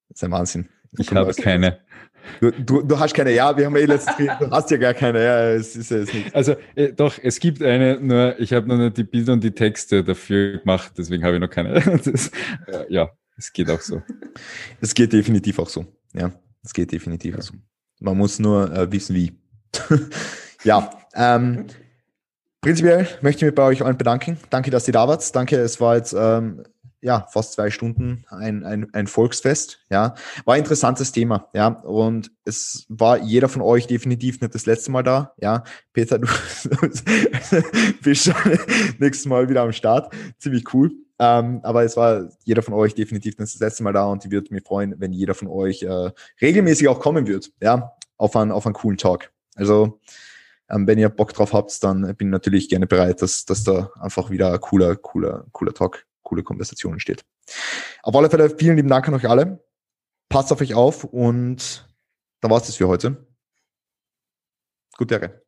Das 0.07 0.19
ist 0.19 0.23
ein 0.23 0.31
Wahnsinn. 0.31 0.69
Ich 0.97 1.11
habe 1.11 1.33
keine. 1.33 1.79
Du, 2.39 2.51
du, 2.51 2.81
du 2.81 2.99
hast 2.99 3.13
keine, 3.13 3.31
ja, 3.33 3.55
wir 3.55 3.65
haben 3.65 3.75
ja 3.75 3.83
eh 3.83 3.85
geredet, 3.85 4.07
du 4.39 4.51
hast 4.51 4.71
ja 4.71 4.77
gar 4.77 4.93
keine, 4.93 5.23
ja, 5.23 5.49
es 5.51 5.75
ist 5.75 5.91
ja 5.91 5.97
jetzt 5.97 6.13
nicht. 6.13 6.35
Also 6.35 6.55
äh, 6.75 6.93
doch, 6.93 7.17
es 7.21 7.39
gibt 7.39 7.61
eine, 7.61 7.99
nur 7.99 8.39
ich 8.39 8.53
habe 8.53 8.67
noch 8.67 8.77
nicht 8.77 8.97
die 8.97 9.03
Bilder 9.03 9.33
und 9.33 9.43
die 9.43 9.51
Texte 9.51 10.03
dafür 10.03 10.59
gemacht, 10.59 10.93
deswegen 10.97 11.23
habe 11.23 11.35
ich 11.35 11.41
noch 11.41 11.49
keine. 11.49 11.73
Das, 12.03 12.31
äh, 12.67 12.85
ja, 12.89 13.09
es 13.37 13.51
geht 13.53 13.69
auch 13.69 13.79
so. 13.79 14.01
Es 14.81 14.93
geht 14.93 15.13
definitiv 15.13 15.59
auch 15.59 15.69
so, 15.69 15.85
ja, 16.13 16.31
es 16.63 16.73
geht 16.73 16.91
definitiv 16.91 17.37
auch 17.37 17.41
so. 17.41 17.53
Man 17.99 18.17
muss 18.17 18.39
nur 18.39 18.71
äh, 18.75 18.91
wissen, 18.91 19.15
wie. 19.15 19.33
ja, 20.63 20.89
ähm, 21.15 21.67
prinzipiell 22.61 23.07
möchte 23.21 23.45
ich 23.45 23.51
mich 23.51 23.55
bei 23.55 23.63
euch 23.63 23.83
allen 23.83 23.97
bedanken. 23.97 24.37
Danke, 24.49 24.71
dass 24.71 24.87
ihr 24.87 24.93
da 24.93 25.07
wart. 25.07 25.35
Danke, 25.35 25.57
es 25.57 25.79
war 25.79 25.95
jetzt 25.95 26.13
ähm, 26.17 26.63
ja, 27.03 27.27
fast 27.29 27.53
zwei 27.53 27.69
Stunden 27.69 28.25
ein, 28.29 28.63
ein, 28.63 28.87
ein 28.93 29.07
Volksfest. 29.07 29.79
Ja, 29.89 30.15
war 30.45 30.55
ein 30.55 30.61
interessantes 30.61 31.11
Thema. 31.11 31.49
Ja, 31.53 31.67
und 31.67 32.31
es 32.45 32.85
war 32.87 33.17
jeder 33.17 33.49
von 33.49 33.61
euch 33.61 33.87
definitiv 33.87 34.39
nicht 34.39 34.55
das 34.55 34.65
letzte 34.65 34.91
Mal 34.91 35.03
da. 35.03 35.33
Ja, 35.39 35.63
Peter, 35.91 36.17
du 36.17 36.27
bist 38.03 38.23
schon 38.25 38.35
nächstes 38.99 39.25
Mal 39.25 39.49
wieder 39.49 39.63
am 39.63 39.73
Start. 39.73 40.13
Ziemlich 40.39 40.73
cool. 40.73 40.91
Ähm, 41.19 41.59
aber 41.63 41.83
es 41.83 41.97
war 41.97 42.29
jeder 42.45 42.61
von 42.61 42.73
euch 42.73 42.95
definitiv 42.95 43.37
nicht 43.37 43.53
das 43.53 43.59
letzte 43.59 43.83
Mal 43.83 43.93
da 43.93 44.05
und 44.05 44.25
ich 44.25 44.31
würde 44.31 44.53
mich 44.53 44.63
freuen, 44.63 44.95
wenn 44.97 45.11
jeder 45.11 45.35
von 45.35 45.49
euch 45.49 45.83
äh, 45.83 46.11
regelmäßig 46.41 46.87
auch 46.87 46.99
kommen 46.99 47.27
wird. 47.27 47.51
Ja, 47.61 47.93
auf 48.17 48.35
einen, 48.37 48.51
auf 48.51 48.65
einen 48.65 48.73
coolen 48.73 48.97
Talk. 48.97 49.29
Also, 49.55 49.99
ähm, 50.69 50.87
wenn 50.87 50.97
ihr 50.97 51.09
Bock 51.09 51.33
drauf 51.33 51.51
habt, 51.53 51.83
dann 51.83 52.15
bin 52.15 52.29
ich 52.29 52.31
natürlich 52.31 52.69
gerne 52.69 52.87
bereit, 52.87 53.21
dass, 53.21 53.45
dass 53.45 53.63
da 53.63 53.91
einfach 53.99 54.29
wieder 54.29 54.53
ein 54.53 54.61
cooler, 54.61 54.95
cooler, 54.95 55.45
cooler 55.51 55.73
Talk 55.73 56.05
coole 56.23 56.43
Konversation 56.43 56.93
entsteht. 56.93 57.25
Auf 58.01 58.15
alle 58.15 58.29
Fälle 58.29 58.49
vielen 58.49 58.77
lieben 58.77 58.89
Dank 58.89 59.07
an 59.07 59.13
euch 59.13 59.29
alle. 59.29 59.63
Passt 60.29 60.51
auf 60.51 60.61
euch 60.61 60.73
auf 60.73 61.03
und 61.03 61.87
dann 62.41 62.51
war 62.51 62.57
es 62.59 62.67
das 62.67 62.75
für 62.75 62.87
heute. 62.87 63.27
Gute 64.97 65.15
Ehre. 65.15 65.42